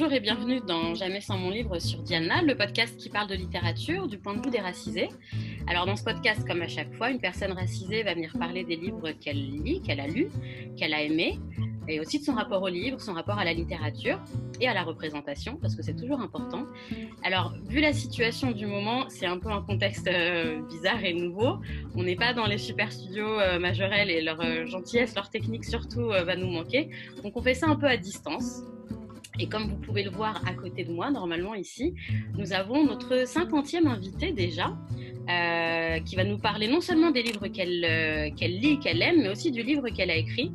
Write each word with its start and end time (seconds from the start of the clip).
bonjour 0.00 0.12
et 0.12 0.20
bienvenue 0.20 0.60
dans 0.60 0.94
Jamais 0.94 1.20
sans 1.20 1.36
mon 1.36 1.50
livre 1.50 1.80
sur 1.80 2.00
Diana, 2.04 2.40
le 2.40 2.56
podcast 2.56 2.96
qui 2.96 3.08
parle 3.08 3.26
de 3.26 3.34
littérature 3.34 4.06
du 4.06 4.16
point 4.16 4.32
de 4.32 4.40
vue 4.40 4.50
des 4.52 4.60
racisés. 4.60 5.08
Alors 5.66 5.86
dans 5.86 5.96
ce 5.96 6.04
podcast, 6.04 6.46
comme 6.46 6.62
à 6.62 6.68
chaque 6.68 6.94
fois, 6.94 7.10
une 7.10 7.18
personne 7.18 7.50
racisée 7.50 8.04
va 8.04 8.14
venir 8.14 8.32
parler 8.38 8.62
des 8.62 8.76
livres 8.76 9.10
qu'elle 9.10 9.40
lit, 9.40 9.82
qu'elle 9.82 9.98
a 9.98 10.06
lus, 10.06 10.28
qu'elle 10.76 10.94
a 10.94 11.02
aimés, 11.02 11.40
et 11.88 11.98
aussi 11.98 12.20
de 12.20 12.24
son 12.24 12.34
rapport 12.34 12.62
au 12.62 12.68
livre, 12.68 13.00
son 13.00 13.12
rapport 13.12 13.40
à 13.40 13.44
la 13.44 13.52
littérature 13.52 14.20
et 14.60 14.68
à 14.68 14.74
la 14.74 14.84
représentation, 14.84 15.56
parce 15.56 15.74
que 15.74 15.82
c'est 15.82 15.96
toujours 15.96 16.20
important. 16.20 16.66
Alors, 17.24 17.54
vu 17.66 17.80
la 17.80 17.92
situation 17.92 18.52
du 18.52 18.66
moment, 18.66 19.06
c'est 19.08 19.26
un 19.26 19.40
peu 19.40 19.50
un 19.50 19.62
contexte 19.62 20.06
euh, 20.06 20.62
bizarre 20.68 21.04
et 21.04 21.12
nouveau. 21.12 21.58
On 21.96 22.04
n'est 22.04 22.14
pas 22.14 22.32
dans 22.34 22.46
les 22.46 22.58
super 22.58 22.92
studios 22.92 23.40
euh, 23.40 23.58
et 23.58 24.22
leur 24.22 24.40
euh, 24.42 24.64
gentillesse, 24.64 25.16
leur 25.16 25.28
technique 25.28 25.64
surtout 25.64 26.06
va 26.06 26.36
nous 26.36 26.52
manquer. 26.52 26.88
Donc 27.24 27.36
on 27.36 27.42
fait 27.42 27.54
ça 27.54 27.66
un 27.66 27.74
peu 27.74 27.86
à 27.86 27.96
distance. 27.96 28.62
Et 29.38 29.48
comme 29.48 29.68
vous 29.68 29.76
pouvez 29.76 30.02
le 30.02 30.10
voir 30.10 30.42
à 30.46 30.52
côté 30.52 30.84
de 30.84 30.92
moi, 30.92 31.10
normalement 31.10 31.54
ici, 31.54 31.94
nous 32.36 32.52
avons 32.52 32.84
notre 32.84 33.26
cinquantième 33.26 33.86
invité 33.86 34.32
déjà, 34.32 34.76
euh, 35.28 36.00
qui 36.00 36.16
va 36.16 36.24
nous 36.24 36.38
parler 36.38 36.68
non 36.68 36.80
seulement 36.80 37.10
des 37.10 37.22
livres 37.22 37.46
qu'elle 37.48 37.84
euh, 37.84 38.30
qu'elle 38.34 38.58
lit, 38.58 38.78
qu'elle 38.80 39.00
aime, 39.02 39.22
mais 39.22 39.28
aussi 39.28 39.50
du 39.50 39.62
livre 39.62 39.88
qu'elle 39.90 40.10
a 40.10 40.16
écrit. 40.16 40.52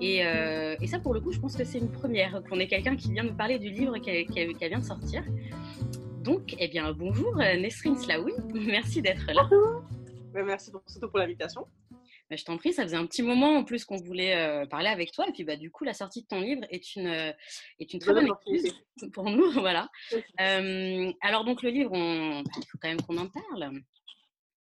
Et, 0.00 0.24
euh, 0.24 0.76
et, 0.80 0.86
ça, 0.86 1.00
pour 1.00 1.14
le 1.14 1.20
coup, 1.20 1.32
je 1.32 1.40
pense 1.40 1.56
que 1.56 1.64
c'est 1.64 1.78
une 1.78 1.90
première, 1.90 2.42
qu'on 2.48 2.60
ait 2.60 2.68
quelqu'un 2.68 2.96
qui 2.96 3.12
vient 3.12 3.24
nous 3.24 3.34
parler 3.34 3.58
du 3.58 3.70
livre 3.70 3.98
qu'elle 3.98 4.54
vient 4.68 4.78
de 4.78 4.84
sortir. 4.84 5.24
Donc, 6.22 6.54
eh 6.58 6.68
bien, 6.68 6.92
bonjour 6.92 7.34
Nesrine 7.36 7.96
Slaoui, 7.96 8.32
merci 8.54 9.00
d'être 9.02 9.26
là. 9.32 9.48
Bonjour. 9.50 9.82
Merci 10.34 10.70
surtout 10.86 11.08
pour 11.08 11.18
l'invitation. 11.18 11.66
Bah, 12.30 12.36
je 12.36 12.44
t'en 12.44 12.56
prie, 12.56 12.72
ça 12.72 12.84
faisait 12.84 12.96
un 12.96 13.06
petit 13.06 13.22
moment 13.22 13.56
en 13.56 13.64
plus 13.64 13.84
qu'on 13.84 13.96
voulait 13.96 14.36
euh, 14.36 14.64
parler 14.64 14.88
avec 14.88 15.10
toi. 15.10 15.28
Et 15.28 15.32
puis, 15.32 15.42
bah, 15.42 15.56
du 15.56 15.72
coup, 15.72 15.82
la 15.82 15.94
sortie 15.94 16.22
de 16.22 16.28
ton 16.28 16.40
livre 16.40 16.62
est 16.70 16.94
une, 16.94 17.08
euh, 17.08 17.32
est 17.80 17.92
une 17.92 17.98
très 17.98 18.14
bonne 18.14 18.28
excuse 18.28 18.72
pour 19.12 19.28
nous. 19.30 19.50
voilà. 19.60 19.88
Euh, 20.40 21.12
alors, 21.22 21.44
donc, 21.44 21.64
le 21.64 21.70
livre, 21.70 21.92
il 21.96 22.66
faut 22.70 22.78
quand 22.80 22.88
même 22.88 23.02
qu'on 23.02 23.18
en 23.18 23.28
parle. 23.28 23.82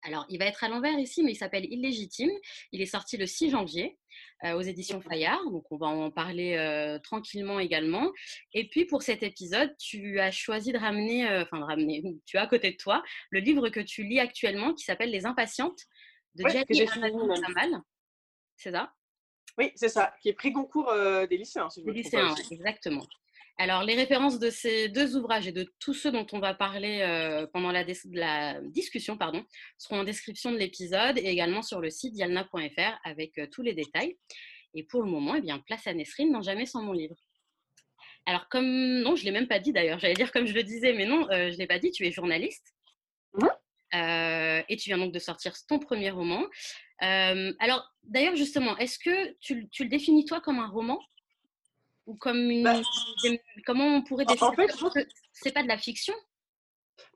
Alors, 0.02 0.26
il 0.28 0.38
va 0.38 0.44
être 0.44 0.62
à 0.62 0.68
l'envers 0.68 0.98
ici, 0.98 1.22
mais 1.22 1.32
il 1.32 1.36
s'appelle 1.36 1.64
Illégitime. 1.64 2.30
Il 2.72 2.82
est 2.82 2.86
sorti 2.86 3.16
le 3.16 3.26
6 3.26 3.50
janvier 3.50 3.98
aux 4.44 4.60
éditions 4.60 5.00
Fayard. 5.00 5.42
Donc, 5.50 5.64
on 5.72 5.78
va 5.78 5.86
en 5.86 6.10
parler 6.12 6.98
tranquillement 7.02 7.58
également. 7.58 8.12
Et 8.52 8.68
puis, 8.68 8.84
pour 8.84 9.02
cet 9.02 9.24
épisode, 9.24 9.74
tu 9.78 10.20
as 10.20 10.30
choisi 10.30 10.72
de 10.72 10.78
ramener, 10.78 11.26
enfin, 11.40 11.58
de 11.58 11.64
ramener, 11.64 12.02
tu 12.26 12.36
as 12.36 12.42
à 12.42 12.46
côté 12.46 12.70
de 12.70 12.76
toi 12.76 13.02
le 13.30 13.40
livre 13.40 13.68
que 13.68 13.80
tu 13.80 14.04
lis 14.04 14.20
actuellement 14.20 14.74
qui 14.74 14.84
s'appelle 14.84 15.10
Les 15.10 15.26
Impatientes 15.26 15.80
de 16.36 16.44
ouais, 16.44 16.64
Jenny. 16.68 16.86
C'est 18.56 18.72
ça? 18.72 18.92
Oui, 19.58 19.72
c'est 19.74 19.88
ça, 19.88 20.14
qui 20.20 20.28
est 20.28 20.34
prix 20.34 20.52
concours 20.52 20.88
euh, 20.90 21.26
des 21.26 21.38
lycéens. 21.38 21.70
Si 21.70 21.80
je 21.80 21.86
des 21.86 21.92
lycéens, 21.92 22.34
exactement. 22.50 23.06
Alors, 23.58 23.84
les 23.84 23.94
références 23.94 24.38
de 24.38 24.50
ces 24.50 24.90
deux 24.90 25.16
ouvrages 25.16 25.48
et 25.48 25.52
de 25.52 25.66
tous 25.80 25.94
ceux 25.94 26.12
dont 26.12 26.26
on 26.32 26.40
va 26.40 26.52
parler 26.52 27.00
euh, 27.00 27.46
pendant 27.54 27.72
la, 27.72 27.84
la, 28.12 28.60
discussion 28.60 29.16
pardon, 29.16 29.42
seront 29.78 30.00
en 30.00 30.04
description 30.04 30.52
de 30.52 30.58
l'épisode 30.58 31.16
et 31.16 31.24
également 31.24 31.62
sur 31.62 31.80
le 31.80 31.88
site 31.88 32.12
dialna.fr 32.12 32.98
avec 33.04 33.38
euh, 33.38 33.46
tous 33.50 33.62
les 33.62 33.72
détails. 33.72 34.18
Et 34.74 34.84
pour 34.84 35.02
le 35.02 35.10
moment, 35.10 35.36
eh 35.36 35.40
bien, 35.40 35.58
place 35.60 35.86
à 35.86 35.94
Nesrine 35.94 36.32
dans 36.32 36.42
Jamais 36.42 36.66
sans 36.66 36.82
mon 36.82 36.92
livre. 36.92 37.16
Alors, 38.26 38.48
comme. 38.50 39.00
Non, 39.00 39.16
je 39.16 39.22
ne 39.22 39.26
l'ai 39.26 39.32
même 39.32 39.48
pas 39.48 39.60
dit 39.60 39.72
d'ailleurs, 39.72 39.98
j'allais 40.00 40.14
dire 40.14 40.32
comme 40.32 40.46
je 40.46 40.52
le 40.52 40.62
disais, 40.62 40.92
mais 40.92 41.06
non, 41.06 41.26
je 41.30 41.52
ne 41.52 41.56
l'ai 41.56 41.66
pas 41.66 41.78
dit, 41.78 41.92
tu 41.92 42.04
es 42.04 42.12
journaliste? 42.12 42.74
Oui. 43.34 43.48
Euh, 43.94 44.62
et 44.68 44.76
tu 44.76 44.90
viens 44.90 44.98
donc 44.98 45.12
de 45.12 45.18
sortir 45.18 45.54
ton 45.68 45.78
premier 45.78 46.10
roman. 46.10 46.44
Euh, 47.02 47.52
alors, 47.58 47.92
d'ailleurs, 48.04 48.36
justement, 48.36 48.76
est-ce 48.78 48.98
que 48.98 49.34
tu, 49.40 49.68
tu, 49.70 49.84
le 49.84 49.88
définis 49.88 50.24
toi 50.24 50.40
comme 50.40 50.58
un 50.58 50.68
roman? 50.68 51.00
Ou 52.06 52.14
comme 52.14 52.50
une 52.50 52.62
bah, 52.62 52.80
comment 53.64 53.96
on 53.96 54.02
pourrait 54.02 54.26
définir 54.26 54.52
en 54.52 54.54
fait, 54.54 55.08
c'est 55.32 55.52
pas 55.52 55.64
de 55.64 55.68
la 55.68 55.76
fiction 55.76 56.14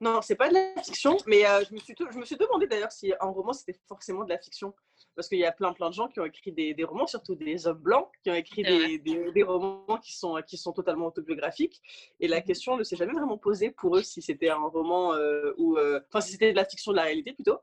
non, 0.00 0.22
c'est 0.22 0.36
pas 0.36 0.48
de 0.48 0.54
la 0.54 0.82
fiction, 0.82 1.16
mais 1.26 1.46
euh, 1.46 1.62
je, 1.68 1.74
me 1.74 1.78
suis 1.78 1.94
je 1.98 2.18
me 2.18 2.24
suis 2.24 2.36
demandé 2.36 2.66
d'ailleurs 2.66 2.92
si 2.92 3.12
un 3.20 3.28
roman 3.28 3.52
c'était 3.52 3.78
forcément 3.86 4.24
de 4.24 4.30
la 4.30 4.38
fiction 4.38 4.74
parce 5.14 5.28
qu'il 5.28 5.38
y 5.38 5.44
a 5.44 5.52
plein 5.52 5.72
plein 5.72 5.88
de 5.88 5.94
gens 5.94 6.08
qui 6.08 6.20
ont 6.20 6.24
écrit 6.24 6.52
des, 6.52 6.72
des, 6.72 6.84
romans, 6.84 7.06
surtout 7.06 7.34
des 7.34 7.66
hommes 7.66 7.78
blancs, 7.78 8.08
qui 8.22 8.30
ont 8.30 8.34
écrit 8.34 8.62
des, 8.62 8.98
des, 8.98 9.42
romans 9.42 9.98
qui 10.02 10.16
sont, 10.16 10.40
qui 10.46 10.56
sont 10.56 10.72
totalement 10.72 11.06
autobiographiques. 11.06 11.80
Et 12.20 12.28
la 12.28 12.40
mmh 12.40 12.44
question 12.44 12.76
ne 12.76 12.82
s'est 12.82 12.96
jamais 12.96 13.12
vraiment 13.12 13.38
posée 13.38 13.70
pour 13.70 13.96
eux 13.96 14.02
si 14.02 14.22
c'était 14.22 14.50
un 14.50 14.66
roman 14.66 15.14
euh, 15.14 15.52
ou, 15.58 15.76
euh, 15.76 16.00
enfin 16.08 16.20
si 16.20 16.32
c'était 16.32 16.52
de 16.52 16.56
la 16.56 16.64
fiction 16.64 16.92
de 16.92 16.96
la 16.96 17.04
réalité 17.04 17.32
plutôt. 17.32 17.58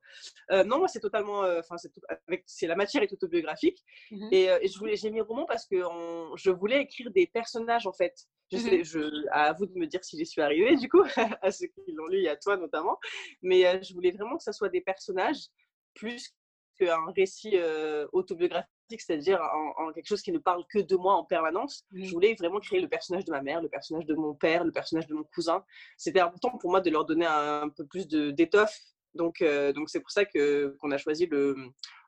Non, 0.52 0.80
moi 0.80 0.88
c'est 0.88 1.00
totalement, 1.00 1.42
enfin 1.60 1.76
c'est 2.46 2.68
la 2.68 2.76
matière 2.76 3.04
est 3.04 3.14
autobiographique. 3.14 3.84
Mmh 4.12 4.30
et, 4.32 4.50
j'ai 4.94 5.12
mis 5.12 5.22
roman 5.22 5.46
parce 5.46 5.66
que 5.66 5.82
je 6.36 6.52
voulais 6.52 6.82
écrire 6.82 7.12
des 7.12 7.28
personnages 7.28 7.88
en 7.88 7.94
fait. 7.94 8.28
Je 8.52 8.58
mmh 8.58 8.60
sais, 8.62 8.84
je, 8.84 9.28
à 9.32 9.52
vous 9.54 9.66
de 9.66 9.78
me 9.78 9.86
dire 9.86 10.04
si 10.04 10.18
j'y 10.18 10.26
suis 10.26 10.42
arrivée 10.42 10.76
du 10.78 10.88
coup, 10.88 11.04
à 11.42 11.52
ceux 11.52 11.68
qui 11.68 11.92
l'ont 11.92 12.08
lu 12.08 12.22
et 12.22 12.30
à 12.30 12.36
toi 12.36 12.58
notamment. 12.58 12.98
Mais 13.42 13.82
je 13.84 13.94
voulais 13.94 14.12
vraiment 14.12 14.38
que 14.38 14.44
ça 14.44 14.54
soit 14.54 14.70
des 14.70 14.82
personnages 14.82 15.48
plus 15.94 16.34
qu'un 16.78 17.12
récit 17.16 17.54
euh, 17.56 18.08
autobiographique, 18.14 18.70
c'est-à-dire 18.90 19.42
en, 19.78 19.92
quelque 19.92 20.08
chose 20.08 20.22
qui 20.22 20.32
ne 20.32 20.38
parle 20.38 20.64
que 20.70 20.80
de 20.80 20.96
moi 20.96 21.16
en 21.16 21.24
permanence. 21.24 21.84
Je 21.94 22.12
voulais 22.12 22.36
vraiment 22.36 22.60
créer 22.60 22.80
le 22.80 22.88
personnage 22.88 23.26
de 23.26 23.32
ma 23.32 23.42
mère, 23.42 23.62
le 23.62 23.70
personnage 23.70 24.06
de 24.06 24.16
mon 24.16 24.34
père, 24.34 24.64
le 24.64 24.72
personnage 24.72 25.08
de 25.08 25.16
mon 25.16 25.24
cousin. 25.24 25.64
C'était 25.98 26.20
important 26.20 26.58
pour 26.58 26.70
moi 26.70 26.82
de 26.82 26.90
leur 26.90 27.06
donner 27.06 27.26
un, 27.26 27.70
peu 27.70 27.86
plus 27.86 28.08
d'étoffe. 28.08 28.80
Donc, 29.14 29.42
euh, 29.42 29.74
donc 29.74 29.90
c'est 29.90 30.00
pour 30.00 30.12
ça 30.12 30.26
que 30.26 30.78
qu'on 30.80 30.92
a 30.92 30.98
choisi 30.98 31.26
le, 31.26 31.56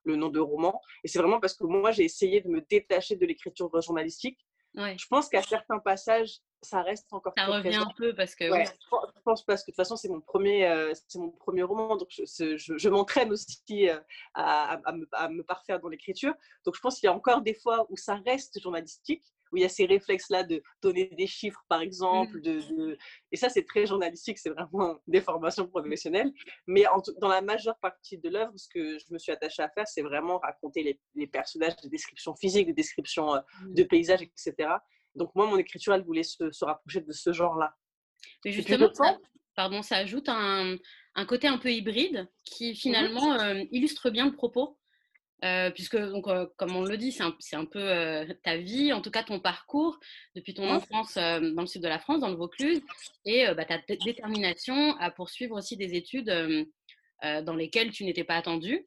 le 0.03 0.15
nom 0.15 0.29
de 0.29 0.39
roman. 0.39 0.79
Et 1.03 1.07
c'est 1.07 1.19
vraiment 1.19 1.39
parce 1.39 1.55
que 1.55 1.63
moi, 1.63 1.91
j'ai 1.91 2.03
essayé 2.03 2.41
de 2.41 2.49
me 2.49 2.61
détacher 2.61 3.15
de 3.15 3.25
l'écriture 3.25 3.69
journalistique. 3.81 4.37
Je 4.75 5.07
pense 5.07 5.29
qu'à 5.29 5.41
certains 5.41 5.79
passages, 5.79 6.39
ça 6.61 6.81
reste 6.81 7.11
encore. 7.11 7.33
Ça 7.37 7.45
revient 7.45 7.75
un 7.75 7.91
peu 7.97 8.13
parce 8.13 8.35
que. 8.35 8.45
Je 8.45 9.21
pense 9.23 9.43
parce 9.43 9.63
que 9.63 9.71
de 9.71 9.71
toute 9.71 9.75
façon, 9.75 9.95
c'est 9.95 10.09
mon 10.09 10.21
premier, 10.21 10.67
euh, 10.67 10.93
c'est 11.07 11.19
mon 11.19 11.31
premier 11.31 11.63
roman, 11.63 11.95
donc 11.95 12.09
je, 12.09 12.57
je, 12.57 12.89
m'entraîne 12.89 13.31
aussi 13.31 13.89
euh, 13.89 13.99
à, 14.33 14.79
à, 14.85 14.91
me, 14.91 15.07
à, 15.11 15.29
me, 15.29 15.43
parfaire 15.43 15.79
dans 15.79 15.89
l'écriture. 15.89 16.33
Donc 16.65 16.75
je 16.75 16.81
pense 16.81 16.99
qu'il 16.99 17.07
y 17.07 17.09
a 17.09 17.13
encore 17.13 17.41
des 17.41 17.53
fois 17.53 17.85
où 17.89 17.97
ça 17.97 18.15
reste 18.25 18.59
journalistique, 18.61 19.23
où 19.51 19.57
il 19.57 19.61
y 19.61 19.65
a 19.65 19.69
ces 19.69 19.85
réflexes-là 19.85 20.43
de 20.43 20.61
donner 20.81 21.05
des 21.17 21.27
chiffres, 21.27 21.63
par 21.67 21.81
exemple. 21.81 22.37
Mmh. 22.37 22.41
De, 22.41 22.97
Et 23.31 23.37
ça, 23.37 23.49
c'est 23.49 23.65
très 23.65 23.85
journalistique, 23.85 24.37
c'est 24.37 24.49
vraiment 24.49 24.99
des 25.07 25.21
formations 25.21 25.67
professionnelles. 25.67 26.31
Mais 26.67 26.85
dans 27.19 27.27
la 27.27 27.41
majeure 27.41 27.77
partie 27.79 28.17
de 28.17 28.29
l'œuvre, 28.29 28.53
ce 28.55 28.67
que 28.69 28.97
je 28.99 29.05
me 29.11 29.17
suis 29.17 29.31
attachée 29.31 29.61
à 29.61 29.69
faire, 29.69 29.87
c'est 29.87 30.01
vraiment 30.01 30.39
raconter 30.39 30.83
les, 30.83 30.99
les, 31.15 31.27
personnages, 31.27 31.75
des 31.83 31.89
descriptions 31.89 32.35
physiques, 32.35 32.67
des 32.67 32.73
descriptions 32.73 33.35
euh, 33.35 33.39
mmh. 33.39 33.73
de 33.73 33.83
paysages, 33.83 34.21
etc. 34.21 34.69
Donc 35.15 35.33
moi, 35.35 35.47
mon 35.47 35.57
écriture, 35.57 35.93
elle 35.93 36.03
voulait 36.03 36.23
se, 36.23 36.51
se 36.51 36.65
rapprocher 36.65 37.01
de 37.01 37.11
ce 37.11 37.33
genre-là. 37.33 37.75
Mais 38.45 38.51
justement, 38.51 38.93
ça, 38.93 39.17
pardon, 39.55 39.81
ça 39.81 39.97
ajoute 39.97 40.29
un, 40.29 40.77
un, 41.15 41.25
côté 41.25 41.47
un 41.47 41.57
peu 41.57 41.71
hybride 41.71 42.27
qui 42.43 42.75
finalement 42.75 43.39
euh, 43.39 43.63
illustre 43.71 44.09
bien 44.09 44.25
le 44.25 44.33
propos. 44.33 44.77
Euh, 45.45 45.71
puisque, 45.71 45.97
donc, 45.97 46.27
euh, 46.27 46.47
comme 46.57 46.75
on 46.75 46.83
le 46.83 46.97
dit, 46.97 47.11
c'est 47.11 47.23
un, 47.23 47.35
un, 47.53 47.65
peu 47.65 48.27
ta 48.43 48.57
vie, 48.57 48.91
en 48.91 49.01
tout 49.01 49.11
cas 49.11 49.23
ton 49.23 49.39
parcours 49.39 49.97
depuis 50.35 50.53
ton 50.53 50.69
enfance 50.69 51.15
dans 51.15 51.61
le 51.61 51.67
sud 51.67 51.81
de 51.81 51.87
la 51.87 51.99
France, 51.99 52.19
dans 52.19 52.29
le 52.29 52.35
Vaucluse, 52.35 52.81
et 53.25 53.45
bah, 53.55 53.65
ta 53.65 53.77
détermination 53.87 54.97
à 54.97 55.11
poursuivre 55.11 55.55
aussi 55.55 55.77
des 55.77 55.95
études 55.95 56.31
dans 57.23 57.55
lesquelles 57.55 57.91
tu 57.91 58.03
n'étais 58.03 58.23
pas 58.23 58.35
attendu, 58.35 58.85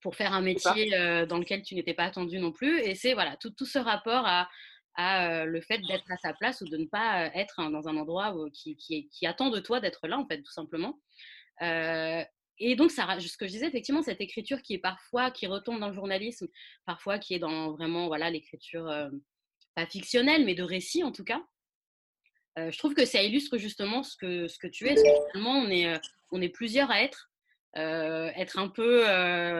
pour 0.00 0.14
faire 0.14 0.32
un 0.32 0.42
métier 0.42 0.90
dans 1.26 1.38
lequel 1.38 1.62
tu 1.62 1.74
n'étais 1.74 1.94
pas 1.94 2.04
attendu 2.04 2.38
non 2.38 2.52
plus. 2.52 2.80
Et 2.80 2.94
c'est 2.94 3.14
voilà, 3.14 3.36
tout, 3.36 3.50
tout 3.50 3.66
ce 3.66 3.78
rapport 3.78 4.26
à, 4.26 4.48
à 4.94 5.44
le 5.44 5.60
fait 5.60 5.78
d'être 5.78 6.10
à 6.10 6.16
sa 6.18 6.34
place 6.34 6.60
ou 6.60 6.68
de 6.68 6.76
ne 6.76 6.86
pas 6.86 7.26
être 7.34 7.68
dans 7.70 7.88
un 7.88 7.96
endroit 7.96 8.32
qui, 8.52 8.76
qui, 8.76 9.26
attend 9.26 9.50
de 9.50 9.58
toi 9.58 9.80
d'être 9.80 10.06
là, 10.06 10.18
en 10.18 10.26
fait, 10.26 10.40
tout 10.40 10.52
simplement. 10.52 11.00
Et 12.58 12.76
donc, 12.76 12.90
ça, 12.90 13.18
ce 13.20 13.36
que 13.36 13.46
je 13.46 13.52
disais, 13.52 13.66
effectivement, 13.66 14.02
cette 14.02 14.20
écriture 14.20 14.62
qui 14.62 14.74
est 14.74 14.78
parfois, 14.78 15.30
qui 15.30 15.46
retombe 15.46 15.80
dans 15.80 15.88
le 15.88 15.94
journalisme, 15.94 16.48
parfois 16.86 17.18
qui 17.18 17.34
est 17.34 17.38
dans 17.38 17.72
vraiment, 17.72 18.06
voilà, 18.06 18.30
l'écriture, 18.30 18.90
pas 19.74 19.86
fictionnelle, 19.86 20.44
mais 20.44 20.54
de 20.54 20.62
récit 20.62 21.02
en 21.02 21.12
tout 21.12 21.24
cas. 21.24 21.42
je 22.56 22.78
trouve 22.78 22.94
que 22.94 23.04
ça 23.04 23.22
illustre 23.22 23.58
justement 23.58 24.02
ce 24.02 24.16
que, 24.16 24.46
ce 24.46 24.58
que 24.58 24.68
tu 24.68 24.86
es. 24.86 24.94
finalement, 24.96 25.58
on 25.58 25.68
est, 25.70 26.00
on 26.30 26.40
est 26.40 26.48
plusieurs 26.48 26.90
à 26.90 27.02
être. 27.02 27.30
être 27.74 28.58
un 28.58 28.68
peu, 28.68 29.00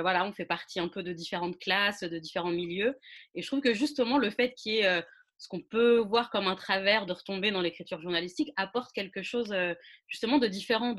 voilà, 0.01 0.25
on 0.25 0.33
fait 0.33 0.47
partie 0.47 0.79
un 0.79 0.89
peu 0.89 1.03
de 1.03 1.13
différentes 1.13 1.59
classes, 1.59 2.01
de 2.01 2.19
différents 2.19 2.53
milieux. 2.53 2.97
Et 3.35 3.43
je 3.43 3.47
trouve 3.49 3.61
que 3.61 3.75
justement, 3.75 4.19
le 4.19 4.31
fait 4.31 4.55
qu'il 4.55 4.75
y 4.75 4.79
ait 4.79 5.03
ce 5.39 5.49
qu'on 5.49 5.61
peut 5.61 5.99
voir 5.99 6.31
comme 6.31 6.47
un 6.47 6.55
travers 6.55 7.07
de 7.07 7.13
retomber 7.13 7.51
dans 7.51 7.61
l'écriture 7.61 8.01
journalistique 8.01 8.53
apporte 8.57 8.93
quelque 8.93 9.23
chose 9.23 9.53
euh, 9.53 9.75
justement 10.09 10.39
de 10.39 10.47
différent, 10.47 10.95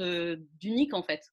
d'unique 0.60 0.94
en 0.94 1.04
fait. 1.04 1.32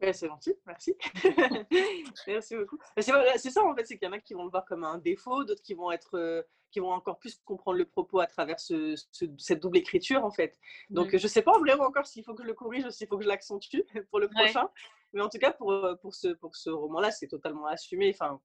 C'est 0.00 0.26
gentil, 0.26 0.54
merci. 0.66 0.96
merci 2.26 2.56
beaucoup. 2.56 2.78
C'est 2.96 3.50
ça 3.50 3.64
en 3.64 3.74
fait, 3.74 3.84
c'est 3.84 3.98
qu'il 3.98 4.06
y 4.06 4.10
en 4.10 4.14
a 4.14 4.18
qui 4.18 4.34
vont 4.34 4.44
le 4.44 4.50
voir 4.50 4.64
comme 4.64 4.84
un 4.84 4.98
défaut, 4.98 5.44
d'autres 5.44 5.62
qui 5.62 5.74
vont 5.74 5.92
être, 5.92 6.16
euh, 6.16 6.42
qui 6.70 6.80
vont 6.80 6.92
encore 6.92 7.18
plus 7.18 7.40
comprendre 7.44 7.78
le 7.78 7.84
propos 7.84 8.20
à 8.20 8.26
travers 8.26 8.58
ce, 8.60 8.94
cette 9.38 9.60
double 9.60 9.78
écriture 9.78 10.24
en 10.24 10.30
fait. 10.30 10.56
Donc 10.88 11.16
je 11.16 11.26
sais 11.26 11.42
pas 11.42 11.58
vraiment 11.58 11.84
encore 11.84 12.06
s'il 12.06 12.24
faut 12.24 12.34
que 12.34 12.42
je 12.42 12.48
le 12.48 12.54
corrige 12.54 12.84
ou 12.84 12.90
s'il 12.90 13.06
faut 13.06 13.18
que 13.18 13.24
je 13.24 13.28
l'accentue 13.28 13.80
pour 14.10 14.20
le 14.20 14.28
prochain. 14.28 14.68
Mais 15.12 15.22
en 15.22 15.28
tout 15.28 15.38
cas, 15.38 15.52
pour, 15.52 15.72
euh, 15.72 15.96
pour 15.96 16.14
ce, 16.14 16.28
pour 16.28 16.54
ce 16.54 16.70
roman-là, 16.70 17.10
c'est 17.10 17.26
totalement 17.26 17.66
assumé. 17.66 18.14
Enfin, 18.14 18.40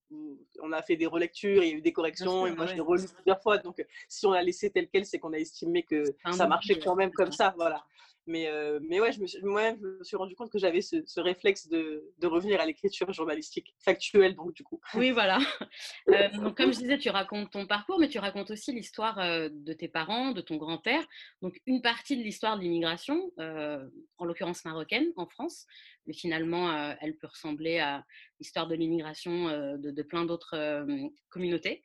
on 0.62 0.72
a 0.72 0.82
fait 0.82 0.96
des 0.96 1.06
relectures, 1.06 1.64
il 1.64 1.70
y 1.70 1.74
a 1.74 1.76
eu 1.76 1.82
des 1.82 1.94
corrections, 1.94 2.48
et 2.48 2.52
moi, 2.52 2.66
je 2.66 2.74
l'ai 2.74 2.82
relu 2.82 3.04
plusieurs 3.08 3.40
fois. 3.42 3.60
Donc, 3.60 3.86
si 4.08 4.26
on 4.26 4.32
l'a 4.32 4.42
laissé 4.42 4.72
tel 4.72 4.90
quel, 4.90 5.06
c'est 5.06 5.20
qu'on 5.20 5.34
a 5.34 5.38
estimé 5.38 5.84
que 5.84 6.04
ça 6.32 6.48
marchait 6.48 6.80
quand 6.80 6.96
même 6.96 7.12
comme 7.12 7.32
ça. 7.32 7.54
Voilà. 7.56 7.86
Mais, 8.28 8.48
euh, 8.48 8.80
mais 8.82 9.00
ouais, 9.00 9.12
je 9.12 9.22
me 9.22 9.28
suis, 9.28 9.42
moi 9.44 9.76
je 9.76 9.86
me 9.86 10.04
suis 10.04 10.18
rendu 10.18 10.36
compte 10.36 10.52
que 10.52 10.58
j'avais 10.58 10.82
ce, 10.82 11.20
réflexe 11.20 11.68
de, 11.68 12.12
de, 12.18 12.28
revenir 12.28 12.60
à 12.60 12.66
l'écriture 12.66 13.14
journalistique, 13.14 13.76
factuelle, 13.84 14.36
donc 14.36 14.54
du 14.54 14.64
coup. 14.64 14.80
Oui, 14.94 15.12
voilà. 15.12 15.38
Euh, 16.10 16.30
donc, 16.38 16.56
comme 16.56 16.72
je 16.72 16.80
disais, 16.80 16.98
tu 16.98 17.10
racontes 17.10 17.52
ton 17.52 17.66
parcours, 17.66 18.00
mais 18.00 18.08
tu 18.08 18.20
racontes 18.20 18.52
aussi 18.52 18.72
l'histoire 18.72 19.20
euh, 19.20 19.50
de 19.52 19.74
tes 19.74 19.88
parents, 19.88 20.32
de 20.32 20.42
ton 20.42 20.58
grand-père. 20.58 21.04
Donc, 21.42 21.60
une 21.66 21.82
partie 21.82 22.16
de 22.16 22.22
l'histoire 22.22 22.58
de 22.58 22.62
l'immigration, 22.62 23.32
en 23.38 24.26
l'occurrence 24.26 24.64
marocaine, 24.66 25.12
en 25.16 25.26
France, 25.26 25.66
mais 26.06 26.14
finalement, 26.14 26.96
elle 27.02 27.18
peut 27.18 27.28
ressembler 27.28 27.80
à 27.80 28.06
l'histoire 28.40 28.68
de 28.68 28.76
l'immigration 28.76 29.78
de, 29.78 29.92
de, 29.92 30.04
plein 30.04 30.26
d'autres 30.26 30.86
communautés. 31.30 31.84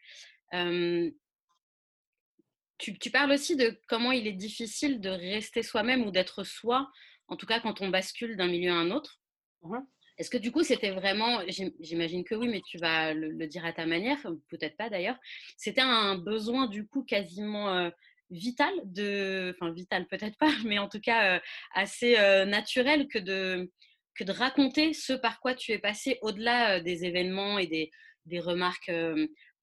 Tu, 2.80 3.10
parles 3.10 3.32
aussi 3.32 3.56
de 3.56 3.78
comment 3.88 4.10
il 4.12 4.26
est 4.26 4.32
difficile 4.32 5.00
de 5.00 5.10
rester 5.10 5.62
soi-même 5.62 6.02
ou 6.06 6.10
d'être 6.10 6.44
soi, 6.44 6.90
en 7.28 7.36
tout 7.36 7.46
cas 7.46 7.60
quand 7.60 7.80
on 7.82 7.88
bascule 7.88 8.36
d'un 8.36 8.48
milieu 8.48 8.70
à 8.70 8.76
un 8.76 8.90
autre. 8.90 9.20
Mmh 9.62 9.78
Est-ce 10.16 10.30
que 10.30 10.38
du 10.38 10.50
coup, 10.50 10.62
c'était 10.62 10.90
vraiment, 10.90 11.40
j'imagine 11.80 12.24
que 12.24 12.34
oui, 12.34 12.48
mais 12.48 12.62
tu 12.62 12.78
vas 12.78 13.12
le, 13.12 13.46
dire 13.46 13.64
à 13.66 13.72
ta 13.72 13.84
manière, 13.84 14.18
peut-être 14.48 14.76
pas 14.76 14.88
d'ailleurs, 14.88 15.18
c'était 15.56 15.82
un 15.82 16.16
besoin 16.16 16.66
du 16.66 16.86
coup 16.86 17.04
quasiment 17.04 17.68
euh, 17.74 17.90
vital, 18.30 18.72
de, 18.84 19.54
enfin 19.54 19.72
vital 19.72 20.06
peut-être 20.06 20.38
pas, 20.38 20.50
mais 20.64 20.78
en 20.78 20.88
tout 20.88 21.00
cas 21.00 21.36
euh, 21.36 21.40
assez 21.74 22.18
euh, 22.18 22.46
naturel 22.46 23.08
que 23.08 23.18
de, 23.18 23.70
que 24.14 24.24
de 24.24 24.32
raconter 24.32 24.94
ce 24.94 25.12
par 25.12 25.40
quoi 25.40 25.54
tu 25.54 25.72
es 25.72 25.78
passé 25.78 26.18
au-delà 26.22 26.80
des 26.80 27.04
événements 27.04 27.58
et 27.58 27.66
des, 27.66 27.90
des 28.26 28.40
remarques 28.40 28.90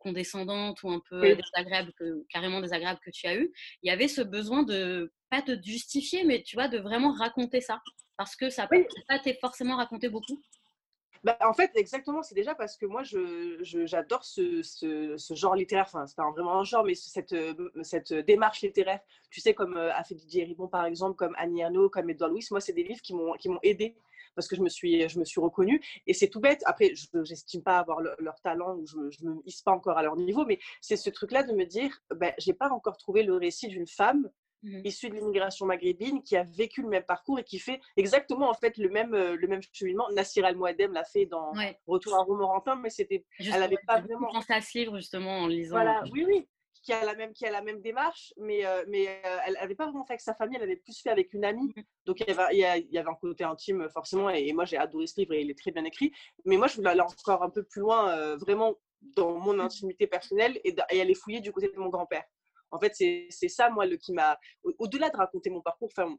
condescendante 0.08 0.82
ou 0.84 0.90
un 0.90 1.02
peu 1.10 1.36
désagréable, 1.36 1.92
que, 1.98 2.26
carrément 2.30 2.62
désagréable 2.62 3.00
que 3.04 3.12
tu 3.12 3.28
as 3.28 3.36
eu, 3.36 3.52
il 3.84 3.88
y 3.88 3.92
avait 3.92 4.08
ce 4.08 4.22
besoin 4.22 4.64
de, 4.64 5.12
pas 5.30 5.42
de 5.42 5.62
justifier, 5.62 6.24
mais 6.24 6.44
tu 6.44 6.56
vois, 6.56 6.68
de 6.68 6.78
vraiment 6.78 7.12
raconter 7.12 7.62
ça. 7.62 7.82
Parce 8.16 8.36
que 8.36 8.50
ça 8.50 8.64
n'a 8.64 8.70
pas 9.08 9.18
été 9.18 9.34
forcément 9.36 9.76
raconté 9.76 10.10
beaucoup? 10.10 10.42
Bah, 11.24 11.38
en 11.42 11.54
fait, 11.54 11.72
exactement, 11.76 12.24
c'est 12.24 12.36
déjà 12.36 12.56
parce 12.56 12.78
que 12.78 12.86
moi, 12.86 13.02
j'adore 13.04 14.24
je, 14.24 14.62
ce, 14.62 15.18
ce, 15.18 15.34
genre 15.34 15.56
littéraire, 15.56 15.86
enfin, 15.88 16.06
c'est 16.06 16.16
pas 16.16 16.30
vraiment 16.32 16.60
un 16.60 16.64
genre, 16.64 16.84
mais 16.84 16.96
cette, 16.96 17.36
cette 17.82 18.14
démarche 18.14 18.62
littéraire, 18.62 19.02
tu 19.30 19.42
sais, 19.42 19.54
comme 19.54 19.76
a 19.76 20.04
fait 20.04 20.16
Didier 20.16 20.46
Ribon, 20.46 20.68
par 20.68 20.86
exemple, 20.86 21.16
comme 21.16 21.36
Annie 21.38 21.64
Arnaud, 21.64 21.90
comme 21.90 22.10
Edouard 22.10 22.30
Louis, 22.30 22.46
moi, 22.52 22.62
c'est 22.62 22.74
des 22.74 22.84
livres 22.84 23.02
qui 23.02 23.14
m'ont 23.14 23.60
aidé 23.64 23.98
parce 24.38 24.48
que 24.48 24.56
je 24.56 24.62
me 24.62 24.70
suis, 24.70 25.10
je 25.10 25.20
me 25.20 25.26
suis 25.26 25.42
reconnue. 25.42 25.82
Et 26.06 26.14
c'est 26.14 26.30
tout 26.30 26.40
bête. 26.40 26.62
Après, 26.66 26.94
je 26.96 27.18
n'estime 27.18 27.64
pas 27.64 27.80
avoir 27.80 28.00
leur 28.20 28.40
talent 28.42 28.76
ou 28.78 28.86
je 28.86 29.26
ne 29.26 29.32
me 29.32 29.42
hisse 29.46 29.64
pas 29.64 29.72
encore 29.72 29.98
à 29.98 30.04
leur 30.04 30.16
niveau, 30.16 30.46
mais 30.46 30.60
c'est 30.80 30.96
ce 30.96 31.10
truc-là 31.10 31.44
de 31.44 31.54
me 31.54 31.66
dire, 31.66 31.92
ben, 32.16 32.32
je 32.38 32.50
n'ai 32.50 32.54
pas 32.54 32.70
encore 32.70 32.98
trouvé 32.98 33.24
le 33.24 33.36
récit 33.36 33.68
d'une 33.68 33.88
femme 33.88 34.30
mmh 34.64 34.82
issue 34.86 35.10
de 35.10 35.14
l'immigration 35.14 35.68
maghrébine 35.68 36.24
qui 36.24 36.36
a 36.36 36.44
vécu 36.44 36.82
le 36.82 36.90
même 36.90 37.04
parcours 37.04 37.38
et 37.38 37.44
qui 37.44 37.60
fait 37.60 37.80
exactement 37.96 38.50
en 38.50 38.56
fait 38.56 38.76
le 38.78 38.90
même 38.90 39.14
euh, 39.14 39.36
le 39.36 39.48
même 39.48 39.62
cheminement. 39.72 40.08
Nassir 40.12 40.46
Al 40.46 40.56
Mouadem 40.56 40.94
l'a 40.94 41.04
fait 41.04 41.28
dans 41.28 41.54
Retour 41.86 42.16
à 42.16 42.24
Romorantin, 42.24 42.76
mais 42.76 42.90
c'était 42.90 43.24
elle 43.40 43.60
n'avait 43.60 43.78
pas 43.86 44.02
vraiment 44.02 44.30
pensé 44.32 44.54
à 44.54 44.62
ce 44.62 44.78
livre 44.78 44.98
justement 44.98 45.42
en 45.42 45.48
lisant. 45.48 45.76
Voilà, 45.76 46.04
oui 46.12 46.26
oui 46.26 46.48
qui 46.88 46.94
a 46.94 47.04
la 47.04 47.16
même, 47.16 47.34
qui 47.34 47.46
a 47.46 47.52
la 47.52 47.62
même 47.62 47.82
démarche, 47.82 48.34
mais, 48.38 48.66
euh, 48.66 48.86
mais 48.88 49.10
euh, 49.10 49.38
elle 49.46 49.56
n'avait 49.56 49.76
pas 49.76 49.88
vraiment 49.88 50.06
fait 50.06 50.14
avec 50.14 50.22
sa 50.22 50.34
famille, 50.34 50.56
elle 50.56 50.64
avait 50.64 50.78
plus 50.78 50.98
fait 51.02 51.10
avec 51.10 51.34
une 51.34 51.44
amie. 51.44 51.74
Mmh. 51.76 51.82
Donc 52.06 52.22
il 52.22 52.28
y 52.28 52.32
avait, 52.32 52.56
il 52.56 52.94
y 52.94 52.98
avait 52.98 53.10
un 53.10 53.16
côté 53.16 53.44
intime 53.44 53.90
forcément, 53.90 54.30
et, 54.30 54.54
moi 54.54 54.64
j'ai 54.64 54.78
adoré 54.78 55.06
ce 55.06 55.20
livre 55.20 55.34
et 55.34 55.42
il 55.42 55.52
est 55.52 55.60
très 55.60 55.72
bien 55.72 55.84
écrit. 55.84 56.14
Mais 56.46 56.56
moi 56.56 56.68
je 56.68 56.78
voulais 56.78 56.92
aller 56.92 57.02
encore 57.02 57.44
un 57.44 57.50
peu 57.50 57.64
plus 57.64 57.82
loin, 57.82 58.12
euh, 58.12 58.38
vraiment 58.38 58.76
dans 59.02 59.38
mon 59.38 59.60
intimité 59.60 60.08
personnelle 60.08 60.62
et, 60.64 60.74
et, 60.92 61.02
aller 61.02 61.14
fouiller 61.14 61.42
du 61.42 61.52
côté 61.52 61.68
de 61.68 61.78
mon 61.78 61.90
grand-père. 61.90 62.24
En 62.72 62.80
fait, 62.80 62.94
c'est 62.96 63.48
ça, 63.48 63.70
moi, 63.70 63.86
le 63.86 63.96
qui 63.96 64.12
m'a. 64.12 64.38
Au-delà 64.78 65.10
de 65.10 65.16
raconter 65.16 65.50
mon 65.50 65.62
parcours, 65.62 65.90
enfin, 65.90 66.18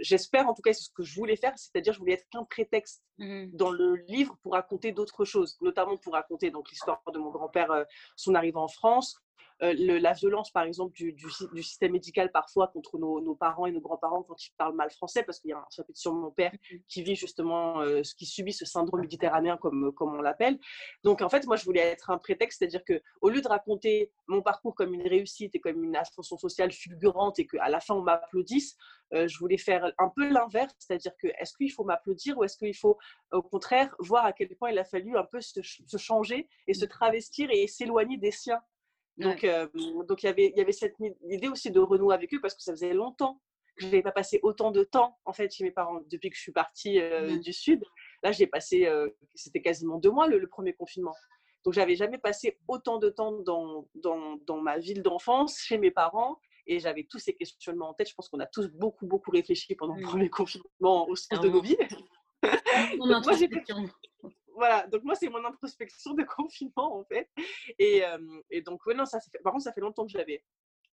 j'espère, 0.00 0.48
en 0.48 0.54
tout 0.54 0.62
cas, 0.62 0.72
c'est 0.72 0.82
ce 0.82 0.90
que 0.90 1.04
je 1.04 1.14
voulais 1.14 1.36
faire, 1.36 1.52
c'est-à-dire, 1.56 1.92
je 1.92 2.00
voulais 2.00 2.14
être 2.14 2.26
qu'un 2.32 2.42
prétexte 2.42 3.04
mmh. 3.18 3.46
dans 3.52 3.70
le 3.70 3.94
livre 4.08 4.36
pour 4.42 4.54
raconter 4.54 4.90
d'autres 4.90 5.24
choses, 5.24 5.56
notamment 5.60 5.96
pour 5.98 6.14
raconter 6.14 6.50
donc 6.50 6.68
l'histoire 6.68 7.00
de 7.12 7.18
mon 7.20 7.30
grand-père, 7.30 7.84
son 8.16 8.34
arrivée 8.34 8.58
en 8.58 8.66
France, 8.66 9.22
euh, 9.62 9.74
la 10.00 10.12
violence, 10.12 10.50
par 10.50 10.64
exemple, 10.64 10.92
du, 10.94 11.12
du, 11.12 11.62
système 11.62 11.92
médical 11.92 12.32
parfois 12.32 12.68
contre 12.68 12.98
nos, 12.98 13.34
parents 13.36 13.66
et 13.66 13.70
nos 13.70 13.80
grands-parents 13.80 14.24
quand 14.24 14.44
ils 14.44 14.52
parlent 14.58 14.74
mal 14.74 14.90
français, 14.90 15.22
parce 15.22 15.38
qu'il 15.38 15.50
y 15.50 15.52
a 15.52 15.58
un 15.58 15.66
chapitre 15.70 15.98
sur 15.98 16.12
mon 16.12 16.30
père 16.30 16.52
mmh 16.52 16.76
qui 16.88 17.02
vit 17.02 17.14
justement, 17.14 17.80
euh, 17.80 18.02
ce 18.02 18.14
qui 18.14 18.26
subit 18.26 18.52
ce 18.52 18.64
syndrome 18.64 19.00
méditerranéen, 19.00 19.56
comme, 19.56 19.92
comme 19.92 20.14
on 20.14 20.20
l'appelle. 20.20 20.58
Donc, 21.04 21.22
en 21.22 21.28
fait, 21.28 21.46
moi, 21.46 21.56
je 21.56 21.64
voulais 21.64 21.80
être 21.80 22.10
un 22.10 22.18
prétexte, 22.18 22.58
c'est-à-dire 22.58 22.82
qu'au 22.84 23.30
lieu 23.30 23.40
de 23.40 23.48
raconter 23.48 24.10
mon 24.26 24.42
parcours 24.42 24.74
comme 24.74 24.94
une 24.94 25.06
réussite 25.06 25.54
et 25.54 25.60
comme 25.60 25.82
une 25.84 25.96
ascension 25.96 26.36
sociale 26.36 26.72
fulgurante 26.72 27.38
et 27.38 27.46
qu'à 27.46 27.68
la 27.68 27.80
fin, 27.80 27.94
on 27.94 28.02
m'applaudisse, 28.02 28.76
euh, 29.14 29.28
je 29.28 29.38
voulais 29.38 29.58
faire 29.58 29.92
un 29.98 30.10
peu 30.14 30.28
l'inverse, 30.28 30.74
c'est-à-dire 30.78 31.12
que 31.18 31.28
est-ce 31.38 31.56
qu'il 31.56 31.70
faut 31.70 31.84
m'applaudir 31.84 32.36
ou 32.36 32.44
est-ce 32.44 32.56
qu'il 32.56 32.76
faut 32.76 32.98
au 33.30 33.42
contraire 33.42 33.94
voir 33.98 34.24
à 34.24 34.32
quel 34.32 34.54
point 34.56 34.70
il 34.70 34.78
a 34.78 34.84
fallu 34.84 35.16
un 35.16 35.24
peu 35.24 35.40
se 35.40 35.96
changer 35.96 36.48
et 36.66 36.74
se 36.74 36.84
mmh. 36.84 36.88
travestir 36.88 37.48
et 37.50 37.66
s'éloigner 37.68 38.18
des 38.18 38.32
siens? 38.32 38.60
Donc, 39.18 39.44
euh, 39.44 39.68
donc 40.08 40.22
il, 40.22 40.26
y 40.26 40.28
avait, 40.28 40.52
il 40.54 40.58
y 40.58 40.60
avait 40.60 40.72
cette 40.72 40.94
idée 41.28 41.48
aussi 41.48 41.70
de 41.70 41.80
renouer 41.80 42.14
avec 42.14 42.32
eux 42.34 42.40
parce 42.40 42.54
que 42.54 42.62
ça 42.62 42.72
faisait 42.72 42.94
longtemps 42.94 43.40
que 43.76 43.84
je 43.84 43.86
n'avais 43.86 44.02
pas 44.02 44.12
passé 44.12 44.40
autant 44.42 44.70
de 44.70 44.84
temps 44.84 45.18
en 45.24 45.32
fait 45.32 45.52
chez 45.52 45.64
mes 45.64 45.70
parents 45.70 46.00
depuis 46.10 46.30
que 46.30 46.36
je 46.36 46.42
suis 46.42 46.52
partie 46.52 47.00
euh, 47.00 47.38
du 47.38 47.52
sud. 47.52 47.84
Là, 48.22 48.32
j'ai 48.32 48.46
passé, 48.46 48.86
euh, 48.86 49.08
c'était 49.34 49.60
quasiment 49.62 49.98
deux 49.98 50.10
mois 50.10 50.26
le, 50.26 50.46
premier 50.46 50.72
confinement. 50.72 51.14
Donc, 51.64 51.74
j'avais 51.74 51.94
jamais 51.94 52.18
passé 52.18 52.58
autant 52.68 52.98
de 52.98 53.08
temps 53.10 53.32
dans, 53.32 53.88
dans, 53.94 54.36
dans 54.46 54.60
ma 54.60 54.78
ville 54.78 55.02
d'enfance 55.02 55.58
chez 55.58 55.78
mes 55.78 55.90
parents 55.90 56.38
et 56.66 56.80
j'avais 56.80 57.06
tous 57.08 57.18
ces 57.18 57.34
questionnements 57.34 57.90
en 57.90 57.94
tête. 57.94 58.08
Je 58.08 58.14
pense 58.14 58.28
qu'on 58.28 58.40
a 58.40 58.46
tous 58.46 58.68
beaucoup, 58.68 59.06
beaucoup 59.06 59.30
réfléchi 59.30 59.74
pendant 59.74 59.94
le 59.94 60.02
premier 60.02 60.30
confinement 60.30 61.08
au 61.08 61.16
sens 61.16 61.40
de 61.40 61.48
nos 61.48 61.60
vies. 61.62 61.76
moi, 62.98 63.20
voilà, 64.54 64.86
donc 64.86 65.02
moi, 65.04 65.14
c'est 65.14 65.28
mon 65.28 65.44
introspection 65.44 66.14
de 66.14 66.22
confinement, 66.36 66.98
en 66.98 67.04
fait. 67.04 67.28
Et, 67.78 68.04
euh, 68.04 68.18
et 68.50 68.62
donc, 68.62 68.84
ouais, 68.86 68.94
non, 68.94 69.04
ça, 69.04 69.20
fait... 69.20 69.38
par 69.42 69.52
contre, 69.52 69.64
ça 69.64 69.72
fait 69.72 69.80
longtemps 69.80 70.04
que 70.04 70.12
j'avais 70.12 70.42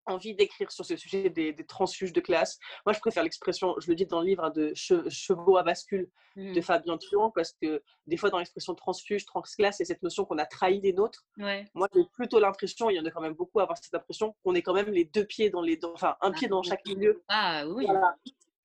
envie 0.07 0.35
d'écrire 0.35 0.71
sur 0.73 0.85
ce 0.85 0.97
sujet 0.97 1.31
des, 1.31 1.53
des, 1.53 1.65
transfuges 1.65 2.13
de 2.13 2.21
classe. 2.21 2.59
Moi, 2.85 2.93
je 2.93 2.99
préfère 2.99 3.23
l'expression, 3.23 3.77
je 3.79 3.89
le 3.89 3.95
dis 3.95 4.07
dans 4.07 4.21
le 4.21 4.27
livre, 4.27 4.45
hein, 4.45 4.51
de 4.51 4.73
chevaux 4.75 5.57
à 5.57 5.63
bascule 5.63 6.11
de 6.35 6.59
mmh. 6.59 6.63
Fabien 6.63 6.99
Truand, 6.99 7.31
parce 7.31 7.53
que 7.61 7.83
des 8.07 8.17
fois, 8.17 8.31
dans 8.31 8.39
l'expression 8.39 8.75
transfuge, 8.75 9.25
transclasse, 9.27 9.77
c'est 9.79 9.85
cette 9.85 10.03
notion 10.03 10.25
qu'on 10.25 10.39
a 10.39 10.47
trahi 10.47 10.81
des 10.81 10.93
nôtres. 10.93 11.25
Moi, 11.37 11.89
j'ai 11.95 12.05
plutôt 12.13 12.41
l'impression, 12.41 12.91
il 12.91 12.97
y 12.97 13.01
en 13.01 13.05
a 13.05 13.11
quand 13.11 13.21
même 13.21 13.35
beaucoup 13.35 13.61
à 13.61 13.63
avoir 13.63 13.79
cette 13.79 13.95
impression, 13.95 14.35
qu'on 14.43 14.55
est 14.55 14.63
quand 14.63 14.75
même 14.75 14.91
les 14.91 15.05
deux 15.05 15.25
pieds 15.25 15.51
dans 15.51 15.63
les... 15.63 15.79
enfin, 15.85 16.17
un 16.21 16.33
pied 16.33 16.49
dans 16.49 16.63
chaque 16.63 16.85
milieu. 16.87 17.23
Ah 17.29 17.65
oui. 17.69 17.87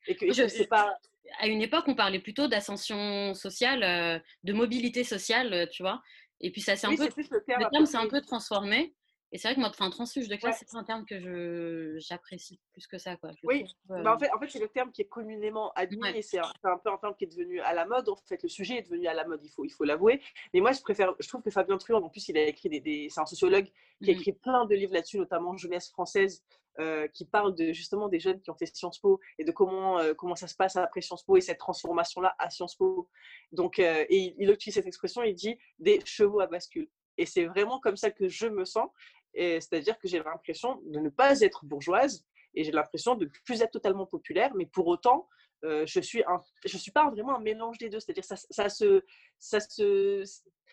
Et 0.08 0.16
que, 0.16 0.32
je, 0.32 0.48
sais 0.48 0.68
pas 0.68 0.98
à 1.40 1.48
une 1.48 1.62
époque, 1.62 1.86
on 1.88 1.96
parlait 1.96 2.20
plutôt 2.20 2.48
d'ascension 2.48 3.34
sociale, 3.34 3.84
euh, 3.84 4.20
de 4.44 4.54
mobilité 4.54 5.04
sociale, 5.04 5.54
euh, 5.54 5.66
tu 5.72 5.84
vois. 5.84 6.02
Et 6.40 6.52
puis 6.52 6.62
ça 6.62 6.76
s'est 6.76 6.88
un 6.88 6.96
peu, 6.96 7.08
le 7.08 7.70
terme, 7.72 7.86
s'est 7.86 7.98
un 7.98 8.08
peu 8.08 8.22
transformé. 8.22 8.94
Et 9.32 9.38
c'est 9.38 9.50
vrai 9.50 9.56
que 9.56 9.60
moi, 9.60 9.70
enfin, 9.70 9.90
transfuge 9.90 10.30
de 10.30 10.36
classe, 10.36 10.64
c'est 10.66 10.78
un 10.78 10.84
terme 10.84 11.06
que 11.06 11.20
je, 11.20 11.98
j'apprécie 12.00 12.60
plus 12.72 12.88
que 12.88 12.98
ça. 12.98 13.18
Quoi. 13.18 13.32
oui, 13.44 13.66
bah, 13.86 13.96
en 13.98 14.16
euh, 14.16 14.18
fait, 14.18 14.32
en 14.34 14.40
fait 14.40 14.50
c'est 14.50 14.60
le 14.60 14.70
terme 14.70 14.92
qui 14.92 15.02
est 15.02 15.08
communément 15.08 15.72
admis 15.74 16.08
et 16.16 16.22
c'est 16.22 16.40
un, 16.40 16.52
peu 16.64 16.90
un 16.90 16.98
terme 16.98 17.16
qui 17.18 17.26
est 17.26 17.28
devenu 17.28 17.60
à 17.62 17.74
la 17.74 17.86
mode. 17.86 18.08
En 18.08 18.16
fait, 18.16 18.42
le 18.42 18.50
sujet 18.50 18.78
est 18.78 18.84
devenu 18.84 19.08
à 19.08 19.14
la 19.14 19.26
mode, 19.26 19.42
il 19.44 19.50
faut, 19.50 19.66
il 19.66 19.70
faut 19.70 19.84
l'avouer. 19.84 20.22
Mais 20.54 20.62
moi, 20.62 20.72
je 20.72 20.82
préfère, 20.82 21.14
je 21.20 21.28
trouve 21.28 21.42
que 21.42 21.52
Fabien 21.52 21.78
Truand, 21.78 22.02
en 22.02 22.10
plus, 22.10 22.30
il 22.30 22.38
a 22.38 22.44
écrit 22.44 22.70
des, 22.70 23.08
c'est 23.10 23.20
un 23.20 23.26
sociologue 23.26 23.68
qui 24.02 24.12
a 24.12 24.14
mmh. 24.14 24.18
écrit 24.18 24.34
plein 24.34 24.66
de 24.66 24.76
livres 24.76 24.94
là-dessus, 24.94 25.18
notamment 25.18 25.58
Jeunesse 25.58 25.90
française, 25.90 26.44
euh, 26.80 27.08
qui 27.08 27.26
parle 27.26 27.56
de, 27.56 27.74
justement 27.74 28.08
des 28.08 28.20
jeunes 28.20 28.40
qui 28.40 28.52
ont 28.52 28.56
fait 28.56 28.68
Sciences 28.68 29.00
Po 29.00 29.20
et 29.40 29.44
de 29.44 29.52
comment, 29.52 30.00
euh, 30.00 30.14
comment 30.14 30.36
ça 30.36 30.48
se 30.48 30.56
passe 30.56 30.76
après 30.76 31.02
Sciences 31.02 31.24
Po 31.24 31.36
et 31.36 31.42
cette 31.42 31.58
transformation-là 31.58 32.36
à 32.38 32.52
Sciences 32.52 32.76
Po. 32.76 33.10
Donc, 33.52 33.80
euh, 33.80 34.06
et 34.10 34.36
il, 34.38 34.48
utilise 34.52 34.76
cette 34.76 34.86
expression, 34.86 35.24
il 35.24 35.34
dit 35.34 35.58
des 35.80 36.00
chevaux 36.06 36.40
à 36.40 36.46
bascule. 36.46 36.88
Et 37.18 37.26
c'est 37.26 37.46
vraiment 37.46 37.80
comme 37.80 37.98
ça 37.98 38.12
que 38.12 38.28
je 38.28 38.46
me 38.46 38.64
sens. 38.64 38.90
C'est-à-dire 39.38 39.98
que 40.00 40.08
j'ai 40.08 40.20
l'impression 40.20 40.82
de 40.86 41.00
ne 41.00 41.10
pas 41.10 41.40
être 41.42 41.66
bourgeoise 41.66 42.26
et 42.56 42.64
j'ai 42.64 42.72
l'impression 42.72 43.16
de 43.16 43.26
ne 43.26 43.30
plus 43.46 43.62
être 43.62 43.72
totalement 43.72 44.06
populaire, 44.06 44.54
mais 44.56 44.66
pour 44.66 44.88
autant, 44.88 45.28
je 45.64 46.00
suis 46.00 46.24
un, 46.24 46.42
je 46.66 46.78
suis 46.78 46.92
pas 46.92 47.10
vraiment 47.10 47.38
un 47.38 47.42
mélange 47.42 47.78
des 47.78 47.90
deux. 47.90 48.00
C'est-à-dire 48.00 48.26
ça, 48.26 48.36
ça 48.36 48.70
se, 48.70 49.04
ça 49.38 49.60
se, 49.60 50.24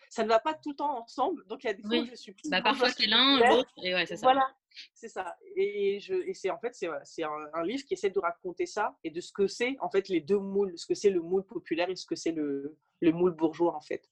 ça 0.09 0.23
ne 0.23 0.29
va 0.29 0.39
pas 0.39 0.53
tout 0.53 0.71
le 0.71 0.75
temps 0.75 1.01
ensemble. 1.01 1.45
Donc 1.47 1.63
il 1.63 1.67
y 1.67 1.69
a 1.69 1.73
des 1.73 1.83
fois 1.83 1.97
où 1.97 2.05
je 2.05 2.15
suis 2.15 2.33
plus 2.33 2.49
bah, 2.49 2.61
parfois 2.61 2.89
c'est 2.89 3.05
l'un, 3.05 3.39
l'autre, 3.39 3.71
et 3.83 3.93
ouais, 3.93 4.05
c'est 4.05 4.17
ça. 4.17 4.25
Voilà. 4.25 4.47
C'est 4.93 5.07
ça. 5.07 5.37
Et, 5.55 5.99
je, 5.99 6.13
et 6.13 6.33
c'est 6.33 6.49
en 6.49 6.59
fait, 6.59 6.73
c'est, 6.73 7.23
un, 7.23 7.29
un, 7.53 7.63
livre 7.63 7.83
qui 7.85 7.93
essaie 7.93 8.09
de 8.09 8.19
raconter 8.19 8.65
ça 8.65 8.97
et 9.03 9.09
de 9.09 9.21
ce 9.21 9.31
que 9.31 9.47
c'est, 9.47 9.77
en 9.79 9.89
fait, 9.89 10.09
les 10.09 10.21
deux 10.21 10.37
moules, 10.37 10.73
ce 10.77 10.85
que 10.85 10.95
c'est 10.95 11.09
le 11.09 11.21
moule 11.21 11.45
populaire 11.45 11.89
et 11.89 11.95
ce 11.95 12.05
que 12.05 12.15
c'est 12.15 12.33
le, 12.33 12.77
le 13.01 13.11
moule 13.11 13.31
bourgeois, 13.31 13.75
en 13.75 13.81
fait. 13.81 14.09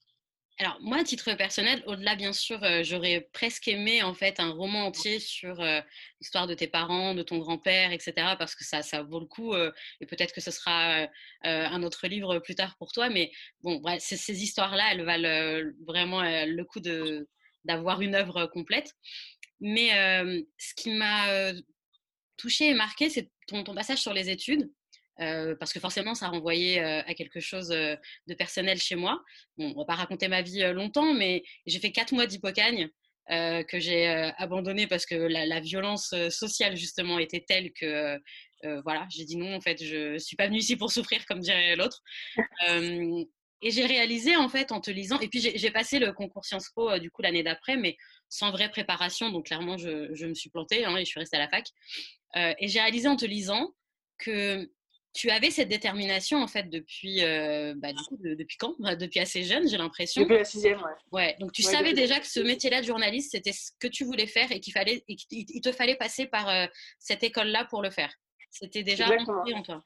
Alors 0.59 0.77
moi, 0.81 0.97
à 0.99 1.03
titre 1.03 1.33
personnel, 1.33 1.83
au-delà 1.87 2.15
bien 2.15 2.31
sûr, 2.31 2.63
euh, 2.63 2.83
j'aurais 2.83 3.27
presque 3.33 3.67
aimé 3.67 4.03
en 4.03 4.13
fait 4.13 4.39
un 4.39 4.51
roman 4.51 4.85
entier 4.85 5.19
sur 5.19 5.59
euh, 5.59 5.81
l'histoire 6.21 6.45
de 6.45 6.53
tes 6.53 6.67
parents, 6.67 7.15
de 7.15 7.23
ton 7.23 7.39
grand-père, 7.39 7.91
etc. 7.91 8.13
Parce 8.37 8.53
que 8.55 8.63
ça, 8.63 8.83
ça 8.83 9.01
vaut 9.01 9.19
le 9.19 9.25
coup. 9.25 9.53
Euh, 9.53 9.71
et 9.99 10.05
peut-être 10.05 10.33
que 10.33 10.41
ce 10.41 10.51
sera 10.51 11.07
un 11.43 11.83
autre 11.83 12.07
livre 12.07 12.39
plus 12.39 12.55
tard 12.55 12.75
pour 12.77 12.91
toi. 12.91 13.09
Mais 13.09 13.31
bon, 13.61 13.81
ces 13.99 14.43
histoires-là, 14.43 14.91
elles 14.91 15.03
valent 15.03 15.71
vraiment 15.87 16.21
le 16.21 16.63
coup 16.63 16.79
de 16.79 17.27
d'avoir 17.65 18.01
une 18.01 18.15
œuvre 18.15 18.45
complète. 18.47 18.93
Mais 19.59 19.89
ce 20.57 20.73
qui 20.75 20.91
m'a 20.91 21.53
touché 22.37 22.69
et 22.69 22.73
marqué, 22.73 23.09
c'est 23.09 23.29
ton, 23.47 23.63
passage 23.63 23.99
sur 23.99 24.13
les 24.13 24.29
études. 24.29 24.69
Euh, 25.19 25.55
parce 25.55 25.73
que 25.73 25.79
forcément, 25.79 26.15
ça 26.15 26.27
renvoyait 26.27 26.79
euh, 26.79 27.01
à 27.05 27.13
quelque 27.13 27.39
chose 27.39 27.71
euh, 27.71 27.95
de 28.27 28.33
personnel 28.33 28.79
chez 28.79 28.95
moi. 28.95 29.21
Bon, 29.57 29.71
on 29.75 29.79
va 29.79 29.85
pas 29.85 29.95
raconter 29.95 30.27
ma 30.27 30.41
vie 30.41 30.61
longtemps, 30.73 31.13
mais 31.13 31.43
j'ai 31.65 31.79
fait 31.79 31.91
quatre 31.91 32.13
mois 32.13 32.27
d'hypocagne 32.27 32.89
que 33.29 33.79
j'ai 33.79 34.05
abandonné 34.37 34.85
parce 34.85 35.05
que 35.05 35.15
la, 35.15 35.59
violence 35.61 36.13
sociale 36.29 36.75
justement 36.75 37.19
était 37.19 37.39
telle 37.47 37.71
que 37.71 38.19
voilà, 38.83 39.07
j'ai 39.09 39.23
dit 39.23 39.37
non. 39.37 39.55
En 39.55 39.61
fait, 39.61 39.81
je 39.81 40.17
suis 40.17 40.35
pas 40.35 40.47
venue 40.47 40.57
ici 40.57 40.75
pour 40.75 40.91
souffrir, 40.91 41.25
comme 41.25 41.39
dirait 41.39 41.77
l'autre. 41.77 42.01
et 42.67 43.71
j'ai 43.71 43.85
réalisé 43.85 44.35
en 44.35 44.49
fait 44.49 44.73
en 44.73 44.81
te 44.81 44.91
lisant. 44.91 45.19
Et 45.21 45.29
puis 45.29 45.39
j'ai 45.39 45.71
passé 45.71 45.99
le 45.99 46.11
concours 46.11 46.43
Sciences 46.43 46.69
Po 46.75 46.99
du 46.99 47.11
coup 47.11 47.21
l'année 47.21 47.43
d'après, 47.43 47.77
mais 47.77 47.95
sans 48.27 48.51
vraie 48.51 48.69
préparation. 48.69 49.29
Donc 49.29 49.45
clairement, 49.45 49.77
je, 49.77 50.13
je 50.13 50.25
me 50.25 50.33
suis 50.33 50.49
plantée 50.49 50.83
hein, 50.83 50.97
et 50.97 51.05
je 51.05 51.09
suis 51.09 51.19
restée 51.21 51.37
à 51.37 51.39
la 51.39 51.49
fac. 51.49 51.65
et 52.35 52.67
j'ai 52.67 52.81
réalisé 52.81 53.07
en 53.07 53.15
te 53.15 53.25
lisant 53.25 53.73
que 54.17 54.69
tu 55.13 55.29
avais 55.29 55.51
cette 55.51 55.69
détermination 55.69 56.41
en 56.41 56.47
fait 56.47 56.69
depuis, 56.69 57.23
euh, 57.23 57.73
bah, 57.77 57.93
du 57.93 58.03
coup, 58.03 58.17
depuis 58.19 58.57
quand? 58.57 58.75
Bah, 58.79 58.95
Depuis 58.95 59.19
assez 59.19 59.43
jeune, 59.43 59.67
j'ai 59.67 59.77
l'impression. 59.77 60.23
Depuis 60.23 60.37
la 60.37 60.45
sixième, 60.45 60.79
ouais. 60.79 60.91
Ouais, 61.11 61.35
donc 61.39 61.51
tu 61.51 61.61
savais 61.61 61.93
déjà 61.93 62.19
que 62.19 62.27
ce 62.27 62.39
métier-là 62.39 62.81
de 62.81 62.85
journaliste, 62.85 63.31
c'était 63.31 63.53
ce 63.53 63.71
que 63.79 63.87
tu 63.87 64.03
voulais 64.03 64.27
faire 64.27 64.51
et 64.51 64.59
qu'il 64.59 64.73
fallait, 64.73 65.03
il 65.07 65.61
te 65.61 65.71
fallait 65.71 65.95
passer 65.95 66.25
par 66.25 66.49
euh, 66.49 66.65
cette 66.99 67.23
école-là 67.23 67.65
pour 67.65 67.81
le 67.81 67.91
faire. 67.91 68.13
C'était 68.49 68.83
déjà 68.83 69.07
ancré 69.07 69.53
en 69.53 69.61
toi. 69.61 69.83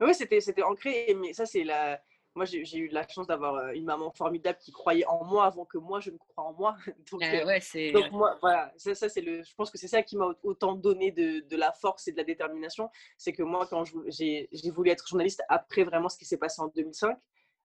Oui, 0.00 0.14
c'était, 0.14 0.40
c'était 0.40 0.62
ancré, 0.62 1.14
mais 1.16 1.32
ça 1.32 1.46
c'est 1.46 1.64
la, 1.64 2.00
moi, 2.36 2.44
j'ai 2.44 2.78
eu 2.78 2.88
la 2.88 3.06
chance 3.08 3.26
d'avoir 3.26 3.54
euh, 3.54 3.72
une 3.72 3.84
maman 3.84 4.10
formidable 4.10 4.58
qui 4.60 4.70
croyait 4.70 5.06
en 5.06 5.24
moi 5.24 5.46
avant 5.46 5.64
que 5.64 5.78
moi, 5.78 6.00
je 6.00 6.10
ne 6.10 6.18
crois 6.18 6.44
en 6.44 6.52
moi. 6.52 6.76
donc, 7.10 7.22
ah 7.24 7.44
ouais, 7.46 7.60
c'est... 7.60 7.92
donc 7.92 8.12
moi, 8.12 8.38
voilà, 8.40 8.72
ça, 8.76 8.94
ça 8.94 9.08
c'est 9.08 9.22
le, 9.22 9.42
je 9.42 9.54
pense 9.54 9.70
que 9.70 9.78
c'est 9.78 9.88
ça 9.88 10.02
qui 10.02 10.16
m'a 10.16 10.28
autant 10.42 10.74
donné 10.74 11.10
de, 11.10 11.40
de, 11.40 11.56
la 11.56 11.72
force 11.72 12.06
et 12.08 12.12
de 12.12 12.16
la 12.18 12.24
détermination. 12.24 12.90
C'est 13.16 13.32
que 13.32 13.42
moi, 13.42 13.66
quand 13.66 13.84
j'ai 14.08 14.48
voulu 14.70 14.90
être 14.90 15.08
journaliste 15.08 15.42
après 15.48 15.82
vraiment 15.82 16.08
ce 16.08 16.18
qui 16.18 16.26
s'est 16.26 16.36
passé 16.36 16.60
en 16.60 16.68
2005, 16.68 17.16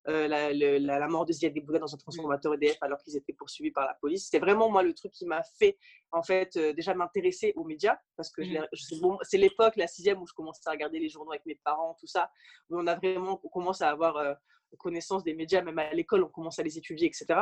euh, 0.08 0.28
la, 0.28 0.52
la, 0.52 1.08
mort 1.08 1.28
de 1.28 1.32
Ziad 1.32 1.54
Bouddha 1.54 1.78
dans 1.78 1.94
un 1.94 1.98
transformateur 1.98 2.56
EDF 2.56 2.78
alors 2.82 2.98
qu'ils 3.04 3.16
étaient 3.16 3.34
poursuivis 3.34 3.70
par 3.70 3.86
la 3.86 3.94
police. 3.94 4.26
C'était 4.26 4.40
vraiment 4.40 4.68
moi 4.68 4.82
le 4.82 4.96
truc 4.96 5.12
qui 5.12 5.28
m'a 5.28 5.44
fait 5.60 5.78
en 6.12 6.24
fait 6.24 6.56
euh, 6.58 6.74
déjà 6.74 6.96
m'intéresser 6.96 7.54
aux 7.56 7.64
médias 7.64 8.00
parce 8.18 8.32
que 8.32 8.42
mmh. 8.42 9.18
c'est 9.22 9.38
l'époque, 9.38 9.76
la 9.76 9.86
sixième 9.86 10.20
où 10.20 10.26
je 10.26 10.34
commençais 10.34 10.62
à 10.66 10.72
regarder 10.72 10.98
les 10.98 11.08
journaux 11.08 11.32
avec 11.32 11.46
mes 11.46 11.60
parents, 11.64 11.96
tout 12.00 12.08
ça, 12.08 12.32
où 12.72 12.80
on 12.80 12.88
a 12.88 12.96
vraiment 12.96 13.40
on 13.44 13.50
commence 13.50 13.84
à 13.84 13.90
avoir 13.90 14.18
connaissance 14.78 15.24
des 15.24 15.34
médias, 15.34 15.62
même 15.62 15.80
à 15.80 15.94
l'école, 15.94 16.24
on 16.24 16.30
commence 16.30 16.60
à 16.60 16.64
les 16.64 16.78
étudier, 16.78 17.08
etc. 17.08 17.42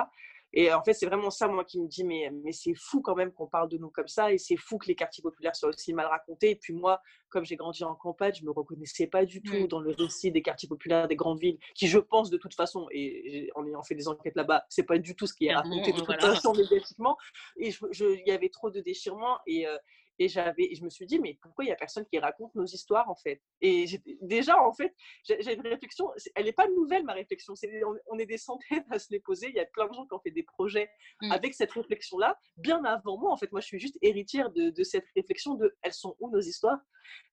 Et 0.51 0.73
en 0.73 0.83
fait, 0.83 0.93
c'est 0.93 1.05
vraiment 1.05 1.29
ça, 1.29 1.47
moi, 1.47 1.63
qui 1.63 1.79
me 1.79 1.87
dit, 1.87 2.03
mais, 2.03 2.31
mais 2.43 2.51
c'est 2.51 2.73
fou 2.75 3.01
quand 3.01 3.15
même 3.15 3.31
qu'on 3.31 3.47
parle 3.47 3.69
de 3.69 3.77
nous 3.77 3.89
comme 3.89 4.07
ça, 4.07 4.31
et 4.31 4.37
c'est 4.37 4.57
fou 4.57 4.77
que 4.79 4.87
les 4.87 4.95
quartiers 4.95 5.21
populaires 5.21 5.55
soient 5.55 5.69
aussi 5.69 5.93
mal 5.93 6.07
racontés. 6.07 6.51
Et 6.51 6.55
puis 6.55 6.73
moi, 6.73 7.01
comme 7.29 7.45
j'ai 7.45 7.55
grandi 7.55 7.83
en 7.83 7.93
campagne, 7.95 8.33
je 8.33 8.41
ne 8.41 8.47
me 8.47 8.51
reconnaissais 8.51 9.05
pas 9.05 9.25
du 9.25 9.43
tout 9.43 9.67
dans 9.67 9.79
le 9.79 9.91
récit 9.91 10.31
des 10.31 10.41
quartiers 10.41 10.67
populaires 10.67 11.07
des 11.07 11.15
grandes 11.15 11.39
villes, 11.39 11.59
qui, 11.75 11.87
je 11.87 11.99
pense, 11.99 12.31
de 12.31 12.37
toute 12.37 12.55
façon, 12.55 12.87
et 12.91 13.49
en 13.55 13.65
ayant 13.67 13.83
fait 13.83 13.95
des 13.95 14.07
enquêtes 14.07 14.35
là-bas, 14.35 14.65
c'est 14.69 14.83
pas 14.83 14.97
du 14.97 15.15
tout 15.15 15.27
ce 15.27 15.33
qui 15.35 15.45
est 15.45 15.53
raconté 15.53 15.91
de 15.91 16.01
toute 16.01 16.19
façon 16.19 16.53
médiatiquement. 16.57 17.15
Et 17.57 17.69
il 17.99 18.23
y 18.25 18.31
avait 18.31 18.49
trop 18.49 18.71
de 18.71 18.79
déchirements, 18.79 19.37
et, 19.45 19.67
euh, 19.67 19.77
et, 20.19 20.27
j'avais, 20.27 20.75
je 20.75 20.83
me 20.83 20.89
suis 20.89 21.05
dit, 21.05 21.19
mais 21.19 21.37
pourquoi 21.41 21.63
il 21.63 21.67
n'y 21.67 21.73
a 21.73 21.77
personne 21.77 22.05
qui 22.05 22.19
raconte 22.19 22.53
nos 22.55 22.65
histoires, 22.65 23.09
en 23.09 23.15
fait? 23.15 23.41
Et 23.61 23.85
déjà, 24.21 24.61
en 24.61 24.73
fait, 24.73 24.93
j'ai 25.23 25.53
une 25.53 25.67
réflexion, 25.67 26.11
elle 26.35 26.45
n'est 26.45 26.53
pas 26.53 26.67
nouvelle, 26.67 27.03
ma 27.03 27.13
réflexion. 27.13 27.55
C'est, 27.55 27.81
on, 28.07 28.19
est 28.19 28.25
des 28.25 28.37
centaines 28.37 28.85
à 28.91 28.99
se 28.99 29.07
les 29.11 29.19
poser. 29.19 29.47
Il 29.47 29.55
y 29.55 29.59
a 29.59 29.65
plein 29.65 29.87
de 29.87 29.93
gens 29.93 30.05
qui 30.05 30.13
ont 30.13 30.19
fait 30.19 30.31
des 30.31 30.43
projets 30.43 30.89
mmh. 31.21 31.31
avec 31.31 31.53
cette 31.53 31.71
réflexion-là, 31.71 32.37
bien 32.57 32.83
avant 32.83 33.17
moi. 33.17 33.31
En 33.31 33.37
fait, 33.37 33.51
moi, 33.51 33.61
je 33.61 33.67
suis 33.67 33.79
juste 33.79 33.97
héritière 34.01 34.51
de, 34.51 34.69
de 34.69 34.83
cette 34.83 35.05
réflexion 35.15 35.55
de 35.55 35.75
elles 35.81 35.93
sont 35.93 36.15
où 36.19 36.29
nos 36.29 36.41
histoires? 36.41 36.79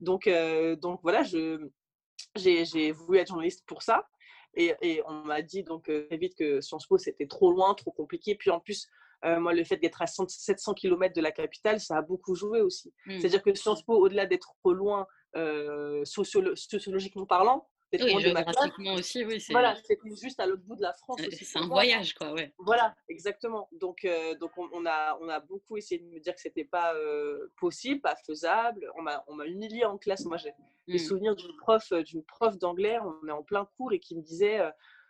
Donc, 0.01 0.27
euh, 0.27 0.77
donc 0.77 1.01
voilà, 1.03 1.23
je, 1.23 1.69
j'ai, 2.37 2.93
voulu 2.93 3.19
être 3.19 3.29
journaliste 3.29 3.65
pour 3.67 3.83
ça. 3.83 4.07
Et, 4.55 4.75
et 4.81 5.03
on 5.07 5.25
m'a 5.25 5.43
dit 5.43 5.63
donc 5.65 5.89
euh, 5.91 6.07
très 6.07 6.17
vite 6.17 6.35
que 6.35 6.61
Sciences 6.61 6.87
Po, 6.87 6.97
c'était 6.97 7.27
trop 7.27 7.53
loin, 7.53 7.75
trop 7.75 7.93
compliqué. 7.93 8.35
Puis 8.35 8.51
en 8.51 8.61
plus, 8.61 8.89
euh, 9.25 9.41
moi, 9.41 9.53
le 9.55 9.65
fait 9.65 9.77
d'être 9.77 10.03
à 10.03 10.07
700 10.07 10.75
km 10.75 11.15
de 11.15 11.21
la 11.21 11.33
capitale, 11.33 11.81
ça 11.81 11.97
a 11.97 12.03
beaucoup 12.03 12.35
joué 12.35 12.61
aussi. 12.61 12.93
Mmh. 13.07 13.19
C'est-à-dire 13.19 13.43
que 13.43 13.55
Sciences 13.55 13.83
Po, 13.83 13.95
au-delà 13.95 14.27
d'être 14.27 14.55
loin 14.65 15.07
euh, 15.37 16.05
sociologiquement 16.05 17.27
parlant, 17.27 17.69
oui, 17.93 18.21
géographiquement 18.21 18.95
aussi, 18.95 19.25
oui. 19.25 19.43
Voilà, 19.51 19.75
c'est 19.87 19.99
juste 20.21 20.39
à 20.39 20.47
l'autre 20.47 20.65
bout 20.65 20.77
de 20.77 20.83
la 20.83 20.93
France. 20.93 21.21
C'est 21.31 21.59
un 21.59 21.67
voyage, 21.67 22.15
quoi, 22.15 22.33
ouais. 22.33 22.53
Voilà, 22.59 22.95
exactement. 23.09 23.69
Donc, 23.73 24.05
euh, 24.05 24.35
donc 24.35 24.51
on, 24.59 24.85
a, 24.85 25.17
on 25.23 25.29
a 25.29 25.41
beaucoup 25.41 25.79
essayé 25.79 26.01
de 26.01 26.07
me 26.07 26.19
dire 26.19 26.35
que 26.35 26.41
c'était 26.41 26.65
pas 26.65 26.93
possible, 27.59 28.01
pas 28.03 28.17
faisable. 28.27 28.91
On 28.97 29.03
m'a 29.35 29.47
humilié 29.47 29.85
en 29.85 29.97
classe. 29.97 30.25
Moi, 30.27 30.37
j'ai 30.37 30.53
des 30.89 30.97
mmh. 30.97 30.99
souvenirs 30.99 31.37
d'une 31.37 31.57
prof, 31.57 31.91
d'une 32.05 32.25
prof 32.25 32.59
d'anglais. 32.59 32.99
On 33.01 33.29
est 33.29 33.33
en 33.33 33.43
plein 33.43 33.67
cours 33.77 33.93
et 33.93 34.01
qui 34.01 34.15
me 34.17 34.23
disait 34.23 34.61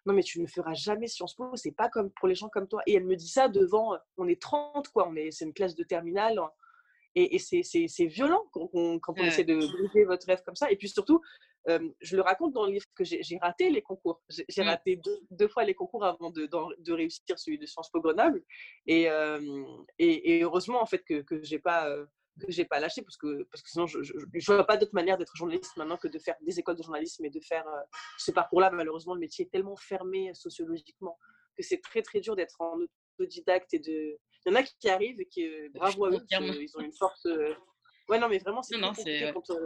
non 0.06 0.14
mais 0.14 0.22
tu 0.22 0.40
ne 0.40 0.46
feras 0.46 0.74
jamais 0.74 1.08
Sciences 1.08 1.34
Po, 1.34 1.50
c'est 1.56 1.72
pas 1.72 1.88
comme 1.88 2.10
pour 2.12 2.28
les 2.28 2.34
gens 2.34 2.48
comme 2.48 2.68
toi. 2.68 2.82
Et 2.86 2.94
elle 2.94 3.04
me 3.04 3.16
dit 3.16 3.28
ça 3.28 3.48
devant, 3.48 3.94
euh, 3.94 3.98
on 4.16 4.28
est 4.28 4.40
30 4.40 4.88
quoi, 4.88 5.08
on 5.08 5.16
est, 5.16 5.32
c'est 5.32 5.44
une 5.44 5.52
classe 5.52 5.74
de 5.74 5.84
terminale. 5.84 6.38
Hein. 6.38 6.50
Et, 7.18 7.38
c'est, 7.38 8.06
violent 8.06 8.44
quand 8.52 8.68
on, 8.74 8.98
quand 8.98 9.14
on 9.18 9.24
essaie 9.24 9.44
de 9.44 9.56
briser 9.56 10.04
votre 10.04 10.26
rêve 10.26 10.42
comme 10.44 10.54
ça. 10.54 10.70
Et 10.70 10.76
puis 10.76 10.90
surtout, 10.90 11.22
euh, 11.68 11.78
je 12.02 12.14
le 12.14 12.20
raconte 12.20 12.52
dans 12.52 12.66
le 12.66 12.72
livre 12.72 12.84
que 12.94 13.04
j'ai, 13.04 13.22
raté 13.40 13.70
les 13.70 13.80
concours. 13.80 14.20
J'ai, 14.28 14.62
mmh. 14.62 14.66
raté 14.66 15.00
deux, 15.30 15.48
fois 15.48 15.64
les 15.64 15.72
concours 15.72 16.04
avant 16.04 16.30
de, 16.30 16.46
de, 16.46 16.92
réussir 16.92 17.38
celui 17.38 17.58
de 17.58 17.64
Sciences 17.64 17.90
Po 17.90 18.02
Grenoble. 18.02 18.42
Et, 18.86 19.08
euh, 19.08 19.64
et, 19.98 20.42
heureusement, 20.42 20.82
en 20.82 20.86
fait, 20.86 21.02
que, 21.04 21.22
que 21.22 21.42
j'ai 21.42 21.58
pas 21.58 21.88
que 22.40 22.52
j'ai 22.52 22.64
pas 22.64 22.80
lâché 22.80 23.02
parce 23.02 23.16
que, 23.16 23.44
parce 23.44 23.62
que 23.62 23.70
sinon 23.70 23.86
je 23.86 23.98
ne 23.98 24.54
vois 24.54 24.66
pas 24.66 24.76
d'autre 24.76 24.94
manière 24.94 25.16
d'être 25.16 25.34
journaliste 25.36 25.76
maintenant 25.76 25.96
que 25.96 26.08
de 26.08 26.18
faire 26.18 26.34
des 26.42 26.58
écoles 26.58 26.76
de 26.76 26.82
journalisme 26.82 27.24
et 27.24 27.30
de 27.30 27.40
faire 27.40 27.66
euh, 27.66 27.80
ce 28.18 28.30
parcours-là. 28.30 28.70
Malheureusement, 28.70 29.14
le 29.14 29.20
métier 29.20 29.46
est 29.46 29.48
tellement 29.48 29.76
fermé 29.76 30.32
sociologiquement 30.34 31.18
que 31.56 31.62
c'est 31.62 31.80
très 31.80 32.02
très 32.02 32.20
dur 32.20 32.36
d'être 32.36 32.60
en 32.60 32.78
autodidacte 33.18 33.72
et 33.74 33.78
de. 33.78 34.18
Il 34.44 34.52
y 34.52 34.52
en 34.52 34.54
a 34.54 34.62
qui 34.62 34.88
arrivent 34.88 35.20
et 35.20 35.26
qui, 35.26 35.44
euh, 35.44 35.68
bravo 35.74 36.04
à 36.04 36.10
eux, 36.10 36.20
ils 36.30 36.70
ont 36.76 36.80
une 36.80 36.92
force. 36.92 37.26
Euh, 37.26 37.54
ouais, 38.08 38.18
non, 38.18 38.28
mais 38.28 38.38
vraiment, 38.38 38.62
c'est 38.62 38.78
quand, 38.78 39.58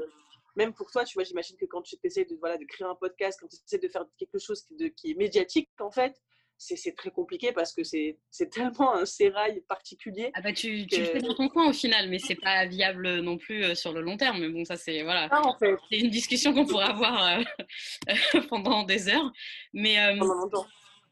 même 0.57 0.73
pour 0.73 0.91
toi, 0.91 1.05
tu 1.05 1.15
vois, 1.15 1.25
j'imagine 1.25 1.57
que 1.57 1.67
quand 1.67 1.83
tu 1.83 1.97
essaies 2.03 2.25
de, 2.25 2.37
voilà, 2.37 2.57
de 2.57 2.65
créer 2.65 2.87
un 2.87 2.95
podcast, 2.95 3.39
quand 3.41 3.49
tu 3.49 3.57
essaies 3.65 3.79
de 3.79 3.89
faire 3.89 4.05
quelque 4.19 4.39
chose 4.39 4.67
de, 4.71 4.89
qui 4.89 5.13
est 5.13 5.15
médiatique, 5.15 5.71
en 5.79 5.91
fait, 5.91 6.21
c'est 6.61 6.95
très 6.95 7.11
compliqué 7.11 7.53
parce 7.53 7.73
que 7.73 7.83
c'est 7.83 8.19
tellement 8.51 8.95
un 8.95 9.07
sérail 9.07 9.63
particulier. 9.67 10.31
Ah 10.35 10.43
bah 10.43 10.53
tu, 10.53 10.87
tu, 10.87 11.01
le 11.01 11.07
fais 11.07 11.21
dans 11.21 11.35
ton 11.35 11.49
coin 11.49 11.71
au 11.71 11.73
final, 11.73 12.11
mais 12.11 12.19
c'est 12.19 12.35
pas 12.35 12.67
viable 12.67 13.21
non 13.21 13.39
plus 13.39 13.65
euh, 13.65 13.75
sur 13.75 13.93
le 13.93 14.03
long 14.03 14.19
terme. 14.19 14.41
Mais 14.41 14.49
bon, 14.51 14.65
ça 14.65 14.77
c'est 14.77 15.03
voilà. 15.03 15.29
Ah, 15.31 15.47
en 15.47 15.57
fait. 15.59 15.75
C'est 15.91 15.99
une 15.99 16.11
discussion 16.11 16.53
qu'on 16.53 16.67
pourrait 16.67 16.85
avoir 16.85 17.39
euh, 17.39 17.43
pendant 18.49 18.83
des 18.85 19.09
heures. 19.09 19.33
Mais 19.73 19.99
euh, 19.99 20.23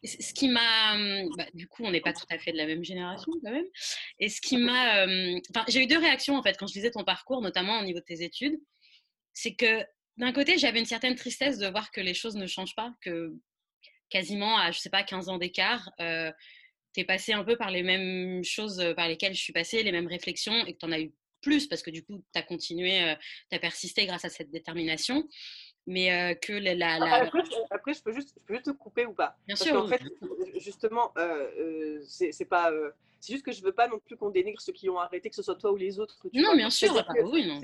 ce 0.05 0.35
qui 0.35 0.49
m'a, 0.49 0.97
bah, 1.37 1.47
du 1.55 1.67
coup, 1.67 1.83
on 1.85 1.91
n'est 1.91 2.03
pas 2.03 2.13
tout 2.13 2.27
à 2.31 2.39
fait 2.39 2.53
de 2.53 2.59
la 2.59 2.67
même 2.67 2.85
génération 2.85 3.33
quand 3.43 3.51
même. 3.51 3.67
Et 4.19 4.29
ce 4.29 4.43
qui 4.43 4.59
m'a, 4.59 5.07
enfin, 5.51 5.65
j'ai 5.69 5.83
eu 5.83 5.87
deux 5.87 5.99
réactions 5.99 6.37
en 6.37 6.43
fait 6.43 6.59
quand 6.59 6.67
je 6.67 6.75
lisais 6.75 6.91
ton 6.91 7.05
parcours, 7.05 7.41
notamment 7.41 7.81
au 7.81 7.85
niveau 7.85 8.01
de 8.01 8.05
tes 8.05 8.23
études. 8.23 8.61
C'est 9.33 9.55
que 9.55 9.83
d'un 10.19 10.33
côté, 10.33 10.59
j'avais 10.59 10.81
une 10.81 10.87
certaine 10.87 11.15
tristesse 11.15 11.59
de 11.59 11.69
voir 11.69 11.91
que 11.91 12.01
les 12.01 12.13
choses 12.13 12.35
ne 12.35 12.47
changent 12.47 12.75
pas, 12.75 12.93
que 13.01 13.33
quasiment 14.11 14.59
à, 14.59 14.71
je 14.71 14.79
sais 14.79 14.91
pas, 14.91 15.03
15 15.03 15.29
ans 15.29 15.39
d'écart, 15.39 15.91
euh, 16.01 16.33
tu 16.95 17.01
es 17.01 17.05
passé 17.05 17.33
un 17.33 17.45
peu 17.45 17.57
par 17.57 17.71
les 17.71 17.83
mêmes 17.83 18.43
choses 18.45 18.81
euh, 18.81 18.95
par 18.95 19.09
lesquelles 19.09 19.35
je 19.35 19.43
suis 19.43 19.53
passée, 19.53 19.83
les 19.83 19.93
mêmes 19.93 20.07
réflexions, 20.07 20.67
et 20.67 20.75
que 20.75 20.79
tu 20.79 20.87
en 20.87 20.93
as 20.93 21.01
eu 21.01 21.13
plus 21.41 21.67
parce 21.69 21.83
que 21.83 21.91
du 21.91 22.05
coup, 22.05 22.25
tu 22.33 22.39
as 22.39 22.43
continué, 22.43 23.03
euh, 23.03 23.15
tu 23.51 23.57
as 23.57 23.61
persisté 23.61 24.07
grâce 24.07 24.25
à 24.25 24.29
cette 24.29 24.51
détermination. 24.51 25.29
Mais 25.89 26.13
euh, 26.13 26.35
que 26.35 26.53
la. 26.53 26.75
la, 26.75 26.99
la... 26.99 27.15
Après, 27.71 27.95
je, 27.95 28.03
peux 28.03 28.13
juste, 28.13 28.35
je 28.37 28.43
peux 28.47 28.55
juste 28.55 28.67
te 28.67 28.71
couper 28.71 29.07
ou 29.07 29.15
pas 29.15 29.37
Bien 29.47 29.57
parce 29.57 29.69
sûr. 29.69 29.83
En 29.83 29.89
fait, 29.89 30.03
justement, 30.59 31.13
c'est 32.07 32.49
pas 32.49 32.71
c'est 33.21 33.33
juste 33.33 33.45
que 33.45 33.53
je 33.53 33.63
veux 33.63 33.73
pas 33.73 33.89
non 33.89 33.99
plus 33.99 34.17
qu'on 34.17 34.31
dénigre 34.31 34.61
ceux 34.61 34.73
qui 34.73 34.89
ont 34.89 34.99
arrêté, 34.99 35.29
que 35.29 35.35
ce 35.35 35.43
soit 35.43 35.57
toi 35.57 35.73
ou 35.73 35.77
les 35.77 35.99
autres. 35.99 36.17
non, 36.35 36.55
bien 36.55 36.71
sûr. 36.71 36.93
oui, 37.25 37.47
non. 37.47 37.61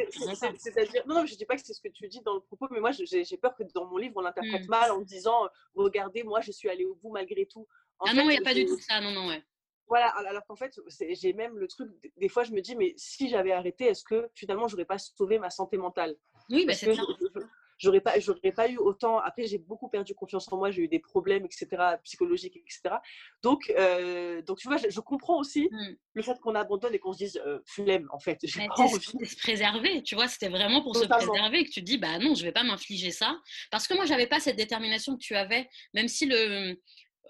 C'est-à-dire, 0.59 1.07
non, 1.07 1.15
non, 1.17 1.27
je 1.27 1.35
dis 1.37 1.45
pas 1.45 1.55
que 1.57 1.63
c'est 1.65 1.75
ce 1.75 1.81
que 1.81 1.89
tu 1.89 2.09
dis 2.09 2.21
dans 2.21 2.35
le 2.35 2.41
propos, 2.41 2.67
mais 2.71 2.81
moi, 2.81 2.91
j'ai 2.93 3.37
peur 3.37 3.55
que 3.55 3.63
dans 3.75 3.87
mon 3.87 3.97
livre, 3.97 4.15
on 4.17 4.21
l'interprète 4.21 4.67
mmh. 4.67 4.71
mal 4.71 4.91
en 4.91 5.01
disant, 5.01 5.49
regardez, 5.75 6.25
moi, 6.25 6.41
je 6.41 6.51
suis 6.51 6.69
allée 6.69 6.85
au 6.85 6.95
bout 6.97 7.13
malgré 7.13 7.47
tout. 7.47 7.67
ah 8.01 8.15
non, 8.15 8.25
il 8.25 8.31
n'y 8.31 8.39
a 8.39 8.43
pas 8.43 8.55
du 8.55 8.67
tout 8.67 8.79
ça. 8.79 9.01
Non, 9.01 9.13
non, 9.13 9.29
ouais. 9.29 9.43
Voilà, 9.87 10.09
alors 10.09 10.45
qu'en 10.47 10.57
fait, 10.57 10.81
j'ai 11.11 11.35
même 11.35 11.59
le 11.59 11.69
truc, 11.69 11.91
des 12.17 12.29
fois, 12.29 12.43
je 12.43 12.53
me 12.53 12.61
dis, 12.61 12.75
mais 12.75 12.95
si 12.97 13.29
j'avais 13.29 13.53
arrêté, 13.53 13.85
est-ce 13.85 14.03
que 14.03 14.29
finalement, 14.35 14.67
j'aurais 14.67 14.87
pas 14.87 14.99
sauvé 14.99 15.39
ma 15.39 15.51
santé 15.51 15.77
mentale? 15.77 16.17
Oui, 16.51 16.65
bah, 16.67 16.75
c'est 16.75 16.95
ça 16.95 17.03
j'aurais 17.85 18.01
pas, 18.01 18.19
j'aurais 18.19 18.53
pas 18.53 18.69
eu 18.69 18.79
autant. 18.79 19.19
Après, 19.19 19.47
j'ai 19.47 19.59
beaucoup 19.59 19.89
perdu 19.89 20.15
confiance 20.15 20.51
en 20.51 20.57
moi, 20.57 20.71
j'ai 20.71 20.83
eu 20.83 20.89
des 20.89 20.99
problèmes, 20.99 21.45
etc., 21.45 21.67
psychologiques, 22.03 22.57
etc. 22.57 22.97
Donc, 23.43 23.73
euh, 23.79 24.43
donc 24.43 24.59
tu 24.59 24.69
vois, 24.69 24.79
je, 24.79 25.01
comprends 25.01 25.39
aussi 25.39 25.69
mmh. 25.71 25.97
le 26.15 26.23
fait 26.23 26.39
qu'on 26.41 26.55
abandonne 26.55 26.95
et 26.95 26.99
qu'on 26.99 27.13
se 27.13 27.19
dise 27.19 27.41
euh, 27.47 27.61
flemme, 27.67 28.09
en 28.11 28.19
fait. 28.19 28.39
J'ai 28.43 28.67
se 28.67 29.37
préserver, 29.37 30.03
tu 30.03 30.15
vois, 30.15 30.29
c'était 30.29 30.49
vraiment 30.49 30.83
pour 30.83 30.97
se 30.97 31.05
préserver 31.05 31.65
que 31.65 31.71
tu 31.71 31.83
dis, 31.83 31.99
bah 31.99 32.19
non, 32.19 32.35
je 32.35 32.43
vais 32.43 32.53
pas 32.53 32.65
m'infliger 32.65 33.11
ça. 33.11 33.37
Parce 33.71 33.87
que 33.87 33.95
moi, 33.95 34.07
j'avais 34.07 34.27
pas 34.27 34.41
cette 34.41 34.57
détermination 34.57 35.15
que 35.15 35.23
tu 35.23 35.35
avais, 35.35 35.69
même 35.93 36.09
si 36.09 36.27
le. 36.27 36.81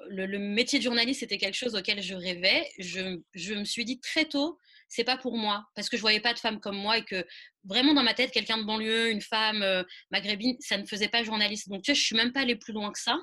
Le, 0.09 0.27
le 0.27 0.41
métier 0.41 0.81
de 0.81 0.83
journaliste 0.83 1.23
était 1.23 1.39
quelque 1.39 1.55
chose 1.55 1.77
auquel 1.77 2.03
je 2.03 2.17
rêvais. 2.17 2.69
Je, 2.81 3.21
je 3.33 3.55
me 3.55 3.65
suis 3.65 3.85
dit 3.85 4.01
très 4.01 4.25
tôt, 4.25 4.59
c'est 4.89 5.05
pas 5.05 5.17
pour 5.17 5.37
moi. 5.37 5.65
Parce 5.75 5.89
que 5.89 5.97
je 5.97 6.03
voyais 6.03 6.21
pas 6.21 6.35
de 6.35 6.39
femmes 6.39 6.61
comme 6.61 6.77
moi 6.77 6.99
et 6.99 7.05
que 7.05 7.25
vraiment 7.65 7.95
dans 7.95 8.03
ma 8.03 8.15
tête 8.15 8.31
quelqu'un 8.31 8.59
de 8.59 8.65
banlieue 8.65 9.11
une 9.11 9.23
femme 9.23 9.63
euh, 9.63 9.83
maghrébine 10.11 10.57
ça 10.61 10.77
ne 10.77 10.87
faisait 10.87 11.09
pas 11.09 11.23
journaliste. 11.23 11.69
Donc 11.69 11.83
tu 11.83 11.93
vois 11.93 11.97
je 11.97 12.03
suis 12.03 12.17
même 12.17 12.33
pas 12.33 12.41
allée 12.41 12.57
plus 12.57 12.73
loin 12.73 12.93
que 12.93 13.01
ça 13.01 13.19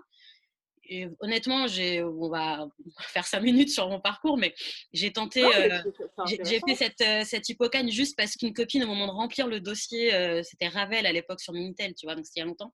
et 0.91 1.07
honnêtement, 1.21 1.67
j'ai, 1.67 2.03
on 2.03 2.27
va 2.27 2.67
faire 3.00 3.25
cinq 3.25 3.39
minutes 3.39 3.69
sur 3.69 3.88
mon 3.88 4.01
parcours, 4.01 4.38
mais 4.38 4.53
j'ai 4.91 5.13
tenté, 5.13 5.41
euh, 5.41 5.81
j'ai 6.27 6.60
fait 6.60 6.75
cette, 6.75 7.00
euh, 7.00 7.24
cette 7.24 7.48
hippocane 7.48 7.89
juste 7.89 8.17
parce 8.17 8.36
qu'une 8.36 8.53
copine, 8.53 8.83
au 8.83 8.88
moment 8.88 9.07
de 9.07 9.13
remplir 9.13 9.48
le 9.48 9.62
dossier, 9.62 10.13
euh, 10.13 10.43
c'était 10.43 10.67
Ravel 10.67 11.05
à 11.05 11.13
l'époque 11.13 11.39
sur 11.39 11.53
Minitel, 11.53 11.93
tu 11.95 12.05
vois, 12.05 12.15
donc 12.15 12.25
c'était 12.25 12.41
il 12.41 12.43
y 12.43 12.43
a 12.43 12.48
longtemps, 12.48 12.74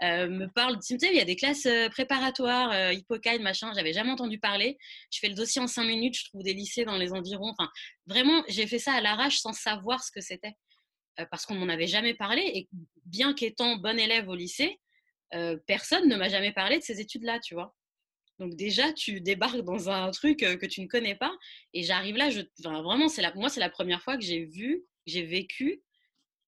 me 0.00 0.46
parle, 0.46 0.74
tu 0.84 0.98
sais, 0.98 1.10
il 1.12 1.16
y 1.16 1.20
a 1.20 1.24
des 1.24 1.36
classes 1.36 1.68
préparatoires, 1.92 2.92
hippocane, 2.92 3.42
machin, 3.42 3.70
j'avais 3.76 3.92
jamais 3.92 4.10
entendu 4.10 4.40
parler. 4.40 4.76
Je 5.12 5.20
fais 5.20 5.28
le 5.28 5.34
dossier 5.34 5.62
en 5.62 5.68
cinq 5.68 5.84
minutes, 5.84 6.18
je 6.18 6.24
trouve 6.30 6.42
des 6.42 6.54
lycées 6.54 6.84
dans 6.84 6.96
les 6.96 7.12
environs. 7.12 7.54
Enfin, 7.56 7.70
vraiment, 8.06 8.42
j'ai 8.48 8.66
fait 8.66 8.80
ça 8.80 8.92
à 8.94 9.00
l'arrache 9.00 9.38
sans 9.38 9.52
savoir 9.52 10.02
ce 10.02 10.10
que 10.10 10.20
c'était. 10.20 10.54
parce 11.30 11.46
qu'on 11.46 11.54
m'en 11.54 11.68
avait 11.68 11.86
jamais 11.86 12.14
parlé 12.14 12.42
et 12.42 12.68
bien 13.04 13.34
qu'étant 13.34 13.76
bonne 13.76 14.00
élève 14.00 14.28
au 14.28 14.34
lycée, 14.34 14.80
personne 15.66 16.08
ne 16.08 16.16
m'a 16.16 16.28
jamais 16.28 16.52
parlé 16.52 16.78
de 16.78 16.82
ces 16.82 17.00
études-là, 17.00 17.40
tu 17.40 17.54
vois. 17.54 17.74
Donc 18.38 18.56
déjà, 18.56 18.92
tu 18.92 19.20
débarques 19.20 19.60
dans 19.60 19.88
un 19.88 20.10
truc 20.10 20.40
que 20.40 20.66
tu 20.66 20.80
ne 20.80 20.86
connais 20.86 21.14
pas. 21.14 21.32
Et 21.74 21.82
j'arrive 21.82 22.16
là, 22.16 22.30
je, 22.30 22.40
vraiment, 22.60 23.08
c'est 23.08 23.22
la, 23.22 23.32
moi, 23.34 23.48
c'est 23.48 23.60
la 23.60 23.70
première 23.70 24.02
fois 24.02 24.16
que 24.16 24.24
j'ai 24.24 24.44
vu, 24.44 24.84
j'ai 25.06 25.22
vécu 25.24 25.82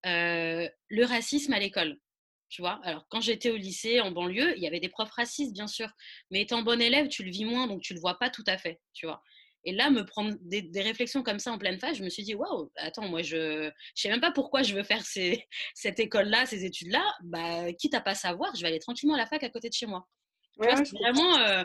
le 0.05 1.05
racisme 1.05 1.53
à 1.53 1.59
l'école. 1.59 1.99
Tu 2.51 2.63
vois, 2.63 2.79
alors 2.85 3.07
quand 3.09 3.21
j'étais 3.21 3.51
au 3.51 3.57
lycée, 3.57 4.01
en 4.01 4.13
banlieue, 4.13 4.57
il 4.57 4.63
y 4.63 4.67
avait 4.67 4.79
des 4.79 4.89
profs 4.89 5.11
racistes, 5.11 5.53
bien 5.53 5.67
sûr. 5.67 5.89
Mais 6.31 6.43
étant 6.43 6.63
bon 6.63 6.81
élève, 6.81 7.09
tu 7.09 7.25
le 7.25 7.31
vis 7.31 7.45
moins, 7.45 7.67
donc 7.67 7.83
tu 7.83 7.95
le 7.95 8.01
vois 8.01 8.19
pas 8.19 8.31
tout 8.31 8.45
à 8.47 8.59
fait, 8.59 8.81
tu 8.93 9.07
vois. 9.07 9.23
Et 9.65 9.73
là, 9.73 9.91
me 9.91 10.05
prendre 10.05 10.35
des, 10.43 10.69
réflexions 10.83 11.23
comme 11.23 11.39
ça 11.39 11.53
en 11.53 11.59
pleine 11.59 11.79
phase, 11.79 11.97
je 11.97 12.05
me 12.05 12.11
suis 12.11 12.23
dit, 12.23 12.35
waouh, 12.35 12.71
attends, 12.77 13.09
moi, 13.09 13.23
je 13.23 13.67
ne 13.67 13.71
sais 13.95 14.11
même 14.11 14.21
pas 14.21 14.31
pourquoi 14.31 14.63
je 14.63 14.75
veux 14.75 14.83
faire 14.83 15.05
ces, 15.05 15.45
cette 15.75 15.99
école-là, 15.99 16.47
ces 16.47 16.65
études-là. 16.65 17.03
Bah, 17.23 17.73
quitte 17.73 17.95
à 17.95 18.01
pas 18.01 18.15
savoir, 18.15 18.55
je 18.55 18.63
vais 18.63 18.69
aller 18.69 18.79
tranquillement 18.79 19.15
à 19.15 19.19
la 19.19 19.27
fac 19.27 19.43
à 19.43 19.49
côté 19.49 19.69
de 19.69 19.75
chez 19.75 19.87
moi. 19.87 20.07
vraiment, 20.59 21.39
euh, 21.39 21.65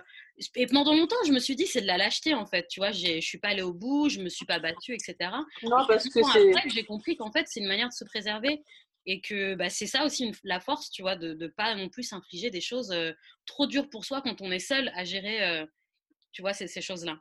et 0.56 0.66
pendant 0.68 0.94
longtemps, 0.96 1.18
je 1.26 1.32
me 1.32 1.40
suis 1.40 1.56
dit, 1.56 1.68
c'est 1.68 1.82
de 1.82 1.88
la 1.88 1.98
lâcheté, 1.98 2.34
en 2.34 2.46
fait. 2.46 2.68
Tu 2.70 2.80
vois, 2.80 2.92
je 2.92 3.20
suis 3.20 3.38
pas 3.38 3.50
allée 3.50 3.62
au 3.62 3.74
bout, 3.74 4.10
je 4.10 4.20
me 4.20 4.30
suis 4.30 4.46
pas 4.46 4.60
battue, 4.60 4.94
etc. 4.94 5.16
Non, 5.64 5.86
parce 5.88 6.08
que. 6.08 6.20
Après, 6.20 6.70
j'ai 6.70 6.86
compris 6.86 7.18
qu'en 7.18 7.32
fait, 7.32 7.46
c'est 7.48 7.60
une 7.60 7.68
manière 7.68 7.90
de 7.90 7.94
se 7.94 8.06
préserver 8.06 8.64
et 9.06 9.22
que 9.22 9.56
bah, 9.56 9.70
c'est 9.70 9.88
ça 9.88 10.06
aussi 10.06 10.32
la 10.44 10.60
force, 10.60 10.92
tu 10.92 11.02
vois, 11.02 11.16
de 11.16 11.34
ne 11.34 11.48
pas 11.48 11.76
non 11.76 11.90
plus 11.90 12.04
s'infliger 12.04 12.52
des 12.52 12.62
choses 12.62 12.92
euh, 12.92 13.12
trop 13.46 13.66
dures 13.66 13.90
pour 13.90 14.06
soi 14.06 14.22
quand 14.22 14.42
on 14.42 14.52
est 14.52 14.60
seul 14.60 14.92
à 14.96 15.04
gérer, 15.04 15.44
euh, 15.48 15.66
tu 16.32 16.42
vois, 16.42 16.54
ces, 16.54 16.68
ces 16.68 16.82
choses-là. 16.82 17.20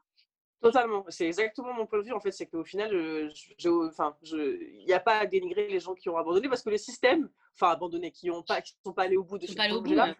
Totalement, 0.61 1.05
c'est 1.09 1.27
exactement 1.27 1.73
mon 1.73 1.87
point 1.87 2.01
de 2.01 2.05
vue 2.05 2.13
en 2.13 2.19
fait, 2.19 2.33
c'est 2.33 2.47
qu'au 2.47 2.65
final, 2.65 2.91
il 2.93 3.69
enfin, 3.89 4.17
n'y 4.25 4.93
a 4.93 4.99
pas 4.99 5.21
à 5.21 5.27
dénigrer 5.27 5.69
les 5.69 5.79
gens 5.79 5.95
qui 5.95 6.09
ont 6.09 6.17
abandonné 6.17 6.49
parce 6.49 6.63
que 6.63 6.71
le 6.71 6.79
système, 6.79 7.31
enfin 7.55 7.71
abandonné, 7.71 8.11
qui 8.11 8.27
n'ont 8.27 8.43
pas, 8.43 8.61
qui 8.61 8.75
sont 8.85 8.93
pas 8.93 9.05
allés 9.05 9.17
au 9.17 9.23
bout 9.23 9.39
de 9.39 9.47
ce 9.47 9.55
projet-là, 9.55 10.17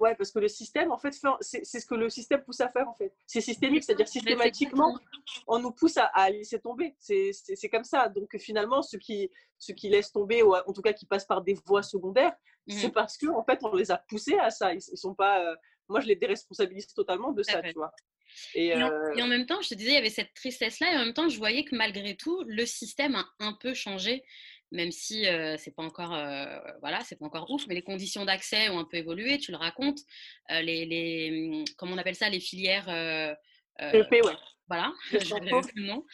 ouais. 0.00 0.16
parce 0.16 0.32
que 0.32 0.40
le 0.40 0.48
système 0.48 0.90
en 0.90 0.98
fait, 0.98 1.14
c'est 1.40 1.64
ce 1.64 1.86
que 1.86 1.94
le 1.94 2.10
système 2.10 2.42
pousse 2.42 2.60
à 2.60 2.68
faire 2.68 2.88
en 2.88 2.94
fait. 2.94 3.14
C'est 3.24 3.40
systémique, 3.40 3.84
c'est-à-dire 3.84 4.08
systématiquement, 4.08 4.98
on 5.46 5.60
nous 5.60 5.70
pousse 5.70 5.96
à, 5.96 6.28
laisser 6.30 6.58
tomber. 6.58 6.96
C'est 6.98 7.68
comme 7.70 7.84
ça. 7.84 8.08
Donc 8.08 8.36
finalement, 8.38 8.82
ceux 8.82 8.98
qui, 8.98 9.30
ceux 9.58 9.74
qui 9.74 9.88
laissent 9.90 10.10
tomber 10.10 10.42
ou 10.42 10.56
en 10.56 10.72
tout 10.72 10.82
cas 10.82 10.92
qui 10.92 11.06
passent 11.06 11.26
par 11.26 11.42
des 11.42 11.54
voies 11.66 11.84
secondaires, 11.84 12.34
c'est 12.66 12.88
mmh. 12.88 12.92
parce 12.92 13.16
que 13.16 13.28
en 13.28 13.44
fait, 13.44 13.60
on 13.62 13.74
les 13.76 13.92
a 13.92 13.96
poussés 13.96 14.38
à 14.38 14.50
ça. 14.50 14.74
Ils, 14.74 14.82
ils 14.92 14.98
sont 14.98 15.14
pas, 15.14 15.40
euh, 15.40 15.54
moi, 15.88 16.00
je 16.00 16.06
les 16.06 16.16
déresponsabilise 16.16 16.88
totalement 16.88 17.32
de 17.32 17.42
ça, 17.42 17.62
tu 17.62 17.72
vois. 17.72 17.92
Et, 18.54 18.74
en, 18.74 19.26
même 19.26 19.46
temps, 19.46 19.60
je 19.60 19.68
te 19.68 19.74
disais, 19.74 19.90
il 19.90 19.94
y 19.94 19.98
avait 19.98 20.10
cette 20.10 20.34
tristesse-là, 20.34 20.92
et 20.92 20.96
en 20.96 21.04
même 21.04 21.14
temps, 21.14 21.28
je 21.28 21.38
voyais 21.38 21.64
que 21.64 21.74
malgré 21.74 22.16
tout, 22.16 22.44
le 22.46 22.66
système 22.66 23.14
a 23.16 23.26
un 23.40 23.52
peu 23.52 23.74
changé, 23.74 24.22
même 24.70 24.90
si 24.90 25.24
c'est 25.56 25.74
pas 25.74 25.82
encore, 25.82 26.10
voilà, 26.80 27.00
c'est 27.04 27.16
pas 27.16 27.26
encore 27.26 27.50
ouf, 27.50 27.66
mais 27.66 27.74
les 27.74 27.82
conditions 27.82 28.24
d'accès 28.24 28.68
ont 28.68 28.78
un 28.78 28.84
peu 28.84 28.98
évolué. 28.98 29.38
Tu 29.38 29.50
le 29.50 29.56
racontes, 29.56 30.00
les, 30.50 30.84
les, 30.84 31.30
mmh, 31.30 31.64
comment 31.76 31.94
on 31.94 31.98
appelle 31.98 32.14
ça, 32.14 32.28
les 32.28 32.40
filières. 32.40 32.88
EP, 33.80 34.22
ouais. 34.22 34.34
Voilà, 34.68 34.92
je 35.12 35.80
nom. 35.80 36.04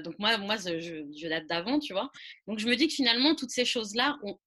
donc 0.00 0.18
moi, 0.18 0.38
moi, 0.38 0.56
je, 0.56 0.80
je 0.80 1.28
date 1.28 1.46
d'avant, 1.46 1.78
tu 1.78 1.92
vois. 1.92 2.10
Donc 2.46 2.58
je 2.58 2.66
me 2.66 2.74
dis 2.74 2.88
que 2.88 2.94
finalement, 2.94 3.34
toutes 3.34 3.50
ces 3.50 3.66
choses-là 3.66 4.18
ont, 4.22 4.38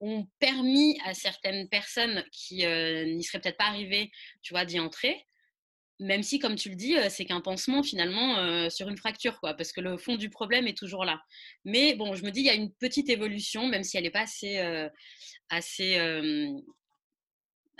ont 0.00 0.26
permis 0.38 0.98
à 1.04 1.14
certaines 1.14 1.68
personnes 1.68 2.24
qui 2.30 2.64
n'y 2.64 3.24
seraient 3.24 3.40
peut-être 3.40 3.56
pas 3.56 3.66
arrivées, 3.66 4.10
tu 4.42 4.54
vois, 4.54 4.64
d'y 4.64 4.78
entrer 4.78 5.26
même 6.02 6.22
si, 6.22 6.38
comme 6.38 6.56
tu 6.56 6.68
le 6.68 6.74
dis, 6.74 6.96
c'est 7.08 7.24
qu'un 7.24 7.40
pansement 7.40 7.82
finalement 7.82 8.68
sur 8.70 8.88
une 8.88 8.96
fracture, 8.96 9.40
quoi, 9.40 9.54
parce 9.54 9.72
que 9.72 9.80
le 9.80 9.96
fond 9.96 10.16
du 10.16 10.30
problème 10.30 10.66
est 10.66 10.76
toujours 10.76 11.04
là. 11.04 11.22
Mais 11.64 11.94
bon, 11.94 12.14
je 12.14 12.24
me 12.24 12.30
dis, 12.30 12.40
il 12.40 12.46
y 12.46 12.50
a 12.50 12.54
une 12.54 12.72
petite 12.72 13.08
évolution, 13.08 13.66
même 13.66 13.84
si 13.84 13.96
elle 13.96 14.04
n'est 14.04 14.10
pas 14.10 14.22
assez, 14.22 14.58
assez, 15.48 15.96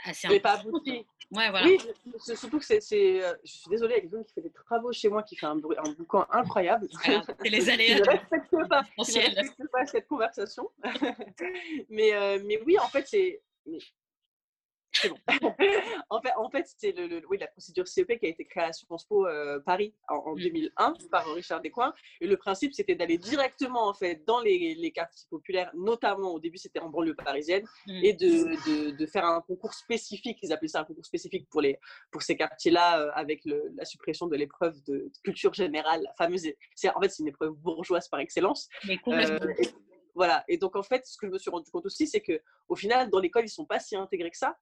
assez. 0.05 0.41
pas 0.41 0.61
aboutie. 0.61 1.05
Ouais, 1.31 1.49
voilà. 1.51 1.67
Oui, 1.67 1.79
surtout 2.19 2.59
que 2.59 2.65
c'est, 2.65 2.81
je 2.81 3.51
suis 3.51 3.71
désolée, 3.71 3.95
il 3.95 3.97
y 3.97 3.99
a 3.99 4.03
quelqu'un 4.03 4.23
qui 4.23 4.35
fait 4.35 4.43
des 4.43 4.53
travaux 4.53 4.93
chez 4.93 5.09
moi, 5.09 5.23
qui 5.23 5.35
fait 5.35 5.47
un, 5.47 5.57
bruit, 5.57 5.77
un 5.79 5.91
boucan 5.93 6.27
incroyable. 6.31 6.89
c'est 7.03 7.49
les 7.49 7.71
aléas. 7.71 7.97
je 7.97 8.03
ne 8.03 8.07
respecte 8.07 8.69
pas, 8.69 8.83
je 8.99 9.35
respecte 9.35 9.71
pas 9.73 9.87
cette 9.87 10.07
conversation. 10.07 10.71
mais, 11.89 12.13
mais 12.45 12.61
oui, 12.67 12.79
en 12.79 12.89
fait, 12.89 13.07
c'est 13.09 13.41
en 16.11 16.21
fait, 16.21 16.33
en 16.37 16.51
fait 16.51 16.67
c'est 16.79 16.93
le, 16.93 17.23
oui, 17.29 17.39
la 17.39 17.47
procédure 17.47 17.87
CEP 17.89 18.19
qui 18.19 18.27
a 18.27 18.29
été 18.29 18.45
créée 18.45 18.65
à 18.65 18.73
Sciences 18.73 19.05
Po 19.05 19.27
euh, 19.27 19.61
Paris 19.61 19.95
en, 20.09 20.35
2001 20.35 20.91
mmh. 20.91 21.09
par 21.11 21.27
Richard 21.35 21.61
Descoings. 21.61 21.93
Et 22.21 22.27
le 22.27 22.37
principe, 22.37 22.75
c'était 22.75 22.95
d'aller 22.95 23.19
directement 23.19 23.89
en 23.89 23.95
fait 23.95 24.25
dans 24.27 24.41
les, 24.41 24.75
les, 24.75 24.93
quartiers 24.93 25.27
populaires, 25.31 25.71
notamment 25.75 26.33
au 26.33 26.41
début, 26.41 26.59
c'était 26.59 26.81
en 26.81 26.91
banlieue 26.91 27.15
parisienne, 27.15 27.65
mmh. 27.87 28.05
et 28.05 28.13
de, 28.13 28.97
de, 28.97 29.07
faire 29.07 29.25
un 29.25 29.41
concours 29.41 29.75
spécifique. 29.75 30.39
Ils 30.43 30.53
appelaient 30.53 30.69
ça 30.69 30.81
un 30.81 30.85
concours 30.85 31.07
spécifique 31.07 31.49
pour, 31.51 31.61
les, 31.61 31.79
pour 32.11 32.23
ces 32.23 32.37
quartiers-là, 32.37 33.01
euh, 33.01 33.11
avec 33.15 33.43
la 33.45 33.85
suppression 33.85 34.27
de 34.27 34.37
l'épreuve 34.37 34.83
de, 34.85 35.11
culture 35.23 35.55
générale, 35.55 36.03
la 36.03 36.13
fameuse. 36.15 36.47
En 36.95 37.01
fait, 37.01 37.09
c'est 37.09 37.23
une 37.23 37.29
épreuve 37.29 37.53
bourgeoise 37.53 38.09
par 38.09 38.21
excellence. 38.21 38.69
Mais 38.87 38.99
complètement. 38.99 39.47
Euh, 39.47 39.65
voilà. 40.15 40.45
Et 40.49 40.59
donc, 40.59 40.77
en 40.77 40.83
fait, 40.83 41.07
ce 41.07 41.17
que 41.17 41.27
je 41.27 41.33
me 41.33 41.39
suis 41.39 41.51
rendu 41.51 41.71
compte 41.71 41.87
aussi, 41.87 42.07
c'est 42.07 42.21
que 42.21 42.41
au 42.69 42.77
final, 42.77 43.11
dans 43.11 43.19
l'école, 43.19 43.45
ils 43.45 43.51
sont 43.51 43.65
pas 43.65 43.79
si 43.79 43.97
intégrés 43.97 44.31
que 44.31 44.37
ça. 44.37 44.57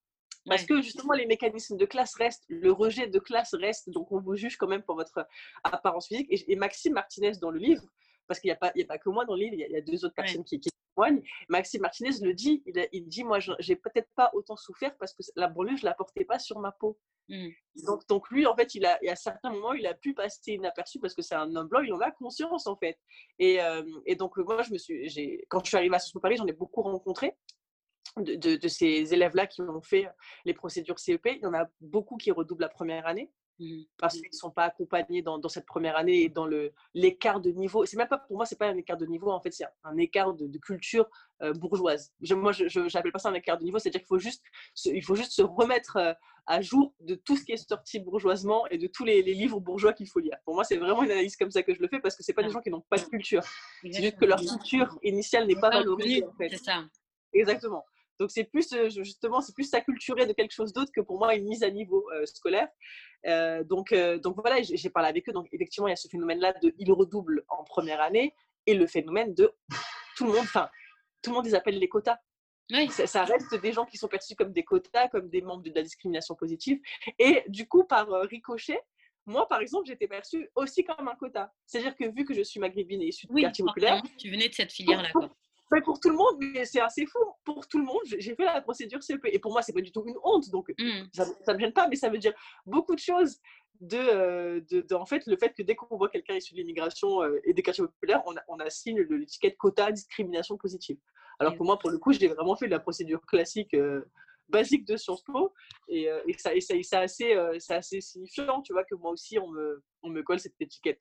Parce 0.46 0.64
que 0.64 0.80
justement, 0.80 1.12
les 1.12 1.26
mécanismes 1.26 1.76
de 1.76 1.84
classe 1.84 2.14
restent, 2.14 2.44
le 2.48 2.72
rejet 2.72 3.06
de 3.06 3.18
classe 3.18 3.54
reste, 3.54 3.90
donc 3.90 4.10
on 4.10 4.20
vous 4.20 4.36
juge 4.36 4.56
quand 4.56 4.68
même 4.68 4.82
pour 4.82 4.96
votre 4.96 5.26
apparence 5.64 6.08
physique. 6.08 6.28
Et, 6.30 6.56
Maxime 6.56 6.94
Martinez, 6.94 7.32
dans 7.40 7.50
le 7.50 7.58
livre, 7.58 7.82
parce 8.26 8.40
qu'il 8.40 8.48
n'y 8.48 8.52
a, 8.52 8.56
pas, 8.56 8.68
a 8.68 8.84
pas 8.86 8.98
que 8.98 9.10
moi 9.10 9.24
dans 9.24 9.34
le 9.34 9.40
livre, 9.40 9.54
il 9.54 9.70
y 9.70 9.76
a, 9.76 9.80
deux 9.80 10.04
autres 10.04 10.14
personnes 10.14 10.44
qui, 10.44 10.60
témoignent. 10.60 11.22
Maxime 11.48 11.82
Martinez 11.82 12.20
le 12.22 12.32
dit, 12.32 12.62
il, 12.92 13.08
dit 13.08 13.24
Moi, 13.24 13.38
j'ai 13.58 13.76
peut-être 13.76 14.08
pas 14.16 14.30
autant 14.32 14.56
souffert 14.56 14.96
parce 14.98 15.12
que 15.12 15.22
la 15.36 15.48
banlieue, 15.48 15.76
je 15.76 15.84
ne 15.84 15.90
la 15.90 15.94
portais 15.94 16.24
pas 16.24 16.38
sur 16.38 16.58
ma 16.58 16.72
peau. 16.72 16.98
Mmh. 17.28 17.48
Donc, 17.86 18.06
donc, 18.08 18.30
lui, 18.30 18.46
en 18.46 18.56
fait, 18.56 18.74
il 18.74 18.84
a, 18.86 18.98
a 19.08 19.16
certains 19.16 19.50
moments, 19.50 19.74
il 19.74 19.86
a 19.86 19.94
pu 19.94 20.14
passer 20.14 20.52
inaperçu 20.52 20.98
parce 20.98 21.14
que 21.14 21.22
c'est 21.22 21.34
un 21.34 21.54
homme 21.54 21.68
blanc, 21.68 21.80
il 21.80 21.92
en 21.92 22.00
a 22.00 22.10
conscience, 22.10 22.66
en 22.66 22.76
fait. 22.76 22.98
Et, 23.38 23.60
euh, 23.60 23.82
et 24.06 24.16
donc, 24.16 24.36
moi, 24.38 24.62
je 24.62 24.72
me 24.72 24.78
suis, 24.78 25.44
quand 25.48 25.62
je 25.64 25.68
suis 25.68 25.76
arrivée 25.76 25.96
à 25.96 25.98
Sciences 25.98 26.20
Paris, 26.22 26.36
j'en 26.36 26.46
ai 26.46 26.52
beaucoup 26.52 26.82
rencontré 26.82 27.36
de, 28.16 28.68
ces 28.68 29.14
élèves-là 29.14 29.46
qui 29.46 29.62
ont 29.62 29.80
fait 29.80 30.08
les 30.44 30.54
procédures 30.54 30.98
CEP, 30.98 31.26
il 31.26 31.42
y 31.42 31.46
en 31.46 31.54
a 31.54 31.66
beaucoup 31.80 32.16
qui 32.16 32.30
redoublent 32.30 32.62
la 32.62 32.68
première 32.68 33.06
année 33.06 33.30
mmh. 33.58 33.82
parce 33.98 34.14
qu'ils 34.14 34.30
ne 34.32 34.36
sont 34.36 34.50
pas 34.50 34.64
accompagnés 34.64 35.22
dans, 35.22 35.40
cette 35.48 35.66
première 35.66 35.96
année 35.96 36.22
et 36.22 36.28
dans 36.28 36.48
l'écart 36.94 37.40
de 37.40 37.50
niveau. 37.50 37.84
C'est 37.86 37.96
même 37.96 38.08
pas 38.08 38.18
pour 38.18 38.36
moi, 38.36 38.46
c'est 38.46 38.58
pas 38.58 38.68
un 38.68 38.76
écart 38.76 38.96
de 38.96 39.06
niveau. 39.06 39.30
En 39.30 39.40
fait, 39.40 39.52
c'est 39.52 39.64
un 39.84 39.96
écart 39.96 40.34
de, 40.34 40.58
culture 40.58 41.06
euh, 41.42 41.52
bourgeoise. 41.52 42.12
moi, 42.30 42.52
je 42.52 42.94
n'appelle 42.94 43.12
pas 43.12 43.18
ça 43.18 43.28
un 43.28 43.34
écart 43.34 43.58
de 43.58 43.64
niveau. 43.64 43.78
C'est-à-dire 43.78 44.00
qu'il 44.00 44.08
faut 44.08 44.18
juste, 44.18 44.42
il 44.84 45.04
faut 45.04 45.14
juste 45.14 45.32
se 45.32 45.42
remettre 45.42 46.16
à 46.46 46.60
jour 46.60 46.92
de 47.00 47.14
tout 47.14 47.36
ce 47.36 47.44
qui 47.44 47.52
est 47.52 47.68
sorti 47.68 48.00
bourgeoisement 48.00 48.66
et 48.68 48.78
de 48.78 48.88
tous 48.88 49.04
les, 49.04 49.22
livres 49.22 49.60
bourgeois 49.60 49.92
qu'il 49.92 50.08
faut 50.08 50.18
lire. 50.18 50.36
Pour 50.44 50.54
moi, 50.54 50.64
c'est 50.64 50.76
vraiment 50.76 51.04
une 51.04 51.10
analyse 51.12 51.36
comme 51.36 51.50
ça 51.50 51.62
que 51.62 51.72
je 51.72 51.80
le 51.80 51.88
fais 51.88 52.00
parce 52.00 52.16
que 52.16 52.24
c'est 52.24 52.32
pas 52.32 52.42
des 52.42 52.50
gens 52.50 52.60
qui 52.60 52.70
n'ont 52.70 52.80
pas 52.80 52.98
de 52.98 53.04
culture. 53.04 53.42
C'est 53.82 53.92
juste 53.92 54.18
que 54.18 54.24
leur 54.24 54.40
culture 54.40 54.98
initiale 55.02 55.46
n'est 55.46 55.60
pas 55.60 55.70
valorisée. 55.70 56.24
C'est 56.38 56.56
ça. 56.56 56.84
Exactement. 57.32 57.84
Donc 58.20 58.30
c'est 58.30 58.44
plus 58.44 58.72
justement, 58.88 59.40
c'est 59.40 59.54
plus 59.54 59.64
s'acculturer 59.64 60.26
de 60.26 60.32
quelque 60.32 60.52
chose 60.52 60.72
d'autre 60.72 60.92
que 60.94 61.00
pour 61.00 61.18
moi 61.18 61.34
une 61.34 61.48
mise 61.48 61.64
à 61.64 61.70
niveau 61.70 62.08
scolaire. 62.26 62.68
donc, 63.64 63.92
donc 64.22 64.36
voilà, 64.36 64.62
j'ai 64.62 64.90
parlé 64.90 65.08
avec 65.08 65.28
eux. 65.28 65.32
Donc 65.32 65.48
effectivement, 65.50 65.88
il 65.88 65.90
y 65.90 65.94
a 65.94 65.96
ce 65.96 66.06
phénomène-là 66.06 66.52
de 66.62 66.72
ils 66.78 66.92
redoublent 66.92 67.44
en 67.48 67.64
première 67.64 68.00
année 68.00 68.34
et 68.66 68.74
le 68.74 68.86
phénomène 68.86 69.34
de 69.34 69.52
tout 70.16 70.26
le 70.26 70.32
monde, 70.32 70.42
enfin 70.42 70.68
tout 71.22 71.30
le 71.30 71.36
monde 71.36 71.46
les 71.46 71.54
appelle 71.54 71.78
les 71.78 71.88
quotas. 71.88 72.18
Ça, 72.90 73.24
reste 73.24 73.52
des 73.60 73.72
gens 73.72 73.84
qui 73.84 73.96
sont 73.96 74.06
perçus 74.06 74.36
comme 74.36 74.52
des 74.52 74.62
quotas, 74.62 75.08
comme 75.08 75.28
des 75.28 75.42
membres 75.42 75.64
de 75.64 75.72
la 75.74 75.82
discrimination 75.82 76.36
positive. 76.36 76.78
Et 77.18 77.42
du 77.48 77.66
coup, 77.66 77.82
par 77.82 78.08
ricochet, 78.28 78.80
moi, 79.26 79.48
par 79.48 79.60
exemple, 79.60 79.86
j'étais 79.86 80.06
perçue 80.06 80.48
aussi 80.54 80.84
comme 80.84 81.08
un 81.08 81.16
quota. 81.16 81.52
C'est-à-dire 81.66 81.96
que 81.96 82.04
vu 82.14 82.24
que 82.24 82.32
je 82.32 82.42
suis 82.42 82.60
maghrébine 82.60 83.02
et 83.02 83.08
issue 83.08 83.26
du 83.26 83.42
quartier 83.42 83.64
populaire. 83.64 84.00
Tu 84.18 84.30
venais 84.30 84.48
de 84.48 84.54
cette 84.54 84.72
filière-là. 84.72 85.10
Pour, 85.70 85.82
pour 85.82 86.00
tout 86.00 86.10
le 86.10 86.16
monde, 86.16 86.36
mais 86.40 86.64
c'est 86.64 86.80
assez 86.80 87.06
fou. 87.06 87.18
Pour 87.44 87.66
tout 87.68 87.78
le 87.78 87.84
monde, 87.84 88.02
j'ai 88.04 88.34
fait 88.34 88.44
la 88.44 88.60
procédure 88.60 89.02
CEP. 89.02 89.20
Et 89.26 89.38
pour 89.38 89.52
moi, 89.52 89.62
c'est 89.62 89.72
pas 89.72 89.80
du 89.80 89.92
tout 89.92 90.04
une 90.06 90.16
honte. 90.24 90.50
Donc, 90.50 90.68
mmh. 90.78 91.04
ça 91.12 91.24
ne 91.24 91.54
me 91.54 91.60
gêne 91.60 91.72
pas, 91.72 91.88
mais 91.88 91.96
ça 91.96 92.08
veut 92.08 92.18
dire 92.18 92.34
beaucoup 92.66 92.94
de 92.94 93.00
choses. 93.00 93.38
De, 93.80 94.58
de, 94.68 94.94
en 94.94 95.06
fait, 95.06 95.24
le 95.26 95.38
fait 95.38 95.54
que 95.54 95.62
dès 95.62 95.74
qu'on 95.74 95.96
voit 95.96 96.10
quelqu'un 96.10 96.34
issu 96.34 96.52
de 96.52 96.58
l'immigration 96.58 97.22
euh, 97.22 97.40
et 97.44 97.54
des 97.54 97.62
quartiers 97.62 97.84
populaires, 97.84 98.22
on, 98.26 98.34
on 98.48 98.58
assigne 98.58 99.00
l'étiquette 99.00 99.56
quota 99.56 99.90
discrimination 99.90 100.58
positive. 100.58 100.98
Alors 101.38 101.56
que 101.56 101.62
moi, 101.62 101.78
pour 101.78 101.88
le 101.88 101.96
coup, 101.96 102.12
j'ai 102.12 102.28
vraiment 102.28 102.56
fait 102.56 102.66
de 102.66 102.72
la 102.72 102.80
procédure 102.80 103.22
classique. 103.22 103.72
Euh, 103.72 104.04
basique 104.50 104.84
de 104.84 104.96
Sciences 104.96 105.22
Po. 105.22 105.54
Et, 105.88 106.10
euh, 106.10 106.20
et 106.26 106.34
ça, 106.34 106.54
et 106.54 106.60
ça, 106.60 106.74
c'est 106.82 106.96
assez, 106.96 107.34
euh, 107.34 107.56
assez 107.68 108.00
signifiant, 108.00 108.60
tu 108.62 108.72
vois, 108.72 108.84
que 108.84 108.94
moi 108.94 109.10
aussi, 109.10 109.38
on 109.38 109.48
me, 109.48 109.82
on 110.02 110.10
me 110.10 110.22
colle 110.22 110.40
cette 110.40 110.60
étiquette. 110.60 111.00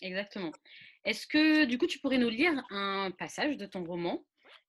Exactement. 0.00 0.52
Est-ce 1.04 1.26
que, 1.26 1.64
du 1.64 1.78
coup, 1.78 1.86
tu 1.86 1.98
pourrais 1.98 2.18
nous 2.18 2.28
lire 2.28 2.52
un 2.70 3.10
passage 3.10 3.56
de 3.56 3.66
ton 3.66 3.84
roman? 3.84 4.24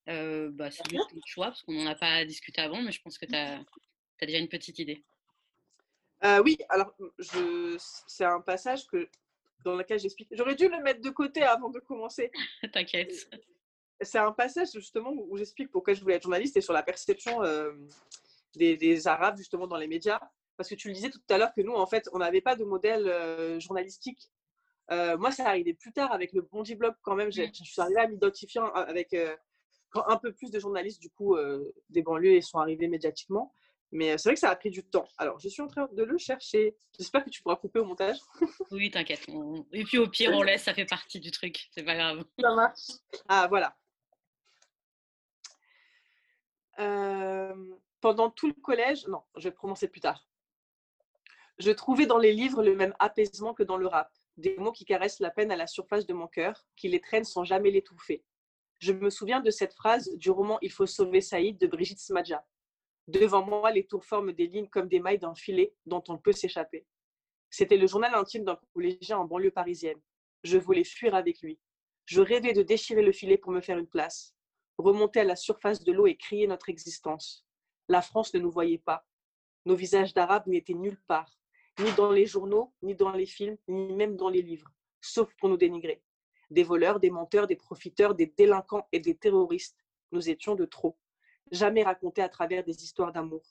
Euh, 0.10 0.50
bah, 0.52 0.72
C'est 0.72 0.84
ton 0.84 1.00
choix, 1.26 1.48
parce 1.48 1.62
qu'on 1.62 1.74
n'en 1.74 1.88
a 1.88 1.96
pas 1.96 2.26
discuté 2.26 2.62
avant, 2.62 2.82
mais 2.82 2.92
je 2.92 3.02
pense 3.02 3.18
que 3.18 3.26
tu 3.26 3.36
as, 3.36 3.60
as, 3.60 4.26
déjà 4.26 4.40
une 4.40 4.50
petite 4.50 4.80
idée. 4.80 5.04
Euh, 6.24 6.42
oui, 6.44 6.58
alors, 6.70 6.96
je, 7.20 7.78
c'est 8.08 8.26
un 8.26 8.42
passage 8.42 8.88
que, 8.88 9.10
dans 9.64 9.76
lequel 9.76 10.00
j'explique. 10.00 10.30
J'aurais 10.32 10.56
dû 10.56 10.68
le 10.68 10.82
mettre 10.82 11.02
de 11.02 11.10
côté 11.10 11.44
avant 11.44 11.70
de 11.70 11.80
commencer. 11.80 12.32
T'inquiète 12.74 13.30
c'est 14.02 14.20
un 14.20 14.32
passage 14.32 14.72
justement 14.74 15.12
où 15.12 15.38
j'explique 15.38 15.72
pourquoi 15.72 15.94
je 15.94 16.02
voulais 16.02 16.16
être 16.16 16.24
journaliste 16.24 16.58
et 16.58 16.62
sur 16.62 16.74
la 16.74 16.84
perception 16.84 17.44
euh, 17.44 17.72
des, 18.56 19.08
Arabes 19.08 19.38
justement 19.38 19.68
dans 19.68 19.78
les 19.78 19.88
médias. 19.88 20.20
Parce 20.58 20.70
que 20.70 20.76
tu 20.76 20.88
le 20.88 20.94
disais 20.94 21.10
tout 21.10 21.20
à 21.30 21.38
l'heure 21.38 21.54
que 21.56 21.62
nous, 21.62 21.74
en 21.74 21.88
fait, 21.88 22.08
on 22.14 22.20
n'avait 22.20 22.42
pas 22.42 22.56
de 22.56 22.64
modèle 22.64 23.08
euh, 23.08 23.60
journalistique. 23.60 24.30
Euh, 24.94 25.18
moi, 25.18 25.32
ça 25.32 25.48
arrivait 25.48 25.74
plus 25.74 25.92
tard 25.92 26.12
avec 26.12 26.34
le 26.34 26.42
Bondi 26.42 26.76
Blog 26.76 26.94
quand 27.02 27.16
même. 27.16 27.32
Je 27.32 27.44
suis 27.52 27.82
arrivée 27.82 28.00
à 28.00 28.08
m'identifier 28.08 28.62
avec 28.76 29.16
quand 29.90 30.08
un 30.08 30.18
peu 30.18 30.32
plus 30.32 30.52
de 30.52 30.60
journalistes 30.60 31.02
du 31.02 31.10
coup 31.10 31.38
des 31.90 32.02
banlieues 32.02 32.42
sont 32.42 32.60
arrivés 32.60 32.88
médiatiquement. 32.88 33.54
Mais 33.92 34.18
c'est 34.18 34.30
vrai 34.30 34.34
que 34.34 34.40
ça 34.40 34.50
a 34.50 34.56
pris 34.56 34.72
du 34.72 34.84
temps. 34.84 35.08
Alors, 35.20 35.40
je 35.40 35.48
suis 35.48 35.62
en 35.62 35.68
train 35.68 35.88
de 35.92 36.04
le 36.04 36.18
chercher. 36.18 36.76
J'espère 36.98 37.24
que 37.24 37.30
tu 37.30 37.44
pourras 37.44 37.58
couper 37.58 37.80
au 37.80 37.86
montage. 37.86 38.18
Oui, 38.72 38.90
t'inquiète. 38.90 39.28
Et 39.72 39.84
puis 39.84 40.00
au 40.00 40.08
pire, 40.08 40.32
on 40.34 40.42
laisse, 40.42 40.64
ça 40.64 40.74
fait 40.74 40.86
partie 40.86 41.20
du 41.20 41.30
truc. 41.30 41.70
C'est 41.72 41.84
pas 41.84 41.96
grave. 41.96 42.24
Ça 42.40 42.56
marche. 42.56 42.88
Ah, 43.28 43.48
voilà. 43.48 43.76
pendant 48.02 48.30
tout 48.32 48.48
le 48.48 48.54
collège, 48.54 49.08
non, 49.08 49.22
je 49.38 49.44
vais 49.44 49.52
prononcer 49.52 49.88
plus 49.88 50.02
tard. 50.02 50.28
Je 51.60 51.72
trouvais 51.72 52.06
dans 52.06 52.18
les 52.18 52.34
livres 52.34 52.64
le 52.64 52.76
même 52.76 52.94
apaisement 53.00 53.54
que 53.54 53.64
dans 53.64 53.78
le 53.78 53.88
rap, 53.88 54.12
des 54.38 54.56
mots 54.58 54.72
qui 54.72 54.86
caressent 54.86 55.20
la 55.20 55.32
peine 55.32 55.52
à 55.52 55.56
la 55.56 55.68
surface 55.68 56.06
de 56.06 56.14
mon 56.14 56.28
cœur, 56.28 56.66
qui 56.76 56.90
les 56.90 57.02
traînent 57.02 57.24
sans 57.24 57.44
jamais 57.44 57.72
l'étouffer. 57.72 58.24
Je 58.80 58.92
me 58.92 59.10
souviens 59.10 59.42
de 59.42 59.52
cette 59.52 59.74
phrase 59.74 60.10
du 60.16 60.32
roman 60.32 60.58
Il 60.62 60.72
faut 60.72 60.86
sauver 60.86 61.22
Saïd 61.22 61.58
de 61.58 61.68
Brigitte 61.68 62.00
Smadja. 62.00 62.46
Devant 63.08 63.46
moi, 63.46 63.72
les 63.72 63.86
tours 63.86 64.06
forment 64.06 64.32
des 64.32 64.48
lignes 64.48 64.70
comme 64.70 64.88
des 64.88 65.00
mailles 65.00 65.20
d'un 65.20 65.36
filet 65.36 65.74
dont 65.86 66.04
on 66.08 66.18
peut 66.18 66.32
s'échapper. 66.32 66.86
C'était 67.50 67.78
le 67.78 67.88
journal 67.88 68.16
intime 68.16 68.46
d'un 68.46 68.60
collégien 68.74 69.20
en 69.20 69.26
banlieue 69.26 69.52
parisienne. 69.52 70.02
Je 70.44 70.58
voulais 70.58 70.84
fuir 70.84 71.16
avec 71.16 71.42
lui. 71.42 71.60
Je 72.06 72.22
rêvais 72.22 72.54
de 72.54 72.64
déchirer 72.64 73.02
le 73.02 73.12
filet 73.12 73.38
pour 73.38 73.52
me 73.52 73.62
faire 73.62 73.78
une 73.78 73.88
place 73.88 74.34
remonter 74.78 75.20
à 75.20 75.24
la 75.24 75.36
surface 75.36 75.84
de 75.84 75.92
l'eau 75.92 76.08
et 76.08 76.18
crier 76.18 76.48
notre 76.48 76.70
existence. 76.70 77.46
La 77.88 78.02
France 78.02 78.34
ne 78.34 78.40
nous 78.40 78.52
voyait 78.52 78.80
pas. 78.80 79.06
Nos 79.66 79.76
visages 79.76 80.14
d'Arabes 80.14 80.48
n'étaient 80.48 80.74
nulle 80.74 81.02
part, 81.08 81.32
ni 81.80 81.92
dans 81.94 82.12
les 82.12 82.26
journaux, 82.26 82.74
ni 82.82 82.96
dans 82.96 83.12
les 83.12 83.26
films, 83.26 83.58
ni 83.68 83.94
même 83.94 84.16
dans 84.16 84.30
les 84.30 84.42
livres, 84.42 84.70
sauf 85.02 85.34
pour 85.36 85.50
nous 85.50 85.58
dénigrer. 85.58 86.02
Des 86.50 86.64
voleurs, 86.64 87.00
des 87.00 87.10
menteurs, 87.10 87.48
des 87.48 87.56
profiteurs, 87.56 88.16
des 88.16 88.28
délinquants 88.28 88.88
et 88.92 89.00
des 89.00 89.16
terroristes, 89.16 89.78
nous 90.12 90.30
étions 90.30 90.56
de 90.56 90.66
trop. 90.66 90.98
Jamais 91.52 91.84
racontés 91.84 92.22
à 92.22 92.30
travers 92.30 92.64
des 92.64 92.84
histoires 92.84 93.12
d'amour. 93.12 93.44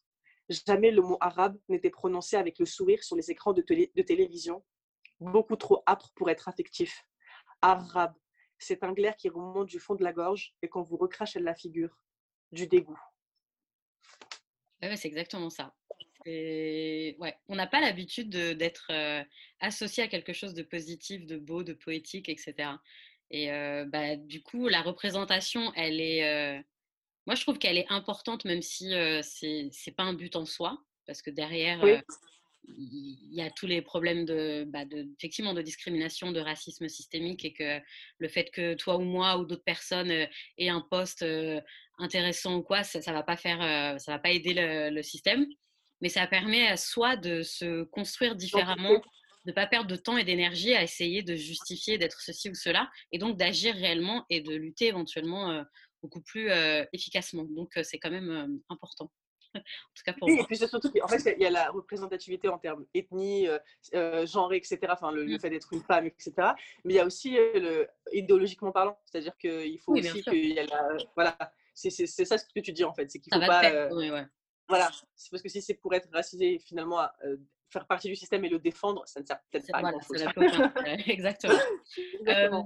Jamais 0.49 0.91
le 0.91 1.03
mot 1.03 1.17
arabe 1.21 1.59
n'était 1.69 1.91
prononcé 1.91 2.37
avec 2.37 2.59
le 2.59 2.67
sourire 2.67 3.03
sur 3.03 3.17
les 3.17 3.31
écrans 3.31 3.53
de, 3.53 3.63
télévision. 3.63 4.65
Beaucoup 5.21 5.57
trop 5.57 5.83
âpre 5.87 6.11
pour 6.15 6.31
être 6.31 6.49
affectif. 6.49 7.05
Arabe, 7.61 8.15
c'est 8.59 8.83
un 8.83 8.93
glaire 8.93 9.17
qui 9.17 9.29
remonte 9.29 9.69
du 9.69 9.79
fond 9.79 9.95
de 9.95 10.05
la 10.05 10.13
gorge 10.13 10.55
et 10.63 10.69
qu'on 10.69 10.83
vous 10.83 10.97
recrache 10.97 11.37
à 11.37 11.41
la 11.41 11.55
figure. 11.55 11.97
Du 12.51 12.67
dégoût. 12.67 13.01
c'est 14.81 15.07
exactement 15.07 15.49
ça. 15.49 15.75
Ouais, 16.27 17.37
on 17.49 17.57
n'a 17.57 17.67
pas 17.67 17.81
l'habitude 17.81 18.31
d'être 18.31 18.89
euh, 18.91 19.23
associé 19.61 20.05
à 20.05 20.09
quelque 20.09 20.33
chose 20.33 20.55
de 20.55 20.63
positif, 20.63 21.27
de 21.27 21.37
beau, 21.37 21.63
de 21.63 21.73
poétique, 21.73 22.29
etc. 22.29 22.71
Et 23.31 23.51
euh, 23.51 23.85
bah, 23.87 24.17
du 24.17 24.43
coup, 24.43 24.69
la 24.69 24.83
représentation, 24.83 25.73
elle 25.75 26.01
est. 26.01 26.25
Euh, 26.25 26.61
moi, 27.27 27.35
je 27.35 27.43
trouve 27.43 27.59
qu'elle 27.59 27.79
est 27.79 27.91
importante, 27.91 28.45
même 28.45 28.63
si 28.63 28.91
ce 28.91 29.69
c'est 29.73 29.97
pas 29.97 30.03
un 30.03 30.15
but 30.15 30.37
en 30.37 30.45
soi, 30.45 30.79
parce 31.07 31.23
que 31.23 31.31
derrière, 31.31 31.85
il 32.69 33.35
y 33.35 33.43
a 33.43 33.51
tous 33.51 33.67
les 33.67 33.81
problèmes 33.81 34.25
de, 34.25 34.65
bah 34.67 34.85
de, 34.85 35.09
effectivement, 35.19 35.55
de 35.55 35.63
discrimination, 35.63 36.33
de 36.33 36.41
racisme 36.41 36.89
systémique 36.89 37.45
et 37.45 37.53
que 37.53 37.81
le 38.19 38.29
fait 38.29 38.51
que 38.51 38.75
toi 38.75 38.97
ou 38.97 39.03
moi 39.03 39.39
ou 39.39 39.45
d'autres 39.45 39.65
personnes 39.65 40.11
aient 40.11 40.69
un 40.69 40.81
poste 40.81 41.25
intéressant 41.99 42.57
ou 42.57 42.63
quoi, 42.63 42.83
ça, 42.83 42.99
ne 42.99 43.17
va 43.17 43.23
pas 43.23 43.37
faire, 43.37 44.01
ça 44.01 44.13
va 44.13 44.19
pas 44.19 44.31
aider 44.31 44.55
le, 44.55 45.03
système, 45.03 45.47
mais 46.03 46.11
ça 46.11 46.27
permet 46.27 46.69
à 46.69 46.77
soi 46.77 47.17
de 47.17 47.43
se 47.43 47.85
construire 47.85 48.37
différemment, 48.37 48.93
de 49.45 49.51
ne 49.51 49.53
pas 49.53 49.67
perdre 49.67 49.89
de 49.89 49.97
temps 49.97 50.19
et 50.19 50.25
d'énergie 50.25 50.75
à 50.75 50.83
essayer 50.83 51.23
de 51.23 51.35
justifier 51.35 51.97
d'être 51.97 52.21
ceci 52.21 52.51
ou 52.51 52.55
cela, 52.55 52.91
et 53.11 53.19
donc 53.19 53.39
d'agir 53.39 53.75
réellement 53.75 54.27
et 54.29 54.43
de 54.43 54.55
lutter 54.55 54.89
éventuellement 54.89 55.65
beaucoup 56.03 56.21
plus 56.21 56.51
efficacement. 56.93 57.45
Donc 57.45 57.71
c'est 57.83 57.99
quand 57.99 58.11
même 58.11 58.61
important. 58.69 59.11
en 59.57 59.61
tout 59.95 60.03
cas 60.05 60.13
pour 60.15 60.29
oui, 60.29 60.39
Et 60.41 60.45
puis 60.45 60.57
surtout 60.57 60.91
qu'en 60.91 61.09
fait, 61.09 61.35
il 61.37 61.43
y 61.43 61.47
a 61.47 61.51
la 61.51 61.71
représentativité 61.71 62.49
en 62.49 62.59
termes 62.59 62.85
ethnie, 62.95 63.49
euh, 63.49 63.59
euh 63.95 64.27
genre, 64.27 64.53
etc. 64.53 64.79
Enfin, 64.91 65.13
le, 65.13 65.25
mmh. 65.27 65.41
fait 65.41 65.51
d'être 65.51 65.73
une 65.73 65.83
femme, 65.83 66.07
etc. 66.07 66.33
Mais 66.85 66.95
il 66.95 66.97
y 66.97 67.01
a 67.01 67.07
aussi 67.07 67.37
euh, 67.37 67.53
le, 67.55 67.89
idéologiquement 68.13 68.73
parlant. 68.73 68.99
C'est-à-dire 69.05 69.37
qu'il 69.37 69.79
faut 69.81 69.93
aussi 69.93 70.23
qu'il 70.23 70.47
y 70.47 70.59
ait 70.59 70.67
la. 70.67 70.97
Voilà. 71.15 71.37
C'est 71.75 72.07
ça 72.07 72.39
ce 72.39 72.45
que 72.55 72.61
tu 72.61 72.73
dis 72.73 72.85
en 72.85 72.93
fait. 72.93 73.11
C'est 73.11 73.19
qu'il 73.19 73.33
faut 73.33 73.41
pas. 73.41 73.71
Euh, 73.71 74.25
voilà. 74.69 74.91
C'est 75.15 75.31
parce 75.31 75.43
que 75.43 75.49
si 75.49 75.61
c'est 75.63 75.75
pour 75.75 75.95
être 75.95 76.09
racisé, 76.13 76.59
finalement, 76.59 77.01
faire 77.73 77.87
partie 77.87 78.09
du 78.09 78.17
système 78.17 78.45
et 78.45 78.49
le 78.49 78.59
défendre, 78.59 79.03
ça 79.07 79.21
ne 79.21 79.27
sert 79.27 79.39
peut-être 79.51 79.67
pas 79.73 79.79
à 79.79 79.83
grand-chose. 79.83 80.25
Exactement. 81.07 81.59
Euh, 82.29 82.63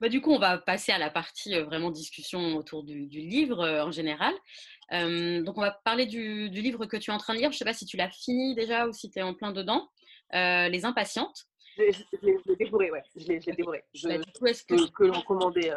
bah, 0.00 0.08
du 0.08 0.20
coup, 0.20 0.30
on 0.30 0.38
va 0.38 0.58
passer 0.58 0.92
à 0.92 0.98
la 0.98 1.10
partie 1.10 1.54
euh, 1.54 1.64
vraiment 1.64 1.90
discussion 1.90 2.56
autour 2.56 2.84
du, 2.84 3.06
livre 3.06 3.60
euh, 3.60 3.84
en 3.84 3.90
général. 3.90 4.34
donc, 4.92 5.56
on 5.56 5.62
va 5.62 5.72
parler 5.84 6.06
du, 6.06 6.48
livre 6.48 6.86
que 6.86 6.96
tu 6.96 7.10
es 7.10 7.14
en 7.14 7.18
train 7.18 7.34
de 7.34 7.38
lire. 7.38 7.50
Je 7.50 7.56
ne 7.56 7.58
sais 7.58 7.64
pas 7.64 7.72
si 7.72 7.86
tu 7.86 7.96
l'as 7.96 8.10
fini 8.10 8.54
déjà 8.54 8.86
ou 8.86 8.92
si 8.92 9.10
tu 9.10 9.18
es 9.18 9.22
en 9.22 9.34
plein 9.34 9.52
dedans. 9.52 9.88
Les 10.32 10.84
Impatientes. 10.84 11.46
Je 11.76 11.82
l'ai 12.22 12.56
dévoré, 12.56 12.90
ouais. 12.90 13.02
Je 13.16 13.26
l'ai 13.26 13.38
dévoré. 13.38 13.82
Je, 13.94 14.08
bah, 14.08 14.18
du 14.18 14.32
coup, 14.32 14.46
est-ce 14.46 14.64
que, 14.64 14.90
que 14.90 15.04
l'on 15.04 15.22
commandait. 15.22 15.72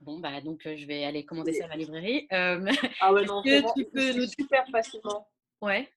Bon, 0.00 0.20
bah, 0.20 0.40
donc 0.40 0.62
je 0.64 0.86
vais 0.86 1.04
aller 1.04 1.24
commander 1.24 1.52
ça 1.52 1.64
à 1.64 1.68
la 1.68 1.76
librairie. 1.76 2.26
ah 2.30 3.12
ouais, 3.12 3.24
non, 3.24 3.42
que 3.42 3.74
tu 3.74 3.84
peux 3.86 4.12
nous... 4.12 4.26
super 4.26 4.66
facilement. 4.70 5.28
Ouais 5.60 5.88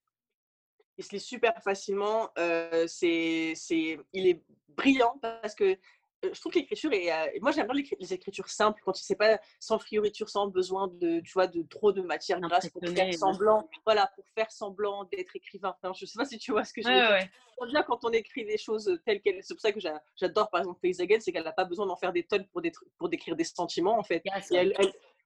il 1.01 1.03
se 1.03 1.15
lit 1.15 1.19
super 1.19 1.61
facilement. 1.63 2.29
Euh, 2.37 2.85
c'est, 2.87 3.53
c'est, 3.55 3.99
il 4.13 4.27
est 4.27 4.43
brillant 4.69 5.17
parce 5.21 5.55
que 5.55 5.77
je 6.23 6.39
trouve 6.39 6.51
que 6.51 6.59
l'écriture 6.59 6.91
est. 6.93 7.11
Euh, 7.11 7.39
moi, 7.41 7.51
j'aime 7.51 7.67
bien 7.67 7.81
les, 7.99 8.13
écritures 8.13 8.49
simples 8.49 8.81
quand 8.85 8.91
tu 8.91 9.03
sais 9.03 9.15
pas 9.15 9.39
sans 9.59 9.79
frioriture, 9.79 10.29
sans 10.29 10.47
besoin 10.47 10.87
de, 10.87 11.19
tu 11.21 11.33
vois, 11.33 11.47
de 11.47 11.63
trop 11.63 11.91
de 11.91 12.01
matière 12.01 12.39
grasse 12.39 12.69
pour 12.69 12.81
faire 12.87 13.13
semblant. 13.13 13.67
Voilà, 13.85 14.11
pour 14.15 14.25
faire 14.35 14.51
semblant 14.51 15.05
d'être 15.05 15.35
écrivain. 15.35 15.75
Enfin, 15.81 15.93
je 15.93 16.05
sais 16.05 16.17
pas 16.17 16.25
si 16.25 16.37
tu 16.37 16.51
vois 16.51 16.63
ce 16.63 16.73
que 16.73 16.81
je 16.81 16.87
veux 16.87 16.93
dire. 16.93 17.09
Ouais. 17.09 17.83
quand 17.85 18.05
on 18.05 18.11
écrit 18.11 18.45
des 18.45 18.57
choses 18.57 18.99
telles 19.05 19.21
quelles. 19.21 19.43
C'est 19.43 19.53
pour 19.53 19.61
ça 19.61 19.71
que 19.71 19.79
j'adore 20.15 20.49
par 20.49 20.61
exemple 20.61 20.79
Again, 20.99 21.19
c'est 21.19 21.31
qu'elle 21.31 21.43
n'a 21.43 21.51
pas 21.51 21.65
besoin 21.65 21.85
d'en 21.85 21.95
faire 21.95 22.11
des 22.11 22.23
tonnes 22.23 22.45
pour, 22.47 22.61
pour 22.97 23.09
décrire 23.09 23.35
des 23.35 23.43
sentiments 23.43 23.97
en 23.97 24.03
fait. 24.03 24.21
elle, 24.51 24.73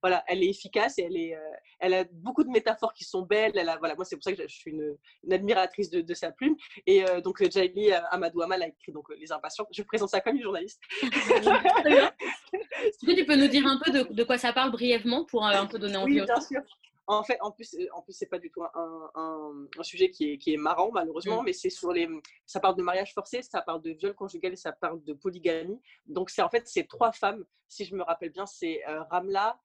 voilà, 0.02 0.24
elle 0.28 0.44
est 0.44 0.50
efficace 0.50 1.00
et 1.00 1.04
elle, 1.04 1.18
est, 1.18 1.36
euh, 1.36 1.40
elle 1.80 1.94
a 1.94 2.04
beaucoup 2.12 2.44
de 2.44 2.50
métaphores 2.50 2.94
qui 2.94 3.04
sont 3.04 3.24
belles. 3.24 3.54
Elle 3.56 3.70
a, 3.70 3.78
voilà, 3.78 3.96
moi, 3.96 4.06
c'est 4.06 4.16
pour 4.16 4.24
ça 4.24 4.34
que 4.34 4.42
je 4.42 4.56
suis 4.56 4.72
une, 4.72 4.98
admiratrice 5.32 5.90
de, 5.90 6.14
sa 6.14 6.32
plume. 6.32 6.56
Et 6.86 7.04
euh, 7.04 7.22
donc, 7.22 7.44
Jaili 7.50 7.92
Amadou 7.92 8.42
Amal 8.42 8.62
a 8.64 8.68
écrit 8.68 8.92
donc, 8.92 9.08
Les 9.18 9.32
Impatients. 9.32 9.68
Je 9.72 9.84
présente 9.84 10.10
ça 10.10 10.22
comme 10.22 10.36
une 10.36 10.44
journaliste. 10.44 10.80
Est-ce 12.86 13.06
que 13.06 13.16
tu 13.16 13.26
peux 13.26 13.36
nous 13.36 13.48
dire 13.48 13.66
un 13.66 13.80
peu 13.84 13.92
de, 13.92 14.24
quoi 14.24 14.38
ça 14.38 14.54
parle 14.54 14.72
brièvement 14.72 15.26
pour 15.26 15.46
euh, 15.46 15.52
un 15.52 15.66
peu 15.66 15.80
donner 15.80 15.98
envie 15.98 16.20
Oui, 16.20 16.26
bien 16.26 16.42
sûr. 16.42 16.62
En 17.08 17.24
fait, 17.24 17.38
en 17.42 17.52
plus, 17.52 17.76
en 17.94 18.02
plus 18.02 18.14
c'est 18.14 18.26
pas 18.26 18.40
du 18.40 18.50
tout 18.50 18.64
un, 18.64 19.12
un, 19.14 19.84
sujet 19.84 20.10
qui 20.10 20.32
est, 20.32 20.38
qui 20.40 20.56
est, 20.56 20.58
marrant, 20.58 20.90
malheureusement, 20.92 21.44
mm. 21.44 21.46
mais 21.46 21.54
c'est 21.54 21.70
sur 21.70 21.92
les. 21.92 22.10
Ça 22.48 22.60
parle 22.60 22.76
de 22.76 22.82
mariage 22.82 23.14
forcé, 23.14 23.44
ça 23.44 23.62
parle 23.62 23.84
de 23.84 23.92
viol 23.92 24.16
conjugal 24.16 24.54
et 24.54 24.56
ça 24.56 24.72
parle 24.72 25.04
de 25.04 25.14
polygamie. 25.14 25.80
Donc, 26.08 26.32
c'est 26.32 26.42
en 26.42 26.50
fait, 26.50 26.64
c'est 26.68 26.88
trois 26.88 27.12
femmes, 27.12 27.46
si 27.68 27.86
je 27.86 27.96
me 27.96 28.02
rappelle 28.02 28.32
bien, 28.32 28.48
c'est 28.48 28.82
Ramla, 29.12 29.60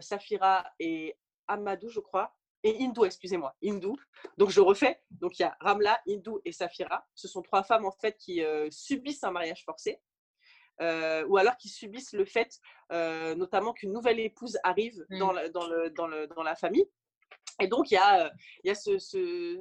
Safira 0.00 0.64
et 0.78 1.16
Amadou, 1.48 1.88
je 1.88 2.00
crois, 2.00 2.36
et 2.66 2.82
Hindou, 2.82 3.04
excusez-moi, 3.04 3.54
Hindou. 3.62 3.96
Donc 4.38 4.50
je 4.50 4.60
refais. 4.60 5.00
Donc 5.10 5.38
il 5.38 5.42
y 5.42 5.44
a 5.44 5.56
Ramla, 5.60 6.00
Hindou 6.08 6.40
et 6.44 6.50
Safira. 6.50 7.06
Ce 7.14 7.28
sont 7.28 7.42
trois 7.42 7.62
femmes 7.62 7.84
en 7.84 7.92
fait 7.92 8.16
qui 8.18 8.42
euh, 8.42 8.68
subissent 8.70 9.22
un 9.22 9.30
mariage 9.30 9.64
forcé. 9.64 10.00
Euh, 10.82 11.24
ou 11.28 11.38
alors 11.38 11.56
qui 11.56 11.70
subissent 11.70 12.12
le 12.12 12.26
fait, 12.26 12.58
euh, 12.92 13.34
notamment 13.34 13.72
qu'une 13.72 13.92
nouvelle 13.92 14.20
épouse 14.20 14.58
arrive 14.62 15.06
mmh. 15.08 15.18
dans, 15.18 15.32
dans, 15.50 15.66
le, 15.66 15.90
dans, 15.90 16.06
le, 16.06 16.26
dans, 16.26 16.42
la 16.42 16.54
famille. 16.54 16.86
Et 17.60 17.66
donc, 17.66 17.90
il 17.90 17.94
y 17.94 17.96
a, 17.96 18.30
il 18.62 18.68
y 18.68 18.70
a 18.70 18.74
ce, 18.74 18.98
ce, 18.98 19.58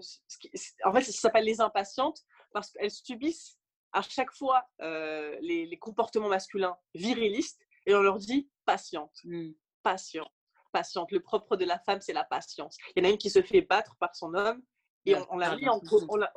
En 0.83 0.91
fait, 0.91 1.03
ça 1.03 1.13
s'appelle 1.13 1.45
les 1.45 1.61
impatientes 1.61 2.21
parce 2.51 2.71
qu'elles 2.71 2.91
subissent 2.91 3.57
à 3.93 4.01
chaque 4.01 4.33
fois 4.33 4.67
les, 4.79 5.65
les, 5.67 5.77
comportements 5.77 6.27
masculins 6.27 6.75
virilistes 6.95 7.61
et 7.85 7.95
on 7.95 8.01
leur 8.01 8.17
dit 8.17 8.49
patiente, 8.65 9.15
mmh. 9.23 9.51
Patiente 9.85 10.31
patiente. 10.75 11.11
Le 11.11 11.21
propre 11.21 11.55
de 11.55 11.63
la 11.63 11.79
femme, 11.79 12.01
c'est 12.01 12.13
la 12.13 12.25
patience. 12.25 12.77
Il 12.95 13.03
y 13.03 13.05
en 13.05 13.09
a 13.09 13.11
une 13.13 13.17
qui 13.17 13.29
se 13.29 13.41
fait 13.41 13.61
battre 13.61 13.95
par 13.97 14.13
son 14.13 14.33
homme 14.33 14.61
et 15.05 15.15
on, 15.29 15.37
la, 15.37 15.55
met 15.55 15.69
en 15.69 15.79
on, 16.09 16.17
la, 16.17 16.31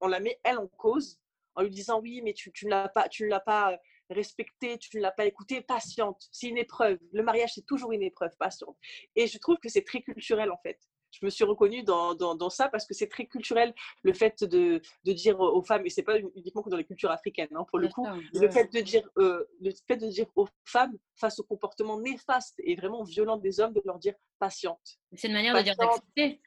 on, 0.00 0.08
la, 0.08 0.20
met 0.20 0.40
elle 0.44 0.58
en 0.58 0.68
cause 0.68 1.18
en 1.56 1.62
lui 1.62 1.70
disant 1.70 2.00
oui, 2.00 2.22
mais 2.22 2.32
tu, 2.32 2.52
tu 2.52 2.64
ne 2.66 2.70
l'as 2.70 2.88
pas, 2.88 3.08
tu 3.08 3.26
l'as 3.28 3.40
pas 3.40 3.72
euh, 3.72 3.76
respecté, 4.10 4.78
tu 4.78 4.96
ne 4.96 5.02
l'as 5.02 5.10
pas 5.10 5.26
écouté, 5.26 5.60
patiente. 5.60 6.26
C'est 6.30 6.48
une 6.48 6.56
épreuve. 6.56 6.98
Le 7.12 7.22
mariage, 7.22 7.52
c'est 7.54 7.66
toujours 7.66 7.92
une 7.92 8.02
épreuve, 8.02 8.34
patiente. 8.38 8.76
Et 9.14 9.26
je 9.26 9.38
trouve 9.38 9.58
que 9.58 9.68
c'est 9.68 9.84
très 9.84 10.00
culturel 10.00 10.50
en 10.50 10.58
fait 10.62 10.78
je 11.20 11.24
me 11.24 11.30
suis 11.30 11.44
reconnue 11.44 11.82
dans, 11.82 12.14
dans, 12.14 12.50
ça 12.50 12.68
parce 12.68 12.86
que 12.86 12.94
c'est 12.94 13.08
très 13.08 13.26
culturel 13.26 13.74
le 14.02 14.12
fait 14.12 14.44
de, 14.44 14.80
de, 15.04 15.12
dire 15.12 15.40
aux 15.40 15.62
femmes, 15.62 15.86
et 15.86 15.90
c'est 15.90 16.02
pas 16.02 16.18
uniquement 16.18 16.62
que 16.62 16.70
dans 16.70 16.76
les 16.76 16.84
cultures 16.84 17.10
africaines, 17.10 17.48
hein, 17.54 17.64
pour 17.68 17.78
le 17.78 17.88
coup, 17.88 18.06
le, 18.34 18.50
fait 18.50 18.72
de 18.72 18.80
dire, 18.80 19.08
euh, 19.18 19.44
le 19.60 19.70
fait 19.86 19.96
de 19.96 20.08
dire 20.08 20.26
aux 20.36 20.48
femmes 20.64 20.96
face 21.14 21.38
au 21.38 21.44
comportement 21.44 21.98
néfaste 22.00 22.54
et 22.58 22.76
vraiment 22.76 23.02
violent 23.02 23.36
des 23.36 23.60
hommes, 23.60 23.72
de 23.72 23.82
leur 23.84 23.98
dire 23.98 24.14
patiente. 24.38 24.98
C'est 25.14 25.28
une 25.28 25.34
manière 25.34 25.54
de 25.54 25.62
dire 25.62 25.76
d'accepter. 25.76 26.40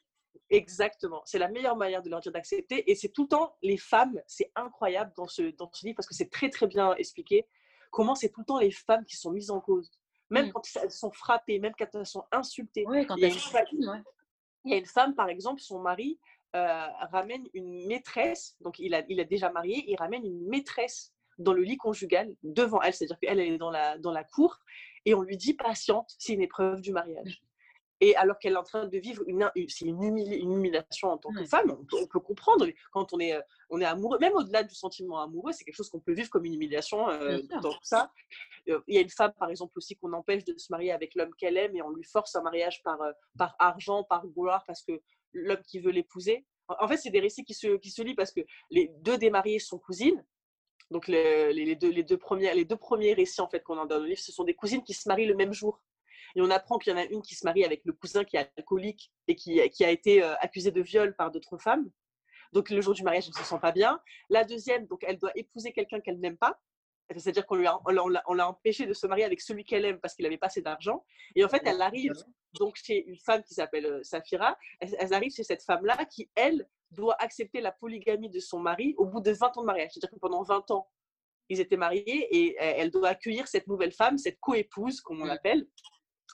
Exactement, 0.48 1.22
c'est 1.24 1.38
la 1.38 1.48
meilleure 1.48 1.76
manière 1.76 2.02
de 2.02 2.10
leur 2.10 2.20
dire 2.20 2.32
d'accepter 2.32 2.88
et 2.90 2.94
c'est 2.94 3.08
tout 3.08 3.22
le 3.22 3.28
temps 3.28 3.56
les 3.62 3.76
femmes, 3.76 4.20
c'est 4.26 4.50
incroyable 4.56 5.12
dans 5.16 5.26
ce, 5.26 5.54
dans 5.56 5.70
ce 5.72 5.86
livre 5.86 5.96
parce 5.96 6.08
que 6.08 6.14
c'est 6.14 6.30
très 6.30 6.50
très 6.50 6.66
bien 6.66 6.94
expliqué 6.94 7.46
comment 7.92 8.16
c'est 8.16 8.30
tout 8.30 8.40
le 8.40 8.46
temps 8.46 8.58
les 8.58 8.72
femmes 8.72 9.04
qui 9.04 9.16
sont 9.16 9.30
mises 9.30 9.50
en 9.50 9.60
cause 9.60 9.90
même 10.30 10.46
mmh. 10.46 10.52
quand 10.52 10.62
elles 10.82 10.90
sont 10.90 11.10
frappées, 11.10 11.58
même 11.58 11.72
quand 11.78 11.92
elles 11.92 12.06
sont 12.06 12.24
insultées. 12.32 12.84
Oui, 12.86 13.06
quand 13.06 13.16
elles 13.20 13.32
sont 13.32 13.58
il 14.64 14.72
y 14.72 14.74
a 14.74 14.78
une 14.78 14.86
femme, 14.86 15.14
par 15.14 15.28
exemple, 15.28 15.60
son 15.60 15.80
mari 15.80 16.18
euh, 16.56 16.86
ramène 17.12 17.46
une 17.54 17.86
maîtresse, 17.86 18.56
donc 18.60 18.78
il 18.78 18.94
a, 18.94 19.02
déjà 19.02 19.50
marié, 19.50 19.84
il 19.86 19.96
ramène 19.96 20.24
une 20.24 20.48
maîtresse 20.48 21.12
dans 21.38 21.52
le 21.52 21.62
lit 21.62 21.76
conjugal 21.76 22.34
devant 22.42 22.82
elle, 22.82 22.92
c'est-à-dire 22.92 23.18
qu'elle 23.20 23.40
elle 23.40 23.54
est 23.54 23.58
dans 23.58 23.70
la, 23.70 23.98
dans 23.98 24.12
la 24.12 24.24
cour, 24.24 24.58
et 25.06 25.14
on 25.14 25.22
lui 25.22 25.36
dit 25.36 25.54
patiente, 25.54 26.12
c'est 26.18 26.34
une 26.34 26.42
épreuve 26.42 26.80
du 26.80 26.92
mariage. 26.92 27.42
Et 28.00 28.16
alors 28.16 28.38
qu'elle 28.38 28.54
est 28.54 28.56
en 28.56 28.62
train 28.62 28.86
de 28.86 28.98
vivre 28.98 29.22
une, 29.26 29.50
c'est 29.68 29.84
une, 29.84 30.02
humiliation 30.02 31.08
en 31.08 31.18
tant 31.18 31.30
que 31.32 31.44
femme, 31.44 31.70
on 31.70 32.06
peut, 32.06 32.20
comprendre 32.20 32.66
quand 32.92 33.12
on 33.12 33.20
est, 33.20 33.34
euh, 33.34 33.40
on 33.68 33.80
est 33.80 33.84
amoureux, 33.84 34.18
même 34.18 34.32
au-delà 34.32 34.62
du 34.62 34.74
sentiment 34.74 35.20
amoureux, 35.20 35.52
c'est 35.52 35.64
quelque 35.64 35.76
chose 35.76 35.90
qu'on 35.90 36.00
peut 36.00 36.14
vivre 36.14 36.30
comme 36.30 36.46
une 36.46 36.54
humiliation 36.54 37.10
euh, 37.10 37.40
dans 37.62 37.74
ça. 37.82 38.10
Euh, 38.68 38.80
il 38.88 38.94
y 38.94 38.98
a 38.98 39.02
une 39.02 39.10
femme, 39.10 39.32
par 39.38 39.50
exemple, 39.50 39.74
aussi 39.76 39.96
qu'on 39.96 40.12
empêche 40.14 40.44
de 40.44 40.56
se 40.56 40.72
marier 40.72 40.92
avec 40.92 41.14
l'homme 41.14 41.34
qu'elle 41.34 41.58
aime 41.58 41.76
et 41.76 41.82
on 41.82 41.90
lui 41.90 42.04
force 42.04 42.34
un 42.36 42.42
mariage 42.42 42.82
par, 42.82 42.98
par 43.36 43.54
argent, 43.58 44.02
par 44.02 44.26
gloire, 44.26 44.64
parce 44.66 44.82
que 44.82 45.00
l'homme 45.34 45.62
qui 45.66 45.78
veut 45.78 45.92
l'épouser. 45.92 46.46
En 46.68 46.88
fait, 46.88 46.96
c'est 46.96 47.10
des 47.10 47.20
récits 47.20 47.44
qui 47.44 47.54
se, 47.54 47.76
qui 47.76 47.90
se 47.90 48.00
lient 48.00 48.14
parce 48.14 48.32
que 48.32 48.40
les 48.70 48.88
deux 49.00 49.18
des 49.18 49.30
mariés 49.30 49.58
sont 49.58 49.78
cousines. 49.78 50.24
Donc 50.90 51.06
les, 51.06 51.52
les, 51.52 51.76
deux, 51.76 51.90
les, 51.90 52.02
deux 52.02 52.16
premiers, 52.16 52.52
les 52.54 52.64
deux 52.64 52.76
premiers 52.76 53.12
récits 53.12 53.40
en 53.40 53.48
fait 53.48 53.62
qu'on 53.62 53.78
a 53.78 53.86
dans 53.86 53.98
le 53.98 54.06
livre, 54.06 54.20
ce 54.20 54.32
sont 54.32 54.44
des 54.44 54.54
cousines 54.54 54.82
qui 54.82 54.94
se 54.94 55.08
marient 55.08 55.26
le 55.26 55.36
même 55.36 55.52
jour. 55.52 55.80
Et 56.36 56.40
on 56.40 56.50
apprend 56.50 56.78
qu'il 56.78 56.92
y 56.92 56.96
en 56.96 56.98
a 56.98 57.04
une 57.04 57.22
qui 57.22 57.34
se 57.34 57.44
marie 57.44 57.64
avec 57.64 57.82
le 57.84 57.92
cousin 57.92 58.24
qui 58.24 58.36
est 58.36 58.50
alcoolique 58.56 59.12
et 59.28 59.36
qui, 59.36 59.60
qui 59.70 59.84
a 59.84 59.90
été 59.90 60.22
euh, 60.22 60.34
accusé 60.40 60.70
de 60.70 60.80
viol 60.80 61.14
par 61.16 61.30
d'autres 61.30 61.58
femmes. 61.58 61.90
Donc 62.52 62.70
le 62.70 62.80
jour 62.80 62.94
du 62.94 63.02
mariage, 63.02 63.24
elle 63.26 63.38
ne 63.38 63.44
se 63.44 63.48
sent 63.48 63.60
pas 63.60 63.72
bien. 63.72 64.00
La 64.28 64.44
deuxième, 64.44 64.86
donc 64.86 65.04
elle 65.06 65.18
doit 65.18 65.32
épouser 65.34 65.72
quelqu'un 65.72 66.00
qu'elle 66.00 66.20
n'aime 66.20 66.36
pas. 66.36 66.58
C'est-à-dire 67.16 67.44
qu'on 67.44 67.60
on 67.86 68.34
l'a 68.34 68.48
empêché 68.48 68.86
de 68.86 68.94
se 68.94 69.06
marier 69.06 69.24
avec 69.24 69.40
celui 69.40 69.64
qu'elle 69.64 69.84
aime 69.84 69.98
parce 69.98 70.14
qu'il 70.14 70.22
n'avait 70.22 70.38
pas 70.38 70.46
assez 70.46 70.62
d'argent. 70.62 71.04
Et 71.34 71.44
en 71.44 71.48
fait, 71.48 71.62
elle 71.64 71.82
arrive 71.82 72.12
donc 72.54 72.76
chez 72.76 73.04
une 73.04 73.18
femme 73.18 73.42
qui 73.42 73.54
s'appelle 73.54 73.86
euh, 73.86 74.02
Safira. 74.04 74.56
Elle, 74.78 74.94
elle, 74.98 75.14
arrive 75.14 75.32
chez 75.32 75.42
cette 75.42 75.64
femme-là 75.64 76.04
qui, 76.04 76.30
elle, 76.36 76.68
doit 76.90 77.16
accepter 77.20 77.60
la 77.60 77.72
polygamie 77.72 78.30
de 78.30 78.40
son 78.40 78.58
mari 78.58 78.94
au 78.96 79.06
bout 79.06 79.20
de 79.20 79.30
20 79.30 79.56
ans 79.58 79.60
de 79.60 79.66
mariage. 79.66 79.90
C'est-à-dire 79.92 80.10
que 80.10 80.20
pendant 80.20 80.42
20 80.42 80.70
ans, 80.70 80.88
ils 81.48 81.60
étaient 81.60 81.76
mariés 81.76 82.28
et 82.30 82.56
euh, 82.60 82.74
elle 82.76 82.90
doit 82.90 83.08
accueillir 83.08 83.48
cette 83.48 83.66
nouvelle 83.66 83.92
femme, 83.92 84.18
cette 84.18 84.38
coépouse, 84.40 85.00
comme 85.00 85.20
on 85.20 85.24
mmh. 85.24 85.28
l'appelle, 85.28 85.66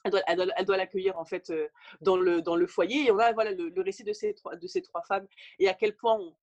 elle 0.04 0.66
doit, 0.66 0.76
l'accueillir 0.76 1.18
en 1.18 1.24
fait 1.24 1.50
euh, 1.50 1.68
dans 2.00 2.16
le, 2.16 2.42
dans 2.42 2.56
le 2.56 2.66
foyer. 2.66 3.06
Et 3.06 3.10
on 3.10 3.18
a 3.18 3.32
voilà, 3.32 3.52
le, 3.52 3.82
récit 3.82 4.04
de 4.04 4.12
ces, 4.12 4.34
trois, 4.34 4.56
de 4.56 4.66
ces 4.66 4.82
trois 4.82 5.02
femmes 5.02 5.26
et 5.58 5.68
à 5.68 5.74
quel 5.74 5.96
point 5.96 6.14
on, 6.14 6.34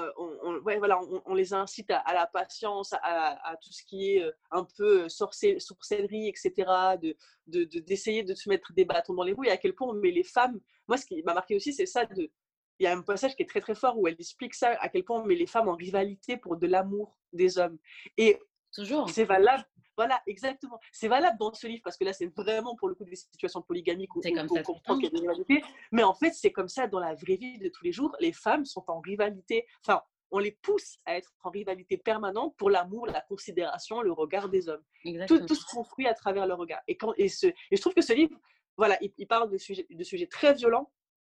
euh, 0.00 0.12
on, 0.18 0.60
voilà, 0.60 1.00
on, 1.24 1.34
les 1.34 1.54
incite 1.54 1.90
à, 1.90 2.12
la 2.12 2.26
patience, 2.26 2.92
à, 3.02 3.56
tout 3.62 3.72
ce 3.72 3.82
qui 3.84 4.16
est 4.16 4.30
un 4.50 4.66
peu 4.76 5.08
sorcellerie, 5.08 6.28
etc., 6.28 6.52
d'essayer 7.00 7.16
de, 7.46 7.64
de, 7.64 7.78
d'essayer 7.80 8.22
de, 8.22 8.34
se 8.34 8.48
mettre 8.50 8.72
des 8.74 8.84
bâtons 8.84 9.14
dans 9.14 9.22
les 9.22 9.32
roues 9.32 9.44
et 9.44 9.50
à 9.50 9.56
quel 9.56 9.74
point 9.74 9.88
on 9.88 9.94
met 9.94 10.10
les 10.10 10.24
femmes. 10.24 10.60
Moi, 10.86 10.98
ce 10.98 11.06
qui 11.06 11.22
m'a 11.22 11.32
marqué 11.32 11.56
aussi, 11.56 11.72
c'est 11.72 11.86
ça. 11.86 12.04
De, 12.04 12.30
il 12.78 12.84
y 12.84 12.86
a 12.86 12.92
un 12.92 13.00
passage 13.00 13.34
qui 13.36 13.42
est 13.42 13.48
très 13.48 13.62
très 13.62 13.74
fort 13.74 13.98
où 13.98 14.06
elle 14.06 14.16
explique 14.18 14.52
ça, 14.52 14.72
à 14.80 14.90
quel 14.90 15.02
point 15.02 15.22
on 15.22 15.24
met 15.24 15.34
les 15.34 15.46
femmes 15.46 15.68
en 15.68 15.76
rivalité 15.76 16.36
pour 16.36 16.58
de 16.58 16.66
l'amour 16.66 17.16
des 17.32 17.56
hommes. 17.56 17.78
Et 18.18 18.38
Toujours. 18.76 19.08
C'est 19.08 19.24
valable 19.24 19.64
voilà, 19.96 20.20
exactement. 20.26 20.78
C'est 20.92 21.08
valable 21.08 21.38
dans 21.38 21.52
ce 21.54 21.66
livre 21.66 21.82
parce 21.84 21.96
que 21.96 22.04
là, 22.04 22.12
c'est 22.12 22.26
vraiment 22.36 22.76
pour 22.76 22.88
le 22.88 22.94
coup 22.94 23.04
des 23.04 23.16
situations 23.16 23.62
polygamiques 23.62 24.14
où, 24.14 24.20
on 24.24 24.62
comprend 24.62 24.94
qu'il 24.94 25.04
y 25.04 25.06
a 25.06 25.10
des 25.10 25.20
rivalités. 25.20 25.62
Mais 25.92 26.02
en 26.02 26.14
fait, 26.14 26.32
c'est 26.32 26.52
comme 26.52 26.68
ça 26.68 26.86
dans 26.86 27.00
la 27.00 27.14
vraie 27.14 27.36
vie 27.36 27.58
de 27.58 27.68
tous 27.68 27.84
les 27.84 27.92
jours. 27.92 28.14
Les 28.20 28.32
femmes 28.32 28.64
sont 28.64 28.84
en 28.88 29.00
rivalité. 29.00 29.66
Enfin, 29.84 30.02
on 30.30 30.38
les 30.38 30.52
pousse 30.52 30.98
à 31.04 31.16
être 31.16 31.32
en 31.44 31.50
rivalité 31.50 31.96
permanente 31.96 32.54
pour 32.56 32.68
l'amour, 32.68 33.06
la 33.06 33.20
considération, 33.22 34.02
le 34.02 34.12
regard 34.12 34.48
des 34.48 34.68
hommes. 34.68 34.82
Tout, 35.26 35.44
tout, 35.46 35.54
se 35.54 35.64
construit 35.66 36.06
à 36.06 36.14
travers 36.14 36.46
le 36.46 36.54
regard. 36.54 36.80
Et, 36.88 36.96
quand, 36.96 37.14
et, 37.16 37.28
ce, 37.28 37.46
et 37.46 37.76
je 37.76 37.80
trouve 37.80 37.94
que 37.94 38.02
ce 38.02 38.12
livre, 38.12 38.36
voilà, 38.76 38.98
il, 39.00 39.26
parle 39.26 39.50
de 39.50 39.56
sujets, 39.56 39.86
de 39.88 40.04
sujets 40.04 40.26
très 40.26 40.52
violents 40.52 40.90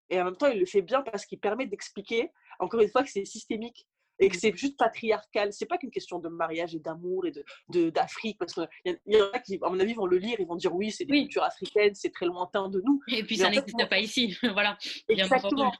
et 0.09 0.19
en 0.19 0.25
même 0.25 0.35
temps, 0.35 0.47
il 0.47 0.59
le 0.59 0.65
fait 0.65 0.81
bien 0.81 1.01
parce 1.01 1.25
qu'il 1.25 1.39
permet 1.39 1.67
d'expliquer, 1.67 2.31
encore 2.59 2.81
une 2.81 2.89
fois, 2.89 3.03
que 3.03 3.09
c'est 3.09 3.25
systémique 3.25 3.87
et 4.19 4.29
que 4.29 4.37
c'est 4.37 4.55
juste 4.55 4.77
patriarcal. 4.77 5.53
C'est 5.53 5.65
pas 5.65 5.77
qu'une 5.77 5.91
question 5.91 6.19
de 6.19 6.29
mariage 6.29 6.75
et 6.75 6.79
d'amour 6.79 7.25
et 7.25 7.31
de 7.31 7.89
d'Afrique 7.89 8.37
parce 8.37 8.53
qu'il 8.53 8.67
y, 8.85 9.15
y, 9.15 9.21
en 9.21 9.31
a 9.31 9.39
qui, 9.39 9.57
à 9.61 9.69
mon 9.69 9.79
avis, 9.79 9.93
vont 9.93 10.05
le 10.05 10.17
lire, 10.17 10.37
ils 10.39 10.47
vont 10.47 10.55
dire 10.55 10.73
oui, 10.75 10.91
c'est 10.91 11.05
des 11.05 11.21
cultures 11.21 11.43
africaines, 11.43 11.95
c'est 11.95 12.11
très 12.11 12.25
lointain 12.25 12.69
de 12.69 12.81
nous. 12.85 13.01
Et 13.07 13.23
puis 13.23 13.37
ça 13.37 13.49
n'existe 13.49 13.89
pas 13.89 13.99
ici, 13.99 14.37
voilà. 14.53 14.77
Exactement. 15.07 15.71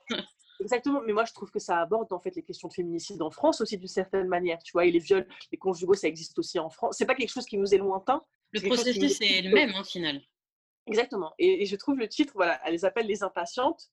Exactement, 0.61 1.01
mais 1.05 1.13
moi 1.13 1.23
je 1.23 1.31
trouve 1.31 1.49
que 1.51 1.59
ça 1.59 1.79
aborde 1.79 2.11
en 2.11 2.19
fait 2.19 2.35
les 2.35 2.43
questions 2.43 2.67
de 2.67 2.73
féminicide 2.73 3.21
en 3.21 3.31
France 3.31 3.61
aussi 3.61 3.77
d'une 3.77 3.87
certaine 3.87 4.27
manière, 4.27 4.61
tu 4.61 4.73
vois, 4.73 4.85
et 4.85 4.91
les 4.91 4.99
viols, 4.99 5.25
les 5.53 5.57
conjugaux, 5.57 5.93
ça 5.93 6.09
existe 6.09 6.37
aussi 6.37 6.59
en 6.59 6.69
France. 6.69 6.95
C'est 6.97 7.05
pas 7.05 7.15
quelque 7.15 7.31
chose 7.31 7.45
qui 7.45 7.57
nous 7.57 7.73
est 7.73 7.77
lointain. 7.77 8.21
Le 8.51 8.59
processus 8.61 9.21
est 9.21 9.41
le 9.41 9.51
même 9.51 9.73
en 9.75 9.85
final. 9.85 10.21
Exactement, 10.85 11.33
et, 11.37 11.61
et, 11.61 11.65
je 11.65 11.75
trouve 11.75 11.97
le 11.97 12.09
titre, 12.09 12.33
voilà, 12.35 12.59
elle 12.65 12.73
les 12.73 12.83
appelle 12.83 13.05
les 13.05 13.23
impatientes, 13.23 13.89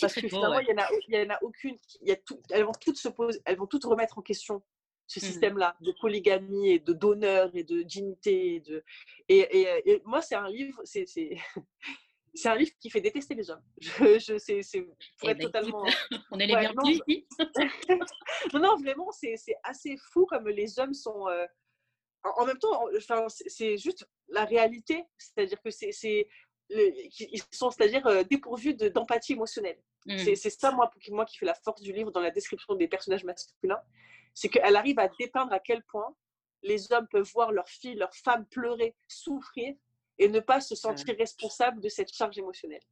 parce 0.00 0.14
que 0.14 0.28
finalement, 0.28 0.60
il 0.60 0.66
n'y 1.08 1.20
en, 1.20 1.30
a 1.30 1.38
aucune. 1.42 1.76
Y 2.02 2.12
a 2.12 2.16
tout, 2.16 2.40
elles, 2.50 2.64
vont 2.64 2.72
toutes 2.72 2.98
se 2.98 3.08
poser, 3.08 3.40
elles 3.44 3.56
vont 3.56 3.66
toutes 3.66 3.84
remettre 3.84 4.18
en 4.18 4.22
question 4.22 4.62
ce 5.06 5.20
mmh. 5.20 5.22
système-là 5.22 5.76
de 5.80 5.92
polygamie 6.00 6.70
et 6.70 6.78
de 6.78 6.92
d'honneur 6.92 7.50
et 7.54 7.64
de 7.64 7.82
dignité. 7.82 8.56
Et, 8.56 8.60
de, 8.60 8.84
et, 9.28 9.90
et, 9.90 10.02
moi, 10.04 10.20
c'est 10.20 10.34
un 10.34 10.48
livre. 10.48 10.80
C'est, 10.84 11.06
c'est 12.34 12.48
un 12.48 12.56
livre 12.56 12.72
qui 12.80 12.90
fait 12.90 13.00
détester 13.00 13.34
les 13.34 13.50
hommes. 13.50 13.62
Je, 13.80 14.18
je 14.18 14.38
c'est, 14.38 14.62
c'est 14.62 14.82
pour 14.82 14.96
eh 15.24 15.30
être 15.30 15.38
ben, 15.38 15.46
totalement. 15.46 15.84
on 16.30 16.38
est 16.38 16.46
les 16.46 16.54
ouais, 16.54 16.60
bienvenus 16.60 17.00
non, 18.52 18.60
non, 18.60 18.76
vraiment, 18.76 19.10
c'est, 19.12 19.36
c'est 19.36 19.56
assez 19.64 19.96
fou 20.12 20.26
comme 20.26 20.48
les 20.48 20.78
hommes 20.78 20.94
sont. 20.94 21.28
Euh, 21.28 21.46
en, 22.24 22.44
même 22.44 22.58
temps, 22.58 22.84
enfin, 22.96 23.26
c'est 23.28 23.78
juste 23.78 24.06
la 24.28 24.44
réalité. 24.44 25.04
C'est-à-dire 25.16 25.60
que 25.62 25.70
c'est, 25.70 26.28
ils 26.70 27.42
sont, 27.50 27.70
c'est-à-dire 27.70 28.06
euh, 28.06 28.22
dépourvus 28.24 28.74
d'empathie 28.74 29.32
émotionnelle. 29.32 29.78
Mmh. 30.06 30.34
C'est 30.36 30.50
ça, 30.50 30.70
moi, 30.70 30.90
pour, 30.90 31.14
moi, 31.14 31.24
qui 31.24 31.38
fait 31.38 31.46
la 31.46 31.54
force 31.54 31.80
du 31.80 31.92
livre 31.92 32.10
dans 32.10 32.20
la 32.20 32.30
description 32.30 32.74
des 32.74 32.88
personnages 32.88 33.24
masculins. 33.24 33.80
C'est 34.34 34.48
qu'elle 34.48 34.76
arrive 34.76 34.98
à 34.98 35.08
dépeindre 35.18 35.52
à 35.52 35.58
quel 35.58 35.82
point 35.84 36.14
les 36.62 36.92
hommes 36.92 37.08
peuvent 37.08 37.30
voir 37.32 37.52
leurs 37.52 37.68
filles, 37.68 37.94
leurs 37.94 38.14
femmes 38.14 38.46
pleurer, 38.46 38.94
souffrir 39.06 39.74
et 40.18 40.28
ne 40.28 40.40
pas 40.40 40.60
se 40.60 40.74
sentir 40.74 41.14
responsables 41.16 41.80
de 41.80 41.88
cette 41.88 42.12
charge 42.12 42.38
émotionnelle. 42.38 42.82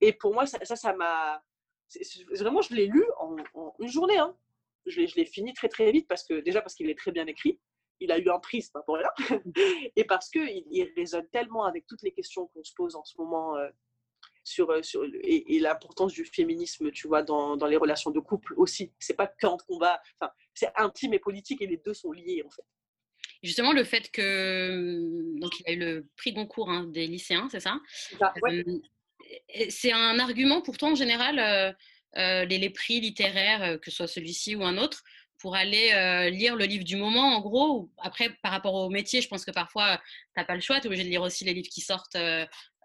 Et 0.00 0.12
pour 0.12 0.34
moi, 0.34 0.46
ça, 0.46 0.58
ça 0.64 0.92
m'a. 0.94 1.42
vraiment, 2.32 2.62
je 2.62 2.74
l'ai 2.74 2.86
lu 2.86 3.04
en, 3.18 3.36
une 3.78 3.88
journée. 3.88 4.18
Hein. 4.18 4.36
Je 4.86 5.00
l'ai 5.00 5.26
fini 5.26 5.52
très, 5.52 5.68
très 5.68 5.90
vite 5.90 6.06
parce 6.08 6.24
que, 6.24 6.40
déjà 6.40 6.60
parce 6.60 6.74
qu'il 6.74 6.88
est 6.88 6.98
très 6.98 7.12
bien 7.12 7.26
écrit 7.26 7.58
il 8.00 8.12
a 8.12 8.18
eu 8.18 8.28
un 8.30 8.38
prix, 8.38 8.62
c'est 8.62 8.72
pas 8.72 8.82
pour 8.82 8.96
rien. 8.96 9.10
et 9.96 10.04
parce 10.04 10.28
qu'il 10.28 10.64
il 10.70 10.92
résonne 10.96 11.26
tellement 11.28 11.64
avec 11.64 11.86
toutes 11.86 12.02
les 12.02 12.12
questions 12.12 12.46
qu'on 12.48 12.64
se 12.64 12.74
pose 12.74 12.96
en 12.96 13.04
ce 13.04 13.16
moment 13.18 13.56
euh, 13.56 13.68
sur, 14.44 14.84
sur 14.84 15.04
et, 15.22 15.58
l'importance 15.58 16.12
du 16.12 16.24
féminisme, 16.24 16.90
tu 16.90 17.08
vois, 17.08 17.22
dans, 17.22 17.56
dans 17.56 17.66
les 17.66 17.76
relations 17.76 18.10
de 18.10 18.20
couple 18.20 18.54
aussi. 18.56 18.92
C'est 18.98 19.16
pas 19.16 19.26
qu'un 19.26 19.56
combat, 19.68 20.00
enfin, 20.20 20.32
c'est 20.54 20.70
intime 20.76 21.14
et 21.14 21.18
politique 21.18 21.62
et 21.62 21.66
les 21.66 21.78
deux 21.78 21.94
sont 21.94 22.12
liés 22.12 22.42
en 22.44 22.50
fait. 22.50 22.62
Justement, 23.42 23.72
le 23.72 23.84
fait 23.84 24.10
que 24.10 25.38
donc 25.40 25.52
il 25.60 25.68
a 25.68 25.72
eu 25.72 25.78
le 25.78 26.06
prix 26.16 26.32
Goncourt 26.32 26.70
hein, 26.70 26.84
des 26.84 27.06
lycéens, 27.06 27.48
c'est 27.50 27.60
ça? 27.60 27.78
C'est 29.68 29.92
un 29.92 30.18
argument 30.18 30.62
pourtant 30.62 30.92
en 30.92 30.94
général 30.94 31.76
les, 32.14 32.58
les, 32.58 32.70
prix 32.70 33.00
littéraires, 33.00 33.80
que 33.80 33.90
ce 33.90 33.98
soit 33.98 34.06
celui-ci 34.06 34.54
ou 34.54 34.64
un 34.64 34.78
autre, 34.78 35.02
pour 35.38 35.54
aller 35.54 36.30
lire 36.30 36.56
le 36.56 36.64
livre 36.64 36.84
du 36.84 36.96
moment, 36.96 37.36
en 37.36 37.40
gros. 37.40 37.90
Après, 37.98 38.30
par 38.42 38.52
rapport 38.52 38.74
au 38.74 38.88
métier, 38.88 39.20
je 39.20 39.28
pense 39.28 39.44
que 39.44 39.50
parfois, 39.50 39.98
tu 39.98 40.02
n'as 40.36 40.44
pas 40.44 40.54
le 40.54 40.60
choix, 40.60 40.80
tu 40.80 40.84
es 40.84 40.86
obligé 40.86 41.04
de 41.04 41.08
lire 41.08 41.22
aussi 41.22 41.44
les 41.44 41.54
livres 41.54 41.68
qui 41.68 41.80
sortent 41.80 42.16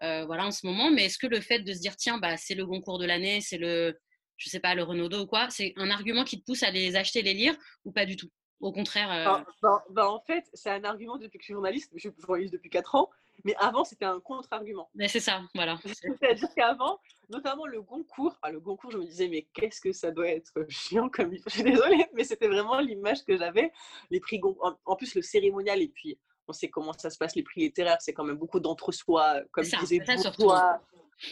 voilà, 0.00 0.46
en 0.46 0.50
ce 0.50 0.66
moment. 0.66 0.90
Mais 0.90 1.06
est-ce 1.06 1.18
que 1.18 1.26
le 1.26 1.40
fait 1.40 1.60
de 1.60 1.72
se 1.72 1.80
dire, 1.80 1.96
tiens, 1.96 2.18
bah, 2.18 2.36
c'est 2.36 2.54
le 2.54 2.66
concours 2.66 2.98
de 2.98 3.06
l'année, 3.06 3.40
c'est 3.40 3.58
le, 3.58 3.98
je 4.36 4.50
sais 4.50 4.60
pas, 4.60 4.74
le 4.74 4.82
Renaudot 4.82 5.22
ou 5.22 5.26
quoi, 5.26 5.48
c'est 5.50 5.72
un 5.76 5.90
argument 5.90 6.24
qui 6.24 6.40
te 6.40 6.44
pousse 6.44 6.62
à 6.62 6.70
les 6.70 6.96
acheter, 6.96 7.22
les 7.22 7.34
lire, 7.34 7.54
ou 7.84 7.92
pas 7.92 8.04
du 8.04 8.16
tout? 8.16 8.28
Au 8.60 8.70
contraire 8.70 9.44
bah, 9.90 10.08
En 10.08 10.20
fait, 10.20 10.44
c'est 10.54 10.70
un 10.70 10.84
argument 10.84 11.16
depuis 11.18 11.38
que 11.38 11.42
je 11.42 11.46
suis 11.46 11.54
journaliste, 11.54 11.90
je 11.94 11.98
suis 11.98 12.10
journaliste 12.18 12.52
depuis 12.52 12.70
4 12.70 12.94
ans, 12.94 13.10
mais 13.44 13.54
avant, 13.58 13.84
c'était 13.84 14.04
un 14.04 14.20
contre-argument. 14.20 14.90
Mais 14.94 15.08
c'est 15.08 15.20
ça, 15.20 15.42
voilà. 15.54 15.78
C'est-à-dire 15.84 16.48
qu'avant, 16.54 16.98
notamment 17.28 17.66
le 17.66 17.82
Goncourt, 17.82 18.36
ah, 18.42 18.50
le 18.50 18.60
Goncourt, 18.60 18.90
je 18.90 18.98
me 18.98 19.04
disais, 19.04 19.28
mais 19.28 19.48
qu'est-ce 19.54 19.80
que 19.80 19.92
ça 19.92 20.10
doit 20.10 20.28
être 20.28 20.64
chiant 20.68 21.08
comme 21.08 21.34
Je 21.34 21.50
suis 21.50 21.62
désolée, 21.62 22.06
mais 22.14 22.24
c'était 22.24 22.48
vraiment 22.48 22.80
l'image 22.80 23.24
que 23.24 23.36
j'avais. 23.36 23.72
Les 24.10 24.20
prix 24.20 24.38
Goncourt, 24.38 24.78
en 24.84 24.96
plus, 24.96 25.14
le 25.14 25.22
cérémonial, 25.22 25.80
et 25.82 25.88
puis 25.88 26.18
on 26.48 26.52
sait 26.52 26.68
comment 26.68 26.92
ça 26.92 27.10
se 27.10 27.18
passe, 27.18 27.34
les 27.36 27.42
prix 27.42 27.60
littéraires, 27.60 27.98
c'est 28.00 28.12
quand 28.12 28.24
même 28.24 28.36
beaucoup 28.36 28.60
d'entre-soi, 28.60 29.42
comme 29.52 29.64
ça, 29.64 29.78
disais, 29.78 30.04
ça, 30.04 30.16
surtout. 30.16 30.50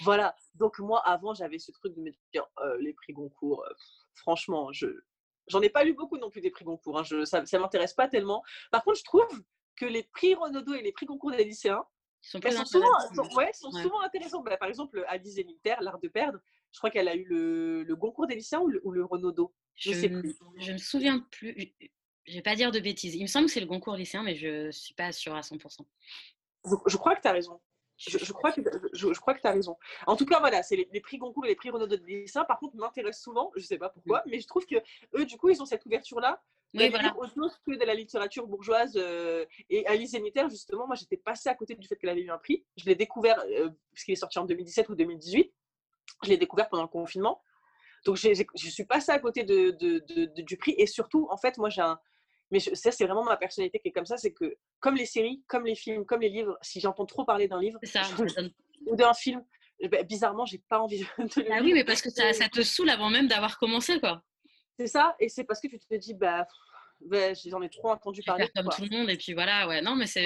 Voilà. 0.02 0.36
Donc, 0.54 0.78
moi, 0.78 1.02
avant, 1.04 1.34
j'avais 1.34 1.58
ce 1.58 1.72
truc 1.72 1.94
de 1.96 2.00
me 2.00 2.10
dire, 2.32 2.46
euh, 2.60 2.76
les 2.78 2.92
prix 2.92 3.12
Goncourt, 3.12 3.64
euh, 3.64 3.72
franchement, 4.14 4.72
je. 4.72 4.86
J'en 5.48 5.60
ai 5.62 5.70
pas 5.70 5.82
lu 5.82 5.94
beaucoup 5.94 6.16
non 6.16 6.30
plus 6.30 6.40
des 6.40 6.50
prix 6.50 6.64
Goncourt, 6.64 7.00
hein, 7.00 7.02
je, 7.02 7.24
ça 7.24 7.40
ne 7.40 7.58
m'intéresse 7.58 7.94
pas 7.94 8.06
tellement. 8.06 8.40
Par 8.70 8.84
contre, 8.84 8.98
je 8.98 9.04
trouve 9.04 9.26
que 9.74 9.84
les 9.84 10.04
prix 10.04 10.34
Renaudot 10.34 10.74
et 10.74 10.82
les 10.82 10.92
prix 10.92 11.06
Goncourt 11.06 11.32
des 11.32 11.44
lycéens, 11.44 11.84
sont, 12.22 12.40
sont, 12.40 12.64
souvent, 12.64 13.36
ouais, 13.36 13.50
sont 13.52 13.70
souvent 13.70 14.00
intéressants. 14.02 14.42
Bah, 14.42 14.56
par 14.56 14.68
exemple, 14.68 15.04
Alice 15.08 15.34
Zéniter, 15.34 15.76
L'Art 15.80 15.98
de 15.98 16.08
perdre, 16.08 16.38
je 16.72 16.78
crois 16.78 16.90
qu'elle 16.90 17.08
a 17.08 17.14
eu 17.14 17.24
le, 17.24 17.82
le 17.82 17.96
Goncourt 17.96 18.26
des 18.26 18.34
lycéens 18.34 18.60
ou 18.60 18.68
le, 18.68 18.80
ou 18.84 18.90
le 18.90 19.04
Renaudot. 19.04 19.52
Je, 19.76 19.90
ne 19.90 19.94
sais 19.94 20.08
plus. 20.08 20.36
Je 20.58 20.72
me 20.72 20.78
souviens 20.78 21.20
plus. 21.30 21.74
Je 22.26 22.34
vais 22.34 22.42
pas 22.42 22.54
dire 22.54 22.70
de 22.70 22.80
bêtises. 22.80 23.14
Il 23.14 23.22
me 23.22 23.26
semble 23.26 23.46
que 23.46 23.52
c'est 23.52 23.60
le 23.60 23.66
Goncourt 23.66 23.96
lycéen, 23.96 24.22
mais 24.22 24.34
je 24.34 24.66
ne 24.66 24.70
suis 24.70 24.94
pas 24.94 25.12
sûre 25.12 25.34
à 25.34 25.40
100%. 25.40 25.80
Je, 26.86 26.96
crois 26.96 27.16
que 27.16 27.22
tu 27.22 27.28
as 27.28 27.32
raison. 27.32 27.60
Je, 27.96 28.32
crois 28.32 28.52
que, 28.52 28.60
je, 28.92 29.20
crois 29.20 29.34
que 29.34 29.40
tu 29.40 29.46
as 29.46 29.52
raison. 29.52 29.76
En 30.06 30.16
tout 30.16 30.26
cas, 30.26 30.38
voilà, 30.40 30.62
c'est 30.62 30.76
les, 30.76 31.00
prix 31.00 31.18
Goncourt 31.18 31.46
et 31.46 31.48
les 31.48 31.56
prix 31.56 31.70
Renaudot 31.70 31.96
de 31.96 32.04
dessin. 32.04 32.44
Par 32.44 32.58
contre, 32.58 32.76
m'intéressent 32.76 33.24
souvent. 33.24 33.50
Je 33.56 33.62
ne 33.62 33.66
sais 33.66 33.78
pas 33.78 33.88
pourquoi, 33.88 34.20
mm. 34.20 34.30
mais 34.30 34.40
je 34.40 34.46
trouve 34.46 34.66
que 34.66 34.76
eux, 35.14 35.24
du 35.24 35.38
coup, 35.38 35.48
ils 35.48 35.60
ont 35.62 35.66
cette 35.66 35.86
ouverture-là 35.86 36.42
oui, 36.74 36.88
voilà. 36.88 37.16
autre 37.16 37.34
chose 37.34 37.56
que 37.66 37.72
de 37.72 37.84
la 37.84 37.94
littérature 37.94 38.46
bourgeoise. 38.46 38.92
Euh, 38.96 39.44
et 39.68 39.86
Alice 39.86 40.12
Zéniter, 40.12 40.48
justement, 40.48 40.86
moi, 40.86 40.96
j'étais 40.96 41.16
passée 41.16 41.48
à 41.48 41.54
côté 41.54 41.74
du 41.74 41.86
fait 41.86 41.96
qu'elle 41.96 42.10
avait 42.10 42.22
eu 42.22 42.30
un 42.30 42.38
prix. 42.38 42.64
Je 42.76 42.84
l'ai 42.84 42.94
découvert, 42.94 43.42
euh, 43.50 43.70
puisqu'il 43.92 44.12
est 44.12 44.16
sorti 44.16 44.38
en 44.38 44.44
2017 44.44 44.88
ou 44.88 44.94
2018. 44.94 45.52
Je 46.24 46.28
l'ai 46.28 46.36
découvert 46.36 46.68
pendant 46.68 46.82
le 46.82 46.88
confinement. 46.88 47.42
Donc, 48.04 48.16
je 48.16 48.68
suis 48.70 48.84
passée 48.84 49.12
à 49.12 49.18
côté 49.18 49.44
de, 49.44 49.70
de, 49.72 50.42
du 50.42 50.56
prix. 50.56 50.74
Et 50.78 50.86
surtout, 50.86 51.26
en 51.30 51.36
fait, 51.36 51.58
moi, 51.58 51.68
j'ai 51.68 51.82
un. 51.82 51.98
Mais 52.50 52.58
ça, 52.58 52.90
c'est 52.90 53.04
vraiment 53.04 53.22
ma 53.22 53.36
personnalité 53.36 53.78
qui 53.78 53.88
est 53.88 53.92
comme 53.92 54.06
ça. 54.06 54.16
C'est 54.16 54.32
que, 54.32 54.56
comme 54.80 54.96
les 54.96 55.06
séries, 55.06 55.42
comme 55.46 55.66
les 55.66 55.74
films, 55.76 56.04
comme 56.04 56.20
les 56.20 56.28
livres, 56.28 56.58
si 56.62 56.80
j'entends 56.80 57.06
trop 57.06 57.24
parler 57.24 57.46
d'un 57.46 57.60
livre 57.60 57.78
ou 58.86 58.96
d'un 58.96 59.14
film, 59.14 59.44
eh 59.80 59.88
ben, 59.88 60.04
bizarrement, 60.04 60.44
j'ai 60.46 60.58
pas 60.58 60.80
envie 60.80 61.00
de 61.00 61.06
le 61.18 61.52
Ah 61.52 61.60
oui, 61.62 61.72
mais 61.72 61.84
parce 61.84 62.02
que 62.02 62.10
ça, 62.10 62.32
ça 62.32 62.48
te 62.48 62.62
saoule 62.62 62.90
avant 62.90 63.10
même 63.10 63.28
d'avoir 63.28 63.58
commencé, 63.58 64.00
quoi. 64.00 64.22
C'est 64.80 64.86
ça, 64.86 65.14
et 65.20 65.28
c'est 65.28 65.44
parce 65.44 65.60
que 65.60 65.66
tu 65.66 65.78
te 65.78 65.94
dis, 65.94 66.14
bah, 66.14 66.48
bah 67.02 67.34
j'en 67.34 67.60
ai 67.60 67.68
trop 67.68 67.90
entendu 67.90 68.22
parler. 68.22 68.48
Comme 68.56 68.70
tout 68.74 68.82
le 68.90 68.96
monde, 68.96 69.10
et 69.10 69.18
puis 69.18 69.34
voilà, 69.34 69.68
ouais, 69.68 69.82
non, 69.82 69.94
mais 69.94 70.06
c'est 70.06 70.22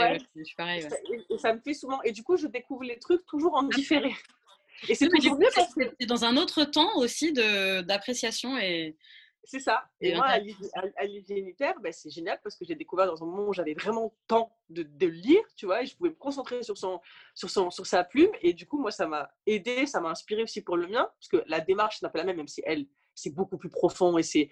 pareil. 0.57 0.87
Et, 1.29 1.39
ça, 1.39 1.55
me 1.55 1.61
fait 1.61 1.75
souvent, 1.75 2.01
et 2.03 2.13
du 2.13 2.23
coup, 2.23 2.37
je 2.37 2.47
découvre 2.47 2.85
les 2.85 3.01
trucs 3.01 3.27
toujours 3.27 3.57
en 3.57 3.65
différé. 3.65 4.15
Et 4.89 4.95
c'est 4.95 5.09
toujours 5.09 5.37
mieux 5.37 5.49
parce 5.53 5.75
que 5.75 5.81
c'est 5.99 6.07
dans 6.07 6.25
un 6.25 6.37
autre 6.37 6.63
temps 6.65 6.97
aussi 6.99 7.33
d'appréciation 7.33 8.57
et. 8.59 8.97
C'est 9.43 9.59
ça. 9.61 9.85
Et, 10.01 10.15
moi, 10.15 10.27
à 10.27 11.05
l'hygiénitaire, 11.05 11.75
bah, 11.81 11.91
c'est 11.91 12.11
génial 12.11 12.39
parce 12.43 12.55
que 12.57 12.65
j'ai 12.65 12.77
découvert 12.77 13.07
dans 13.07 13.25
un 13.25 13.27
moment 13.27 13.49
où 13.49 13.53
j'avais 13.53 13.75
vraiment 13.75 14.05
le 14.05 14.27
temps 14.29 14.57
de, 14.71 14.85
de, 14.85 15.07
lire, 15.09 15.43
tu 15.57 15.67
vois, 15.67 15.83
et 15.83 15.87
je 15.87 15.97
pouvais 15.97 16.11
me 16.11 16.15
concentrer 16.15 16.63
sur, 16.63 16.79
son, 16.79 17.01
sur, 17.35 17.51
son, 17.51 17.71
sur 17.71 17.87
sa 17.87 18.05
plume. 18.05 18.31
Et 18.41 18.53
du 18.53 18.67
coup, 18.67 18.79
moi, 18.79 18.93
ça 18.93 19.07
m'a 19.07 19.31
aidé, 19.47 19.85
ça 19.87 20.01
m'a 20.01 20.11
inspiré 20.11 20.45
aussi 20.45 20.63
pour 20.63 20.77
le 20.77 20.87
mien, 20.87 21.11
parce 21.19 21.29
que 21.29 21.43
la 21.49 21.61
démarche 21.61 22.01
n'est 22.01 22.09
pas 22.09 22.19
la 22.19 22.25
même, 22.25 22.37
même 22.37 22.49
si 22.49 22.63
elle, 22.65 22.87
c'est 23.15 23.35
beaucoup 23.35 23.59
plus 23.59 23.71
profond 23.71 24.19
et 24.19 24.23
c'est, 24.23 24.49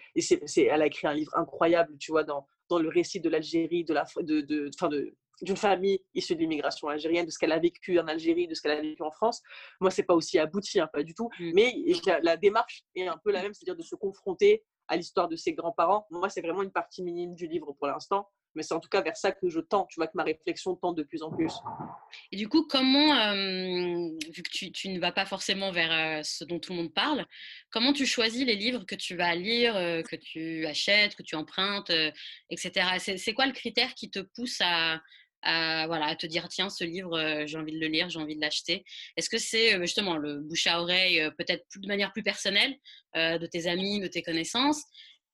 elle 0.56 0.82
a 0.82 0.86
écrit 0.86 1.06
un 1.06 1.14
livre 1.14 1.36
incroyable, 1.36 1.96
tu 1.98 2.12
vois, 2.12 2.24
dans, 2.24 2.46
dans 2.68 2.78
le 2.78 2.88
récit 2.88 3.20
de 3.20 3.28
l'Algérie, 3.28 3.84
de 3.84 3.94
la, 3.94 4.04
de, 4.20 4.40
de, 4.40 4.70
de 4.88 5.14
d'une 5.40 5.56
famille 5.56 6.00
issue 6.14 6.34
de 6.34 6.40
l'immigration 6.40 6.88
algérienne, 6.88 7.26
de 7.26 7.30
ce 7.30 7.38
qu'elle 7.38 7.52
a 7.52 7.58
vécu 7.58 7.98
en 7.98 8.06
Algérie, 8.06 8.46
de 8.46 8.54
ce 8.54 8.62
qu'elle 8.62 8.78
a 8.78 8.80
vécu 8.80 9.02
en 9.02 9.10
France. 9.10 9.42
Moi, 9.80 9.90
c'est 9.90 10.04
pas 10.04 10.14
aussi 10.14 10.38
abouti, 10.38 10.78
hein, 10.78 10.88
pas 10.92 11.02
du 11.02 11.14
tout. 11.14 11.30
Mmh. 11.40 11.50
Mais 11.54 11.74
la, 12.22 12.36
démarche 12.36 12.84
est 12.94 13.06
un 13.06 13.18
peu 13.24 13.32
la 13.32 13.42
même, 13.42 13.52
c'est-à-dire 13.52 13.76
de 13.76 13.82
se 13.82 13.96
confronter 13.96 14.62
à 14.88 14.96
l'histoire 14.96 15.28
de 15.28 15.36
ses 15.36 15.52
grands-parents. 15.52 16.06
Moi, 16.10 16.28
c'est 16.28 16.42
vraiment 16.42 16.62
une 16.62 16.70
partie 16.70 17.02
minime 17.02 17.34
du 17.34 17.46
livre 17.46 17.72
pour 17.72 17.88
l'instant 17.88 18.28
mais 18.54 18.62
c'est 18.62 18.74
en 18.74 18.80
tout 18.80 18.88
cas 18.88 19.02
vers 19.02 19.16
ça 19.16 19.32
que 19.32 19.48
je 19.48 19.60
tends. 19.60 19.86
Tu 19.86 19.96
vois 19.96 20.06
que 20.06 20.16
ma 20.16 20.24
réflexion 20.24 20.76
tend 20.76 20.92
de 20.92 21.02
plus 21.02 21.22
en 21.22 21.30
plus. 21.30 21.52
Et 22.30 22.36
du 22.36 22.48
coup, 22.48 22.66
comment, 22.68 23.16
euh, 23.16 24.08
vu 24.30 24.42
que 24.42 24.66
tu, 24.70 24.88
ne 24.88 24.98
vas 25.00 25.12
pas 25.12 25.26
forcément 25.26 25.70
vers 25.70 25.92
euh, 25.92 26.22
ce 26.22 26.44
dont 26.44 26.58
tout 26.58 26.72
le 26.72 26.78
monde 26.78 26.94
parle, 26.94 27.26
comment 27.70 27.92
tu 27.92 28.06
choisis 28.06 28.44
les 28.44 28.56
livres 28.56 28.84
que 28.84 28.94
tu 28.94 29.16
vas 29.16 29.34
lire, 29.34 29.76
euh, 29.76 30.02
que 30.02 30.16
tu 30.16 30.66
achètes, 30.66 31.14
que 31.14 31.22
tu 31.22 31.34
empruntes, 31.34 31.92
etc. 32.50 33.14
C'est 33.16 33.34
quoi 33.34 33.46
le 33.46 33.52
critère 33.52 33.94
qui 33.94 34.10
te 34.10 34.20
pousse 34.20 34.58
à, 34.60 35.00
voilà, 35.42 36.06
à 36.06 36.16
te 36.16 36.26
dire 36.26 36.48
tiens, 36.48 36.68
ce 36.68 36.84
livre, 36.84 37.44
j'ai 37.46 37.58
envie 37.58 37.72
de 37.72 37.80
le 37.80 37.88
lire, 37.88 38.08
j'ai 38.10 38.18
envie 38.18 38.36
de 38.36 38.40
l'acheter? 38.40 38.84
Est-ce 39.16 39.28
que 39.28 39.38
c'est 39.38 39.80
justement 39.80 40.16
le 40.16 40.40
bouche 40.40 40.66
à 40.66 40.80
oreille, 40.80 41.28
peut-être 41.38 41.64
de 41.76 41.88
manière 41.88 42.12
plus 42.12 42.22
personnelle, 42.22 42.76
de 43.14 43.46
tes 43.46 43.66
amis, 43.66 44.00
de 44.00 44.06
tes 44.06 44.22
connaissances? 44.22 44.84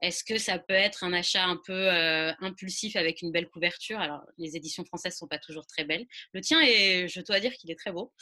Est-ce 0.01 0.23
que 0.23 0.39
ça 0.39 0.59
peut 0.59 0.75
être 0.75 1.03
un 1.03 1.13
achat 1.13 1.45
un 1.45 1.57
peu 1.57 1.73
euh, 1.73 2.33
impulsif 2.41 2.95
avec 2.95 3.21
une 3.23 3.33
belle 3.33 3.49
couverture? 3.49 3.99
Alors, 3.99 4.21
les 4.37 4.57
éditions 4.57 4.85
françaises 4.85 5.17
sont 5.17 5.27
pas 5.27 5.39
toujours 5.39 5.67
très 5.67 5.85
belles. 5.85 6.07
Le 6.33 6.41
tien 6.41 6.61
est, 6.61 7.09
je 7.09 7.21
dois 7.21 7.41
dire 7.41 7.53
qu'il 7.55 7.71
est 7.71 7.79
très 7.79 7.91
beau. 7.91 8.13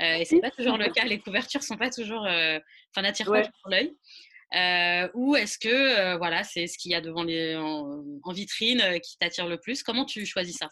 Euh, 0.00 0.14
et 0.14 0.24
c'est 0.24 0.40
pas 0.40 0.50
toujours 0.50 0.78
le 0.78 0.88
cas. 0.92 1.04
Les 1.04 1.18
couvertures 1.18 1.62
sont 1.62 1.76
pas 1.76 1.90
toujours, 1.90 2.24
euh, 2.24 2.58
enfin, 2.90 3.02
n'attirent 3.02 3.30
pas 3.30 3.44
toujours 3.44 3.68
l'œil. 3.68 3.94
Euh, 4.54 5.08
ou 5.14 5.36
est-ce 5.36 5.58
que, 5.58 6.16
voilà, 6.16 6.42
c'est 6.42 6.66
ce 6.66 6.78
qu'il 6.78 6.92
y 6.92 6.94
a 6.94 7.00
devant 7.02 7.22
les, 7.22 7.54
en, 7.56 8.32
vitrine 8.32 9.00
qui 9.02 9.18
t'attire 9.18 9.46
le 9.46 9.58
plus? 9.58 9.82
Comment 9.82 10.06
tu 10.06 10.24
choisis 10.24 10.56
ça? 10.56 10.70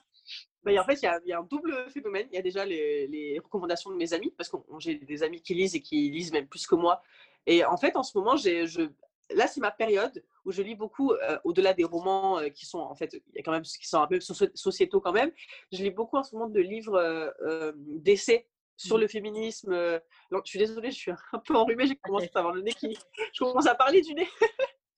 Bah, 0.62 0.72
en 0.81 0.85
fait, 0.85 0.98
il 1.03 1.05
y, 1.27 1.33
a, 1.33 1.38
un 1.38 1.42
double 1.42 1.90
phénomène. 1.90 2.27
Il 2.33 2.37
y 2.37 2.38
a 2.38 2.42
déjà 2.42 2.64
les, 2.64 3.38
recommandations 3.44 3.90
de 3.90 3.96
mes 3.96 4.14
amis, 4.14 4.33
parce 4.38 4.48
que 4.48 4.57
j'ai 4.79 4.94
des 4.94 5.22
amis 5.22 5.42
qui 5.42 5.53
lisent 5.53 5.74
et 5.74 5.83
qui 5.83 6.11
lisent 6.11 6.33
même 6.33 6.48
plus 6.48 6.66
que 6.66 6.74
moi. 6.74 7.03
Et 7.46 7.64
en 7.66 7.77
fait, 7.77 7.96
en 7.96 8.03
ce 8.03 8.16
moment, 8.16 8.37
je, 8.37 8.88
là, 9.35 9.47
c'est 9.47 9.61
ma 9.61 9.70
période 9.70 10.25
où 10.44 10.53
je 10.53 10.62
lis 10.62 10.75
beaucoup, 10.75 11.12
euh, 11.12 11.38
au-delà 11.44 11.75
des 11.75 11.85
romans 11.85 12.38
euh, 12.38 12.49
qui 12.49 12.66
sont, 12.66 12.79
en 12.79 12.94
fait, 12.94 13.12
il 13.12 13.37
y 13.37 13.38
a 13.38 13.42
quand 13.42 13.53
même 13.53 13.62
qui 13.62 13.88
sont 13.88 14.01
un 14.01 14.07
peu 14.07 14.20
sociétaux 14.20 15.01
quand 15.01 15.12
même. 15.12 15.33
Je 15.73 15.83
lis 15.83 15.90
beaucoup 15.90 16.16
en 16.16 16.23
ce 16.23 16.35
moment 16.35 16.49
de 16.49 16.61
livres 16.61 16.97
euh, 16.97 17.73
d'essais 17.77 18.47
sur 18.77 18.97
mmh. 18.97 19.01
le 19.01 19.09
féminisme. 19.09 19.73
je 19.75 20.40
suis 20.44 20.59
désolée, 20.59 20.90
je 20.90 20.97
suis 20.97 21.11
un 21.11 21.38
peu 21.47 21.55
enrhumée, 21.55 21.87
j'ai 21.87 21.97
commencé 21.97 22.31
à 22.35 22.38
avoir 22.38 22.55
le 22.55 22.62
nez 22.62 22.73
qui. 22.73 22.97
Je 23.33 23.38
commence 23.44 23.66
à 23.66 23.75
parler 23.75 24.01
du 24.01 24.14
nez. 24.14 24.29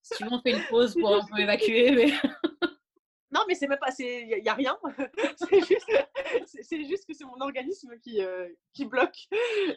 si 0.03 0.25
on 0.25 0.41
fait 0.41 0.53
une 0.53 0.65
pause 0.69 0.95
pour 1.01 1.15
un 1.15 1.27
peu 1.27 1.41
évacuer, 1.41 1.91
mais. 1.93 2.13
Non, 3.37 3.43
mais 3.47 3.55
c'est 3.55 3.69
même 3.69 3.79
pas, 3.79 3.91
il 3.99 4.41
n'y 4.43 4.49
a, 4.49 4.55
rien. 4.55 4.79
c'est 6.63 6.85
juste, 6.85 7.07
que 7.07 7.13
c'est 7.13 7.25
mon 7.27 7.39
organisme 7.43 7.99
qui, 8.03 8.23
euh, 8.23 8.49
qui 8.73 8.87
bloque. 8.87 9.29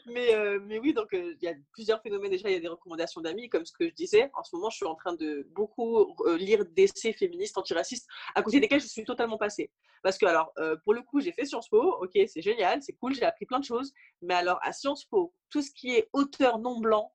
Mais, 0.06 0.34
euh, 0.34 0.60
mais 0.64 0.80
oui, 0.80 0.94
donc 0.94 1.14
euh, 1.14 1.36
il 1.42 1.46
y 1.46 1.50
a 1.50 1.56
plusieurs 1.74 2.02
phénomènes 2.02 2.32
déjà. 2.32 2.50
Il 2.50 2.54
y 2.54 2.56
a 2.56 2.62
des 2.62 2.70
recommandations 2.70 3.20
d'amis, 3.20 3.50
comme 3.50 3.66
ce 3.66 3.74
que 3.74 3.90
je 3.90 3.94
disais. 3.94 4.32
En 4.34 4.44
ce 4.44 4.56
moment, 4.56 4.70
je 4.70 4.78
suis 4.78 4.86
en 4.86 4.96
train 4.96 5.14
de 5.14 5.46
beaucoup 5.52 6.16
lire 6.38 6.64
d'essais 6.68 7.12
féministes, 7.12 7.58
antiracistes, 7.58 8.08
à 8.34 8.42
côté 8.44 8.62
desquels 8.62 8.80
je 8.80 8.88
suis 8.88 9.04
totalement 9.04 9.38
passée. 9.38 9.70
Parce 10.04 10.18
que, 10.18 10.26
alors, 10.26 10.54
pour 10.86 10.94
le 10.94 11.02
coup, 11.02 11.20
j'ai 11.20 11.34
fait 11.34 11.44
Sciences 11.44 11.68
Po. 11.68 11.98
Ok, 12.02 12.18
c'est 12.28 12.42
génial, 12.42 12.82
c'est 12.82 12.94
cool, 12.94 13.14
j'ai 13.14 13.26
appris 13.26 13.46
plein 13.46 13.60
de 13.60 13.66
choses. 13.66 13.92
Mais 14.22 14.36
alors, 14.36 14.60
à 14.62 14.72
Sciences 14.72 15.04
Po, 15.04 15.34
tout 15.50 15.62
ce 15.62 15.72
qui 15.72 15.96
est 15.96 16.08
auteur 16.14 16.60
non 16.60 16.80
blanc, 16.80 17.12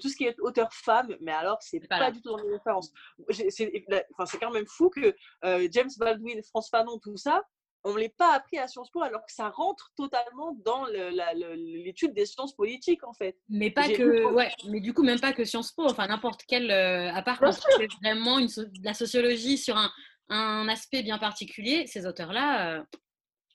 tout 0.00 0.08
ce 0.08 0.16
qui 0.16 0.24
est 0.24 0.38
auteur 0.40 0.72
femme, 0.72 1.16
mais 1.20 1.32
alors, 1.32 1.58
c'est 1.60 1.80
pas, 1.88 1.98
pas 1.98 2.10
du 2.10 2.20
tout 2.20 2.30
dans 2.30 2.42
mes 2.44 2.52
références. 2.52 2.92
C'est 3.30 4.38
quand 4.40 4.50
même 4.52 4.66
fou 4.66 4.90
que 4.90 5.14
euh, 5.44 5.68
James 5.70 5.90
Baldwin, 5.98 6.42
France 6.42 6.68
Fanon, 6.70 6.98
tout 6.98 7.16
ça, 7.16 7.42
on 7.84 7.92
ne 7.92 7.98
l'ait 7.98 8.14
pas 8.16 8.34
appris 8.34 8.58
à 8.58 8.66
Sciences 8.66 8.90
Po 8.90 9.02
alors 9.02 9.24
que 9.26 9.32
ça 9.32 9.50
rentre 9.50 9.92
totalement 9.94 10.56
dans 10.64 10.86
l'étude 10.86 12.14
des 12.14 12.24
sciences 12.24 12.56
politiques 12.56 13.04
en 13.04 13.12
fait. 13.12 13.36
Mais 13.50 13.70
pas 13.70 13.88
que, 13.88 14.24
ouais, 14.32 14.50
mais 14.66 14.80
du 14.80 14.94
coup 14.94 15.02
même 15.02 15.20
pas 15.20 15.34
que 15.34 15.44
Sciences 15.44 15.72
Po, 15.72 15.84
enfin 15.84 16.06
n'importe 16.06 16.42
quel, 16.48 16.70
euh, 16.70 17.12
à 17.12 17.22
part 17.22 17.38
quand 17.38 17.52
c'est 17.52 17.92
vraiment 18.02 18.38
une, 18.38 18.46
de 18.46 18.84
la 18.84 18.94
sociologie 18.94 19.58
sur 19.58 19.76
un, 19.76 19.90
un, 20.30 20.66
aspect 20.68 21.02
bien 21.02 21.18
particulier, 21.18 21.86
ces 21.86 22.06
auteurs-là, 22.06 22.78
euh, 22.78 22.82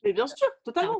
Mais 0.03 0.13
bien 0.13 0.27
sûr, 0.27 0.47
totalement. 0.63 0.99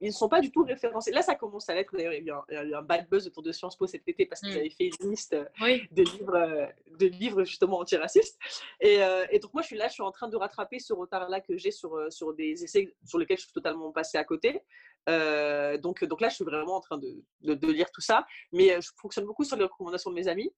Ils 0.00 0.08
ne 0.08 0.12
sont 0.12 0.28
pas 0.28 0.40
du 0.40 0.50
tout 0.50 0.64
référencés. 0.64 1.10
Là, 1.10 1.22
ça 1.22 1.34
commence 1.34 1.68
à 1.68 1.74
l'être. 1.74 1.94
D'ailleurs, 1.94 2.14
il 2.14 2.24
y 2.24 2.30
a 2.30 2.64
eu 2.64 2.74
un, 2.74 2.82
bad 2.82 3.08
buzz 3.08 3.26
autour 3.26 3.42
de 3.42 3.52
Sciences 3.52 3.76
Po 3.76 3.86
cet 3.86 4.06
été 4.08 4.26
parce 4.26 4.40
qu'ils 4.40 4.54
mmh. 4.54 4.58
avaient 4.58 4.70
fait 4.70 4.90
une 5.00 5.10
liste 5.10 5.34
de, 5.34 6.02
livres, 6.02 6.68
de 6.98 7.06
livres 7.06 7.44
justement 7.44 7.78
antiracistes. 7.80 8.38
Et, 8.80 9.00
et, 9.30 9.38
donc, 9.38 9.52
moi, 9.52 9.62
je 9.62 9.68
suis 9.68 9.76
là, 9.76 9.88
je 9.88 9.94
suis 9.94 10.02
en 10.02 10.10
train 10.10 10.28
de 10.28 10.36
rattraper 10.36 10.78
ce 10.78 10.92
retard-là 10.92 11.40
que 11.40 11.56
j'ai 11.56 11.70
sur, 11.70 12.10
sur 12.10 12.32
des 12.34 12.64
essais 12.64 12.94
sur 13.04 13.18
lesquels 13.18 13.38
je 13.38 13.44
suis 13.44 13.52
totalement 13.52 13.92
passée 13.92 14.16
à 14.16 14.24
côté. 14.24 14.62
donc, 15.06 16.04
donc 16.04 16.20
là, 16.20 16.28
je 16.28 16.36
suis 16.36 16.44
vraiment 16.44 16.76
en 16.76 16.80
train 16.80 16.98
de, 16.98 17.22
de, 17.42 17.54
de 17.54 17.68
lire 17.70 17.90
tout 17.90 18.00
ça. 18.00 18.26
Mais 18.52 18.80
je 18.80 18.90
fonctionne 18.96 19.26
beaucoup 19.26 19.44
sur 19.44 19.56
les 19.56 19.64
recommandations 19.64 20.10
de 20.10 20.16
mes 20.16 20.28
amis. 20.28 20.50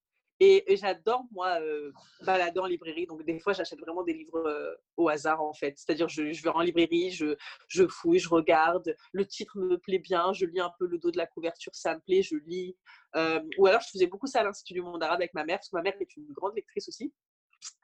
Et, 0.45 0.65
j'adore, 0.75 1.25
moi, 1.31 1.61
euh, 1.61 1.93
balader 2.23 2.59
en 2.59 2.67
librairie. 2.67 3.07
Donc, 3.07 3.25
des 3.25 3.39
fois, 3.39 3.53
j'achète 3.53 3.79
vraiment 3.79 4.03
des 4.03 4.13
livres 4.13 4.45
euh, 4.45 4.75
au 4.97 5.09
hasard, 5.09 5.41
en 5.41 5.53
fait. 5.53 5.75
C'est-à-dire, 5.77 6.09
je, 6.09 6.33
je, 6.33 6.43
vais 6.43 6.49
en 6.49 6.63
librairie, 6.63 7.13
je, 7.13 7.37
je, 7.69 7.87
fouille, 7.87 8.19
je 8.19 8.29
regarde. 8.29 8.97
Le 9.13 9.25
titre 9.25 9.57
me 9.57 9.79
plaît 9.79 10.01
bien. 10.01 10.33
Je 10.33 10.45
lis 10.47 10.59
un 10.59 10.73
peu 10.81 10.87
le 10.87 10.99
dos 10.99 11.13
de 11.13 11.17
la 11.17 11.29
couverture, 11.29 11.73
ça 11.77 11.95
me 11.95 12.01
plaît, 12.01 12.23
je 12.23 12.35
lis. 12.45 12.77
Euh, 13.15 13.39
ou 13.57 13.69
alors, 13.69 13.83
je 13.83 13.91
faisais 13.91 14.09
beaucoup 14.09 14.27
ça 14.27 14.41
à 14.41 14.43
l'Institut 14.43 14.75
du 14.75 14.83
monde 14.83 15.01
arabe 15.01 15.21
avec 15.21 15.33
ma 15.33 15.45
mère, 15.45 15.59
parce 15.59 15.69
que 15.69 15.77
ma 15.77 15.83
mère 15.83 15.95
est 16.01 16.17
une 16.17 16.27
grande 16.33 16.57
lectrice 16.57 16.89
aussi. 16.89 17.13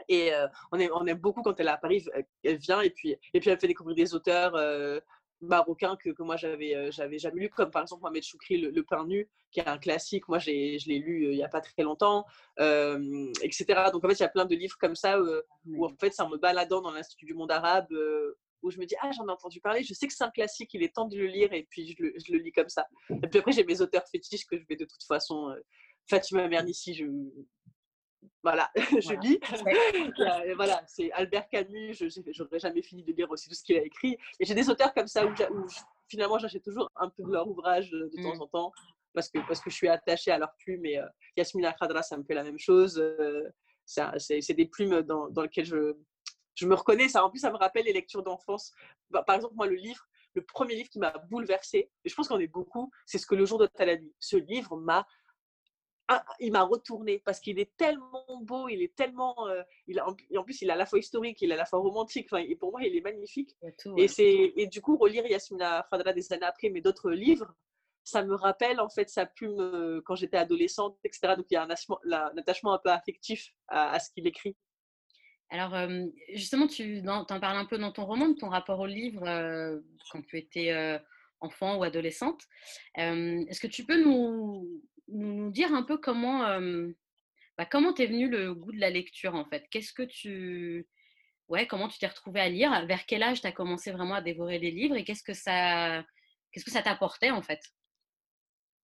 Et 0.09 0.33
on, 0.73 0.79
aime, 0.81 0.91
on 0.93 1.07
aime 1.07 1.19
beaucoup 1.19 1.43
quand 1.43 1.61
elle 1.61 1.69
est 1.69 1.71
à 1.71 1.77
Paris, 1.77 2.05
elle 2.43 2.57
vient 2.57 2.81
et 2.81 2.91
puis, 2.91 3.15
et 3.33 3.39
puis 3.39 3.49
elle 3.49 3.61
fait 3.61 3.69
découvrir 3.69 3.95
des 3.95 4.13
auteurs 4.13 4.57
marocain 5.41 5.97
que, 5.97 6.11
que 6.11 6.23
moi 6.23 6.37
j'avais 6.37 6.75
euh, 6.75 6.91
j'avais 6.91 7.19
jamais 7.19 7.43
lu 7.43 7.51
comme 7.51 7.71
par 7.71 7.83
exemple 7.83 8.03
Mohamed 8.03 8.23
Choukri 8.23 8.59
le, 8.59 8.83
pain 8.83 9.07
nu 9.07 9.29
qui 9.51 9.61
est 9.61 9.69
un 9.69 9.79
classique. 9.79 10.29
Moi 10.29 10.39
je 10.39 10.51
l'ai 10.51 10.99
lu 10.99 11.27
euh, 11.27 11.33
il 11.33 11.39
y 11.39 11.43
a 11.43 11.49
pas 11.49 11.61
très 11.61 11.83
longtemps 11.83 12.25
euh, 12.61 13.33
etc 13.43 13.91
donc 13.93 14.05
en 14.05 14.09
fait 14.09 14.15
il 14.15 14.23
y 14.23 14.25
a 14.25 14.29
plein 14.29 14.45
de 14.45 14.55
livres 14.55 14.77
comme 14.81 14.97
ça 14.97 15.19
où 15.67 15.85
en 15.85 15.97
fait 16.01 16.13
c'est 16.13 16.23
en 16.23 16.29
me 16.29 16.39
baladant 16.39 16.81
dans 16.81 16.91
l'institut 16.91 17.27
du 17.27 17.35
monde 17.35 17.51
arabe 17.51 17.89
où 18.63 18.71
je 18.71 18.79
me 18.79 18.87
dis 18.87 18.97
ah 19.01 19.11
j'en 19.13 19.27
ai 19.29 19.31
entendu 19.31 19.61
parler. 19.61 19.83
Je 19.83 19.95
sais 19.95 20.07
que 20.07 20.13
c'est 20.13 20.25
un 20.25 20.31
classique. 20.31 20.75
Il 20.75 20.83
est 20.83 20.95
temps 20.95 21.07
de 21.07 21.17
le 21.17 21.27
lire 21.27 21.53
et 21.53 21.67
puis 21.71 21.95
je 21.97 22.03
le, 22.03 22.13
je 22.17 22.33
le 22.33 22.39
lis 22.39 22.53
comme 22.53 22.69
ça 22.69 22.87
et 23.11 23.29
puis 23.29 23.39
après 23.39 23.53
j'ai 23.53 23.65
mes 23.65 23.81
auteurs 23.81 24.05
fétiches 24.11 24.47
que 24.47 24.59
je 24.59 24.65
vais 24.69 24.77
de 24.77 24.85
toute 24.85 25.05
façon 25.05 25.55
Fatima 26.09 26.49
Mernissi 26.49 26.95
je 26.95 27.05
voilà, 28.43 28.71
je 28.75 29.15
lis. 29.21 29.39
voilà, 30.57 30.83
c'est 30.87 31.11
Albert 31.13 31.49
Camus, 31.49 31.95
je 31.95 32.43
n'aurais 32.43 32.59
jamais 32.59 32.83
fini 32.83 33.03
de 33.03 33.13
lire 33.13 33.31
aussi 33.31 33.49
tout 33.49 33.55
ce 33.55 33.63
qu'il 33.63 33.77
a 33.77 33.83
écrit. 33.83 34.17
Et 34.41 34.45
j'ai 34.45 34.55
des 34.55 34.69
auteurs 34.71 34.95
comme 34.95 35.09
ça 35.09 35.27
où, 35.27 35.33
finalement 36.09 36.39
j'achète 36.39 36.65
toujours 36.65 36.91
un 36.97 37.11
peu 37.11 37.23
de 37.23 37.31
leur 37.31 37.47
ouvrage 37.47 37.91
de, 37.91 38.11
temps 38.23 38.35
mmh. 38.35 38.43
en 38.43 38.47
temps 38.47 38.73
parce 39.15 39.29
que, 39.31 39.39
parce 39.47 39.61
que 39.61 39.71
je 39.71 39.75
suis 39.75 39.89
attachée 39.89 40.31
à 40.31 40.39
leur 40.39 40.55
plume. 40.59 40.85
Et 40.87 40.99
euh, 40.99 41.07
Yasmina 41.37 41.73
Khadra, 41.73 42.03
ça 42.03 42.17
me 42.17 42.25
fait 42.25 42.35
la 42.35 42.45
même 42.45 42.59
chose. 42.59 42.99
Euh, 42.99 43.51
c'est 43.85 44.55
des 44.55 44.67
plumes 44.67 45.03
dans, 45.03 45.29
dans, 45.29 45.43
lesquelles 45.43 45.65
je, 45.65 45.97
je 46.55 46.67
me 46.67 46.75
reconnais. 46.75 47.09
Ça, 47.09 47.25
en 47.25 47.31
plus, 47.31 47.41
ça 47.41 47.51
me 47.51 47.57
rappelle 47.57 47.87
les 47.87 47.93
lectures 47.93 48.23
d'enfance. 48.23 48.73
Bah, 49.11 49.23
par 49.23 49.37
exemple, 49.37 49.55
moi, 49.55 49.67
le 49.67 49.77
livre, 49.77 50.05
le 50.35 50.45
premier 50.45 50.75
livre 50.75 50.89
qui 50.91 50.99
m'a 50.99 51.13
bouleversée, 51.31 51.91
et 52.05 52.09
je 52.09 52.15
pense 52.15 52.29
qu'on 52.29 52.39
est 52.39 52.47
beaucoup, 52.47 52.91
c'est 53.07 53.19
Ce 53.19 53.27
que 53.27 53.35
le 53.35 53.45
jour 53.45 53.59
de 53.59 53.69
la 53.79 53.97
nuit. 53.97 54.15
Ce 54.21 54.37
livre 54.37 54.77
m'a 54.77 55.07
ah, 56.11 56.25
il 56.41 56.53
m'a 56.53 56.63
retourné 56.63 57.19
parce 57.19 57.39
qu'il 57.39 57.59
est 57.59 57.77
tellement 57.77 58.25
beau, 58.41 58.69
il 58.71 58.83
est 58.83 58.95
tellement. 58.95 59.47
Euh, 59.47 59.63
il 59.87 60.01
en 60.01 60.43
plus, 60.43 60.63
il 60.63 60.71
à 60.71 60.77
la 60.77 60.87
fois 60.87 60.99
historique, 60.99 61.43
il 61.43 61.53
à 61.53 61.57
la 61.57 61.67
fois 61.67 61.81
romantique. 61.81 62.29
Enfin, 62.31 62.43
et 62.43 62.57
pour 62.57 62.71
moi, 62.71 62.83
il 62.83 62.97
est 62.97 63.03
magnifique. 63.03 63.55
et, 63.99 64.09
c'est, 64.09 64.53
et 64.57 64.67
du 64.69 64.81
coup, 64.81 64.97
relire 64.97 65.27
Yasmina 65.27 65.87
Fadra 65.91 66.15
des 66.15 66.33
années 66.33 66.47
après, 66.47 66.71
mais 66.71 66.81
d'autres 66.81 67.11
livres, 67.11 67.55
ça 68.05 68.25
me 68.25 68.35
rappelle 68.35 68.81
en 68.81 68.89
fait 68.89 69.11
sa 69.11 69.27
plume 69.27 69.61
euh, 69.61 70.01
quand 70.07 70.15
j'étais 70.15 70.39
adolescente, 70.39 70.97
etc. 71.05 71.35
Donc 71.37 71.45
il 71.51 71.55
y 71.55 71.57
a 71.59 71.65
un, 71.65 71.69
attachement, 71.69 72.73
un 72.73 72.79
peu 72.79 72.91
affectif 72.91 73.53
à, 73.69 74.01
ce 74.01 74.11
qu'il 74.11 74.27
écrit. 74.27 74.57
Alors, 75.51 75.75
euh, 75.75 76.07
justement, 76.33 76.67
tu 76.69 77.03
en 77.07 77.25
parles 77.27 77.59
un 77.59 77.67
peu 77.67 77.77
dans 77.77 77.93
ton 77.93 78.07
roman, 78.07 78.29
de 78.29 78.35
ton 78.35 78.49
rapport 78.49 78.81
au 78.81 78.87
livre 78.87 79.21
quand 80.11 80.23
tu 80.23 80.39
étais 80.39 81.01
enfant 81.41 81.77
ou 81.77 81.83
adolescente. 81.83 82.43
Est-ce 82.95 83.61
que 83.61 83.67
tu 83.67 83.85
peux 83.85 84.03
nous, 84.03 84.83
nous 85.09 85.51
dire 85.51 85.73
un 85.75 85.83
peu 85.83 85.99
comment 85.99 86.61
bah, 87.57 87.67
comment 87.67 87.93
t'es 87.93 88.07
venu 88.07 88.29
le 88.29 88.55
goût 88.55 88.73
de 88.73 88.81
la 88.81 88.91
lecture 88.91 89.35
en 89.35 89.45
fait? 89.45 89.67
Qu'est-ce 89.71 89.93
que 89.93 90.03
tu 90.03 90.87
ouais 91.49 91.67
comment 91.67 91.89
tu 91.89 91.99
t'es 91.99 92.07
retrouvé 92.07 92.41
à 92.41 92.49
lire? 92.49 92.87
Vers 92.87 93.07
quel 93.07 93.23
âge 93.23 93.41
tu 93.41 93.47
as 93.47 93.53
commencé 93.53 93.91
vraiment 93.91 94.15
à 94.15 94.23
dévorer 94.23 94.59
des 94.59 94.71
livres 94.71 94.97
et 94.97 95.05
qu'est-ce 95.05 95.25
que 95.25 95.35
ça 95.35 96.05
qu'est-ce 96.53 96.65
que 96.65 96.71
ça 96.71 96.83
t'apportait 96.83 97.31
en 97.31 97.43
fait? 97.43 97.61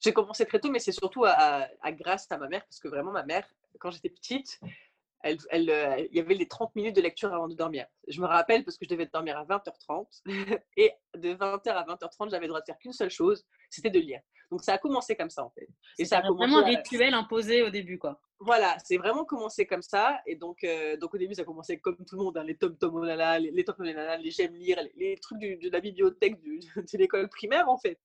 J'ai 0.05 0.13
commencé 0.13 0.45
très 0.45 0.61
tôt, 0.61 0.71
mais 0.71 0.81
c'est 0.81 0.93
surtout 0.93 1.25
à, 1.25 1.69
grâce 1.93 2.31
à 2.31 2.37
ma 2.37 2.49
mère 2.49 2.65
parce 2.67 2.79
que 2.79 2.89
vraiment 2.89 3.13
ma 3.13 3.23
mère, 3.23 3.49
quand 3.79 3.91
j'étais 3.91 4.11
petite, 4.11 4.61
elle, 5.25 5.39
elle, 5.51 6.09
il 6.11 6.17
y 6.17 6.21
avait 6.21 6.35
les 6.35 6.47
30 6.47 6.75
minutes 6.77 6.95
de 6.95 7.01
lecture 7.01 7.33
avant 7.33 7.49
de 7.49 7.55
dormir. 7.55 7.87
Je 8.09 8.21
me 8.21 8.27
rappelle 8.27 8.63
parce 8.63 8.77
que 8.77 8.85
je 8.85 8.91
devais 8.91 9.07
dormir 9.07 9.39
à 9.39 9.45
20h30 9.45 10.23
et 10.77 10.93
de 11.17 11.31
20h 11.31 11.69
à 11.71 11.85
20h30, 11.85 12.31
j'avais 12.31 12.43
le 12.43 12.49
droit 12.49 12.61
de 12.61 12.67
faire 12.67 12.79
qu'une 12.79 12.93
seule 12.93 13.11
chose, 13.11 13.45
c'était 13.71 13.91
de 13.91 13.99
lire. 13.99 14.21
Donc 14.51 14.63
ça 14.63 14.75
a 14.75 14.79
commencé 14.79 15.17
comme 15.17 15.31
ça 15.31 15.45
en 15.45 15.51
fait. 15.51 15.69
Et 15.99 16.05
ça 16.05 16.19
a 16.19 16.31
vraiment 16.31 16.59
un 16.59 16.65
rituel 16.65 17.15
imposé 17.15 17.63
au 17.63 17.71
début 17.71 17.99
quoi. 17.99 18.21
Voilà, 18.41 18.77
c'est 18.85 18.99
vraiment 18.99 19.25
commencé 19.25 19.67
comme 19.67 19.81
ça. 19.81 20.21
Et 20.27 20.37
donc, 20.37 20.65
euh, 20.65 20.99
donc 20.99 21.15
au 21.15 21.19
début, 21.19 21.35
ça 21.35 21.43
a 21.43 21.45
commencé 21.45 21.79
comme 21.79 21.97
tout 21.97 22.17
le 22.17 22.25
monde, 22.25 22.37
hein, 22.37 22.45
les 22.45 22.57
tom 22.57 22.77
tom 22.77 22.97
oh 22.97 23.05
les, 23.05 23.51
les 23.51 23.65
tom 23.65 23.77
les 23.81 24.31
j'aime 24.31 24.55
lire, 24.55 24.79
les, 24.97 25.17
trucs 25.17 25.41
de 25.41 25.71
la 25.71 25.81
bibliothèque 25.81 26.39
de 26.43 26.99
l'école 26.99 27.29
primaire 27.29 27.69
en 27.69 27.79
fait. 27.79 27.99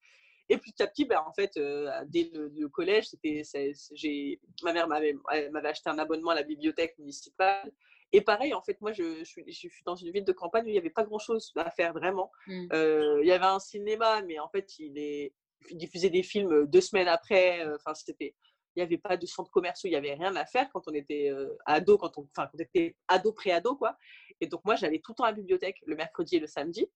Et 0.50 0.58
petit 0.58 0.82
à 0.82 0.88
petit, 0.88 1.06
ben, 1.06 1.22
en 1.26 1.32
fait, 1.32 1.56
euh, 1.58 1.90
dès 2.08 2.32
le, 2.34 2.68
collège, 2.70 3.10
c'était, 3.10 3.44
ma 4.64 4.74
mère 4.74 4.88
m'avait, 4.88 5.16
acheté 5.64 5.90
un 5.90 6.00
abonnement 6.00 6.32
à 6.32 6.36
la 6.36 6.44
bibliothèque 6.44 6.98
municipale. 6.98 7.72
Et 8.12 8.22
pareil, 8.22 8.56
en 8.56 8.62
fait, 8.64 8.82
moi, 8.82 8.92
je, 8.92 9.20
je, 9.20 9.24
suis, 9.24 9.44
je 9.48 9.52
suis 9.52 9.84
dans 9.86 9.96
une 9.96 10.12
ville 10.12 10.26
de 10.26 10.32
campagne 10.32 10.66
où 10.66 10.70
il 10.70 10.74
n'y 10.74 10.80
avait 10.80 10.90
pas 10.90 11.04
grand-chose 11.04 11.54
à 11.56 11.70
faire 11.70 11.94
vraiment. 11.94 12.32
Mmh. 12.48 12.68
Euh, 12.74 13.20
il 13.22 13.28
y 13.28 13.32
avait 13.32 13.46
un 13.46 13.60
cinéma, 13.60 14.24
mais 14.24 14.40
en 14.40 14.50
fait, 14.50 14.80
il, 14.80 14.98
est, 14.98 15.36
il 15.70 15.78
diffusait 15.78 16.10
des 16.10 16.24
films 16.24 16.66
deux 16.66 16.82
semaines 16.82 17.08
après. 17.08 17.64
Enfin, 17.76 17.94
c'était 17.94 18.36
il 18.76 18.80
n'y 18.80 18.84
avait 18.84 18.98
pas 18.98 19.18
de 19.18 19.26
centre 19.26 19.52
commerciaux, 19.52 19.88
il 19.88 19.92
n'y 19.92 19.98
avait 19.98 20.14
rien 20.14 20.36
à 20.36 20.46
faire 20.46 20.70
quand 20.72 20.88
on 20.88 20.94
était 20.94 21.32
ado, 21.66 21.98
quand 21.98 22.18
on, 22.18 22.28
enfin, 22.36 22.48
quand 22.48 22.58
on 22.58 22.60
était 22.60 22.96
ado, 23.08 23.34
pré-ado, 23.34 23.76
quoi. 23.76 23.98
Et 24.42 24.48
donc, 24.48 24.64
moi, 24.64 24.76
j'allais 24.76 25.00
tout 25.00 25.12
le 25.12 25.16
temps 25.16 25.24
à 25.26 25.32
la 25.32 25.36
bibliothèque 25.36 25.78
le 25.86 25.96
mercredi 25.96 26.38
et 26.38 26.40
le 26.40 26.48
samedi. 26.48 26.88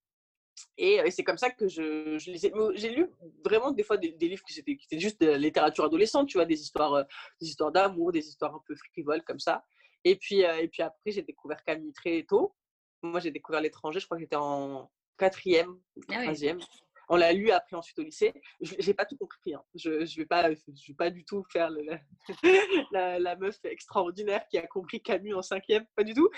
Et, 0.78 1.00
c'est 1.12 1.24
comme 1.24 1.38
ça 1.38 1.50
que 1.50 1.68
je, 1.68 2.18
je 2.18 2.32
lisais. 2.32 2.52
J'ai 2.76 2.90
lu 2.90 3.10
vraiment 3.44 3.72
des 3.72 3.84
fois 3.84 3.98
des, 3.98 4.16
livres 4.20 4.44
qui 4.44 4.60
étaient, 4.60 5.00
juste 5.00 5.22
de 5.22 5.28
la 5.28 5.38
littérature 5.38 5.86
adolescente, 5.86 6.28
tu 6.28 6.38
vois, 6.38 6.46
des 6.46 6.62
histoires, 6.62 7.06
des 7.40 7.48
histoires 7.48 7.72
d'amour, 7.72 8.12
des 8.12 8.28
histoires 8.28 8.56
un 8.56 8.62
peu 8.66 8.76
frivoles 8.76 9.24
comme 9.24 9.40
ça. 9.40 9.64
Et 10.04 10.16
puis, 10.16 10.42
et 10.42 10.68
puis 10.68 10.82
après, 10.82 11.12
j'ai 11.12 11.22
découvert 11.22 11.64
Camus 11.64 11.94
très 11.94 12.24
tôt. 12.24 12.56
Moi, 13.02 13.20
j'ai 13.20 13.32
découvert 13.32 13.62
l'étranger, 13.62 14.00
je 14.00 14.06
crois 14.06 14.18
que 14.18 14.24
j'étais 14.24 14.36
en 14.36 14.90
quatrième, 15.18 15.78
ah 16.10 16.24
troisième 16.24 16.60
on 17.10 17.16
l'a 17.16 17.34
lu 17.34 17.52
après 17.52 17.76
ensuite 17.76 18.00
au 18.00 18.04
lycée. 18.04 18.34
Je 18.62 18.76
n'ai 18.86 18.94
pas 18.94 19.06
tout 19.06 19.18
compris. 19.18 19.54
Hein. 19.54 19.64
Je 19.76 19.90
ne 19.90 20.18
vais, 20.18 20.26
pas, 20.26 20.52
je 20.52 20.88
vais 20.88 20.96
pas 20.98 21.10
du 21.10 21.24
tout 21.26 21.44
faire 21.52 21.70
la, 22.92 23.36
meuf 23.36 23.64
extraordinaire 23.66 24.48
qui 24.50 24.58
a 24.58 24.66
compris 24.68 25.02
Camus 25.02 25.36
en 25.36 25.42
cinquième, 25.42 25.86
pas 25.96 26.04
du 26.04 26.14
tout. 26.14 26.30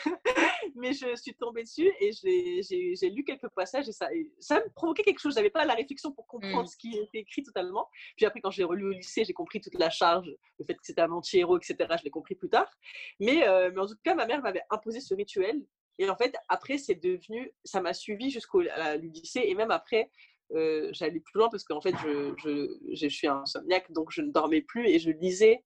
Mais 0.75 0.93
je 0.93 1.15
suis 1.15 1.33
tombée 1.35 1.63
dessus 1.63 1.91
et 1.99 2.11
j'ai 2.11 3.09
lu 3.09 3.23
quelques 3.23 3.49
passages 3.49 3.87
et 3.87 3.91
ça, 3.91 4.09
ça 4.39 4.59
me 4.59 4.69
provoquait 4.73 5.03
quelque 5.03 5.19
chose. 5.19 5.33
Je 5.33 5.39
n'avais 5.39 5.49
pas 5.49 5.65
la 5.65 5.75
réflexion 5.75 6.11
pour 6.11 6.27
comprendre 6.27 6.63
mmh. 6.63 6.67
ce 6.67 6.77
qui 6.77 6.97
était 6.97 7.19
écrit 7.19 7.43
totalement. 7.43 7.87
Puis 8.17 8.25
après, 8.25 8.41
quand 8.41 8.51
j'ai 8.51 8.63
relu 8.63 8.85
au 8.85 8.91
lycée, 8.91 9.23
j'ai 9.25 9.33
compris 9.33 9.61
toute 9.61 9.77
la 9.77 9.89
charge, 9.89 10.31
le 10.59 10.65
fait 10.65 10.75
que 10.75 10.83
c'était 10.83 11.01
un 11.01 11.11
anti-héros, 11.11 11.57
etc. 11.57 11.75
Je 11.97 12.03
l'ai 12.03 12.09
compris 12.09 12.35
plus 12.35 12.49
tard. 12.49 12.71
Mais, 13.19 13.47
euh, 13.47 13.71
mais 13.73 13.81
en 13.81 13.87
tout 13.87 13.95
cas, 14.03 14.15
ma 14.15 14.25
mère 14.25 14.41
m'avait 14.41 14.63
imposé 14.69 14.99
ce 14.99 15.13
rituel. 15.13 15.65
Et 15.97 16.09
en 16.09 16.15
fait, 16.15 16.35
après, 16.49 16.77
c'est 16.77 16.95
devenu, 16.95 17.53
ça 17.63 17.81
m'a 17.81 17.93
suivi 17.93 18.29
jusqu'au 18.29 18.61
lycée 19.01 19.43
et 19.45 19.55
même 19.55 19.71
après, 19.71 20.09
euh, 20.53 20.89
j'allais 20.91 21.19
plus 21.19 21.39
loin 21.39 21.49
parce 21.49 21.63
qu'en 21.63 21.81
fait, 21.81 21.95
je, 22.03 22.33
je, 22.37 22.77
je, 22.93 23.07
suis 23.07 23.27
insomniaque, 23.27 23.91
donc 23.91 24.11
je 24.11 24.21
ne 24.21 24.31
dormais 24.31 24.61
plus 24.61 24.87
et 24.87 24.99
je 24.99 25.09
lisais 25.09 25.63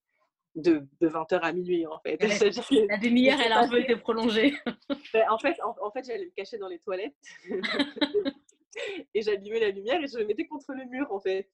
de, 0.55 0.87
de 0.99 1.09
20h 1.09 1.39
à 1.39 1.53
minuit 1.53 1.85
en 1.85 1.99
fait. 1.99 2.17
La 2.89 2.97
demi-heure, 2.97 3.39
elle 3.39 3.51
a 3.51 3.59
un 3.61 3.69
peu 3.69 3.79
été 3.79 3.95
prolongée. 3.95 4.55
Ben, 5.13 5.25
en 5.29 5.39
fait, 5.39 5.55
en, 5.63 5.91
fait 5.91 6.05
j'allais 6.05 6.25
me 6.25 6.31
cacher 6.35 6.57
dans 6.57 6.67
les 6.67 6.79
toilettes 6.79 7.15
et 9.13 9.21
j'allumais 9.21 9.59
la 9.59 9.69
lumière 9.69 10.01
et 10.03 10.07
je 10.07 10.19
me 10.19 10.25
mettais 10.25 10.45
contre 10.45 10.73
le 10.73 10.85
mur 10.85 11.07
en 11.11 11.19
fait. 11.19 11.49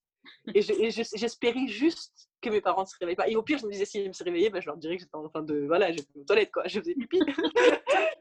Et 0.54 0.62
j'espérais 0.62 1.68
juste 1.68 2.30
que 2.42 2.50
mes 2.50 2.62
parents 2.62 2.82
ne 2.82 2.88
se 2.88 2.96
réveillent 3.00 3.16
pas. 3.16 3.28
Et 3.28 3.36
au 3.36 3.44
pire, 3.44 3.58
je 3.60 3.66
me 3.66 3.72
disais, 3.72 3.86
s'ils 3.86 4.14
se 4.14 4.24
réveillaient, 4.24 4.50
ben, 4.50 4.62
je 4.62 4.68
leur 4.68 4.78
dirais 4.78 4.98
que 4.98 5.04
j'étais 5.04 5.16
en 5.16 5.28
train 5.30 5.44
de. 5.44 5.66
Voilà, 5.68 5.92
j'étais 5.92 6.20
aux 6.20 6.24
toilettes, 6.24 6.52
quoi. 6.52 6.64
Je 6.68 6.80
faisais 6.80 6.96
pipi. 6.96 7.20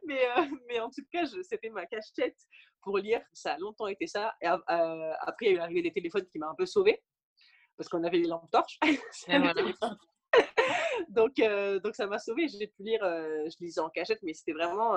mais, 0.07 0.21
euh, 0.37 0.45
mais 0.69 0.81
en 0.81 0.91
tout 0.91 1.05
cas, 1.11 1.25
c'était 1.43 1.71
ma 1.71 1.87
cachette 1.87 2.37
pour 2.83 2.99
lire. 2.99 3.23
Ça 3.33 3.55
a 3.55 3.59
longtemps 3.59 3.87
été 3.87 4.07
ça. 4.07 4.35
Et 4.41 4.49
euh, 4.49 5.13
après, 5.21 5.47
il 5.47 5.49
y 5.49 5.51
a 5.51 5.55
eu 5.55 5.59
l'arrivée 5.59 5.83
des 5.83 5.93
téléphones 5.93 6.27
qui 6.27 6.39
m'a 6.39 6.49
un 6.49 6.55
peu 6.55 6.67
sauvée. 6.67 7.03
Parce 7.77 7.89
qu'on 7.89 8.05
avait 8.05 8.19
les 8.19 8.29
lampes 8.29 8.51
torches. 8.51 8.79
Donc, 11.09 11.39
euh, 11.39 11.79
donc, 11.81 11.95
ça 11.95 12.07
m'a 12.07 12.19
sauvée. 12.19 12.49
J'ai 12.49 12.67
pu 12.67 12.83
lire, 12.83 13.01
je 13.03 13.57
lisais 13.61 13.81
en 13.81 13.91
cachette, 13.91 14.21
mais 14.23 14.35
c'était 14.35 14.53
vraiment 14.53 14.97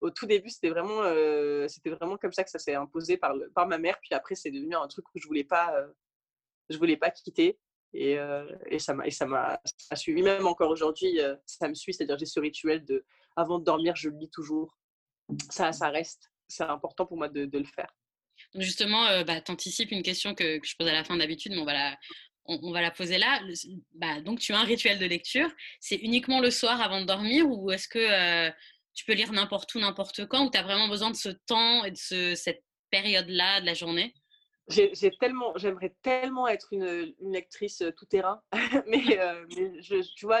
au 0.00 0.10
tout 0.10 0.26
début, 0.26 0.48
c'était 0.48 0.70
vraiment, 0.70 1.02
vraiment 1.02 2.16
comme 2.18 2.32
ça 2.32 2.44
que 2.44 2.50
ça 2.50 2.58
s'est 2.58 2.74
imposé 2.74 3.16
par, 3.16 3.34
par 3.54 3.66
ma 3.66 3.78
mère. 3.78 3.98
Puis 4.00 4.14
après, 4.14 4.34
c'est 4.34 4.50
devenu 4.50 4.76
un 4.76 4.86
truc 4.86 5.04
que 5.12 5.20
je 5.20 5.26
voulais 5.26 5.44
pas, 5.44 5.74
je 6.68 6.78
voulais 6.78 6.96
pas 6.96 7.10
quitter. 7.10 7.58
Et, 7.94 8.18
ça 8.78 8.94
m'a, 8.94 9.06
et 9.06 9.10
ça 9.10 9.26
m'a 9.26 9.58
suivi. 9.94 10.22
Même 10.22 10.46
encore 10.46 10.70
aujourd'hui, 10.70 11.20
ça 11.46 11.68
me 11.68 11.74
suit. 11.74 11.94
C'est-à-dire, 11.94 12.18
j'ai 12.18 12.26
ce 12.26 12.38
rituel 12.38 12.84
de, 12.84 13.04
avant 13.38 13.58
de 13.58 13.64
dormir, 13.64 13.94
je 13.96 14.10
lis 14.10 14.30
toujours. 14.30 14.76
Ça, 15.50 15.72
ça 15.72 15.90
reste. 15.90 16.30
c'est 16.48 16.64
important 16.64 17.06
pour 17.06 17.16
moi 17.16 17.28
de, 17.28 17.48
le 17.52 17.64
faire. 17.64 17.92
Justement, 18.54 19.06
euh, 19.06 19.24
bah, 19.24 19.40
tu 19.40 19.52
anticipes 19.52 19.90
une 19.90 20.02
question 20.02 20.34
que, 20.34 20.58
que, 20.58 20.66
je 20.66 20.74
pose 20.76 20.88
à 20.88 20.92
la 20.92 21.04
fin 21.04 21.16
d'habitude, 21.16 21.52
mais 21.52 21.58
on 21.58 21.64
va 21.64 21.72
la, 21.72 21.98
on, 22.48 22.72
va 22.72 22.80
la 22.80 22.90
poser 22.90 23.18
là. 23.18 23.40
Bah, 23.94 24.20
donc 24.20 24.40
tu 24.40 24.52
as 24.52 24.58
un 24.58 24.64
rituel 24.64 24.98
de 24.98 25.06
lecture. 25.06 25.48
C'est 25.80 25.96
uniquement 25.96 26.40
le 26.40 26.50
soir 26.50 26.80
avant 26.80 27.00
de 27.00 27.06
dormir 27.06 27.46
ou 27.48 27.70
est-ce 27.70 27.88
que 27.88 27.98
euh, 27.98 28.50
tu 28.94 29.04
peux 29.04 29.12
lire 29.12 29.32
n'importe 29.32 29.74
où, 29.74 29.78
n'importe 29.78 30.26
quand 30.26 30.46
ou 30.46 30.50
tu 30.50 30.58
as 30.58 30.62
vraiment 30.62 30.88
besoin 30.88 31.10
de 31.10 31.16
ce 31.16 31.28
temps 31.28 31.84
et 31.84 31.90
de 31.90 31.96
ce, 31.96 32.34
cette 32.34 32.64
période-là 32.90 33.60
de 33.60 33.66
la 33.66 33.74
journée? 33.74 34.14
J'ai 34.68 34.92
tellement, 35.18 35.56
j'aimerais 35.56 35.94
tellement 36.02 36.46
être 36.46 36.72
une, 36.72 37.14
une 37.20 37.32
lectrice 37.32 37.82
tout 37.96 38.04
terrain, 38.04 38.42
mais, 38.86 39.00
je, 39.80 40.14
tu 40.14 40.26
vois, 40.26 40.40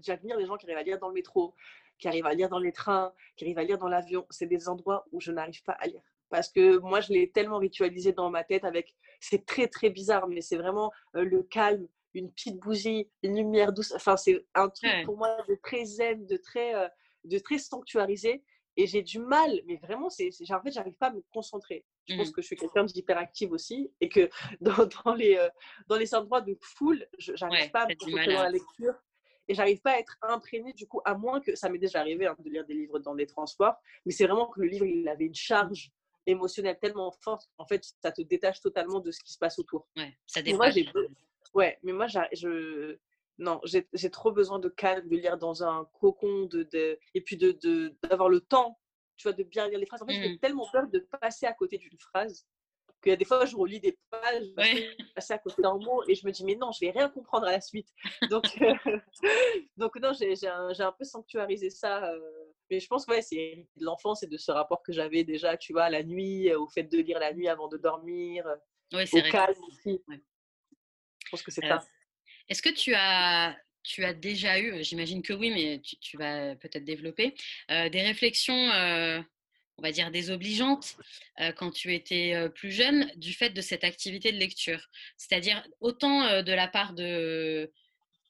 j'admire 0.00 0.38
les 0.38 0.46
gens 0.46 0.56
qui 0.56 0.64
arrivent 0.64 0.78
à 0.78 0.82
lire 0.82 0.98
dans 0.98 1.08
le 1.08 1.14
métro, 1.14 1.54
qui 1.98 2.08
arrivent 2.08 2.24
à 2.24 2.32
lire 2.32 2.48
dans 2.48 2.58
les 2.58 2.72
trains, 2.72 3.12
qui 3.36 3.44
arrivent 3.44 3.58
à 3.58 3.64
lire 3.64 3.76
dans 3.76 3.88
l'avion. 3.88 4.26
C'est 4.30 4.46
des 4.46 4.70
endroits 4.70 5.04
où 5.12 5.20
je 5.20 5.30
n'arrive 5.30 5.62
pas 5.62 5.72
à 5.72 5.86
lire. 5.86 6.02
Parce 6.28 6.50
que 6.50 6.78
moi, 6.78 7.00
je 7.00 7.12
l'ai 7.12 7.30
tellement 7.30 7.58
ritualisé 7.58 8.12
dans 8.12 8.30
ma 8.30 8.44
tête 8.44 8.64
avec. 8.64 8.94
C'est 9.20 9.46
très, 9.46 9.68
très 9.68 9.90
bizarre, 9.90 10.28
mais 10.28 10.40
c'est 10.40 10.56
vraiment 10.56 10.92
euh, 11.14 11.24
le 11.24 11.42
calme, 11.42 11.86
une 12.14 12.30
petite 12.32 12.58
bougie, 12.58 13.08
une 13.22 13.36
lumière 13.36 13.72
douce. 13.72 13.92
Enfin, 13.94 14.16
c'est 14.16 14.44
un 14.54 14.68
truc 14.68 14.90
pour 15.04 15.16
moi 15.16 15.36
de 15.48 15.56
très 15.62 15.84
zen, 15.84 16.26
de 16.26 16.36
très, 16.36 16.74
euh, 16.74 16.88
de 17.24 17.38
très 17.38 17.58
sanctuarisé. 17.58 18.42
Et 18.78 18.86
j'ai 18.86 19.02
du 19.02 19.18
mal, 19.18 19.62
mais 19.66 19.76
vraiment, 19.76 20.10
c'est, 20.10 20.30
en 20.50 20.60
fait, 20.60 20.70
j'arrive 20.70 20.96
pas 20.96 21.06
à 21.06 21.12
me 21.12 21.22
concentrer. 21.32 21.86
Je 22.08 22.14
pense 22.16 22.28
mmh. 22.28 22.32
que 22.32 22.42
je 22.42 22.46
suis 22.46 22.56
quelqu'un 22.56 22.84
d'hyperactive 22.84 23.52
aussi 23.52 23.90
et 24.00 24.08
que 24.08 24.28
dans, 24.60 24.86
dans 25.04 25.14
les, 25.14 25.36
euh, 25.36 25.48
dans 25.88 25.96
les 25.96 26.14
endroits 26.14 26.42
de 26.42 26.56
foule, 26.60 27.06
j'arrive 27.18 27.70
pas 27.70 27.82
à 27.82 27.88
me 27.88 27.94
concentrer 27.94 28.34
dans 28.34 28.42
la 28.42 28.50
lecture 28.50 28.94
et 29.48 29.54
j'arrive 29.54 29.80
pas 29.80 29.92
à 29.92 29.98
être 29.98 30.16
imprégnée 30.22 30.72
du 30.72 30.86
coup, 30.86 31.00
à 31.04 31.14
moins 31.14 31.40
que 31.40 31.54
ça 31.54 31.68
m'est 31.68 31.78
déjà 31.78 32.00
arrivé 32.00 32.26
hein, 32.26 32.36
de 32.38 32.50
lire 32.50 32.66
des 32.66 32.74
livres 32.74 32.98
dans 32.98 33.14
des 33.14 33.26
transports, 33.26 33.76
mais 34.04 34.12
c'est 34.12 34.26
vraiment 34.26 34.46
que 34.46 34.60
le 34.60 34.66
livre 34.66 34.84
il 34.84 35.08
avait 35.08 35.26
une 35.26 35.34
charge 35.34 35.90
émotionnelle 36.26 36.78
tellement 36.80 37.10
forte 37.10 37.48
qu'en 37.56 37.66
fait 37.66 37.84
ça 38.02 38.12
te 38.12 38.22
détache 38.22 38.60
totalement 38.60 39.00
de 39.00 39.10
ce 39.10 39.20
qui 39.20 39.32
se 39.32 39.38
passe 39.38 39.58
autour. 39.58 39.88
Ouais, 39.96 40.16
ça 40.26 40.42
dépasse. 40.42 40.76
Ouais, 41.54 41.78
mais 41.82 41.92
moi 41.92 42.06
je 42.06 42.98
non, 43.38 43.60
j'ai 43.64 44.10
trop 44.10 44.32
besoin 44.32 44.58
de 44.58 44.68
calme, 44.68 45.08
de 45.08 45.16
lire 45.16 45.36
dans 45.36 45.62
un 45.62 45.86
cocon, 46.00 46.46
de, 46.46 46.62
de... 46.62 46.98
et 47.14 47.20
puis 47.20 47.36
d'avoir 47.36 47.58
de, 47.62 47.94
d'avoir 48.08 48.28
le 48.28 48.40
temps, 48.40 48.78
tu 49.16 49.24
vois, 49.24 49.34
de 49.34 49.42
bien 49.42 49.68
lire 49.68 49.78
les 49.78 49.86
phrases. 49.86 50.02
En 50.02 50.06
fait, 50.06 50.14
j'ai 50.14 50.34
mmh. 50.34 50.38
tellement 50.38 50.66
peur 50.72 50.86
de 50.88 50.98
passer 51.20 51.46
à 51.46 51.52
côté 51.52 51.76
d'une 51.76 51.98
phrase 51.98 52.46
qu'il 53.02 53.10
y 53.10 53.12
a 53.12 53.16
des 53.16 53.26
fois, 53.26 53.44
je 53.44 53.54
relis 53.56 53.80
des 53.80 53.98
pages, 54.10 54.46
ouais. 54.56 54.96
passer 55.14 55.34
à 55.34 55.38
côté 55.38 55.60
d'un 55.60 55.76
mot 55.76 56.02
et 56.08 56.14
je 56.14 56.26
me 56.26 56.32
dis, 56.32 56.44
mais 56.44 56.54
non, 56.54 56.72
je 56.72 56.80
vais 56.80 56.90
rien 56.90 57.10
comprendre 57.10 57.46
à 57.46 57.52
la 57.52 57.60
suite. 57.60 57.88
Donc, 58.30 58.44
donc 59.76 59.96
non, 59.96 60.12
j'ai 60.14 60.48
un, 60.48 60.70
un, 60.78 60.92
peu 60.92 61.04
sanctuarisé 61.04 61.68
ça. 61.68 62.10
Euh, 62.10 62.20
mais 62.70 62.80
je 62.80 62.86
pense 62.86 63.06
que 63.06 63.12
ouais, 63.12 63.22
c'est 63.22 63.66
de 63.76 63.84
l'enfance 63.84 64.22
et 64.22 64.26
de 64.26 64.36
ce 64.36 64.50
rapport 64.50 64.82
que 64.82 64.92
j'avais 64.92 65.24
déjà, 65.24 65.56
tu 65.56 65.72
vois, 65.72 65.84
à 65.84 65.90
la 65.90 66.02
nuit, 66.02 66.52
au 66.54 66.66
fait 66.68 66.84
de 66.84 66.98
lire 66.98 67.18
la 67.18 67.32
nuit 67.32 67.48
avant 67.48 67.68
de 67.68 67.76
dormir, 67.76 68.44
ouais, 68.92 69.04
au 69.12 69.22
calme 69.30 69.60
aussi. 69.68 70.00
Je 70.08 71.30
pense 71.30 71.42
que 71.42 71.50
c'est 71.50 71.66
ça. 71.66 71.80
Est-ce 72.48 72.62
que 72.62 72.68
tu 72.68 72.94
as, 72.94 73.56
tu 73.82 74.04
as 74.04 74.14
déjà 74.14 74.58
eu, 74.60 74.82
j'imagine 74.84 75.22
que 75.22 75.32
oui, 75.32 75.50
mais 75.50 75.80
tu, 75.80 75.96
tu 75.98 76.16
vas 76.16 76.54
peut-être 76.56 76.84
développer, 76.84 77.34
euh, 77.70 77.88
des 77.88 78.02
réflexions 78.02 78.70
euh, 78.72 79.20
on 79.78 79.82
va 79.82 79.92
dire, 79.92 80.10
désobligeante 80.10 80.96
euh, 81.40 81.52
quand 81.52 81.70
tu 81.70 81.94
étais 81.94 82.34
euh, 82.34 82.48
plus 82.48 82.70
jeune 82.70 83.10
du 83.16 83.32
fait 83.32 83.50
de 83.50 83.60
cette 83.60 83.84
activité 83.84 84.32
de 84.32 84.38
lecture? 84.38 84.88
C'est-à-dire 85.16 85.62
autant 85.80 86.22
euh, 86.24 86.42
de 86.42 86.52
la 86.52 86.68
part 86.68 86.94
de, 86.94 87.70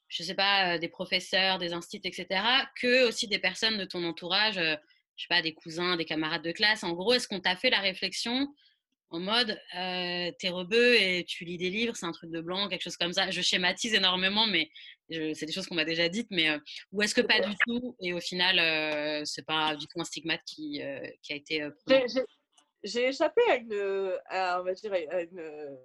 je 0.08 0.22
sais 0.22 0.34
pas, 0.34 0.78
des 0.78 0.88
professeurs, 0.88 1.58
des 1.58 1.72
instituts, 1.72 2.08
etc., 2.08 2.40
que 2.80 3.08
aussi 3.08 3.28
des 3.28 3.38
personnes 3.38 3.78
de 3.78 3.84
ton 3.84 4.04
entourage, 4.04 4.54
je 4.54 5.22
sais 5.22 5.28
pas, 5.28 5.42
des 5.42 5.54
cousins, 5.54 5.96
des 5.96 6.04
camarades 6.04 6.42
de 6.42 6.52
classe. 6.52 6.84
En 6.84 6.92
gros, 6.92 7.14
est-ce 7.14 7.26
qu'on 7.28 7.40
t'a 7.40 7.56
fait 7.56 7.70
la 7.70 7.80
réflexion 7.80 8.48
en 9.10 9.20
mode 9.20 9.50
euh, 9.76 10.32
t'es 10.38 10.48
rebeu 10.48 11.00
et 11.00 11.24
tu 11.24 11.44
lis 11.44 11.58
des 11.58 11.70
livres, 11.70 11.94
c'est 11.96 12.06
un 12.06 12.12
truc 12.12 12.30
de 12.30 12.40
blanc, 12.40 12.68
quelque 12.68 12.82
chose 12.82 12.96
comme 12.96 13.12
ça? 13.12 13.30
Je 13.30 13.40
schématise 13.40 13.94
énormément, 13.94 14.46
mais 14.46 14.68
c'est 15.08 15.46
des 15.46 15.52
choses 15.52 15.66
qu'on 15.66 15.74
m'a 15.74 15.84
déjà 15.84 16.08
dites. 16.08 16.28
Mais 16.30 16.50
euh, 16.50 16.58
ou 16.92 17.02
est-ce 17.02 17.14
que 17.14 17.20
pas 17.20 17.40
du 17.40 17.54
tout 17.66 17.96
Et 18.00 18.12
au 18.12 18.20
final, 18.20 18.58
euh, 18.58 19.22
c'est 19.24 19.46
pas 19.46 19.76
du 19.76 19.86
tout 19.86 20.00
un 20.00 20.04
stigmate 20.04 20.42
qui, 20.44 20.82
euh, 20.82 21.00
qui 21.22 21.32
a 21.32 21.36
été. 21.36 21.68
J'ai 22.82 23.08
échappé 23.08 23.40
à 23.50 23.56
une, 23.56 23.72
on 23.72 24.62
va 24.62 24.74
dire, 24.74 24.92
à 24.92 25.22
une 25.22 25.78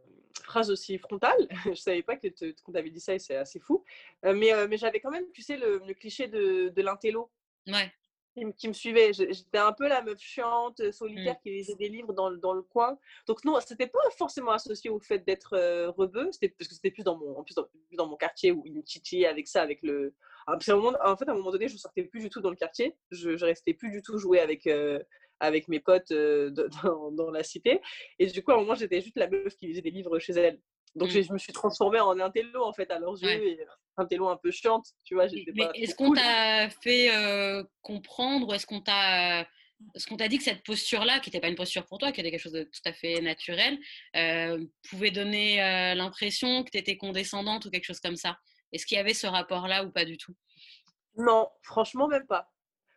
phrase 0.44 0.72
aussi 0.72 0.98
frontale. 0.98 1.48
je 1.66 1.74
savais 1.74 2.04
pas 2.04 2.16
que 2.16 2.28
qu'on 2.62 2.72
t'avait 2.72 2.90
dit 2.90 3.00
ça 3.00 3.14
et 3.16 3.20
c'est 3.20 3.36
assez 3.36 3.60
fou. 3.60 3.84
mais 4.24 4.52
mais 4.68 4.78
j'avais 4.78 5.00
quand 5.00 5.12
même, 5.12 5.26
tu 5.34 5.42
sais, 5.42 5.58
le, 5.58 5.82
le 5.86 5.94
cliché 5.94 6.28
de, 6.28 6.70
de 6.70 6.82
l'intello. 6.82 7.30
Ouais 7.68 7.92
qui, 8.34 8.68
me 8.68 8.74
suivait. 8.74 9.12
J'étais 9.14 9.58
un 9.58 9.74
peu 9.74 9.88
la 9.88 10.02
meuf 10.02 10.20
chiante, 10.20 10.80
euh, 10.80 10.92
solitaire, 10.92 11.36
mmh. 11.36 11.40
qui 11.44 11.52
lisait 11.52 11.76
des 11.76 11.90
livres 11.90 12.14
dans, 12.14 12.32
dans 12.32 12.54
le 12.54 12.62
coin. 12.62 12.98
Donc 13.28 13.44
non, 13.44 13.60
c'était 13.66 13.88
pas 13.88 14.00
forcément 14.18 14.52
associé 14.52 14.90
au 14.90 15.00
fait 15.00 15.20
d'être 15.20 15.54
euh, 15.54 15.92
rebeu, 15.92 16.26
parce 16.26 16.38
que 16.70 16.76
c'était 16.76 16.92
plus 16.92 17.04
dans 17.04 17.18
mon, 17.18 17.38
en 17.38 17.44
plus 17.44 17.56
dans, 17.56 18.08
mon 18.08 18.16
quartier 18.16 18.52
où 18.52 18.64
il 18.66 18.82
titillait 18.84 19.28
avec 19.28 19.48
ça, 19.48 19.62
avec 19.62 19.82
le. 19.84 20.14
en 20.48 20.60
fait, 20.60 20.72
à 20.72 21.32
un 21.32 21.36
moment 21.36 21.52
donné, 21.52 21.68
je 21.68 21.78
sortais 21.78 22.04
plus 22.04 22.22
du 22.22 22.30
tout 22.30 22.42
dans 22.42 22.50
le 22.50 22.56
quartier. 22.56 22.96
Je, 23.12 23.36
je 23.36 23.46
restais 23.46 23.74
plus 23.74 23.92
du 23.92 24.02
tout 24.02 24.18
jouer 24.18 24.40
avec. 24.40 24.68
Euh, 24.68 25.00
avec 25.42 25.68
mes 25.68 25.80
potes 25.80 26.12
dans, 26.84 27.12
dans, 27.12 27.32
la 27.32 27.44
cité. 27.44 27.82
Et 28.20 28.28
du 28.28 28.42
coup, 28.44 28.52
à 28.52 28.56
un 28.56 28.60
moment, 28.60 28.76
j'étais 28.76 29.02
juste 29.02 29.18
la 29.18 29.28
meuf 29.28 29.56
qui 29.58 29.68
lisait 29.68 29.82
des 29.82 29.92
livres 29.92 30.18
chez 30.20 30.34
elle. 30.34 30.60
Donc, 30.96 31.10
mmh. 31.10 31.22
je 31.22 31.34
me 31.34 31.38
suis 31.38 31.54
transformée 31.54 32.00
en 32.00 32.20
intello, 32.20 32.64
en 32.64 32.74
fait, 32.74 32.90
à 32.92 33.00
leurs 33.00 33.22
yeux, 33.22 33.30
et 33.30 33.60
intello 33.98 34.28
un 34.28 34.38
peu 34.38 34.52
chiante, 34.52 34.88
tu 35.06 35.16
vois. 35.16 35.28
Mais 35.56 35.70
est-ce 35.76 35.96
qu'on 35.96 36.14
t'a 36.14 36.70
fait 36.70 37.16
euh, 37.16 37.64
comprendre, 37.82 38.50
ou 38.50 38.54
est-ce 38.54 38.66
qu'on 38.66 38.82
t'a... 38.82 39.48
ce 39.96 40.06
qu'on 40.06 40.18
t'a 40.18 40.28
dit 40.28 40.38
que 40.38 40.44
cette 40.44 40.64
posture-là, 40.64 41.20
qui 41.20 41.30
n'était 41.30 41.40
pas 41.40 41.48
une 41.48 41.56
posture 41.56 41.86
pour 41.86 41.98
toi, 41.98 42.12
qui 42.12 42.20
était 42.20 42.32
quelque 42.32 42.42
chose 42.42 42.52
de 42.52 42.64
tout 42.64 42.82
à 42.86 42.94
fait 42.94 43.22
naturel, 43.22 43.80
euh, 44.18 44.66
pouvait 44.90 45.12
donner 45.12 45.64
euh, 45.64 45.96
l'impression 45.96 46.64
que 46.64 46.72
tu 46.72 46.78
étais 46.78 46.98
condescendante 46.98 47.66
ou 47.66 47.70
quelque 47.70 47.86
chose 47.86 48.02
comme 48.02 48.18
ça? 48.18 48.38
Est-ce 48.74 48.86
qu'il 48.86 48.98
y 48.98 49.00
avait 49.00 49.14
ce 49.14 49.28
rapport-là 49.28 49.86
ou 49.86 49.92
pas 49.92 50.04
du 50.04 50.18
tout? 50.18 50.36
Non, 51.18 51.48
franchement, 51.62 52.08
même 52.08 52.28
pas. 52.28 52.51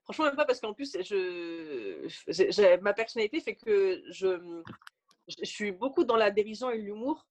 Franchement, 0.04 0.26
même 0.26 0.36
pas 0.36 0.44
parce 0.44 0.60
qu'en 0.60 0.74
plus, 0.74 0.96
je, 1.00 2.80
ma 2.80 2.92
personnalité 2.92 3.40
fait 3.40 3.54
que 3.54 4.02
je, 4.10 4.62
je 5.28 5.44
suis 5.44 5.72
beaucoup 5.72 6.04
dans 6.04 6.16
la 6.16 6.30
dérision 6.30 6.70
et 6.70 6.78
l'humour. 6.78 7.26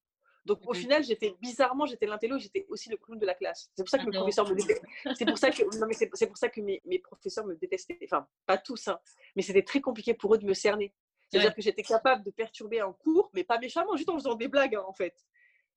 Donc 0.46 0.60
au 0.68 0.74
final, 0.74 1.04
j'étais 1.04 1.36
bizarrement, 1.40 1.86
j'étais 1.86 2.06
l'intello, 2.06 2.38
j'étais 2.38 2.66
aussi 2.68 2.90
le 2.90 2.98
clown 2.98 3.18
de 3.18 3.26
la 3.26 3.34
classe. 3.34 3.70
C'est 3.76 3.84
pour 3.84 3.90
ça 3.90 3.98
que 3.98 4.06
mes 4.06 4.12
professeurs 4.12 4.50
me 4.50 4.56
détestaient. 4.56 4.82
C'est 5.16 5.26
pour 5.26 5.38
ça 5.38 5.52
que 5.52 5.80
non 5.80 5.88
mais 5.88 5.94
c'est 5.94 6.28
pour 6.28 6.38
ça 6.38 6.50
que 6.50 6.60
mes, 6.60 6.82
mes, 6.84 7.00
professeurs 7.00 7.46
me 7.46 7.56
détestaient. 7.56 7.98
Enfin, 8.04 8.28
pas 8.46 8.58
tous, 8.58 8.90
hein, 8.90 9.00
mais 9.38 9.42
c'était 9.42 9.64
très 9.64 9.80
compliqué 9.80 10.14
pour 10.14 10.36
eux 10.36 10.38
de 10.38 10.46
me 10.46 10.54
cerner. 10.54 10.94
C'est-à-dire 11.30 11.56
que 11.56 11.62
j'étais 11.62 11.84
capable 11.84 12.24
de 12.24 12.32
perturber 12.32 12.82
un 12.82 12.92
cours, 12.92 13.32
mais 13.34 13.44
pas 13.44 13.58
méchamment, 13.58 13.96
juste 13.96 14.10
en 14.10 14.16
faisant 14.16 14.36
des 14.36 14.48
blagues 14.48 14.76
hein, 14.76 14.84
en 14.86 14.94
fait 14.94 15.16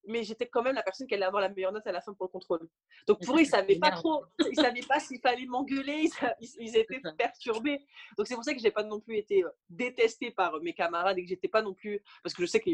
mais 0.06 0.22
j'étais 0.24 0.46
quand 0.46 0.62
même 0.62 0.74
la 0.74 0.82
personne 0.82 1.06
qui 1.06 1.14
allait 1.14 1.24
avoir 1.24 1.42
la 1.42 1.48
meilleure 1.48 1.72
note 1.72 1.86
à 1.86 1.92
la 1.92 2.00
fin 2.00 2.12
pour 2.14 2.26
le 2.26 2.30
contrôle. 2.30 2.68
Donc 3.06 3.24
pour 3.24 3.36
eux, 3.36 3.40
ils 3.40 3.46
savaient 3.46 3.78
pas 3.78 3.90
trop, 3.90 4.24
ils 4.50 4.56
savaient 4.56 4.80
pas 4.88 5.00
s'il 5.00 5.20
fallait 5.20 5.46
m'engueuler, 5.46 6.08
ils, 6.40 6.76
étaient 6.76 7.00
perturbés. 7.16 7.84
Donc 8.16 8.26
c'est 8.26 8.34
pour 8.34 8.44
ça 8.44 8.54
que 8.54 8.60
j'ai 8.60 8.70
pas 8.70 8.82
non 8.82 9.00
plus 9.00 9.16
été 9.16 9.44
euh, 9.44 9.50
détestée 9.68 10.30
par 10.30 10.60
mes 10.60 10.74
camarades 10.74 11.18
et 11.18 11.22
que 11.22 11.28
j'étais 11.28 11.48
pas 11.48 11.62
non 11.62 11.74
plus, 11.74 12.02
parce 12.22 12.34
que 12.34 12.42
je 12.42 12.46
sais 12.46 12.60
que 12.60 12.70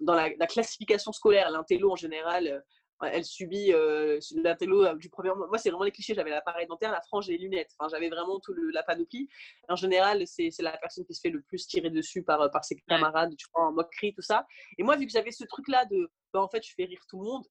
dans 0.00 0.14
la, 0.14 0.30
la, 0.36 0.46
classification 0.46 1.12
scolaire, 1.12 1.50
l'intello 1.50 1.92
en 1.92 1.96
général, 1.96 2.46
euh, 2.46 2.60
elle 3.02 3.24
subit 3.24 3.72
euh, 3.72 4.18
l'intello 4.34 4.84
euh, 4.84 4.94
du 4.96 5.10
premier 5.10 5.30
Moi, 5.34 5.58
c'est 5.58 5.70
vraiment 5.70 5.84
les 5.84 5.92
clichés. 5.92 6.14
J'avais 6.14 6.30
l'appareil 6.30 6.66
dentaire, 6.66 6.90
la 6.90 7.02
frange 7.02 7.28
et 7.28 7.32
les 7.32 7.38
lunettes. 7.38 7.70
Enfin, 7.78 7.88
j'avais 7.90 8.08
vraiment 8.08 8.40
tout 8.40 8.54
le, 8.54 8.70
la 8.70 8.82
panoplie. 8.82 9.28
En 9.68 9.76
général, 9.76 10.26
c'est 10.26 10.50
la 10.60 10.76
personne 10.78 11.04
qui 11.04 11.14
se 11.14 11.20
fait 11.20 11.30
le 11.30 11.42
plus 11.42 11.66
tirer 11.66 11.90
dessus 11.90 12.22
par, 12.22 12.40
euh, 12.40 12.48
par 12.48 12.64
ses 12.64 12.76
camarades, 12.88 13.34
tu 13.36 13.46
vois, 13.54 13.66
en 13.66 13.72
moquerie, 13.72 14.14
tout 14.14 14.22
ça. 14.22 14.46
Et 14.78 14.82
moi, 14.82 14.96
vu 14.96 15.06
que 15.06 15.12
j'avais 15.12 15.32
ce 15.32 15.44
truc-là 15.44 15.84
de, 15.86 16.10
bah, 16.32 16.42
en 16.42 16.48
fait, 16.48 16.64
je 16.66 16.72
fais 16.74 16.84
rire 16.84 17.00
tout 17.08 17.18
le 17.18 17.24
monde, 17.24 17.44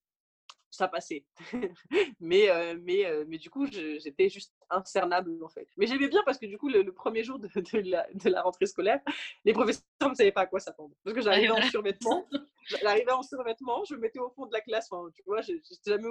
ça 0.76 0.88
passait. 0.88 1.24
mais, 2.20 2.48
euh, 2.50 2.78
mais, 2.82 3.04
euh, 3.06 3.24
mais 3.26 3.38
du 3.38 3.50
coup, 3.50 3.66
j'étais 3.66 4.28
juste 4.28 4.54
incernable 4.70 5.42
en 5.42 5.48
fait. 5.48 5.68
Mais 5.76 5.86
j'aimais 5.86 6.08
bien 6.08 6.22
parce 6.24 6.38
que 6.38 6.46
du 6.46 6.58
coup, 6.58 6.68
le, 6.68 6.84
premier 6.92 7.24
jour 7.24 7.38
de, 7.38 7.48
de, 7.48 7.90
la, 7.90 8.06
de, 8.12 8.30
la, 8.30 8.42
rentrée 8.42 8.66
scolaire, 8.66 9.00
les 9.44 9.52
professeurs 9.52 9.84
ne 10.08 10.14
savaient 10.14 10.32
pas 10.32 10.42
à 10.42 10.46
quoi 10.46 10.60
s'attendre. 10.60 10.94
Parce 11.04 11.14
que 11.14 11.22
j'arrivais 11.22 11.50
en 11.50 11.62
survêtement, 11.62 12.26
j'arrivais 12.82 13.12
en 13.12 13.22
survêtement, 13.22 13.84
je 13.84 13.94
me 13.94 14.00
mettais 14.00 14.18
au 14.18 14.30
fond 14.30 14.46
de 14.46 14.52
la 14.52 14.60
classe, 14.60 14.88
enfin, 14.90 15.10
tu 15.14 15.22
vois, 15.26 15.40
j'étais 15.40 15.62
jamais 15.86 16.08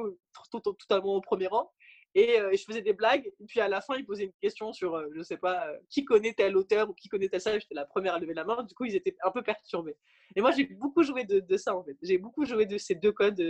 totalement 0.52 1.16
au 1.16 1.22
premier 1.22 1.48
rang. 1.48 1.72
Euh, 2.18 2.52
et, 2.52 2.58
je 2.58 2.64
faisais 2.64 2.82
des 2.82 2.94
blagues. 2.94 3.28
Et 3.40 3.46
puis 3.46 3.60
à 3.60 3.68
la 3.68 3.82
fin, 3.82 3.96
ils 3.98 4.06
posaient 4.06 4.26
une 4.26 4.34
question 4.42 4.72
sur, 4.72 5.04
je 5.14 5.22
sais 5.22 5.38
pas, 5.38 5.68
qui 5.90 6.06
connaît 6.06 6.34
tel 6.34 6.56
auteur 6.56 6.90
ou 6.90 6.94
qui 6.94 7.10
connaît 7.10 7.28
tel 7.28 7.42
ça. 7.42 7.58
J'étais 7.60 7.76
la 7.76 7.86
première 7.86 8.16
à 8.16 8.20
lever 8.20 8.34
la 8.34 8.46
main. 8.46 8.64
Du 8.64 8.74
coup, 8.74 8.86
ils 8.86 8.96
étaient 8.96 9.16
un 9.24 9.32
peu 9.32 9.42
perturbés. 9.42 9.98
Et 10.36 10.42
moi, 10.42 10.52
j'ai 10.52 10.66
beaucoup 10.66 11.04
joué 11.04 11.26
de, 11.26 11.42
de, 11.42 11.58
ça 11.58 11.76
en 11.76 11.84
fait. 11.84 11.98
J'ai 12.02 12.18
beaucoup 12.18 12.46
joué 12.46 12.66
de 12.66 12.78
ces 12.78 12.96
deux 12.96 13.12
codes 13.12 13.42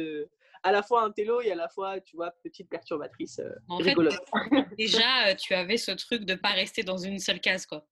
à 0.65 0.71
la 0.71 0.81
fois 0.81 1.03
un 1.03 1.11
télo 1.11 1.41
et 1.41 1.51
à 1.51 1.55
la 1.55 1.69
fois, 1.69 2.01
tu 2.01 2.15
vois, 2.15 2.31
petite 2.43 2.67
perturbatrice 2.67 3.37
euh, 3.37 3.51
en 3.69 3.77
rigolote. 3.77 4.19
déjà, 4.77 5.27
euh, 5.27 5.35
tu 5.35 5.53
avais 5.53 5.77
ce 5.77 5.91
truc 5.91 6.25
de 6.25 6.33
pas 6.33 6.49
rester 6.49 6.81
dans 6.81 6.97
une 6.97 7.19
seule 7.19 7.39
case, 7.39 7.67
quoi. 7.67 7.87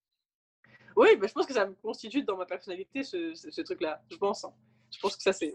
Oui, 0.95 1.09
mais 1.21 1.28
je 1.28 1.34
pense 1.34 1.45
que 1.45 1.53
ça 1.53 1.67
me 1.67 1.76
constitue 1.76 2.24
dans 2.24 2.36
ma 2.36 2.47
personnalité, 2.47 3.03
ce, 3.03 3.36
ce, 3.36 3.61
truc-là. 3.61 4.01
Je 4.09 4.17
pense. 4.17 4.43
Hein. 4.43 4.53
Je 4.91 4.99
pense 4.99 5.15
que 5.15 5.21
ça, 5.21 5.32
c'est. 5.32 5.53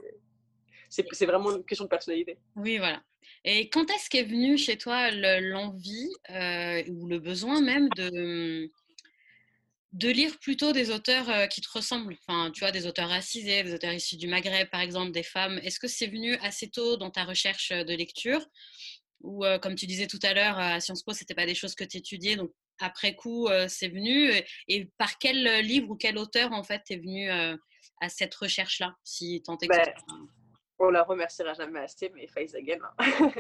C'est 0.90 1.26
vraiment 1.26 1.54
une 1.54 1.64
question 1.66 1.84
de 1.84 1.90
personnalité. 1.90 2.38
Oui, 2.56 2.78
voilà. 2.78 3.02
Et 3.44 3.68
quand 3.68 3.90
est-ce 3.90 4.08
qu'est 4.08 4.22
venu 4.22 4.56
chez 4.56 4.78
toi 4.78 5.10
l'envie 5.10 6.10
euh, 6.30 6.82
ou 6.88 7.06
le 7.06 7.18
besoin 7.18 7.60
même 7.60 7.90
de, 7.90 8.70
de 9.93 10.09
lire 10.09 10.39
plutôt 10.39 10.72
des 10.72 10.91
auteurs 10.91 11.49
qui 11.49 11.61
te 11.61 11.68
ressemblent, 11.72 12.16
enfin, 12.26 12.51
tu 12.51 12.61
vois, 12.61 12.70
des 12.70 12.86
auteurs 12.86 13.09
racisés, 13.09 13.62
des 13.62 13.74
auteurs 13.74 13.93
issus 13.93 14.16
du 14.16 14.28
Maghreb, 14.28 14.68
par 14.68 14.80
exemple, 14.80 15.12
des 15.12 15.22
femmes. 15.22 15.59
Est-ce 15.64 15.80
que 15.80 15.89
c'est 15.89 16.07
venu 16.07 16.36
assez 16.36 16.68
tôt 16.68 16.97
dans 16.97 17.11
ta 17.11 17.24
recherche 17.24 17.70
de 17.70 17.95
lecture? 17.95 18.45
Ou, 19.22 19.45
comme 19.62 19.74
tu 19.74 19.86
disais 19.86 20.07
tout 20.07 20.20
à 20.22 20.34
l'heure, 20.34 20.59
à 20.59 20.80
Sciences 20.80 21.03
Po, 21.03 21.12
c'était 21.12 21.34
pas 21.34 21.47
des 21.47 21.55
choses 21.55 21.74
que 21.74 21.84
tu 21.84 21.97
étudiais, 21.97 22.36
donc 22.36 22.51
après 22.78 23.14
coup, 23.14 23.49
c'est 23.68 23.89
venu. 23.89 24.30
Et, 24.68 24.91
par 24.99 25.18
quel 25.18 25.64
livre 25.64 25.91
ou 25.91 25.97
quel 25.97 26.18
auteur, 26.18 26.53
en 26.53 26.62
fait, 26.62 26.82
es 26.91 26.97
venu 26.97 27.28
à 27.30 28.09
cette 28.09 28.34
recherche-là, 28.34 28.95
si 29.05 29.43
tant 29.45 29.59
est 29.59 29.68
on 30.78 30.90
la 30.90 31.02
remerciera 31.02 31.54
jamais 31.54 31.80
assez, 31.80 32.10
mais 32.14 32.26
Faizagen. 32.26 32.78
Hein. 32.98 33.30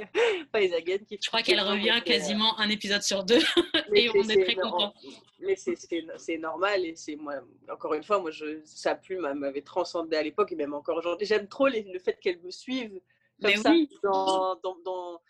qui 1.06 1.18
Je 1.22 1.28
crois 1.28 1.42
qu'elle 1.42 1.60
revient 1.60 1.98
euh, 1.98 2.00
quasiment 2.00 2.58
un 2.58 2.68
épisode 2.68 3.02
sur 3.02 3.24
deux 3.24 3.38
et 3.94 4.10
on 4.10 4.28
est, 4.28 4.44
très 4.44 4.54
content. 4.54 4.92
Mais 5.40 5.54
c'est 5.56 6.38
normal 6.38 6.84
et 6.84 6.96
c'est 6.96 7.16
moi, 7.16 7.34
encore 7.70 7.94
une 7.94 8.02
fois, 8.02 8.18
moi, 8.18 8.30
je, 8.30 8.60
sa 8.64 8.94
plume 8.94 9.32
m'avait 9.34 9.62
transcendé 9.62 10.16
à 10.16 10.22
l'époque 10.22 10.50
et 10.52 10.56
même 10.56 10.74
encore 10.74 10.96
aujourd'hui. 10.96 11.26
J'aime 11.26 11.48
trop 11.48 11.68
le 11.68 11.98
fait 11.98 12.18
qu'elle 12.20 12.40
me 12.40 12.50
suive 12.50 13.00
comme 13.40 13.56
ça 13.56 13.72
dans, 14.02 14.56
dans, 14.56 14.76
dans 14.84 15.20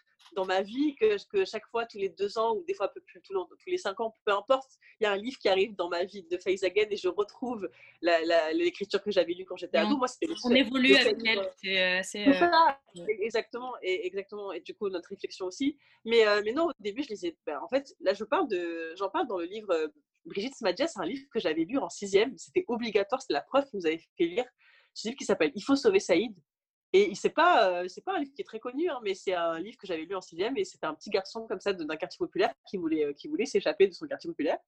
ma 0.47 0.62
vie 0.62 0.95
que, 0.97 1.16
que, 1.29 1.45
chaque 1.45 1.66
fois, 1.66 1.87
tous 1.87 1.99
les 1.99 2.09
deux 2.09 2.39
ans, 2.39 2.55
ou 2.57 2.64
des 2.64 2.74
fois 2.74 2.87
un 2.87 2.91
peu 2.95 3.01
plus 3.01 3.20
tous 3.22 3.47
les 3.66 3.79
cinq 3.79 4.01
ans, 4.01 4.14
peu 4.24 4.33
importe, 4.33 4.70
il 5.01 5.05
y 5.05 5.07
a 5.07 5.12
un 5.12 5.16
livre 5.16 5.39
qui 5.39 5.49
arrive 5.49 5.74
dans 5.74 5.89
ma 5.89 6.05
vie 6.05 6.22
de 6.22 6.39
Again 6.64 6.87
et 6.91 6.97
je 6.97 7.09
retrouve 7.09 7.68
l'écriture 8.01 9.03
que 9.03 9.11
j'avais 9.11 9.35
lue 9.35 9.45
quand 9.45 9.57
j'étais 9.57 9.79
ado. 9.79 9.97
Moi, 9.97 10.07
On 10.45 10.55
évolue 10.55 10.95
avec 10.97 11.16
elle. 11.24 12.03
C'est, 12.03 12.26
euh, 12.29 13.07
exactement, 13.20 13.74
et, 13.83 14.07
exactement. 14.07 14.53
Et 14.53 14.61
du 14.61 14.74
coup, 14.74 14.89
notre 14.89 15.09
réflexion 15.09 15.47
aussi. 15.47 15.76
Mais, 16.05 16.26
euh, 16.26 16.43
mais 16.45 16.53
non, 16.53 16.66
au 16.66 16.72
début, 16.81 17.03
je 17.03 17.11
lisais. 17.11 17.37
Ben, 17.47 17.59
en 17.62 17.68
fait, 17.68 17.95
là, 18.01 18.14
je 18.14 18.24
parle 18.24 18.49
de, 18.49 18.95
j'en 18.97 19.11
parle 19.11 19.26
dans 19.26 19.39
le 19.39 19.45
livre. 19.45 19.70
Euh, 19.70 19.89
Brigitte 20.24 20.55
Smadja, 20.57 20.87
c'est 20.87 21.01
un 21.01 21.07
livre 21.07 21.26
que 21.33 21.41
j'avais 21.41 21.64
lu 21.64 21.79
en 21.79 21.89
sixième. 21.89 22.37
C'était 22.37 22.64
obligatoire, 22.68 23.20
c'était 23.22 23.35
la 23.35 23.41
prof 23.41 23.64
qui 23.70 23.76
nous 23.76 23.87
avait 23.87 23.99
fait 24.16 24.24
lire. 24.24 24.45
Ce 24.93 25.09
livre 25.09 25.16
qui 25.16 25.24
s'appelle 25.24 25.53
Il 25.55 25.62
faut 25.62 25.76
sauver 25.76 26.01
Saïd 26.01 26.35
et 26.93 27.14
c'est 27.14 27.30
pas, 27.30 27.86
c'est 27.89 28.05
pas 28.05 28.16
un 28.16 28.20
livre 28.20 28.32
qui 28.34 28.43
est 28.43 28.45
très 28.45 28.61
connu, 28.61 28.89
hein, 28.89 28.99
mais 29.03 29.14
c'est 29.14 29.34
un 29.34 29.59
livre 29.59 29.76
que 29.76 29.86
j'avais 29.86 30.05
lu 30.05 30.14
en 30.14 30.20
sixième 30.20 30.57
et 30.57 30.64
c'était 30.64 30.86
un 30.86 30.95
petit 30.95 31.11
garçon 31.11 31.47
comme 31.47 31.61
ça 31.61 31.72
d'un 31.72 31.97
quartier 31.97 32.18
populaire 32.18 32.53
qui 32.68 32.76
voulait, 32.76 33.14
qui 33.14 33.28
voulait 33.28 33.47
s'échapper 33.47 33.86
de 33.86 33.93
son 33.93 34.07
quartier 34.07 34.28
populaire 34.28 34.59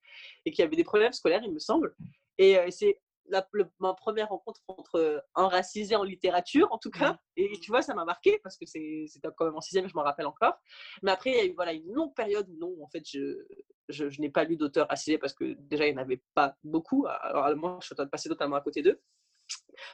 et 0.45 0.51
qui 0.51 0.63
avait 0.63 0.77
des 0.77 0.85
problèmes 0.85 1.13
scolaires, 1.13 1.43
il 1.45 1.53
me 1.53 1.59
semble. 1.59 1.95
Et 2.39 2.59
c'est 2.71 3.01
la, 3.31 3.47
ma 3.79 3.95
première 3.95 4.29
rencontre 4.29 4.61
entre 4.69 5.25
un 5.35 5.49
racisé 5.49 5.97
en 5.97 6.03
littérature, 6.03 6.69
en 6.73 6.79
tout 6.79 6.91
cas. 6.91 7.19
Et 7.37 7.51
tu 7.61 7.71
vois, 7.71 7.83
ça 7.83 7.95
m'a 7.95 8.05
marqué 8.05 8.39
parce 8.43 8.57
que 8.57 8.67
c'était 8.67 9.07
quand 9.37 9.47
même 9.47 9.57
en 9.57 9.61
sixième, 9.61 9.89
je 9.89 9.95
m'en 9.95 10.03
rappelle 10.03 10.27
encore. 10.27 10.55
Mais 11.03 11.11
après, 11.11 11.31
il 11.31 11.37
y 11.37 11.41
a 11.41 11.45
eu 11.47 11.55
voilà, 11.55 11.73
une 11.73 11.93
longue 11.93 12.15
période 12.15 12.49
où 12.49 12.57
non, 12.57 12.75
en 12.83 12.89
fait, 12.89 13.03
je, 13.07 13.47
je, 13.89 14.11
je 14.11 14.21
n'ai 14.21 14.31
pas 14.31 14.45
lu 14.45 14.57
d'auteurs 14.57 14.89
racisés 14.89 15.19
parce 15.19 15.33
que 15.33 15.55
déjà, 15.55 15.87
il 15.87 15.95
n'y 15.95 15.99
en 15.99 16.03
avait 16.03 16.23
pas 16.35 16.57
beaucoup. 16.65 17.07
Alors, 17.07 17.55
moi, 17.57 17.79
je 17.81 17.87
suis 17.87 17.95
en 17.95 17.97
train 17.97 18.05
de 18.05 18.11
passer 18.11 18.29
totalement 18.29 18.57
à 18.57 18.61
côté 18.61 18.83
d'eux. 18.83 19.01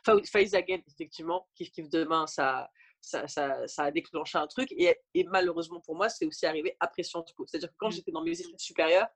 Face 0.04 0.54
Again, 0.54 0.80
effectivement, 0.86 1.48
Kif 1.54 1.70
Kif 1.70 1.88
Demain, 1.88 2.26
ça, 2.26 2.68
ça, 3.00 3.26
ça, 3.28 3.66
ça, 3.66 3.84
a 3.84 3.90
déclenché 3.90 4.38
un 4.38 4.46
truc. 4.46 4.72
Et, 4.72 4.96
et 5.14 5.24
malheureusement 5.24 5.80
pour 5.80 5.96
moi, 5.96 6.08
c'est 6.08 6.26
aussi 6.26 6.46
arrivé 6.46 6.76
après 6.80 7.02
Sciences 7.02 7.32
Po. 7.32 7.46
C'est-à-dire 7.46 7.70
que 7.70 7.76
quand 7.78 7.88
mmh. 7.88 7.92
j'étais 7.92 8.12
dans 8.12 8.22
mes 8.22 8.40
études 8.40 8.60
supérieures, 8.60 9.08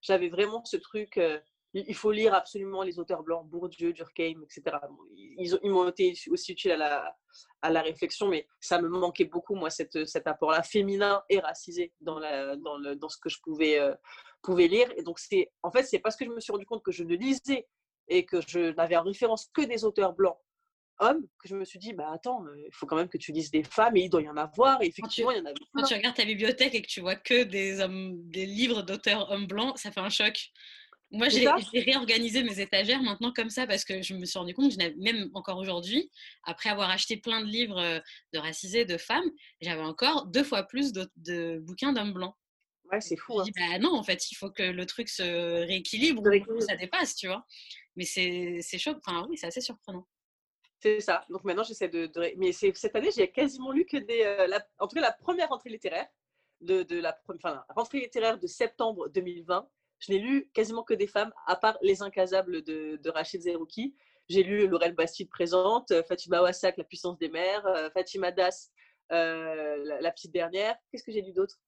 j'avais 0.00 0.28
vraiment 0.28 0.64
ce 0.64 0.76
truc. 0.76 1.18
Euh, 1.18 1.38
il 1.74 1.94
faut 1.94 2.12
lire 2.12 2.32
absolument 2.32 2.82
les 2.82 2.98
auteurs 2.98 3.22
blancs, 3.22 3.46
Bourdieu, 3.46 3.92
Durkheim, 3.92 4.42
etc. 4.42 4.78
ils, 5.14 5.58
ils 5.62 5.70
m'ont 5.70 5.88
été 5.88 6.14
aussi 6.30 6.52
utiles 6.52 6.72
à 6.72 6.76
la, 6.78 7.16
à 7.60 7.70
la 7.70 7.82
réflexion, 7.82 8.28
mais 8.28 8.46
ça 8.58 8.80
me 8.80 8.88
manquait 8.88 9.26
beaucoup, 9.26 9.54
moi, 9.54 9.68
cette, 9.68 10.06
cet 10.06 10.26
apport-là, 10.26 10.62
féminin 10.62 11.22
et 11.28 11.40
racisé 11.40 11.92
dans, 12.00 12.18
la, 12.18 12.56
dans, 12.56 12.78
le, 12.78 12.96
dans 12.96 13.10
ce 13.10 13.18
que 13.18 13.28
je 13.28 13.38
pouvais, 13.42 13.78
euh, 13.78 13.94
pouvais 14.42 14.66
lire. 14.66 14.90
Et 14.96 15.02
donc, 15.02 15.18
c'est 15.18 15.52
en 15.62 15.70
fait, 15.70 15.82
c'est 15.82 15.98
parce 15.98 16.16
que 16.16 16.24
je 16.24 16.30
me 16.30 16.40
suis 16.40 16.52
rendu 16.52 16.64
compte 16.64 16.82
que 16.82 16.92
je 16.92 17.04
ne 17.04 17.14
lisais 17.14 17.66
et 18.08 18.24
que 18.24 18.40
je 18.46 18.74
n'avais 18.74 18.96
en 18.96 19.02
référence 19.02 19.48
que 19.52 19.62
des 19.62 19.84
auteurs 19.84 20.12
blancs 20.12 20.38
hommes, 21.00 21.26
que 21.38 21.48
je 21.48 21.54
me 21.54 21.64
suis 21.64 21.78
dit, 21.78 21.92
bah 21.92 22.10
attends, 22.12 22.44
euh, 22.44 22.56
il 22.58 22.72
faut 22.72 22.86
quand 22.86 22.96
même 22.96 23.08
que 23.08 23.18
tu 23.18 23.32
lises 23.32 23.50
des 23.50 23.62
femmes 23.62 23.96
et 23.96 24.00
il 24.00 24.10
doit 24.10 24.22
y 24.22 24.28
en 24.28 24.36
avoir. 24.36 24.82
Et 24.82 24.86
effectivement, 24.86 25.30
il 25.30 25.38
y 25.38 25.40
en 25.40 25.46
avait. 25.46 25.54
Quand 25.72 25.84
tu 25.84 25.94
regardes 25.94 26.16
ta 26.16 26.24
bibliothèque 26.24 26.74
et 26.74 26.82
que 26.82 26.88
tu 26.88 27.00
vois 27.00 27.16
que 27.16 27.44
des, 27.44 27.80
hommes, 27.80 28.16
des 28.30 28.46
livres 28.46 28.82
d'auteurs 28.82 29.30
hommes 29.30 29.46
blancs, 29.46 29.78
ça 29.78 29.90
fait 29.90 30.00
un 30.00 30.08
choc. 30.08 30.50
Moi, 31.10 31.28
j'ai 31.30 31.48
réorganisé 31.80 32.42
mes 32.42 32.60
étagères 32.60 33.02
maintenant 33.02 33.32
comme 33.32 33.48
ça 33.48 33.66
parce 33.66 33.84
que 33.84 34.02
je 34.02 34.12
me 34.12 34.26
suis 34.26 34.38
rendu 34.38 34.52
compte 34.52 34.76
que 34.76 35.02
même 35.02 35.30
encore 35.32 35.56
aujourd'hui, 35.56 36.10
après 36.44 36.68
avoir 36.68 36.90
acheté 36.90 37.16
plein 37.16 37.40
de 37.40 37.46
livres 37.46 37.80
euh, 37.80 38.00
de 38.34 38.38
racisés, 38.38 38.84
de 38.84 38.98
femmes, 38.98 39.30
j'avais 39.62 39.82
encore 39.82 40.26
deux 40.26 40.44
fois 40.44 40.64
plus 40.64 40.92
de, 40.92 41.08
de 41.16 41.60
bouquins 41.60 41.94
d'hommes 41.94 42.12
blancs. 42.12 42.34
Ouais, 42.92 43.00
c'est 43.00 43.16
fou. 43.16 43.40
Hein. 43.40 43.44
bah 43.56 43.78
non, 43.78 43.94
en 43.94 44.02
fait, 44.02 44.30
il 44.30 44.34
faut 44.34 44.50
que 44.50 44.62
le 44.62 44.86
truc 44.86 45.08
se 45.08 45.22
rééquilibre, 45.66 46.22
ça 46.60 46.76
dépasse, 46.76 47.14
tu 47.14 47.26
vois. 47.26 47.44
Mais 47.98 48.04
c'est 48.04 48.78
chaud. 48.78 48.94
Enfin, 49.04 49.26
oui, 49.28 49.36
c'est 49.36 49.48
assez 49.48 49.60
surprenant. 49.60 50.06
C'est 50.80 51.00
ça. 51.00 51.24
Donc 51.28 51.42
maintenant, 51.42 51.64
j'essaie 51.64 51.88
de, 51.88 52.08
Mais 52.36 52.52
cette 52.52 52.94
année, 52.94 53.10
j'ai 53.10 53.30
quasiment 53.32 53.72
lu 53.72 53.84
que 53.84 53.96
des. 53.96 54.22
Euh, 54.22 54.58
en 54.78 54.86
tout 54.86 54.94
cas, 54.94 55.02
la 55.02 55.12
première 55.12 55.48
rentrée 55.48 55.70
littéraire 55.70 56.06
de, 56.60 56.84
de 56.84 57.00
la, 57.00 57.20
enfin, 57.28 57.64
rentrée 57.70 57.98
littéraire 57.98 58.38
de 58.38 58.46
septembre 58.46 59.08
2020, 59.08 59.68
je 59.98 60.12
n'ai 60.12 60.20
lu 60.20 60.48
quasiment 60.54 60.84
que 60.84 60.94
des 60.94 61.08
femmes, 61.08 61.32
à 61.46 61.56
part 61.56 61.76
Les 61.82 62.00
Incasables 62.00 62.62
de, 62.62 63.00
de 63.02 63.10
Rachid 63.10 63.42
Zerouki. 63.42 63.96
J'ai 64.28 64.44
lu 64.44 64.68
Laurel 64.68 64.94
Bastide 64.94 65.28
présente, 65.28 65.90
euh, 65.90 66.04
Fatima 66.04 66.40
Wassak, 66.40 66.76
La 66.76 66.84
puissance 66.84 67.18
des 67.18 67.30
mères, 67.30 67.66
euh, 67.66 67.90
Fatima 67.90 68.30
Das, 68.30 68.70
la, 69.10 70.12
petite 70.12 70.30
dernière. 70.30 70.76
Qu'est-ce 70.92 71.02
que 71.02 71.10
j'ai 71.10 71.22
lu 71.22 71.32
d'autre? 71.32 71.58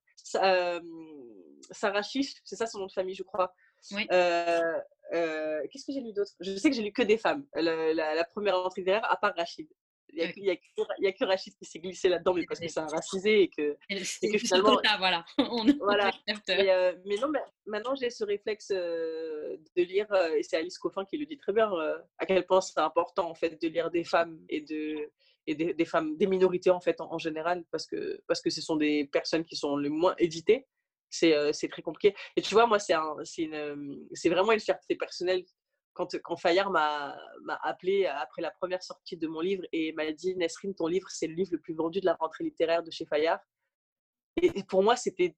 Sarah 1.72 2.02
Chiche, 2.02 2.34
c'est 2.44 2.54
ça 2.54 2.66
son 2.66 2.78
nom 2.78 2.86
de 2.86 2.92
famille, 2.92 3.16
je 3.16 3.24
crois. 3.24 3.52
Oui. 3.92 4.06
Euh, 4.12 4.78
qu'est-ce 5.10 5.86
que 5.86 5.92
j'ai 5.92 6.00
lu 6.00 6.12
d'autre? 6.12 6.32
Je 6.40 6.56
sais 6.56 6.70
que 6.70 6.76
j'ai 6.76 6.82
lu 6.82 6.92
que 6.92 7.02
des 7.02 7.18
femmes. 7.18 7.46
La, 7.54 8.24
première 8.24 8.56
entrée 8.56 8.82
derrière, 8.82 9.10
à 9.10 9.16
part 9.16 9.34
Rachid. 9.36 9.68
Il 10.12 10.32
n'y 10.42 10.50
a, 10.50 10.54
a, 10.54 11.12
que 11.12 11.24
Rachid 11.24 11.54
qui 11.56 11.64
s'est 11.64 11.78
glissé 11.78 12.08
là-dedans, 12.08 12.34
mais 12.34 12.44
parce 12.44 12.58
que 12.58 12.66
c'est 12.66 12.80
un 12.80 12.86
racisé 12.86 13.42
et 13.42 13.48
que, 13.48 13.76
et 13.88 14.32
que 14.32 14.38
finalement. 14.38 14.80
voilà. 14.98 15.24
voilà. 15.80 16.10
Euh, 16.48 16.96
mais 17.06 17.16
non, 17.16 17.28
mais 17.28 17.38
maintenant 17.66 17.94
j'ai 17.94 18.10
ce 18.10 18.24
réflexe 18.24 18.72
euh, 18.72 19.56
de 19.76 19.82
lire, 19.82 20.12
et 20.36 20.42
c'est 20.42 20.56
Alice 20.56 20.78
Coffin 20.78 21.04
qui 21.04 21.16
le 21.16 21.26
dit 21.26 21.36
très 21.36 21.52
bien, 21.52 21.70
à 22.18 22.26
quel 22.26 22.44
point 22.44 22.60
c'est 22.60 22.80
important 22.80 23.30
en 23.30 23.34
fait 23.34 23.60
de 23.62 23.68
lire 23.68 23.90
des 23.90 24.04
femmes 24.04 24.40
et 24.48 24.60
de 24.62 25.10
et 25.46 25.54
des, 25.54 25.74
des 25.74 25.84
femmes, 25.84 26.16
des 26.16 26.26
minorités 26.26 26.70
en 26.70 26.80
fait 26.80 27.00
en, 27.00 27.12
en, 27.12 27.18
général, 27.18 27.64
parce 27.70 27.86
que 27.86 28.20
parce 28.26 28.40
que 28.40 28.50
ce 28.50 28.60
sont 28.60 28.76
des 28.76 29.06
personnes 29.06 29.44
qui 29.44 29.56
sont 29.56 29.76
les 29.76 29.88
moins 29.88 30.14
éditées 30.18 30.66
c'est 31.10 31.68
très 31.70 31.82
compliqué. 31.82 32.16
Et 32.36 32.42
tu 32.42 32.54
vois, 32.54 32.66
moi, 32.66 32.78
c'est 32.78 32.94
vraiment 34.28 34.52
une 34.52 34.60
fierté 34.60 34.96
personnelle 34.96 35.44
quand, 35.92 36.16
quand 36.22 36.36
Fayard 36.36 36.70
m'a 36.70 37.16
appelé 37.62 38.06
après 38.06 38.42
la 38.42 38.50
première 38.50 38.82
sortie 38.82 39.16
de 39.16 39.26
mon 39.26 39.40
livre 39.40 39.64
et 39.72 39.92
m'a 39.92 40.10
dit 40.12 40.34
Nesrine, 40.36 40.74
ton 40.74 40.86
livre, 40.86 41.08
c'est 41.10 41.26
le 41.26 41.34
livre 41.34 41.50
le 41.52 41.60
plus 41.60 41.74
vendu 41.74 42.00
de 42.00 42.06
la 42.06 42.14
rentrée 42.14 42.44
littéraire 42.44 42.82
de 42.82 42.90
chez 42.90 43.04
Fayard. 43.04 43.40
Et 44.40 44.62
pour 44.64 44.82
moi, 44.82 44.94
c'était 44.96 45.34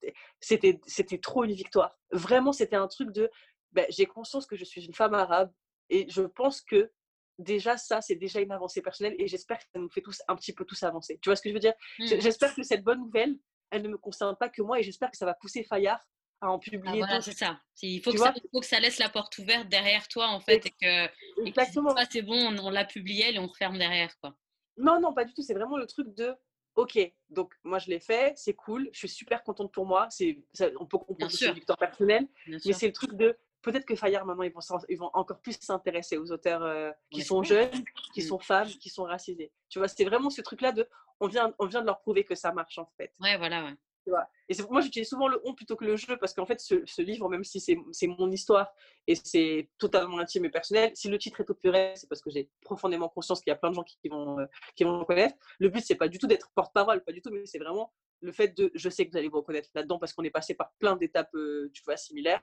trop 1.22 1.44
une 1.44 1.52
victoire. 1.52 1.98
Vraiment, 2.12 2.52
c'était 2.52 2.76
un 2.76 2.88
truc 2.88 3.10
de 3.12 3.30
ben, 3.72 3.86
j'ai 3.88 4.04
conscience 4.04 4.46
que 4.46 4.56
je 4.56 4.64
suis 4.64 4.84
une 4.84 4.94
femme 4.94 5.14
arabe 5.14 5.50
et 5.88 6.06
je 6.10 6.22
pense 6.22 6.60
que 6.60 6.92
déjà, 7.38 7.78
ça, 7.78 8.02
c'est 8.02 8.16
déjà 8.16 8.40
une 8.40 8.52
avancée 8.52 8.82
personnelle 8.82 9.14
et 9.18 9.26
j'espère 9.26 9.58
que 9.58 9.64
ça 9.72 9.78
nous 9.80 9.88
fait 9.88 10.02
tous 10.02 10.20
un 10.28 10.36
petit 10.36 10.52
peu 10.52 10.64
tous 10.66 10.82
avancer. 10.82 11.18
Tu 11.22 11.30
vois 11.30 11.36
ce 11.36 11.42
que 11.42 11.48
je 11.48 11.54
veux 11.54 11.60
dire? 11.60 11.74
Mmh. 11.98 12.20
J'espère 12.20 12.54
que 12.54 12.62
cette 12.62 12.84
bonne 12.84 13.00
nouvelle, 13.00 13.36
elle 13.72 13.82
ne 13.82 13.88
me 13.88 13.98
concerne 13.98 14.36
pas 14.36 14.48
que 14.48 14.62
moi 14.62 14.78
et 14.78 14.82
j'espère 14.82 15.10
que 15.10 15.16
ça 15.16 15.26
va 15.26 15.34
pousser 15.34 15.64
Fayard 15.64 16.00
à 16.40 16.50
en 16.50 16.58
publier. 16.58 17.02
Ah, 17.02 17.06
voilà, 17.06 17.20
c'est 17.20 17.36
ça. 17.36 17.58
Il 17.82 18.02
faut, 18.02 18.12
que 18.12 18.18
ça, 18.18 18.34
faut 18.52 18.60
que 18.60 18.66
ça 18.66 18.78
laisse 18.78 18.98
la 18.98 19.08
porte 19.08 19.36
ouverte 19.38 19.68
derrière 19.68 20.06
toi 20.08 20.28
en 20.28 20.40
fait 20.40 20.66
et 20.66 20.70
que, 20.70 21.44
Exactement. 21.46 21.94
c'est 22.10 22.22
bon, 22.22 22.56
on, 22.58 22.70
l'a 22.70 22.84
publié 22.84 23.34
et 23.34 23.38
on 23.38 23.46
referme 23.46 23.78
derrière 23.78 24.16
quoi. 24.20 24.36
Non, 24.76 25.00
non, 25.00 25.12
pas 25.12 25.24
du 25.24 25.34
tout. 25.34 25.42
C'est 25.42 25.54
vraiment 25.54 25.76
le 25.76 25.86
truc 25.86 26.14
de 26.14 26.34
Ok, 26.74 26.98
donc 27.28 27.52
moi 27.64 27.78
je 27.78 27.90
l'ai 27.90 28.00
fait, 28.00 28.32
c'est 28.34 28.54
cool, 28.54 28.88
je 28.92 29.00
suis 29.00 29.08
super 29.08 29.42
contente 29.42 29.72
pour 29.72 29.84
moi. 29.84 30.06
C'est, 30.08 30.42
on 30.80 30.86
peut 30.86 30.96
comprendre 30.96 31.30
que 31.30 31.36
c'est 31.36 31.48
une 31.48 31.54
victoire 31.54 31.76
personnelle, 31.76 32.26
mais 32.46 32.72
c'est 32.72 32.86
le 32.86 32.94
truc 32.94 33.12
de 33.12 33.36
peut-être 33.60 33.84
que 33.84 33.94
Fayard 33.94 34.24
maintenant 34.24 34.42
ils 34.42 34.52
vont, 34.52 34.60
ils 34.88 34.98
vont 34.98 35.10
encore 35.12 35.38
plus 35.40 35.58
s'intéresser 35.60 36.16
aux 36.16 36.32
auteurs 36.32 36.62
euh, 36.62 36.90
qui 37.10 37.20
sont 37.20 37.42
jeunes, 37.42 37.84
qui 38.14 38.22
mmh. 38.22 38.26
sont 38.26 38.38
femmes, 38.38 38.68
qui 38.68 38.88
sont 38.88 39.04
racisés. 39.04 39.52
Tu 39.68 39.78
vois, 39.80 39.88
c'est 39.88 40.04
vraiment 40.04 40.30
ce 40.30 40.40
truc-là 40.40 40.72
de 40.72 40.88
on 41.22 41.28
vient, 41.28 41.54
on 41.58 41.66
vient 41.66 41.80
de 41.80 41.86
leur 41.86 42.00
prouver 42.00 42.24
que 42.24 42.34
ça 42.34 42.52
marche 42.52 42.78
en 42.78 42.86
fait. 42.96 43.12
Ouais, 43.20 43.38
voilà, 43.38 43.64
ouais. 43.64 43.74
Tu 44.04 44.10
vois? 44.10 44.26
Et 44.48 44.54
moi, 44.68 44.80
j'utilise 44.80 45.08
souvent 45.08 45.28
le 45.28 45.40
on 45.44 45.54
plutôt 45.54 45.76
que 45.76 45.84
le 45.84 45.96
jeu 45.96 46.16
parce 46.16 46.34
qu'en 46.34 46.44
fait, 46.44 46.60
ce, 46.60 47.02
livre, 47.02 47.28
même 47.28 47.44
si 47.44 47.60
c'est 47.60 48.06
mon 48.08 48.30
histoire 48.32 48.68
et 49.06 49.14
c'est 49.14 49.70
totalement 49.78 50.18
intime 50.18 50.44
et 50.44 50.50
personnel, 50.50 50.90
si 50.94 51.08
le 51.08 51.18
titre 51.18 51.40
est 51.40 51.48
au 51.48 51.54
pluriel, 51.54 51.96
c'est 51.96 52.08
parce 52.08 52.20
que 52.20 52.30
j'ai 52.30 52.50
profondément 52.62 53.08
conscience 53.08 53.40
qu'il 53.40 53.52
y 53.52 53.54
a 53.54 53.56
plein 53.56 53.70
de 53.70 53.76
gens 53.76 53.84
qui, 53.84 54.08
vont, 54.08 54.40
euh, 54.40 54.46
qui 54.74 54.82
vont 54.82 54.94
me 54.94 54.98
reconnaître. 54.98 55.36
Le 55.60 55.68
but, 55.68 55.84
c'est 55.84 55.94
pas 55.94 56.08
du 56.08 56.18
tout 56.18 56.26
d'être 56.26 56.50
porte-parole, 56.56 57.04
pas 57.04 57.12
du 57.12 57.22
tout, 57.22 57.30
mais 57.30 57.46
c'est 57.46 57.60
vraiment 57.60 57.92
le 58.20 58.32
fait 58.32 58.48
de 58.48 58.72
je 58.74 58.88
sais 58.88 59.06
que 59.06 59.12
vous 59.12 59.18
allez 59.18 59.28
vous 59.28 59.38
reconnaître 59.38 59.68
là-dedans 59.74 60.00
parce 60.00 60.12
qu'on 60.12 60.24
est 60.24 60.30
passé 60.30 60.54
par 60.54 60.72
plein 60.80 60.96
d'étapes, 60.96 61.34
euh, 61.36 61.70
tu 61.72 61.84
vois, 61.84 61.96
similaires. 61.96 62.42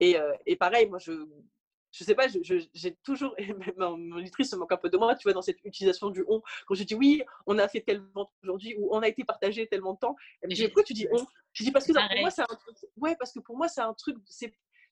Et, 0.00 0.18
euh, 0.18 0.34
et 0.44 0.56
pareil, 0.56 0.86
moi, 0.86 0.98
je, 0.98 1.12
je 1.92 2.04
sais 2.04 2.14
pas, 2.14 2.26
j'ai 2.28 2.94
toujours, 3.02 3.34
mon, 3.76 3.96
mon 3.96 4.24
se 4.26 4.56
moque 4.56 4.72
un 4.72 4.76
peu 4.76 4.90
de 4.90 4.96
moi, 4.96 5.14
tu 5.16 5.24
vois, 5.24 5.32
dans 5.32 5.42
cette 5.42 5.58
utilisation 5.64 6.10
du 6.10 6.24
on. 6.28 6.42
Quand 6.66 6.74
je 6.74 6.84
dis 6.84 6.94
oui, 6.94 7.22
on 7.46 7.58
a 7.58 7.68
fait 7.68 7.80
telle 7.80 8.02
vente 8.14 8.30
aujourd'hui, 8.42 8.74
ou 8.78 8.88
on 8.94 9.00
a 9.00 9.08
été 9.08 9.24
partagé 9.24 9.66
tellement 9.66 9.94
de 9.94 9.98
temps, 9.98 10.16
pourquoi 10.42 10.82
tu 10.84 10.94
dis 10.94 11.08
on? 11.12 11.24
Je 11.52 11.64
dis 11.64 11.72
parce 11.72 11.86
que 11.86 11.92
pour 11.92 12.20
moi, 12.20 12.30
c'est 12.30 12.42
un 12.42 12.46
truc, 12.46 12.76
ouais, 12.96 13.16
parce 13.16 13.32
que 13.32 13.40
pour 13.40 13.56
moi, 13.56 13.68
c'est 13.68 13.80
un 13.80 13.94
truc, 13.94 14.16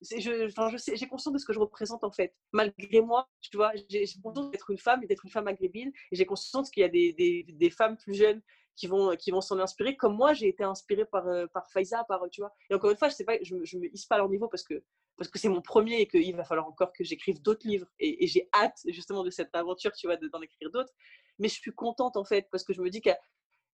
j'ai 0.01 1.07
conscience 1.09 1.33
de 1.33 1.39
ce 1.39 1.45
que 1.45 1.53
je 1.53 1.59
représente 1.59 2.05
en 2.05 2.11
fait. 2.11 2.35
Malgré 2.53 3.01
moi, 3.01 3.29
tu 3.41 3.57
vois, 3.57 3.73
j'ai 3.89 4.05
conscience 4.23 4.51
d'être 4.51 4.71
une 4.71 4.79
femme 4.79 5.03
et 5.03 5.07
d'être 5.07 5.25
une 5.25 5.31
femme 5.31 5.45
maghrébine. 5.45 5.93
Et 6.11 6.17
j'ai 6.17 6.27
conscience 6.27 6.71
qu'il 6.71 6.83
y 6.83 6.85
a 6.85 6.89
des, 6.89 7.13
des, 7.13 7.45
des, 7.49 7.71
femmes 7.71 7.97
plus 7.97 8.15
jeunes 8.15 8.43
qui 8.79 8.87
vont, 8.87 9.17
qui 9.17 9.33
vont 9.33 9.41
s'en 9.41 9.59
inspirer, 9.59 9.97
comme 9.97 10.15
moi, 10.15 10.33
j'ai 10.33 10.49
été 10.49 10.63
inspirée 10.63 11.05
par, 11.05 11.27
euh, 11.27 11.47
par 11.49 11.69
Faiza, 11.71 12.05
par, 12.05 12.23
tu 12.31 12.41
vois. 12.41 12.53
Et 12.71 12.75
encore 12.75 12.91
une 12.91 12.97
fois, 12.97 13.09
je 13.09 13.15
sais 13.15 13.25
pas, 13.25 13.37
je, 13.43 13.57
je 13.65 13.77
me 13.77 13.93
hisse 13.93 14.07
pas 14.07 14.15
à 14.15 14.19
leur 14.19 14.29
niveau 14.29 14.49
parce 14.49 14.63
que 14.63 14.83
parce 15.17 15.29
que 15.29 15.39
c'est 15.41 15.49
mon 15.49 15.61
premier 15.61 16.01
et 16.01 16.07
qu'il 16.07 16.37
va 16.37 16.45
falloir 16.45 16.69
encore 16.69 16.93
que 16.93 17.03
j'écrive 17.03 17.43
d'autres 17.43 17.67
livres. 17.67 17.89
Et, 17.99 18.25
j'ai 18.29 18.49
hâte 18.55 18.79
justement 18.87 19.25
de 19.25 19.31
cette 19.31 19.53
aventure, 19.55 19.91
tu 19.93 20.07
vois, 20.07 20.17
d'en 20.17 20.41
écrire 20.41 20.71
d'autres. 20.71 20.93
Mais 21.41 21.49
je 21.49 21.55
suis 21.55 21.73
contente 21.73 22.17
en 22.17 22.25
fait 22.25 22.49
parce 22.53 22.63
que 22.63 22.73
je 22.73 22.81
me 22.81 22.89
dis 22.89 23.01
que 23.01 23.11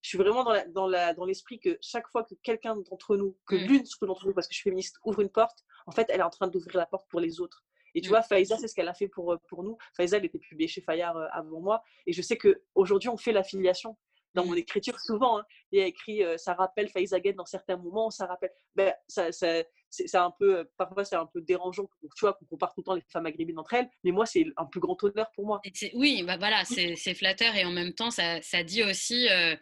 je 0.01 0.09
suis 0.09 0.17
vraiment 0.19 0.43
dans, 0.43 0.53
la, 0.53 0.67
dans, 0.67 0.87
la, 0.87 1.13
dans 1.13 1.27
l'esprit 1.27 1.61
que 1.61 1.79
chaque 1.83 2.09
fois 2.09 2.25
que 2.25 2.35
quelqu'un 2.43 2.77
d'entre 2.77 3.17
nous, 3.17 3.37
que 3.47 3.57
mmh. 3.57 3.67
l'une 3.67 3.85
d'entre 4.03 4.27
nous, 4.27 4.33
parce 4.33 4.47
que 4.47 4.55
je 4.55 4.59
suis 4.59 4.71
féministe, 4.71 4.99
ouvre 5.05 5.21
une 5.21 5.29
porte, 5.29 5.65
en 5.87 5.93
fait, 5.93 6.07
elle 6.09 6.21
est 6.21 6.25
en 6.25 6.31
train 6.31 6.49
d'ouvrir 6.49 6.77
la 6.77 6.87
porte 6.87 7.09
pour 7.11 7.21
les 7.21 7.41
autres. 7.41 7.63
Et 7.95 8.01
tu 8.01 8.09
mmh. 8.09 8.11
vois, 8.11 8.23
Faiza, 8.23 8.57
c'est 8.57 8.69
ce 8.69 8.75
qu'elle 8.75 8.89
a 8.89 8.95
fait 8.95 9.09
pour, 9.09 9.39
pour 9.49 9.63
nous. 9.63 9.77
Faiza, 9.95 10.17
elle 10.17 10.25
était 10.25 10.39
publiée 10.39 10.69
chez 10.69 10.81
Fayard 10.81 11.17
euh, 11.17 11.27
avant 11.31 11.61
moi. 11.61 11.83
Et 12.07 12.13
je 12.13 12.23
sais 12.23 12.37
qu'aujourd'hui, 12.37 13.09
on 13.09 13.17
fait 13.17 13.33
l'affiliation 13.33 13.97
dans 14.35 14.45
mon 14.45 14.55
écriture 14.55 14.99
souvent. 15.01 15.39
Hein, 15.39 15.45
il 15.73 15.79
y 15.79 15.83
a 15.83 15.87
écrit 15.87 16.23
euh, 16.23 16.37
ça 16.37 16.55
rappelle 16.55 16.89
Faizagen 16.89 17.33
dans 17.35 17.47
certains 17.47 17.77
moments, 17.77 18.11
ça 18.11 18.27
rappelle. 18.27 18.51
Ben, 18.75 18.93
ça, 19.09 19.33
ça 19.33 19.63
c'est 19.91 20.17
un 20.17 20.33
peu, 20.39 20.59
euh, 20.59 20.65
parfois 20.77 21.05
c'est 21.05 21.17
un 21.17 21.27
peu 21.27 21.41
dérangeant, 21.41 21.89
tu 22.03 22.21
vois, 22.21 22.35
qu'on 22.35 22.47
compare 22.47 22.75
tout 22.75 22.81
le 22.81 22.85
temps 22.85 22.95
les 22.95 23.03
femmes 23.09 23.23
maghrébines 23.23 23.59
entre 23.59 23.75
elles, 23.75 23.89
mais 24.03 24.11
moi 24.11 24.27
c'est 24.27 24.45
un 24.57 24.67
plus 24.67 24.81
grand 24.81 25.03
honneur 25.03 25.31
pour 25.35 25.47
moi. 25.47 25.61
Oui, 25.95 26.23
bah 26.25 26.37
voilà, 26.37 26.65
c'est 26.65 27.15
flatteur 27.15 27.55
et 27.55 27.65
en 27.65 27.71
même 27.71 27.95
temps 27.95 28.11
ça, 28.11 28.43
ça 28.43 28.65
dit 28.65 28.83
aussi, 28.83 29.29
euh, 29.29 29.55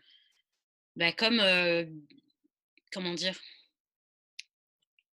bah 0.96 1.12
comme, 1.12 1.40
comment 2.92 3.14
dire, 3.14 3.38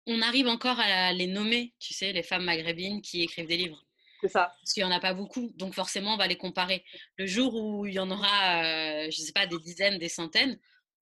on 0.07 0.21
arrive 0.23 0.49
encore 0.49 0.81
à 0.81 1.13
les 1.13 1.27
nommer, 1.27 1.75
tu 1.79 1.95
sais, 1.95 2.13
les 2.13 2.23
femmes 2.23 2.45
maghrébines 2.45 3.03
qui 3.03 3.23
écrivent 3.23 3.47
des 3.47 3.57
livres. 3.57 3.85
C'est 4.23 4.29
ça. 4.29 4.55
Parce 4.61 4.73
qu'il 4.73 4.85
n'y 4.85 4.89
en 4.89 4.95
a 4.95 5.01
pas 5.01 5.15
beaucoup. 5.15 5.53
Donc 5.57 5.75
forcément, 5.75 6.15
on 6.15 6.17
va 6.17 6.29
les 6.29 6.37
comparer. 6.37 6.85
Le 7.17 7.27
jour 7.27 7.55
où 7.55 7.87
il 7.87 7.95
y 7.95 7.99
en 7.99 8.11
aura, 8.11 8.63
euh, 8.63 9.11
je 9.11 9.21
ne 9.21 9.27
sais 9.27 9.33
pas, 9.33 9.47
des 9.47 9.59
dizaines, 9.59 9.99
des 9.99 10.09
centaines, 10.09 10.59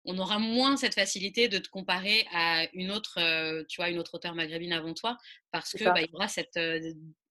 on 0.07 0.18
aura 0.18 0.39
moins 0.39 0.79
cette 0.79 0.95
facilité 0.95 1.49
de 1.49 1.59
te 1.59 1.68
comparer 1.68 2.27
à 2.33 2.66
une 2.73 2.91
autre, 2.91 3.18
euh, 3.18 3.62
tu 3.68 3.77
vois, 3.77 3.91
une 3.91 3.99
autre 3.99 4.14
auteure 4.14 4.35
maghrébine 4.35 4.73
avant 4.73 4.95
toi, 4.95 5.18
parce 5.53 5.73
que 5.73 5.85
bah, 5.85 6.01
il 6.01 6.11
y 6.11 6.14
aura 6.14 6.29
cette, 6.29 6.57
euh, 6.57 6.81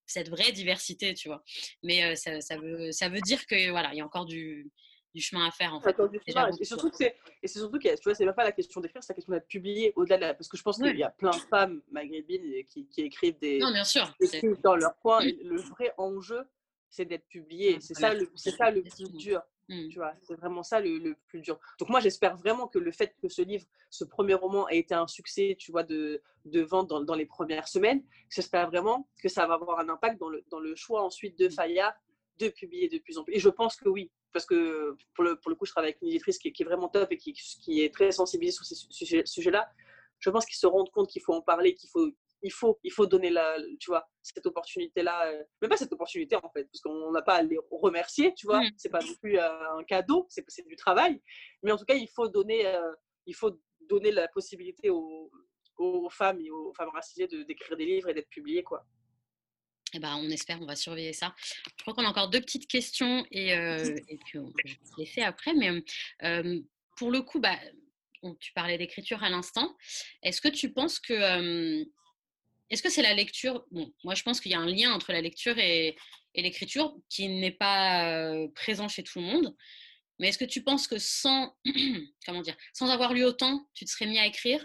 cette 0.05 0.29
vraie 0.29 0.51
diversité, 0.51 1.15
tu 1.15 1.29
vois. 1.29 1.43
Mais 1.81 2.15
ça, 2.15 2.39
ça, 2.41 2.57
veut, 2.57 2.91
ça 2.91 3.09
veut 3.09 3.21
dire 3.21 3.47
que 3.47 3.71
voilà, 3.71 3.91
il 3.93 3.97
y 3.97 4.01
a 4.01 4.05
encore 4.05 4.27
du, 4.27 4.69
du 5.13 5.21
chemin 5.21 5.47
à 5.47 5.51
faire 5.51 5.73
en 5.73 5.81
fait. 5.81 5.95
Et 6.59 6.65
surtout 6.65 6.89
c'est, 6.93 7.15
et 7.41 7.47
c'est 7.47 7.59
surtout 7.59 7.79
que 7.79 7.95
tu 7.95 8.03
vois, 8.03 8.15
c'est 8.15 8.25
même 8.25 8.35
pas 8.35 8.43
la 8.43 8.51
question 8.51 8.81
d'écrire, 8.81 9.03
c'est 9.03 9.13
la 9.13 9.15
question 9.15 9.33
d'être 9.33 9.47
publié 9.47 9.93
au-delà 9.95 10.17
de 10.17 10.21
la, 10.21 10.33
parce 10.33 10.47
que 10.47 10.57
je 10.57 10.63
pense 10.63 10.77
qu'il 10.77 10.97
y 10.97 11.03
a 11.03 11.09
plein 11.09 11.31
de 11.31 11.35
femmes 11.49 11.81
maghrébines 11.91 12.63
qui, 12.65 12.87
qui 12.87 13.01
écrivent 13.01 13.39
des, 13.39 13.59
non, 13.59 13.71
bien 13.71 13.83
sûr, 13.83 14.13
dans 14.63 14.75
leur 14.75 14.97
coin. 14.99 15.19
le 15.21 15.59
vrai 15.61 15.93
enjeu, 15.97 16.43
c'est 16.89 17.05
d'être 17.05 17.27
publié. 17.27 17.79
C'est 17.79 17.93
ça 17.93 18.13
le, 18.13 18.29
c'est 18.35 18.51
ça 18.51 18.71
le 18.71 18.81
plus 18.81 19.11
dur. 19.13 19.41
Mmh. 19.69 19.89
Tu 19.89 19.99
vois, 19.99 20.13
c'est 20.23 20.33
vraiment 20.33 20.63
ça 20.63 20.79
le, 20.79 20.97
le, 20.97 21.15
plus 21.27 21.41
dur. 21.41 21.59
Donc 21.79 21.89
moi, 21.89 21.99
j'espère 21.99 22.35
vraiment 22.35 22.67
que 22.67 22.79
le 22.79 22.91
fait 22.91 23.15
que 23.21 23.29
ce 23.29 23.43
livre, 23.43 23.65
ce 23.91 24.03
premier 24.03 24.33
roman, 24.33 24.67
ait 24.67 24.79
été 24.79 24.95
un 24.95 25.05
succès, 25.05 25.55
tu 25.59 25.71
vois, 25.71 25.83
de, 25.83 26.23
de 26.45 26.61
vente 26.61 26.87
dans, 26.87 27.01
dans 27.01 27.13
les 27.13 27.27
premières 27.27 27.67
semaines, 27.67 28.03
j'espère 28.29 28.67
vraiment 28.67 29.07
que 29.21 29.29
ça 29.29 29.45
va 29.45 29.53
avoir 29.53 29.79
un 29.79 29.89
impact 29.89 30.19
dans 30.19 30.29
le, 30.29 30.43
dans 30.49 30.59
le 30.59 30.73
choix 30.75 31.03
ensuite 31.03 31.37
de 31.37 31.47
mmh. 31.47 31.51
Fayard 31.51 31.93
de 32.39 32.49
publier 32.49 32.87
de 32.87 32.97
plus 32.97 33.17
en 33.19 33.23
plus. 33.23 33.35
Et 33.35 33.39
je 33.39 33.49
pense 33.49 33.75
que 33.75 33.89
oui, 33.89 34.09
parce 34.33 34.45
que 34.45 34.95
pour 35.15 35.23
le, 35.23 35.35
pour 35.39 35.49
le 35.49 35.55
coup, 35.55 35.65
je 35.65 35.71
travaille 35.71 35.91
avec 35.91 36.01
une 36.01 36.09
éditrice 36.09 36.37
qui, 36.37 36.49
est 36.49 36.63
vraiment 36.63 36.89
top 36.89 37.11
et 37.11 37.17
qui, 37.17 37.33
qui 37.33 37.83
est 37.83 37.93
très 37.93 38.11
sensibilisée 38.11 38.55
sur 38.55 38.65
ces 38.65 39.23
sujets-là. 39.25 39.69
je 40.19 40.29
pense 40.29 40.45
qu'ils 40.45 40.57
se 40.57 40.67
rendent 40.67 40.91
compte 40.91 41.09
qu'il 41.09 41.21
faut 41.21 41.33
en 41.33 41.41
parler, 41.41 41.73
qu'il 41.73 41.89
faut, 41.89 42.09
il 42.41 42.51
faut, 42.51 42.79
il 42.83 42.91
faut 42.91 43.05
donner 43.05 43.29
la, 43.29 43.57
tu 43.79 43.89
vois, 43.89 44.07
cette 44.21 44.45
opportunité-là. 44.45 45.31
Euh, 45.31 45.43
même 45.61 45.69
pas 45.69 45.77
cette 45.77 45.93
opportunité, 45.93 46.35
en 46.35 46.49
fait, 46.49 46.65
parce 46.65 46.81
qu'on 46.81 47.11
n'a 47.11 47.21
pas 47.21 47.35
à 47.35 47.43
les 47.43 47.57
remercier, 47.71 48.33
tu 48.33 48.45
vois. 48.45 48.61
Mmh. 48.61 48.71
C'est 48.77 48.89
pas 48.89 49.01
non 49.01 49.13
plus 49.21 49.37
euh, 49.37 49.77
un 49.77 49.83
cadeau, 49.83 50.25
c'est 50.29 50.67
du 50.67 50.75
travail. 50.75 51.21
Mais 51.63 51.71
en 51.71 51.77
tout 51.77 51.85
cas, 51.85 51.95
il 51.95 52.09
faut 52.09 52.27
donner, 52.27 52.65
euh, 52.67 52.93
il 53.25 53.35
faut 53.35 53.59
donner 53.81 54.11
la 54.11 54.27
possibilité 54.27 54.89
aux, 54.89 55.31
aux 55.77 56.09
femmes 56.09 56.39
et 56.41 56.51
aux 56.51 56.73
femmes 56.73 56.89
racisées 56.89 57.27
d'écrire 57.27 57.77
des 57.77 57.85
livres 57.85 58.09
et 58.09 58.13
d'être 58.13 58.29
publiées, 58.29 58.63
quoi. 58.63 58.85
Eh 59.93 59.99
ben, 59.99 60.15
on 60.17 60.29
espère, 60.29 60.61
on 60.61 60.65
va 60.65 60.75
surveiller 60.75 61.13
ça. 61.13 61.33
Je 61.77 61.81
crois 61.81 61.93
qu'on 61.93 62.05
a 62.05 62.09
encore 62.09 62.29
deux 62.29 62.41
petites 62.41 62.67
questions 62.67 63.25
et, 63.31 63.53
euh, 63.53 63.97
et 64.07 64.17
puis 64.17 64.37
on, 64.39 64.51
je 64.65 64.75
les 64.97 65.05
fais 65.05 65.23
après. 65.23 65.53
Mais 65.53 65.83
euh, 66.23 66.59
pour 66.97 67.11
le 67.11 67.21
coup, 67.21 67.39
bah, 67.39 67.57
tu 68.39 68.53
parlais 68.53 68.77
d'écriture 68.77 69.23
à 69.23 69.29
l'instant. 69.29 69.75
Est-ce 70.21 70.41
que 70.41 70.47
tu 70.47 70.71
penses 70.71 70.99
que 70.99 71.13
euh, 71.13 71.85
est-ce 72.69 72.83
que 72.83 72.89
c'est 72.89 73.01
la 73.01 73.15
lecture 73.15 73.65
Bon, 73.71 73.91
moi 74.03 74.13
je 74.13 74.21
pense 74.23 74.39
qu'il 74.39 74.51
y 74.51 74.55
a 74.55 74.59
un 74.59 74.67
lien 74.67 74.93
entre 74.93 75.11
la 75.11 75.21
lecture 75.21 75.57
et, 75.57 75.97
et 76.35 76.41
l'écriture 76.41 76.95
qui 77.09 77.27
n'est 77.27 77.51
pas 77.51 78.35
présent 78.53 78.87
chez 78.87 79.03
tout 79.03 79.19
le 79.19 79.25
monde. 79.25 79.55
Mais 80.19 80.27
est-ce 80.27 80.37
que 80.37 80.45
tu 80.45 80.61
penses 80.61 80.87
que 80.87 80.99
sans 80.99 81.55
comment 82.25 82.41
dire, 82.41 82.55
sans 82.73 82.89
avoir 82.89 83.13
lu 83.13 83.23
autant, 83.23 83.67
tu 83.73 83.85
te 83.85 83.89
serais 83.89 84.05
mis 84.05 84.19
à 84.19 84.27
écrire? 84.27 84.63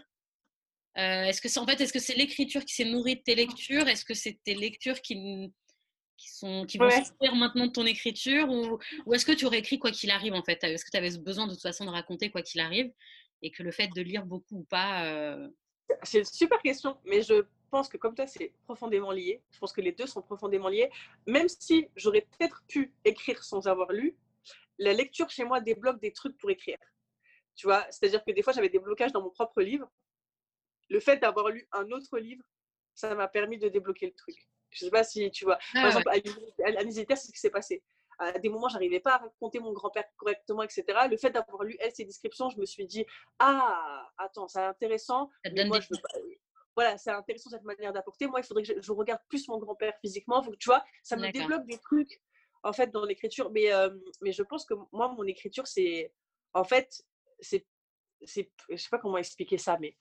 Euh, 0.96 1.24
est-ce 1.24 1.40
que 1.40 1.48
c'est 1.48 1.58
en 1.58 1.66
fait, 1.66 1.80
est-ce 1.80 1.92
que 1.92 1.98
c'est 1.98 2.14
l'écriture 2.14 2.64
qui 2.64 2.74
s'est 2.74 2.84
nourrie 2.84 3.16
de 3.16 3.22
tes 3.22 3.34
lectures? 3.34 3.88
Est-ce 3.88 4.04
que 4.04 4.14
c'est 4.14 4.38
tes 4.44 4.54
lectures 4.54 5.00
qui, 5.00 5.52
qui 6.16 6.30
sont 6.30 6.64
qui 6.66 6.78
vont 6.78 6.90
sortir 6.90 7.34
maintenant 7.34 7.66
de 7.66 7.72
ton 7.72 7.84
écriture? 7.84 8.48
Ou, 8.48 8.78
ou 9.06 9.14
est-ce 9.14 9.26
que 9.26 9.32
tu 9.32 9.44
aurais 9.44 9.58
écrit 9.58 9.78
quoi 9.78 9.90
qu'il 9.90 10.10
arrive 10.10 10.34
en 10.34 10.44
fait? 10.44 10.62
Est-ce 10.62 10.84
que 10.84 10.90
tu 10.90 10.96
avais 10.96 11.16
besoin 11.18 11.46
de 11.46 11.52
toute 11.52 11.62
façon 11.62 11.84
de 11.84 11.90
raconter 11.90 12.30
quoi 12.30 12.42
qu'il 12.42 12.60
arrive 12.60 12.92
et 13.42 13.50
que 13.50 13.62
le 13.62 13.72
fait 13.72 13.88
de 13.88 14.02
lire 14.02 14.24
beaucoup 14.24 14.58
ou 14.58 14.64
pas 14.64 15.04
euh 15.06 15.48
C'est 16.04 16.18
une 16.18 16.24
super 16.24 16.62
question, 16.62 16.96
mais 17.04 17.22
je 17.22 17.44
pense 17.70 17.88
que 17.88 17.96
comme 17.96 18.14
toi, 18.14 18.28
c'est 18.28 18.52
profondément 18.64 19.10
lié. 19.10 19.42
Je 19.50 19.58
pense 19.58 19.72
que 19.72 19.80
les 19.80 19.90
deux 19.90 20.06
sont 20.06 20.22
profondément 20.22 20.68
liés. 20.68 20.90
Même 21.26 21.48
si 21.48 21.88
j'aurais 21.96 22.22
peut-être 22.22 22.62
pu 22.68 22.94
écrire 23.04 23.42
sans 23.42 23.66
avoir 23.66 23.90
lu, 23.90 24.16
la 24.78 24.92
lecture 24.92 25.28
chez 25.28 25.44
moi 25.44 25.60
débloque 25.60 26.00
des 26.00 26.12
trucs 26.12 26.38
pour 26.38 26.50
écrire. 26.50 26.78
Tu 27.56 27.66
vois, 27.66 27.84
c'est-à-dire 27.90 28.24
que 28.24 28.30
des 28.30 28.42
fois, 28.42 28.52
j'avais 28.52 28.68
des 28.68 28.78
blocages 28.78 29.12
dans 29.12 29.22
mon 29.22 29.30
propre 29.30 29.60
livre 29.60 29.90
le 30.88 31.00
fait 31.00 31.18
d'avoir 31.18 31.48
lu 31.48 31.66
un 31.72 31.90
autre 31.90 32.18
livre, 32.18 32.44
ça 32.94 33.14
m'a 33.14 33.28
permis 33.28 33.58
de 33.58 33.68
débloquer 33.68 34.06
le 34.06 34.14
truc. 34.14 34.36
Je 34.70 34.84
ne 34.84 34.88
sais 34.88 34.90
pas 34.90 35.04
si 35.04 35.30
tu 35.30 35.44
vois. 35.44 35.58
Par 35.72 35.84
ah 35.84 35.88
exemple, 35.88 36.08
à 36.10 36.16
c'est 36.90 37.16
ce 37.16 37.32
qui 37.32 37.38
s'est 37.38 37.50
passé. 37.50 37.82
À 38.18 38.38
des 38.38 38.48
moments, 38.48 38.68
j'arrivais 38.68 39.00
pas 39.00 39.14
à 39.14 39.18
raconter 39.18 39.58
mon 39.58 39.72
grand-père 39.72 40.04
correctement, 40.16 40.62
etc. 40.62 40.84
Le 41.10 41.16
fait 41.16 41.30
d'avoir 41.30 41.64
lu 41.64 41.76
elle 41.80 41.92
ses 41.92 42.04
descriptions, 42.04 42.48
je 42.50 42.58
me 42.58 42.66
suis 42.66 42.86
dit 42.86 43.04
ah 43.38 44.08
attends, 44.18 44.48
c'est 44.48 44.60
intéressant. 44.60 45.30
moi, 45.66 45.80
je 45.80 45.88
Voilà, 46.76 46.96
c'est 46.98 47.10
intéressant 47.10 47.50
cette 47.50 47.64
manière 47.64 47.92
d'apporter. 47.92 48.26
Moi, 48.26 48.40
il 48.40 48.44
faudrait 48.44 48.62
que 48.62 48.80
je, 48.80 48.92
regarde 48.92 49.20
plus 49.28 49.48
mon 49.48 49.58
grand-père 49.58 49.94
physiquement. 50.00 50.42
Faut 50.42 50.52
que, 50.52 50.56
tu 50.56 50.68
vois, 50.68 50.84
ça 51.02 51.16
me 51.16 51.30
débloque 51.30 51.66
des 51.66 51.78
trucs 51.78 52.20
en 52.62 52.72
fait 52.72 52.90
dans 52.90 53.04
l'écriture. 53.04 53.50
Mais 53.50 53.72
euh, 53.72 53.90
mais 54.22 54.32
je 54.32 54.42
pense 54.42 54.64
que 54.64 54.74
moi, 54.92 55.08
mon 55.08 55.24
écriture, 55.24 55.66
c'est 55.66 56.12
en 56.52 56.64
fait 56.64 57.02
c'est 57.40 57.66
c'est 58.26 58.50
je 58.70 58.76
sais 58.76 58.88
pas 58.90 58.98
comment 58.98 59.18
expliquer 59.18 59.58
ça, 59.58 59.76
mais 59.80 59.96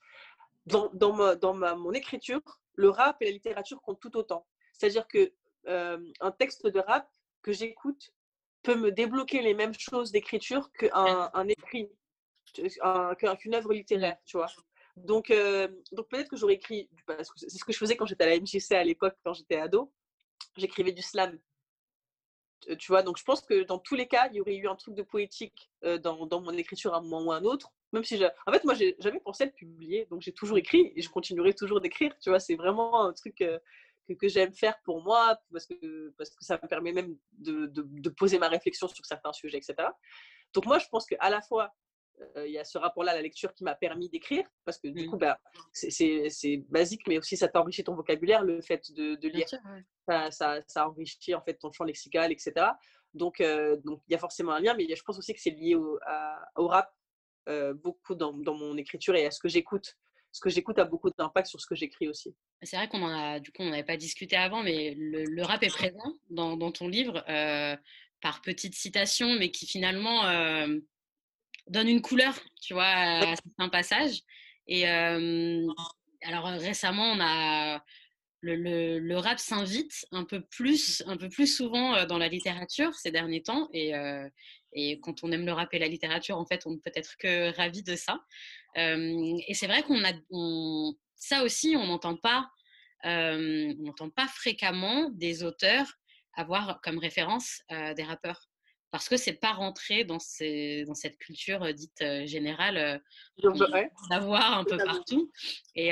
dans, 0.66 0.90
dans, 0.94 1.12
ma, 1.12 1.34
dans 1.36 1.54
ma, 1.54 1.74
mon 1.74 1.92
écriture, 1.92 2.42
le 2.74 2.90
rap 2.90 3.20
et 3.20 3.26
la 3.26 3.30
littérature 3.30 3.80
comptent 3.82 4.00
tout 4.00 4.16
autant. 4.16 4.46
C'est-à-dire 4.72 5.06
que 5.06 5.32
euh, 5.68 5.98
un 6.20 6.30
texte 6.30 6.66
de 6.66 6.80
rap 6.80 7.08
que 7.42 7.52
j'écoute 7.52 8.12
peut 8.62 8.74
me 8.74 8.90
débloquer 8.90 9.42
les 9.42 9.54
mêmes 9.54 9.74
choses 9.74 10.10
d'écriture 10.10 10.72
qu'un 10.72 11.30
un 11.32 11.48
écrit, 11.48 11.90
qu'une 13.38 13.54
œuvre 13.54 13.72
littéraire, 13.72 14.16
tu 14.24 14.36
vois. 14.36 14.48
Donc, 14.96 15.30
euh, 15.30 15.68
donc 15.92 16.08
peut-être 16.08 16.28
que 16.28 16.36
j'aurais 16.36 16.54
écrit, 16.54 16.88
parce 17.06 17.30
que 17.30 17.38
c'est 17.38 17.50
ce 17.50 17.64
que 17.64 17.72
je 17.72 17.78
faisais 17.78 17.96
quand 17.96 18.06
j'étais 18.06 18.24
à 18.24 18.28
la 18.28 18.40
MJC 18.40 18.72
à 18.72 18.84
l'époque, 18.84 19.16
quand 19.24 19.34
j'étais 19.34 19.56
ado, 19.56 19.92
j'écrivais 20.56 20.92
du 20.92 21.02
slam. 21.02 21.38
Tu 22.78 22.86
vois, 22.88 23.02
donc 23.02 23.18
je 23.18 23.24
pense 23.24 23.42
que 23.42 23.64
dans 23.64 23.78
tous 23.78 23.94
les 23.94 24.08
cas, 24.08 24.28
il 24.28 24.36
y 24.36 24.40
aurait 24.40 24.56
eu 24.56 24.68
un 24.68 24.76
truc 24.76 24.94
de 24.94 25.02
poétique 25.02 25.70
euh, 25.84 25.98
dans, 25.98 26.26
dans 26.26 26.40
mon 26.40 26.52
écriture 26.52 26.94
à 26.94 26.98
un 26.98 27.02
moment 27.02 27.26
ou 27.26 27.32
à 27.32 27.36
un 27.36 27.44
autre. 27.44 27.72
Même 27.94 28.02
si 28.02 28.20
en 28.46 28.52
fait, 28.52 28.64
moi, 28.64 28.74
j'ai 28.74 28.96
jamais 28.98 29.20
pensé 29.20 29.44
le 29.44 29.52
publier, 29.52 30.06
donc 30.10 30.20
j'ai 30.20 30.32
toujours 30.32 30.58
écrit 30.58 30.92
et 30.96 31.00
je 31.00 31.08
continuerai 31.08 31.54
toujours 31.54 31.80
d'écrire. 31.80 32.12
Tu 32.20 32.28
vois, 32.28 32.40
c'est 32.40 32.56
vraiment 32.56 33.04
un 33.04 33.12
truc 33.12 33.40
euh, 33.40 33.56
que, 34.08 34.14
que 34.14 34.26
j'aime 34.26 34.52
faire 34.52 34.74
pour 34.84 35.00
moi 35.00 35.38
parce 35.52 35.64
que, 35.64 36.12
parce 36.18 36.30
que 36.30 36.44
ça 36.44 36.58
me 36.60 36.66
permet 36.66 36.92
même 36.92 37.16
de, 37.38 37.66
de, 37.66 38.08
poser 38.10 38.40
ma 38.40 38.48
réflexion 38.48 38.88
sur 38.88 39.06
certains 39.06 39.32
sujets, 39.32 39.58
etc. 39.58 39.88
Donc, 40.54 40.66
moi, 40.66 40.80
je 40.80 40.86
pense 40.90 41.06
qu'à 41.06 41.30
la 41.30 41.40
fois, 41.40 41.72
euh, 42.36 42.48
il 42.48 42.52
y 42.52 42.58
a 42.58 42.64
ce 42.64 42.78
rapport-là 42.78 43.12
à 43.12 43.14
la 43.14 43.22
lecture 43.22 43.54
qui 43.54 43.62
m'a 43.62 43.76
permis 43.76 44.08
d'écrire 44.08 44.44
parce 44.64 44.78
que 44.78 44.88
du 44.88 45.06
mmh. 45.06 45.10
coup, 45.10 45.16
bah, 45.16 45.38
c'est 45.72 46.64
basique, 46.68 47.02
mais 47.06 47.18
aussi 47.18 47.36
ça 47.36 47.46
t'enrichit 47.46 47.84
ton 47.84 47.94
vocabulaire, 47.94 48.42
le 48.42 48.60
fait 48.60 48.90
de, 48.90 49.14
de 49.14 49.28
lire. 49.28 49.46
ça, 50.08 50.32
ça, 50.32 50.60
ça, 50.66 50.88
enrichit 50.88 51.32
en 51.36 51.42
fait 51.42 51.54
ton 51.54 51.70
champ 51.70 51.84
lexical, 51.84 52.32
etc. 52.32 52.66
Donc, 53.14 53.40
euh, 53.40 53.76
donc 53.84 54.02
il 54.08 54.12
y 54.12 54.16
a 54.16 54.18
forcément 54.18 54.50
un 54.50 54.60
lien, 54.60 54.74
mais 54.74 54.92
je 54.92 55.02
pense 55.04 55.16
aussi 55.16 55.32
que 55.32 55.40
c'est 55.40 55.50
lié 55.50 55.76
au, 55.76 56.00
au 56.56 56.66
rap 56.66 56.92
euh, 57.48 57.74
beaucoup 57.74 58.14
dans, 58.14 58.32
dans, 58.32 58.54
mon 58.54 58.76
écriture 58.76 59.14
et 59.14 59.26
à 59.26 59.30
ce 59.30 59.38
que 59.38 59.48
j'écoute. 59.48 59.96
Ce 60.32 60.40
que 60.40 60.50
j'écoute 60.50 60.78
a 60.78 60.84
beaucoup 60.84 61.10
d'impact 61.16 61.46
sur 61.46 61.60
ce 61.60 61.66
que 61.66 61.74
j'écris 61.74 62.08
aussi. 62.08 62.34
C'est 62.62 62.76
vrai 62.76 62.88
qu'on 62.88 63.02
en 63.02 63.14
a, 63.14 63.38
du 63.38 63.52
coup, 63.52 63.62
on 63.62 63.70
n'avait 63.70 63.84
pas 63.84 63.96
discuté 63.96 64.34
avant, 64.34 64.62
mais 64.62 64.94
le, 64.96 65.42
rap 65.42 65.62
est 65.62 65.68
présent 65.68 66.14
dans, 66.30 66.56
dans 66.56 66.72
ton 66.72 66.88
livre 66.88 67.22
euh, 67.28 67.76
par 68.20 68.40
petites 68.40 68.74
citations, 68.74 69.36
mais 69.38 69.50
qui 69.50 69.66
finalement 69.66 70.26
euh, 70.26 70.78
donne 71.68 71.88
une 71.88 72.02
couleur, 72.02 72.34
tu 72.62 72.72
vois, 72.72 72.86
à 72.86 73.36
certains 73.36 73.68
passages. 73.68 74.22
Et 74.66 74.86
alors 74.86 76.46
récemment, 76.46 77.12
on 77.12 77.20
a 77.20 77.84
le, 78.40 78.98
le, 78.98 79.16
rap 79.18 79.38
s'invite 79.38 80.06
un 80.10 80.24
peu 80.24 80.40
plus, 80.40 81.02
un 81.06 81.16
peu 81.16 81.28
plus 81.28 81.46
souvent 81.46 82.06
dans 82.06 82.18
la 82.18 82.28
littérature 82.28 82.94
ces 82.94 83.10
derniers 83.10 83.42
temps. 83.42 83.68
Et, 83.72 83.92
et 84.74 85.00
quand 85.00 85.24
on 85.24 85.32
aime 85.32 85.46
le 85.46 85.52
rap 85.52 85.72
et 85.72 85.78
la 85.78 85.88
littérature, 85.88 86.36
en 86.36 86.44
fait, 86.46 86.66
on 86.66 86.70
ne 86.70 86.76
peut 86.76 86.92
être 86.94 87.16
que 87.18 87.54
ravi 87.56 87.82
de 87.82 87.96
ça. 87.96 88.18
et 88.76 89.54
c'est 89.54 89.66
vrai 89.66 89.82
qu'on 89.82 90.02
a, 90.04 90.12
ça 91.14 91.44
aussi, 91.44 91.76
on 91.76 91.86
n'entend 91.86 92.16
pas, 92.16 92.50
on 93.04 93.74
n'entend 93.78 94.10
pas 94.10 94.26
fréquemment 94.28 95.10
des 95.10 95.44
auteurs 95.44 95.86
avoir 96.36 96.80
comme 96.82 96.98
référence 96.98 97.62
des 97.70 98.02
rappeurs 98.02 98.48
parce 98.94 99.08
que 99.08 99.16
c'est 99.16 99.32
pas 99.32 99.52
rentré 99.52 100.04
dans, 100.04 100.20
ces, 100.20 100.84
dans 100.84 100.94
cette 100.94 101.18
culture 101.18 101.74
dite 101.74 101.98
générale 102.26 103.02
d'avoir 104.08 104.56
un 104.56 104.62
peu 104.62 104.76
partout. 104.76 105.32
Et, 105.74 105.88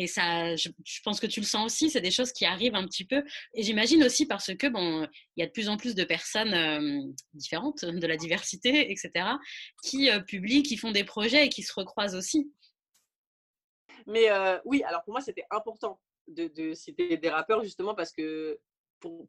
et 0.00 0.06
ça, 0.06 0.54
je, 0.54 0.68
pense 1.02 1.18
que 1.18 1.26
tu 1.26 1.40
le 1.40 1.46
sens 1.46 1.66
aussi, 1.66 1.90
c'est 1.90 2.00
des 2.00 2.12
choses 2.12 2.32
qui 2.32 2.44
arrivent 2.44 2.76
un 2.76 2.86
petit 2.86 3.04
peu. 3.04 3.24
Et 3.54 3.64
j'imagine 3.64 4.04
aussi 4.04 4.24
parce 4.24 4.54
que 4.54 4.68
bon, 4.68 5.08
il 5.34 5.40
y 5.40 5.42
a 5.42 5.48
de 5.48 5.50
plus 5.50 5.68
en 5.68 5.76
plus 5.76 5.96
de 5.96 6.04
personnes 6.04 7.12
différentes, 7.34 7.84
de 7.84 8.06
la 8.06 8.16
diversité, 8.16 8.92
etc., 8.92 9.26
qui 9.82 10.08
publient, 10.28 10.62
qui 10.62 10.76
font 10.76 10.92
des 10.92 11.02
projets 11.02 11.46
et 11.46 11.48
qui 11.48 11.64
se 11.64 11.72
recroisent 11.74 12.14
aussi. 12.14 12.52
Mais 14.06 14.28
oui, 14.64 14.84
alors 14.84 15.02
pour 15.02 15.14
moi, 15.14 15.20
c'était 15.20 15.46
important 15.50 16.00
de, 16.28 16.46
de, 16.46 16.72
citer 16.72 17.16
des 17.16 17.30
rappeurs 17.30 17.64
justement 17.64 17.96
parce 17.96 18.12
que 18.12 18.60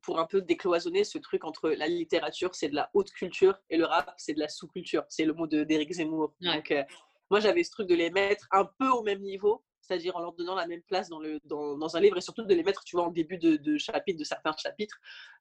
pour, 0.01 0.19
un 0.19 0.25
peu 0.25 0.41
décloisonner 0.41 1.03
ce 1.03 1.17
truc 1.17 1.43
entre 1.43 1.69
la 1.69 1.87
littérature, 1.87 2.55
c'est 2.55 2.69
de 2.69 2.75
la 2.75 2.89
haute 2.93 3.11
culture, 3.11 3.57
et 3.69 3.77
le 3.77 3.85
rap, 3.85 4.13
c'est 4.17 4.33
de 4.33 4.39
la 4.39 4.49
sous-culture. 4.49 5.03
C'est 5.09 5.25
le 5.25 5.33
mot 5.33 5.47
d'Éric 5.47 5.93
Zemmour. 5.93 6.33
Donc, 6.41 6.71
euh, 6.71 6.83
moi, 7.29 7.39
j'avais 7.39 7.63
ce 7.63 7.71
truc 7.71 7.87
de 7.87 7.95
les 7.95 8.09
mettre 8.09 8.47
un 8.51 8.65
peu 8.65 8.89
au 8.89 9.03
même 9.03 9.21
niveau, 9.21 9.63
c'est-à-dire 9.81 10.15
en 10.15 10.21
leur 10.21 10.33
donnant 10.33 10.55
la 10.55 10.67
même 10.67 10.81
place 10.83 11.09
dans, 11.09 11.19
le, 11.19 11.39
dans, 11.45 11.77
dans, 11.77 11.95
un 11.95 11.99
livre, 11.99 12.17
et 12.17 12.21
surtout 12.21 12.43
de 12.43 12.53
les 12.53 12.63
mettre, 12.63 12.83
tu 12.83 12.95
vois, 12.95 13.05
en 13.05 13.11
début 13.11 13.37
de, 13.37 13.57
de 13.57 13.77
chapitre, 13.77 14.19
de 14.19 14.23
certains 14.23 14.55
chapitres. 14.57 14.97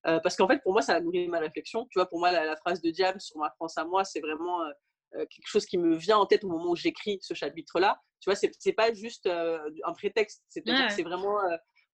Euh, 0.07 0.20
parce 0.20 0.37
qu'en 0.37 0.49
fait, 0.49 0.62
pour 0.62 0.72
moi, 0.72 0.82
ça 0.82 0.95
a 0.95 1.01
nourri 1.01 1.28
ma 1.28 1.39
réflexion. 1.39 1.87
Tu 1.91 1.99
vois, 1.99 2.07
pour 2.07 2.18
moi, 2.18 2.32
la, 2.32 2.57
phrase 2.57 2.80
de 2.80 2.91
Diam 2.91 3.18
sur 3.20 3.39
ma 3.39 3.51
France 3.51 3.76
à 3.78 3.84
moi, 3.84 4.05
c'est 4.05 4.20
vraiment 4.20 4.62
euh, 4.62 4.70
quelque 5.12 5.47
chose 5.47 5.66
qui 5.66 5.78
me 5.78 5.97
vient 5.97 6.18
en 6.18 6.26
tête 6.26 6.45
au 6.45 6.49
moment 6.49 6.70
où 6.70 6.76
j'écris 6.76 7.18
ce 7.22 7.34
chapitre-là. 7.34 8.01
Tu 8.20 8.30
vois, 8.30 8.37
c'est 8.37 8.72
pas 8.72 8.93
juste 8.93 9.26
un 9.26 9.93
prétexte, 9.93 10.43
c'est 10.49 10.68
ouais. 10.68 10.89
c'est 10.89 11.03
vraiment 11.03 11.39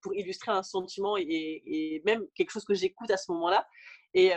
pour 0.03 0.15
illustrer 0.15 0.53
un 0.53 0.63
sentiment 0.63 1.17
et, 1.17 2.03
même 2.05 2.27
quelque 2.35 2.51
chose 2.51 2.65
que 2.65 2.75
j'écoute 2.75 3.11
à 3.11 3.17
ce 3.17 3.31
moment-là. 3.33 3.67
Et, 4.15 4.33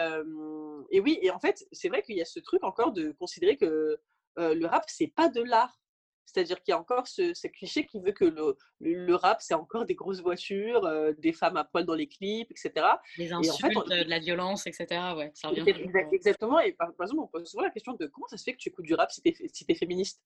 et, 0.91 0.99
oui, 0.99 1.20
et 1.22 1.32
en 1.32 1.39
fait, 1.39 1.66
c'est 1.72 1.89
vrai 1.89 2.01
qu'il 2.01 2.16
y 2.16 2.22
a 2.22 2.26
ce 2.26 2.39
truc 2.39 2.63
encore 2.63 2.91
de 2.91 3.11
considérer 3.20 3.57
que 3.57 3.97
le 4.38 4.66
rap, 4.66 4.84
c'est 4.88 5.07
pas 5.07 5.30
de 5.30 5.41
l'art. 5.41 5.80
C'est-à-dire 6.26 6.61
qu'il 6.61 6.72
y 6.72 6.76
a 6.76 6.80
encore 6.80 7.07
ce, 7.07 7.47
cliché 7.47 7.86
qui 7.86 7.99
veut 7.99 8.11
que 8.11 8.26
le, 8.26 8.57
le 8.80 9.16
rap, 9.16 9.41
c'est 9.41 9.53
encore 9.53 9.86
des 9.86 9.95
grosses 9.95 10.22
voitures, 10.22 10.89
des 11.18 11.34
femmes 11.34 11.57
à 11.57 11.63
poil 11.63 11.86
dans 11.86 11.93
les 11.93 12.07
clips, 12.07 12.49
etc. 12.51 12.86
Les 13.18 13.32
insultes, 13.32 13.88
de 13.89 14.09
la 14.09 14.20
violence, 14.20 14.68
etc. 14.68 14.88
Ouais, 15.16 15.32
ça 15.34 15.49
revient 15.49 15.63
exactement. 16.11 16.59
Et 16.59 16.74
par, 16.74 16.89
exemple, 17.01 17.22
on 17.22 17.28
pose 17.28 17.49
souvent 17.49 17.63
la 17.63 17.70
question 17.70 17.93
de 17.93 18.07
comment 18.07 18.28
ça 18.28 18.38
se 18.38 18.43
fait 18.43 18.53
que 18.53 18.57
tu 18.57 18.70
écoutes 18.70 18.86
du 18.86 18.95
rap 18.95 19.11
si 19.11 19.22
tu 19.22 19.30
es, 19.30 19.47
si 19.53 19.66
es 19.68 19.76
féministe? 19.76 20.22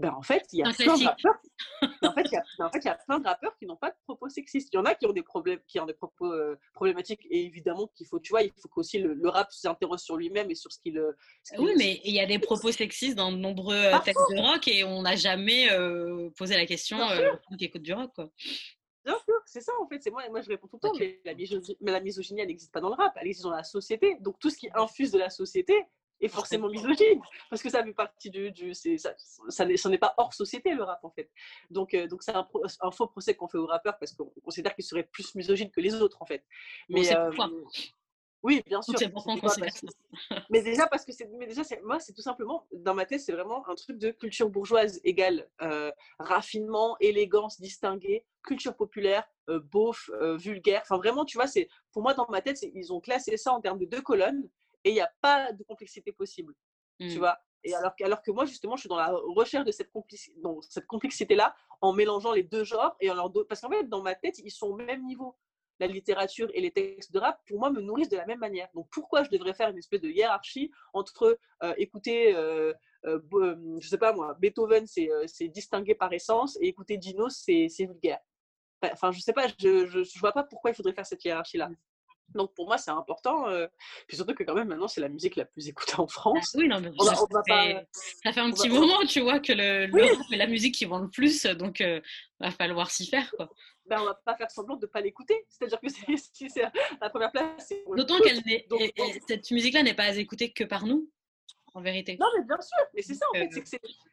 Ben, 0.00 0.14
en 0.14 0.22
fait, 0.22 0.46
il 0.54 0.60
y 0.60 0.62
a 0.62 0.72
plein 0.72 0.96
de 0.96 1.04
rappeurs. 1.04 1.38
en 2.02 2.14
fait, 2.14 2.24
il 2.24 2.32
y 2.32 2.36
a, 2.36 2.66
en 2.66 2.70
fait, 2.70 2.78
il 2.78 2.86
y 2.86 2.88
a 2.88 2.94
plein 2.94 3.18
de 3.18 3.26
rappeurs 3.26 3.54
qui 3.58 3.66
n'ont 3.66 3.76
pas 3.76 3.90
de 3.90 3.96
propos 4.04 4.30
sexistes. 4.30 4.70
Il 4.72 4.76
y 4.76 4.78
en 4.78 4.86
a 4.86 4.94
qui 4.94 5.04
ont 5.04 5.12
des 5.12 5.22
problèmes, 5.22 5.58
qui 5.68 5.78
ont 5.78 5.84
des 5.84 5.92
propos 5.92 6.32
euh, 6.32 6.58
problématiques, 6.72 7.26
et 7.30 7.44
évidemment 7.44 7.86
qu'il 7.94 8.06
faut, 8.06 8.18
tu 8.18 8.30
vois, 8.30 8.42
il 8.42 8.50
faut 8.56 8.68
qu'aussi 8.68 8.98
le, 8.98 9.12
le, 9.12 9.28
rap 9.28 9.52
s'interroge 9.52 10.00
sur 10.00 10.16
lui-même 10.16 10.50
et 10.50 10.54
sur 10.54 10.72
ce 10.72 10.78
qu'il. 10.80 10.96
Euh, 10.96 11.12
oui, 11.58 11.72
mais 11.76 12.00
il 12.04 12.14
y 12.14 12.20
a 12.20 12.24
des 12.24 12.38
propos 12.38 12.72
sexistes 12.72 13.14
dans 13.14 13.30
de 13.30 13.36
nombreux 13.36 13.76
euh, 13.76 13.98
textes 14.02 14.24
de 14.30 14.40
rock, 14.40 14.66
et 14.68 14.84
on 14.84 15.02
n'a 15.02 15.16
jamais 15.16 15.68
posé 16.38 16.56
la 16.56 16.64
question 16.64 16.98
qui 17.58 17.66
écoute 17.66 17.82
du 17.82 17.92
rock, 17.92 18.10
quoi. 18.14 18.30
Bien 19.04 19.14
sûr, 19.14 19.34
c'est 19.46 19.62
ça 19.62 19.72
en 19.80 19.88
fait. 19.88 20.02
C'est 20.02 20.10
moi, 20.10 20.22
moi 20.30 20.40
je 20.40 20.48
réponds 20.48 20.68
tout 20.68 20.78
le 20.82 20.88
temps, 20.88 20.94
mais, 20.98 21.20
la 21.24 21.34
misogynie, 21.34 21.76
mais 21.80 21.92
la 21.92 22.00
misogynie, 22.00 22.40
elle 22.40 22.48
n'existe 22.48 22.72
pas 22.72 22.80
dans 22.80 22.90
le 22.90 22.94
rap, 22.94 23.12
elle 23.16 23.26
existe 23.26 23.44
dans 23.44 23.50
la 23.50 23.64
société. 23.64 24.16
Donc 24.20 24.38
tout 24.38 24.50
ce 24.50 24.58
qui 24.58 24.68
infuse 24.74 25.10
de 25.10 25.18
la 25.18 25.30
société, 25.30 25.74
est 26.20 26.28
forcément 26.28 26.68
misogyne 26.68 27.20
parce 27.48 27.62
que 27.62 27.70
ça 27.70 27.82
fait 27.82 27.92
partie 27.92 28.30
du, 28.30 28.50
du 28.52 28.74
c'est 28.74 28.98
ça, 28.98 29.14
ça 29.48 29.64
n'est 29.64 29.98
pas 29.98 30.14
hors 30.16 30.34
société 30.34 30.74
le 30.74 30.82
rap 30.82 31.04
en 31.04 31.10
fait. 31.10 31.30
Donc 31.70 31.94
euh, 31.94 32.06
donc 32.06 32.22
c'est 32.22 32.34
un, 32.34 32.46
un, 32.80 32.90
faux 32.90 33.06
procès 33.06 33.34
qu'on 33.34 33.48
fait 33.48 33.58
aux 33.58 33.66
rappeurs 33.66 33.98
parce 33.98 34.12
qu'on 34.12 34.32
considère 34.42 34.74
qu'ils 34.74 34.84
seraient 34.84 35.04
plus 35.04 35.34
misogynes 35.34 35.70
que 35.70 35.80
les 35.80 35.94
autres 35.94 36.20
en 36.20 36.26
fait. 36.26 36.44
Mais 36.88 37.14
euh, 37.16 37.30
oui 38.42 38.62
bien 38.66 38.80
sûr. 38.82 38.98
C'est 38.98 39.12
mais 40.50 40.62
déjà 40.62 40.86
parce 40.86 41.04
que 41.04 41.12
c'est 41.12 41.28
mais 41.38 41.46
déjà 41.46 41.62
moi 41.84 42.00
c'est 42.00 42.12
tout 42.12 42.22
simplement 42.22 42.66
dans 42.72 42.94
ma 42.94 43.04
tête 43.04 43.20
c'est 43.20 43.32
vraiment 43.32 43.66
un 43.68 43.74
truc 43.74 43.98
de 43.98 44.10
culture 44.10 44.48
bourgeoise 44.48 45.00
égale 45.04 45.48
euh, 45.62 45.90
raffinement 46.18 46.96
élégance 47.00 47.60
distinguée 47.60 48.24
culture 48.42 48.74
populaire 48.74 49.24
beauf 49.48 50.10
vulgaire. 50.38 50.80
Enfin 50.82 50.96
vraiment 50.96 51.24
tu 51.24 51.36
vois 51.36 51.46
c'est 51.46 51.68
pour 51.92 52.02
moi 52.02 52.14
dans 52.14 52.26
ma 52.30 52.40
tête 52.40 52.58
ils 52.62 52.92
ont 52.92 53.00
classé 53.00 53.36
ça 53.36 53.52
en 53.52 53.60
termes 53.60 53.78
de 53.78 53.84
deux 53.84 54.00
colonnes 54.00 54.48
et 54.84 54.90
il 54.90 54.94
n'y 54.94 55.00
a 55.00 55.10
pas 55.20 55.52
de 55.52 55.62
complexité 55.64 56.12
possible. 56.12 56.54
Tu 56.98 57.16
mmh. 57.16 57.18
vois? 57.18 57.38
Et 57.64 57.74
alors, 57.74 57.92
alors 58.02 58.22
que 58.22 58.30
moi, 58.30 58.46
justement, 58.46 58.76
je 58.76 58.80
suis 58.80 58.88
dans 58.88 58.96
la 58.96 59.10
recherche 59.10 59.64
de 59.64 59.72
cette, 59.72 59.90
cette 60.62 60.86
complexité-là 60.86 61.54
en 61.80 61.92
mélangeant 61.92 62.32
les 62.32 62.42
deux 62.42 62.64
genres. 62.64 62.96
Et 63.00 63.10
en 63.10 63.14
leur 63.14 63.30
Parce 63.48 63.60
qu'en 63.60 63.70
fait, 63.70 63.84
dans 63.84 64.02
ma 64.02 64.14
tête, 64.14 64.38
ils 64.38 64.50
sont 64.50 64.68
au 64.68 64.76
même 64.76 65.04
niveau. 65.04 65.36
La 65.78 65.86
littérature 65.86 66.50
et 66.52 66.60
les 66.60 66.70
textes 66.70 67.10
de 67.12 67.18
rap, 67.18 67.40
pour 67.46 67.58
moi, 67.58 67.70
me 67.70 67.80
nourrissent 67.80 68.10
de 68.10 68.16
la 68.16 68.26
même 68.26 68.38
manière. 68.38 68.68
Donc, 68.74 68.88
pourquoi 68.90 69.24
je 69.24 69.30
devrais 69.30 69.54
faire 69.54 69.70
une 69.70 69.78
espèce 69.78 70.02
de 70.02 70.10
hiérarchie 70.10 70.70
entre 70.92 71.38
euh, 71.62 71.74
écouter, 71.78 72.34
euh, 72.34 72.74
euh, 73.06 73.78
je 73.80 73.88
sais 73.88 73.96
pas 73.96 74.12
moi, 74.12 74.36
Beethoven, 74.38 74.86
c'est 74.86 75.48
distingué 75.48 75.94
par 75.94 76.12
essence, 76.12 76.58
et 76.60 76.68
écouter 76.68 76.98
Dinos, 76.98 77.42
c'est 77.46 77.68
vulgaire. 77.78 78.18
Enfin, 78.82 79.10
je 79.10 79.20
sais 79.20 79.32
pas, 79.32 79.46
je, 79.58 79.86
je, 79.86 80.02
je 80.02 80.18
vois 80.18 80.32
pas 80.32 80.44
pourquoi 80.44 80.70
il 80.70 80.74
faudrait 80.74 80.92
faire 80.92 81.06
cette 81.06 81.24
hiérarchie-là. 81.24 81.70
Donc 82.34 82.54
pour 82.54 82.66
moi, 82.66 82.78
c'est 82.78 82.90
important. 82.90 83.48
Euh, 83.48 83.66
puis 84.06 84.16
surtout 84.16 84.34
que 84.34 84.44
quand 84.44 84.54
même 84.54 84.68
maintenant, 84.68 84.88
c'est 84.88 85.00
la 85.00 85.08
musique 85.08 85.36
la 85.36 85.44
plus 85.44 85.68
écoutée 85.68 85.94
en 85.98 86.06
France. 86.06 86.54
oui, 86.58 86.68
non, 86.68 86.80
mais 86.80 86.90
ça, 86.98 87.14
fait, 87.46 87.86
ça, 88.24 88.32
fait, 88.32 88.40
un 88.40 88.50
petit 88.50 88.68
moment, 88.68 89.04
tu 89.06 89.20
vois, 89.20 89.40
que 89.40 89.52
le, 89.52 89.90
c'est 90.30 90.36
la 90.36 90.46
musique 90.46 90.74
qui 90.74 90.84
vend 90.84 91.00
le 91.00 91.10
plus, 91.10 91.44
donc 91.46 91.80
il 91.80 91.86
euh, 91.86 92.00
va 92.38 92.50
falloir 92.50 92.90
s'y 92.90 93.06
faire. 93.06 93.30
Quoi. 93.36 93.50
Ben, 93.86 94.00
on 94.00 94.04
va 94.04 94.14
pas 94.14 94.36
faire 94.36 94.50
semblant 94.50 94.76
de 94.76 94.86
ne 94.86 94.90
pas 94.90 95.00
l'écouter. 95.00 95.44
C'est-à-dire 95.48 95.80
que 95.80 95.88
si 96.16 96.48
c'est 96.48 96.62
la 97.00 97.10
première 97.10 97.32
place. 97.32 97.72
D'autant 97.96 98.18
que 98.18 98.28
cette 99.26 99.50
musique-là 99.50 99.82
n'est 99.82 99.94
pas 99.94 100.16
écoutée 100.16 100.52
que 100.52 100.64
par 100.64 100.86
nous 100.86 101.10
en 101.74 101.80
vérité. 101.80 102.16
Non, 102.18 102.26
mais 102.36 102.44
bien 102.44 102.60
sûr, 102.60 102.78
mais 102.94 103.02
c'est 103.02 103.14
ça 103.14 103.26
en 103.30 103.38
fait. 103.38 103.50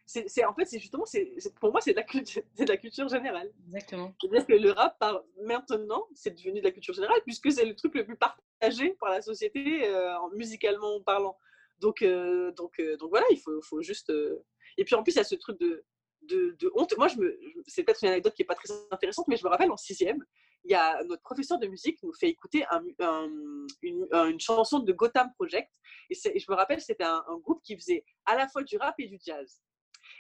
C'est 0.06 0.46
en 0.46 0.54
fait, 0.54 0.66
c'est 0.66 0.80
justement, 0.80 1.06
c'est 1.06 1.36
pour 1.60 1.72
moi, 1.72 1.82
c'est 1.82 1.92
de, 1.92 1.98
la 1.98 2.04
culture, 2.04 2.42
de 2.60 2.66
la 2.66 2.78
culture 2.78 3.08
générale. 3.08 3.52
Exactement. 3.68 4.14
C'est-à-dire 4.22 4.46
que 4.46 4.54
le 4.54 4.72
rap, 4.72 4.98
par, 5.00 5.24
maintenant, 5.44 6.08
c'est 6.14 6.32
devenu 6.32 6.60
de 6.60 6.66
la 6.66 6.72
culture 6.72 6.94
générale 6.94 7.20
puisque 7.24 7.52
c'est 7.52 7.66
le 7.66 7.76
truc 7.76 7.96
le 7.96 8.06
plus 8.06 8.18
partagé 8.18 8.96
par 9.00 9.10
la 9.10 9.22
société, 9.22 9.88
euh, 9.88 10.14
musicalement 10.36 11.02
parlant. 11.02 11.38
Donc, 11.80 12.02
euh, 12.02 12.52
donc, 12.54 12.80
euh, 12.80 12.98
donc 12.98 13.10
voilà, 13.10 13.26
il 13.32 13.40
faut, 13.40 13.62
faut 13.62 13.82
juste. 13.82 14.12
Et 14.78 14.86
puis 14.86 14.96
en 14.96 15.04
plus, 15.04 15.14
il 15.14 15.18
y 15.18 15.22
a 15.22 15.24
ce 15.24 15.36
truc 15.36 15.60
de, 15.60 15.84
de, 16.24 16.56
de 16.60 16.72
honte. 16.76 16.96
Moi, 16.98 17.08
je 17.08 17.18
me, 17.18 17.40
c'est 17.68 17.84
peut-être 17.84 18.04
une 18.04 18.10
anecdote 18.10 18.34
qui 18.34 18.44
n'est 18.44 18.48
pas 18.48 18.56
très 18.56 18.74
intéressante, 18.92 19.28
mais 19.28 19.38
je 19.38 19.44
me 19.44 19.50
rappelle 19.50 19.72
en 19.72 19.78
sixième, 19.78 20.24
il 20.68 20.72
y 20.72 20.76
a 20.76 21.02
notre 21.06 21.22
professeur 21.22 21.58
de 21.60 21.68
musique 21.68 21.98
nous 22.04 22.14
fait 22.14 22.28
écouter 22.28 22.66
une, 23.82 24.40
chanson 24.40 24.80
de 24.80 24.92
Gotham 24.92 25.32
Project. 25.36 25.72
Et, 26.10 26.16
je 26.16 26.52
me 26.52 26.56
rappelle, 26.56 26.82
c'était 26.82 27.06
un, 27.06 27.24
groupe 27.42 27.62
qui 27.64 27.76
faisait 27.78 28.04
à 28.26 28.36
la 28.36 28.50
fois 28.50 28.64
du 28.64 28.76
rap 28.78 28.96
et 29.00 29.08
du 29.08 29.18
jazz. 29.26 29.62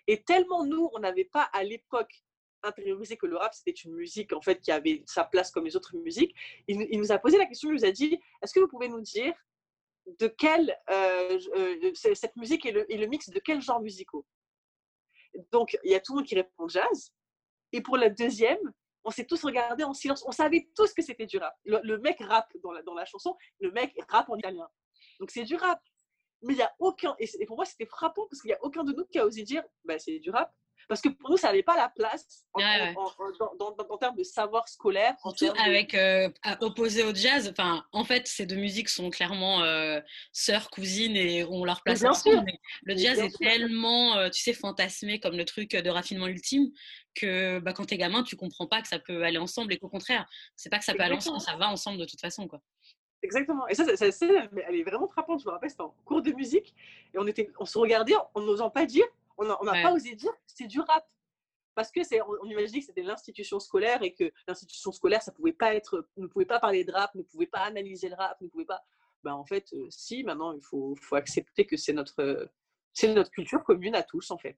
Et 0.07 0.23
tellement 0.23 0.65
nous, 0.65 0.89
on 0.93 0.99
n'avait 0.99 1.25
pas 1.25 1.49
à 1.53 1.63
l'époque 1.63 2.23
intériorisé 2.63 3.17
que 3.17 3.27
le 3.27 3.37
rap 3.37 3.53
c'était 3.53 3.71
une 3.71 3.93
musique 3.93 4.33
en 4.33 4.41
fait 4.41 4.59
qui 4.59 4.71
avait 4.71 5.03
sa 5.05 5.23
place 5.23 5.51
comme 5.51 5.65
les 5.65 5.75
autres 5.75 5.95
musiques. 5.97 6.33
Il, 6.67 6.97
nous 6.97 7.11
a 7.11 7.19
posé 7.19 7.37
la 7.37 7.45
question, 7.45 7.69
il 7.69 7.75
nous 7.75 7.85
a 7.85 7.91
dit 7.91 8.17
est-ce 8.41 8.53
que 8.53 8.59
vous 8.59 8.67
pouvez 8.67 8.87
nous 8.87 9.01
dire 9.01 9.33
de 10.19 10.27
quelle 10.27 10.75
euh, 10.89 11.39
euh, 11.55 11.91
cette 11.93 12.35
musique 12.37 12.65
est 12.65 12.71
le, 12.71 13.07
mix 13.07 13.29
de 13.29 13.39
quels 13.39 13.61
genres 13.61 13.81
musicaux 13.81 14.25
Donc 15.51 15.77
il 15.83 15.91
y 15.91 15.95
a 15.95 15.99
tout 15.99 16.13
le 16.13 16.19
monde 16.19 16.25
qui 16.25 16.35
répond 16.35 16.67
jazz. 16.67 17.11
Et 17.73 17.81
pour 17.81 17.97
la 17.97 18.09
deuxième, 18.09 18.73
on 19.07 19.09
s'est 19.09 19.25
tous 19.25 19.41
regardés 19.45 19.85
en 19.85 19.93
silence. 19.93 20.23
On 20.27 20.33
savait 20.33 20.69
tous 20.75 20.93
que 20.93 21.01
c'était 21.01 21.25
du 21.25 21.37
rap. 21.37 21.55
Le, 21.63 21.97
mec 21.99 22.17
rappe 22.19 22.51
dans 22.61 22.93
la, 22.93 23.05
chanson, 23.05 23.37
le 23.61 23.71
mec 23.71 23.95
rappe 24.09 24.29
en 24.29 24.35
italien. 24.35 24.67
Donc 25.21 25.31
c'est 25.31 25.45
du 25.45 25.55
rap. 25.55 25.81
Mais 26.41 26.53
il 26.53 26.57
n'y 26.57 26.61
a 26.61 26.75
aucun. 26.77 27.15
Et, 27.17 27.45
pour 27.45 27.55
moi, 27.55 27.65
c'était 27.65 27.85
frappant 27.85 28.27
parce 28.29 28.41
qu'il 28.41 28.49
n'y 28.49 28.55
a 28.55 28.63
aucun 28.63 28.83
de 28.83 28.91
nous 28.91 29.05
qui 29.05 29.17
a 29.17 29.25
osé 29.25 29.43
dire 29.43 29.63
bah, 29.85 29.97
c'est 29.97 30.19
du 30.19 30.29
rap. 30.29 30.53
Parce 30.87 31.01
que 31.01 31.09
pour 31.09 31.29
nous, 31.29 31.37
ça 31.37 31.47
n'avait 31.47 31.63
pas 31.63 31.75
la 31.75 31.89
place 31.89 32.45
en, 32.53 32.61
en, 32.61 33.97
termes 33.97 34.15
de 34.15 34.23
savoir 34.23 34.67
scolaire. 34.69 35.15
Surtout 35.19 35.51
avec 35.59 35.93
euh, 35.93 36.29
opposé 36.61 37.03
au 37.03 37.13
jazz. 37.13 37.49
Enfin, 37.49 37.83
en 37.91 38.05
fait, 38.05 38.27
ces 38.27 38.45
deux 38.45 38.55
musiques 38.55 38.87
sont 38.87 39.09
clairement 39.09 39.63
euh, 39.63 39.99
sœurs, 40.31 40.69
cousines 40.69 41.17
et 41.17 41.43
on 41.43 41.65
leur 41.65 41.81
place 41.83 42.05
ensemble. 42.05 42.51
le 42.83 42.95
jazz 42.95 43.19
est 43.19 43.37
tellement, 43.37 44.17
euh, 44.17 44.29
tu 44.29 44.41
sais, 44.41 44.53
fantasmé 44.53 45.19
comme 45.19 45.35
le 45.35 45.45
truc 45.45 45.71
de 45.71 45.89
raffinement 45.89 46.27
ultime 46.27 46.71
que 47.15 47.59
bah, 47.59 47.73
quand 47.73 47.85
t'es 47.85 47.97
gamin, 47.97 48.23
tu 48.23 48.35
comprends 48.35 48.67
pas 48.67 48.81
que 48.81 48.87
ça 48.87 48.99
peut 48.99 49.23
aller 49.23 49.39
ensemble 49.39 49.73
et 49.73 49.77
qu'au 49.77 49.89
contraire, 49.89 50.25
c'est 50.55 50.69
pas 50.69 50.79
que 50.79 50.85
ça 50.85 50.93
peut 50.93 51.03
aller 51.03 51.15
ensemble, 51.15 51.41
ça 51.41 51.55
va 51.57 51.69
ensemble 51.69 51.97
de 51.97 52.05
toute 52.05 52.21
façon. 52.21 52.47
quoi. 52.47 52.61
Exactement. 53.23 53.67
Et 53.67 53.75
ça, 53.75 53.83
ça, 53.97 54.05
elle 54.67 54.75
est 54.75 54.83
vraiment 54.83 55.07
frappante. 55.07 55.41
Je 55.41 55.47
me 55.47 55.51
rappelle, 55.51 55.69
c'était 55.69 55.81
en 55.81 55.93
cours 56.05 56.21
de 56.21 56.31
musique 56.31 56.73
et 57.13 57.17
on, 57.17 57.27
était, 57.27 57.49
on 57.59 57.65
se 57.65 57.77
regardait 57.77 58.13
en 58.33 58.41
n'osant 58.41 58.69
pas 58.69 58.85
dire, 58.85 59.05
on 59.37 59.63
n'a 59.63 59.83
pas 59.83 59.93
osé 59.93 60.15
dire 60.15 60.31
c'est 60.45 60.67
du 60.67 60.79
rap. 60.79 61.05
parce 61.75 61.91
que 61.91 62.03
c'est, 62.03 62.21
on, 62.21 62.45
imaginait 62.45 62.79
que 62.79 62.85
c'était 62.85 63.03
l'institution 63.03 63.59
scolaire 63.59 64.01
et 64.03 64.13
que 64.13 64.31
l'institution 64.47 64.91
scolaire, 64.91 65.21
ça 65.21 65.31
pouvait 65.31 65.53
pas 65.53 65.73
être, 65.75 66.07
ne 66.17 66.27
pouvait 66.27 66.45
pas 66.45 66.59
parler 66.59 66.83
de 66.83 66.91
rap, 66.91 67.13
ne 67.15 67.23
pouvait 67.23 67.47
pas 67.47 67.59
analyser 67.59 68.09
le 68.09 68.15
rap, 68.15 68.39
ne 68.41 68.47
pouvait 68.47 68.65
pas. 68.65 68.81
Ben, 69.23 69.33
en 69.33 69.45
fait, 69.45 69.73
euh, 69.73 69.87
si, 69.89 70.23
maintenant, 70.23 70.53
il 70.53 70.61
faut, 70.61 70.95
faut 71.01 71.15
accepter 71.15 71.65
que 71.65 71.77
c'est 71.77 71.93
notre, 71.93 72.49
c'est 72.93 73.13
notre 73.13 73.31
culture 73.31 73.63
commune 73.63 73.95
à 73.95 74.03
tous, 74.03 74.31
en 74.31 74.37
fait. 74.37 74.57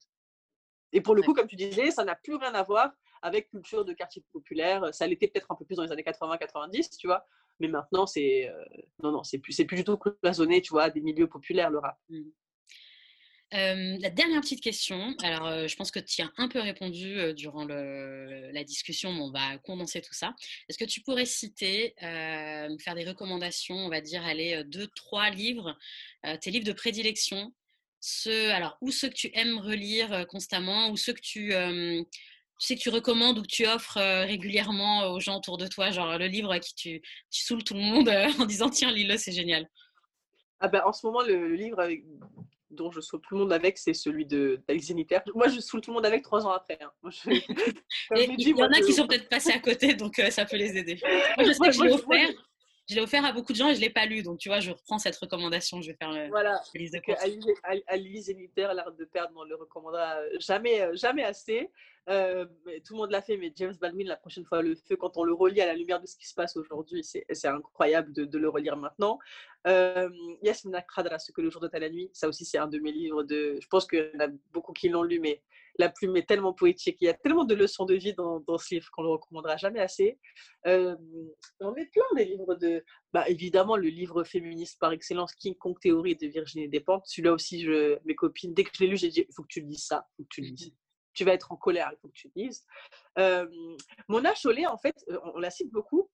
Et 0.92 1.02
pour 1.02 1.16
le 1.16 1.22
coup, 1.22 1.34
comme 1.34 1.48
tu 1.48 1.56
disais, 1.56 1.92
ça 1.92 2.04
n'a 2.04 2.16
plus 2.16 2.36
rien 2.36 2.54
à 2.54 2.64
voir 2.64 2.92
avec 3.22 3.50
culture 3.50 3.86
de 3.86 3.94
quartier 3.94 4.24
populaire. 4.32 4.94
Ça 4.94 5.06
l'était 5.08 5.28
peut-être 5.28 5.52
un 5.52 5.56
peu 5.56 5.66
plus 5.66 5.76
dans 5.76 5.84
les 5.84 5.92
années 5.92 6.04
80-90, 6.04 6.98
tu 6.98 7.08
vois. 7.08 7.26
Mais 7.60 7.68
maintenant, 7.68 8.06
c'est 8.06 8.50
euh, 8.50 8.64
non, 9.04 9.12
non, 9.12 9.24
c'est 9.24 9.38
plus, 9.38 9.52
c'est 9.52 9.66
plus 9.66 9.78
du 9.78 9.84
tout 9.84 9.98
cloisonné, 9.98 10.62
tu 10.62 10.72
vois, 10.72 10.90
des 10.90 11.02
milieux 11.02 11.28
populaires, 11.28 11.70
le 11.70 11.80
rap. 11.80 12.00
La 13.52 14.10
dernière 14.10 14.42
petite 14.42 14.62
question, 14.62 15.16
alors 15.24 15.68
je 15.68 15.76
pense 15.76 15.90
que 15.90 16.00
tu 16.00 16.22
as 16.22 16.32
un 16.38 16.48
peu 16.48 16.60
répondu 16.60 17.34
durant 17.34 17.66
le, 17.66 18.52
la 18.52 18.64
discussion, 18.64 19.12
mais 19.12 19.22
on 19.22 19.32
va 19.32 19.58
condenser 19.60 20.02
tout 20.02 20.14
ça. 20.14 20.36
Est-ce 20.68 20.78
que 20.78 20.86
tu 20.86 21.02
pourrais 21.02 21.26
citer, 21.26 21.96
faire 22.00 22.96
des 22.96 23.06
recommandations, 23.06 23.76
on 23.76 23.90
va 23.90 24.02
dire, 24.02 24.24
aller 24.24 24.64
deux, 24.66 24.88
trois 24.96 25.32
livres, 25.32 25.76
tes 26.42 26.52
livres 26.52 26.66
de 26.66 26.74
prédilection, 26.74 27.54
ceux, 28.02 28.52
alors, 28.52 28.78
ou 28.82 28.92
ceux 28.92 29.10
que 29.10 29.16
tu 29.16 29.32
aimes 29.34 29.58
relire 29.58 30.28
constamment, 30.28 30.92
ou 30.92 30.98
ceux 30.98 31.14
que 31.14 31.22
tu, 31.22 31.54
tu 32.60 32.68
sais 32.68 32.76
que 32.76 32.82
tu 32.82 32.90
recommandes 32.90 33.40
ou 33.40 33.42
que 33.42 33.48
tu 33.48 33.66
offres 33.66 34.00
régulièrement 34.26 35.12
aux 35.12 35.20
gens 35.20 35.38
autour 35.38 35.58
de 35.58 35.66
toi, 35.66 35.92
genre 35.92 36.18
le 36.18 36.28
livre 36.28 36.52
à 36.52 36.60
qui 36.60 36.76
tu, 36.76 37.02
tu 37.32 37.44
saoules 37.44 37.64
tout 37.64 37.74
le 37.74 37.80
monde 37.80 38.10
en 38.40 38.46
disant 38.46 38.70
tiens, 38.70 38.92
lis-le, 38.92 39.18
c'est 39.18 39.32
génial 39.32 39.68
ah 40.60 40.68
ben, 40.68 40.82
En 40.86 40.92
ce 40.92 41.06
moment, 41.08 41.22
le, 41.22 41.56
livre 41.56 41.88
dont 42.72 42.92
je 42.92 43.02
saoule 43.02 43.22
tout 43.22 43.36
le 43.36 43.42
monde 43.42 43.54
avec, 43.54 43.78
c'est 43.78 43.94
celui 43.94 44.26
d'Alice 44.26 44.94
Moi, 45.34 45.48
je 45.48 45.60
saoule 45.60 45.82
tout 45.82 45.92
le 45.92 45.96
monde 45.96 46.06
avec 46.06 46.24
trois 46.24 46.46
ans 46.46 46.52
après. 46.52 46.80
Hein. 46.82 46.92
il 48.16 48.58
y 48.58 48.64
en 48.64 48.68
a 48.68 48.82
qui 48.82 48.94
sont 48.94 49.08
peut-être 49.08 49.30
passés 49.30 49.52
à 49.52 49.60
côté, 49.60 49.94
donc 49.94 50.20
euh, 50.20 50.30
ça 50.30 50.46
peut 50.46 50.58
les 50.58 50.78
aider. 50.78 51.00
Moi, 51.38 51.48
je 51.48 51.52
sais 51.54 51.60
que 51.60 51.72
je 51.72 51.84
l'ai 51.84 51.92
offert. 51.92 52.30
Je 52.90 52.96
l'ai 52.96 53.02
offert 53.02 53.24
à 53.24 53.32
beaucoup 53.32 53.54
de 53.54 53.58
gens 53.58 53.70
et 53.70 53.76
je 53.76 53.80
ne 53.80 53.86
l'ai 53.86 53.90
pas 53.92 54.06
lu. 54.06 54.24
Donc, 54.24 54.40
tu 54.40 54.50
vois, 54.50 54.60
je 54.60 54.72
reprends 54.72 54.98
cette 54.98 55.16
recommandation. 55.18 55.82
Je 55.82 55.92
vais 55.92 55.98
faire 55.98 56.12
le, 56.12 56.28
voilà. 56.30 56.60
la 56.74 56.80
liste 56.80 56.96
de 56.96 57.00
courses. 57.00 57.24
Alice 57.88 58.26
Zénitaire, 58.26 58.74
l'art 58.74 58.92
de 58.92 59.06
perdre, 59.06 59.34
on 59.36 59.44
ne 59.44 59.50
le 59.50 59.56
recommandera 59.56 60.16
jamais, 60.40 60.90
jamais 60.96 61.24
assez. 61.24 61.70
Euh, 62.10 62.46
tout 62.86 62.94
le 62.94 62.98
monde 62.98 63.12
l'a 63.12 63.22
fait, 63.22 63.38
mais 63.38 63.54
James 63.56 63.76
Baldwin, 63.80 64.08
la 64.08 64.16
prochaine 64.16 64.46
fois, 64.46 64.64
le 64.64 64.76
feu, 64.76 64.96
quand 64.96 65.18
on 65.18 65.24
le 65.24 65.34
relit 65.34 65.62
à 65.62 65.68
la 65.68 65.76
lumière 65.76 66.02
de 66.02 66.08
ce 66.08 66.18
qui 66.18 66.28
se 66.28 66.34
passe 66.34 66.58
aujourd'hui, 66.58 67.04
c'est 67.04 67.48
incroyable 67.48 68.12
de, 68.14 68.38
le 68.38 68.50
relire 68.50 68.78
maintenant. 68.78 69.20
Euh, 69.68 70.10
Yasmina 70.42 70.82
Khadra, 70.82 71.20
Ce 71.20 71.32
que 71.32 71.42
le 71.42 71.52
jour 71.52 71.62
de 71.62 71.68
ta 71.68 71.78
la 71.78 71.90
nuit, 71.90 72.10
ça 72.14 72.28
aussi, 72.28 72.46
c'est 72.46 72.58
un 72.58 72.68
de 72.68 72.80
mes 72.80 72.92
livres. 72.92 73.24
De, 73.24 73.60
je 73.62 73.68
pense 73.68 73.86
qu'il 73.86 74.10
y 74.14 74.18
en 74.18 74.26
a 74.26 74.28
beaucoup 74.52 74.74
qui 74.74 74.90
l'ont 74.90 75.04
lu, 75.04 75.20
mais 75.20 75.44
la 75.80 75.90
plume 75.90 76.16
est 76.18 76.28
tellement 76.28 76.54
poétique. 76.54 76.98
Il 77.02 77.06
y 77.06 77.10
a 77.10 77.14
tellement 77.14 77.46
de 77.46 77.56
leçons 77.56 77.86
de 77.86 77.96
vie 77.96 78.14
dans, 78.14 78.44
ce 78.58 78.76
livre 78.76 78.90
qu'on 78.92 79.02
ne 79.02 79.08
le 79.08 79.14
recommandera 79.14 79.58
jamais 79.58 79.80
assez. 79.80 80.20
Euh, 80.68 80.96
on 81.60 81.74
est 81.76 81.88
plein 81.88 82.04
des 82.16 82.26
livres 82.26 82.56
de. 82.56 82.84
Bah, 83.14 83.28
évidemment, 83.28 83.78
le 83.78 83.88
livre 83.88 84.24
féministe 84.24 84.78
par 84.80 84.92
excellence, 84.92 85.34
King 85.36 85.56
Kong 85.56 85.76
Théorie 85.80 86.16
de 86.16 86.28
Virginie 86.28 86.70
Despentes. 86.70 87.06
Celui-là 87.08 87.34
aussi, 87.34 87.64
je, 87.64 87.98
mes 88.06 88.14
copines, 88.14 88.54
dès 88.54 88.66
que 88.66 88.72
je 88.74 88.84
l'ai 88.84 88.90
lu, 88.90 88.98
j'ai 88.98 89.10
dit 89.10 89.26
il 89.28 89.34
faut 89.34 89.42
que 89.42 89.48
tu 89.48 89.62
lises 89.62 89.86
ça, 89.86 90.06
il 90.12 90.16
faut 90.18 90.24
que 90.24 90.36
tu 90.36 90.42
lises 90.42 90.74
tu 91.14 91.26
vas 91.26 91.34
être 91.34 91.52
en 91.52 91.58
colère, 91.58 91.90
il 91.92 91.98
faut 92.00 92.08
que 92.08 92.14
tu 92.14 92.32
dises. 92.34 92.66
Euh, 93.18 93.46
Mona 94.08 94.34
Chollet, 94.36 94.68
en 94.68 94.78
fait, 94.78 94.96
euh, 95.10 95.20
on, 95.34 95.40
la 95.40 95.50
cite 95.50 95.70
beaucoup 95.70 96.10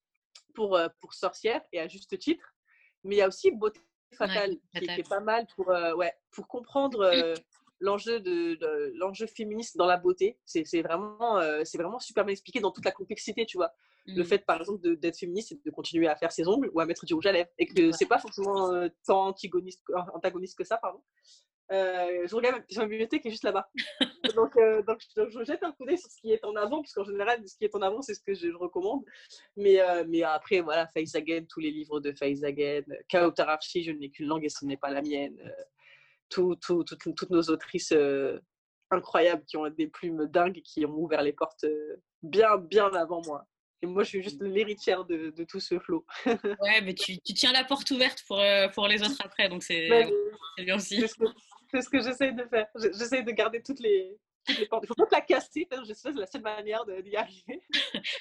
pour, 0.56 0.76
euh, 0.76 0.88
pour 1.00 1.14
Sorcière 1.14 1.62
et 1.72 1.80
à 1.80 1.88
juste 1.88 2.18
titre, 2.18 2.56
mais 3.04 3.16
il 3.16 3.18
y 3.20 3.22
a 3.22 3.28
aussi 3.28 3.52
Beauté 3.52 3.82
fatale, 4.18 4.56
qui, 4.76 4.86
est 4.86 5.08
pas 5.08 5.20
mal 5.20 5.46
pour, 5.56 5.70
euh, 5.70 5.94
ouais, 5.94 6.14
pour 6.32 6.48
comprendre 6.48 7.12
l'enjeu 7.86 8.20
de, 8.20 8.58
l'enjeu 8.96 9.28
féministe 9.28 9.78
dans 9.78 9.86
la 9.86 9.98
beauté. 9.98 10.38
C'est 10.46 10.82
vraiment, 10.82 11.40
c'est 11.64 11.78
vraiment 11.78 12.00
super 12.00 12.26
bien 12.26 12.34
expliqué 12.34 12.60
dans 12.60 12.72
toute 12.72 12.86
la 12.86 12.92
complexité, 12.92 13.46
tu 13.46 13.58
vois. 13.58 13.72
Le 14.08 14.22
mmh. 14.22 14.26
fait, 14.26 14.46
par 14.46 14.60
exemple, 14.60 14.96
d'être 14.98 15.18
féministe, 15.18 15.50
c'est 15.50 15.66
de 15.66 15.72
continuer 15.72 16.08
à 16.08 16.16
faire 16.16 16.32
ses 16.32 16.48
ongles 16.48 16.70
ou 16.74 16.80
à 16.80 16.86
mettre 16.86 17.06
du 17.06 17.16
rouge 17.16 17.26
à 17.26 17.32
lèvres. 17.32 17.50
Et 17.58 17.66
que 17.66 17.92
c'est 17.92 18.06
pas 18.06 18.20
forcément 18.20 18.88
tant 19.06 19.28
antagoniste, 19.28 19.82
antagoniste 20.14 20.58
que 20.58 20.64
ça, 20.64 20.78
pardon. 20.78 21.02
Euh, 21.72 22.28
je 22.28 22.36
regarde 22.36 22.64
ma 22.76 22.86
bibliothèque 22.86 23.24
qui 23.24 23.30
est 23.30 23.32
juste 23.32 23.44
là-bas. 23.44 23.68
donc, 24.36 24.56
euh, 24.58 24.84
donc, 24.84 25.00
je 25.16 25.44
jette 25.44 25.64
un 25.64 25.72
coup 25.72 25.86
d'œil 25.86 25.98
sur 25.98 26.10
ce 26.10 26.22
qui 26.22 26.32
est 26.32 26.44
en 26.46 26.56
avant, 26.56 26.82
puisqu'en 26.82 27.04
général, 27.04 27.42
ce 27.48 27.58
qui 27.58 27.66
est 27.66 27.76
en 27.76 27.82
avant, 27.82 28.02
c'est 28.02 28.14
ce 28.14 28.22
que 28.22 28.34
je, 28.34 28.50
recommande. 28.56 29.04
Mais, 29.58 29.80
euh, 29.82 30.04
mais 30.08 30.22
après, 30.24 30.62
voilà, 30.62 30.88
Faïs 30.88 31.16
Again, 31.16 31.46
tous 31.50 31.60
les 31.60 31.72
livres 31.72 32.00
de 32.00 32.12
Faïs 32.12 32.44
Again, 32.44 32.84
Kao 33.10 33.32
Tararchi, 33.32 33.84
Je 33.84 33.92
n'ai 33.92 34.10
qu'une 34.10 34.28
langue 34.28 34.46
et 34.46 34.50
ce 34.50 34.66
n'est 34.66 34.78
pas 34.78 34.92
la 34.92 35.02
mienne. 35.02 35.38
Tout, 36.30 36.56
tout, 36.56 36.84
toutes 36.84 37.30
nos 37.30 37.44
autrices 37.44 37.94
incroyables 38.92 39.44
qui 39.46 39.58
ont 39.58 39.70
des 39.70 39.88
plumes 39.88 40.26
dingues, 40.26 40.62
qui 40.62 40.86
ont 40.86 40.96
ouvert 40.96 41.22
les 41.22 41.34
portes 41.34 41.66
bien, 42.24 42.58
bien 42.58 42.94
avant 42.94 43.22
moi. 43.26 43.46
Et 43.82 43.88
moi, 43.88 44.04
je 44.04 44.10
suis 44.10 44.24
juste 44.24 44.42
l'héritière 44.42 45.06
de, 45.06 45.30
de, 45.30 45.44
tout 45.44 45.60
ce 45.60 45.78
flot. 45.80 46.06
ouais, 46.26 46.82
mais 46.84 46.94
tu, 46.94 47.20
tu, 47.20 47.34
tiens 47.34 47.52
la 47.52 47.64
porte 47.64 47.92
ouverte 47.92 48.24
pour, 48.28 48.42
pour 48.74 48.88
les 48.88 49.02
autres 49.02 49.22
après, 49.24 49.50
donc 49.50 49.64
c'est 49.64 49.88
bien 50.58 50.76
aussi. 50.76 51.04
C'est 51.72 51.82
ce 51.82 51.90
que 51.90 52.02
j'essaie 52.02 52.32
de 52.32 52.44
faire. 52.46 52.68
J'essaie 52.76 53.24
de 53.24 53.32
garder 53.32 53.62
toutes 53.62 53.80
les, 53.80 54.18
Il 54.50 54.68
faut 54.70 54.96
pas 54.96 55.06
la 55.12 55.22
casser, 55.22 55.68
je 55.72 55.94
sais, 55.94 56.12
c'est 56.12 56.20
la 56.20 56.28
seule 56.28 56.42
manière 56.42 56.86
d'y 56.86 57.16
arriver. 57.16 57.62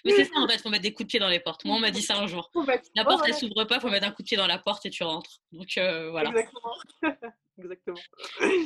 Mais 0.04 0.12
c'est 0.12 0.24
ça, 0.24 0.38
en 0.38 0.48
fait, 0.48 0.54
il 0.54 0.60
faut 0.60 0.70
mettre 0.70 0.82
des 0.82 0.92
coups 0.92 1.06
de 1.06 1.10
pied 1.10 1.20
dans 1.20 1.28
les 1.28 1.40
portes. 1.40 1.64
Moi, 1.64 1.76
on 1.76 1.80
m'a 1.80 1.90
dit 1.90 2.02
ça 2.02 2.16
un 2.16 2.26
jour. 2.26 2.50
La 2.94 3.04
porte, 3.04 3.24
elle 3.26 3.34
s'ouvre 3.34 3.64
pas, 3.64 3.76
il 3.76 3.80
faut 3.80 3.90
mettre 3.90 4.06
un 4.06 4.12
coup 4.12 4.22
de 4.22 4.26
pied 4.26 4.36
dans 4.36 4.46
la 4.46 4.58
porte 4.58 4.86
et 4.86 4.90
tu 4.90 5.02
rentres. 5.02 5.40
Donc, 5.52 5.76
euh, 5.76 6.10
voilà. 6.10 6.30
Exactement. 6.30 6.74
Exactement. 7.56 8.00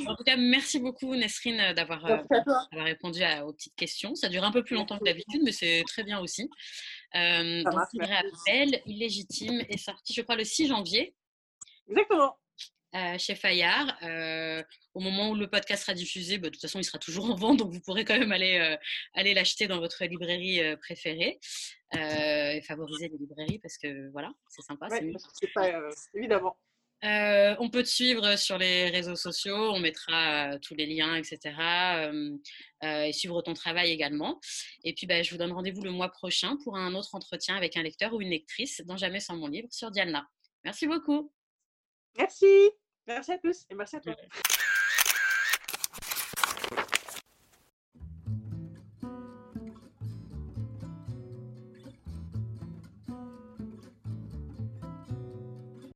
En 0.07 0.15
tout 0.15 0.23
cas, 0.23 0.35
merci 0.35 0.79
beaucoup, 0.79 1.13
Nesrine, 1.15 1.73
d'avoir 1.73 2.05
euh, 2.05 2.17
répondu 2.71 3.21
à, 3.21 3.45
aux 3.45 3.53
petites 3.53 3.75
questions. 3.75 4.15
Ça 4.15 4.29
dure 4.29 4.43
un 4.43 4.51
peu 4.51 4.63
plus 4.63 4.75
longtemps 4.75 4.97
que 4.97 5.03
d'habitude, 5.03 5.41
mais 5.43 5.51
c'est 5.51 5.83
très 5.85 6.03
bien 6.03 6.19
aussi. 6.19 6.49
Euh, 7.15 7.63
donc, 7.63 7.73
rappelle, 7.73 8.81
Illégitime 8.85 9.61
est 9.69 9.77
sorti, 9.77 10.13
je 10.13 10.21
crois, 10.21 10.35
le 10.35 10.43
6 10.43 10.67
janvier. 10.67 11.15
Exactement. 11.87 12.37
Euh, 12.95 13.17
chez 13.19 13.35
Fayard. 13.35 13.95
Euh, 14.01 14.63
au 14.95 14.99
moment 14.99 15.29
où 15.29 15.35
le 15.35 15.47
podcast 15.47 15.83
sera 15.83 15.93
diffusé, 15.93 16.39
bah, 16.39 16.47
de 16.47 16.53
toute 16.53 16.61
façon, 16.61 16.79
il 16.79 16.83
sera 16.83 16.97
toujours 16.97 17.29
en 17.29 17.35
vente, 17.35 17.57
donc 17.57 17.71
vous 17.71 17.81
pourrez 17.81 18.03
quand 18.03 18.17
même 18.17 18.31
aller, 18.31 18.57
euh, 18.57 18.75
aller 19.13 19.35
l'acheter 19.35 19.67
dans 19.67 19.79
votre 19.79 20.03
librairie 20.05 20.61
préférée 20.77 21.39
et 21.93 22.61
favoriser 22.67 23.09
les 23.09 23.17
librairies 23.17 23.59
parce 23.59 23.77
que 23.77 24.09
voilà, 24.11 24.31
c'est 24.49 24.63
sympa. 24.63 24.87
c'est 24.89 25.53
pas, 25.53 25.71
évidemment. 26.15 26.57
on 27.03 27.69
peut 27.69 27.83
te 27.83 27.87
suivre 27.87 28.35
sur 28.37 28.57
les 28.57 28.89
réseaux 28.89 29.15
sociaux, 29.15 29.71
on 29.73 29.79
mettra 29.79 30.57
tous 30.59 30.73
les 30.73 30.87
liens, 30.87 31.15
etc. 31.15 31.55
et 32.81 33.13
suivre 33.13 33.41
ton 33.43 33.53
travail 33.53 33.91
également. 33.91 34.39
Et 34.83 34.93
puis, 34.93 35.05
bah, 35.05 35.21
je 35.21 35.29
vous 35.31 35.37
donne 35.37 35.51
rendez-vous 35.51 35.83
le 35.83 35.91
mois 35.91 36.09
prochain 36.09 36.57
pour 36.63 36.75
un 36.75 36.95
autre 36.95 37.13
entretien 37.13 37.55
avec 37.55 37.77
un 37.77 37.83
lecteur 37.83 38.13
ou 38.13 38.21
une 38.21 38.29
lectrice 38.29 38.81
dans 38.85 38.97
Jamais 38.97 39.19
sans 39.19 39.35
mon 39.35 39.47
livre 39.47 39.67
sur 39.71 39.91
Diana. 39.91 40.27
Merci 40.63 40.87
beaucoup. 40.87 41.31
Merci. 42.17 42.71
Merci 43.07 43.31
à 43.31 43.37
tous 43.37 43.65
et 43.69 43.75
merci 43.75 43.95
à 43.95 43.99
toi. 43.99 44.15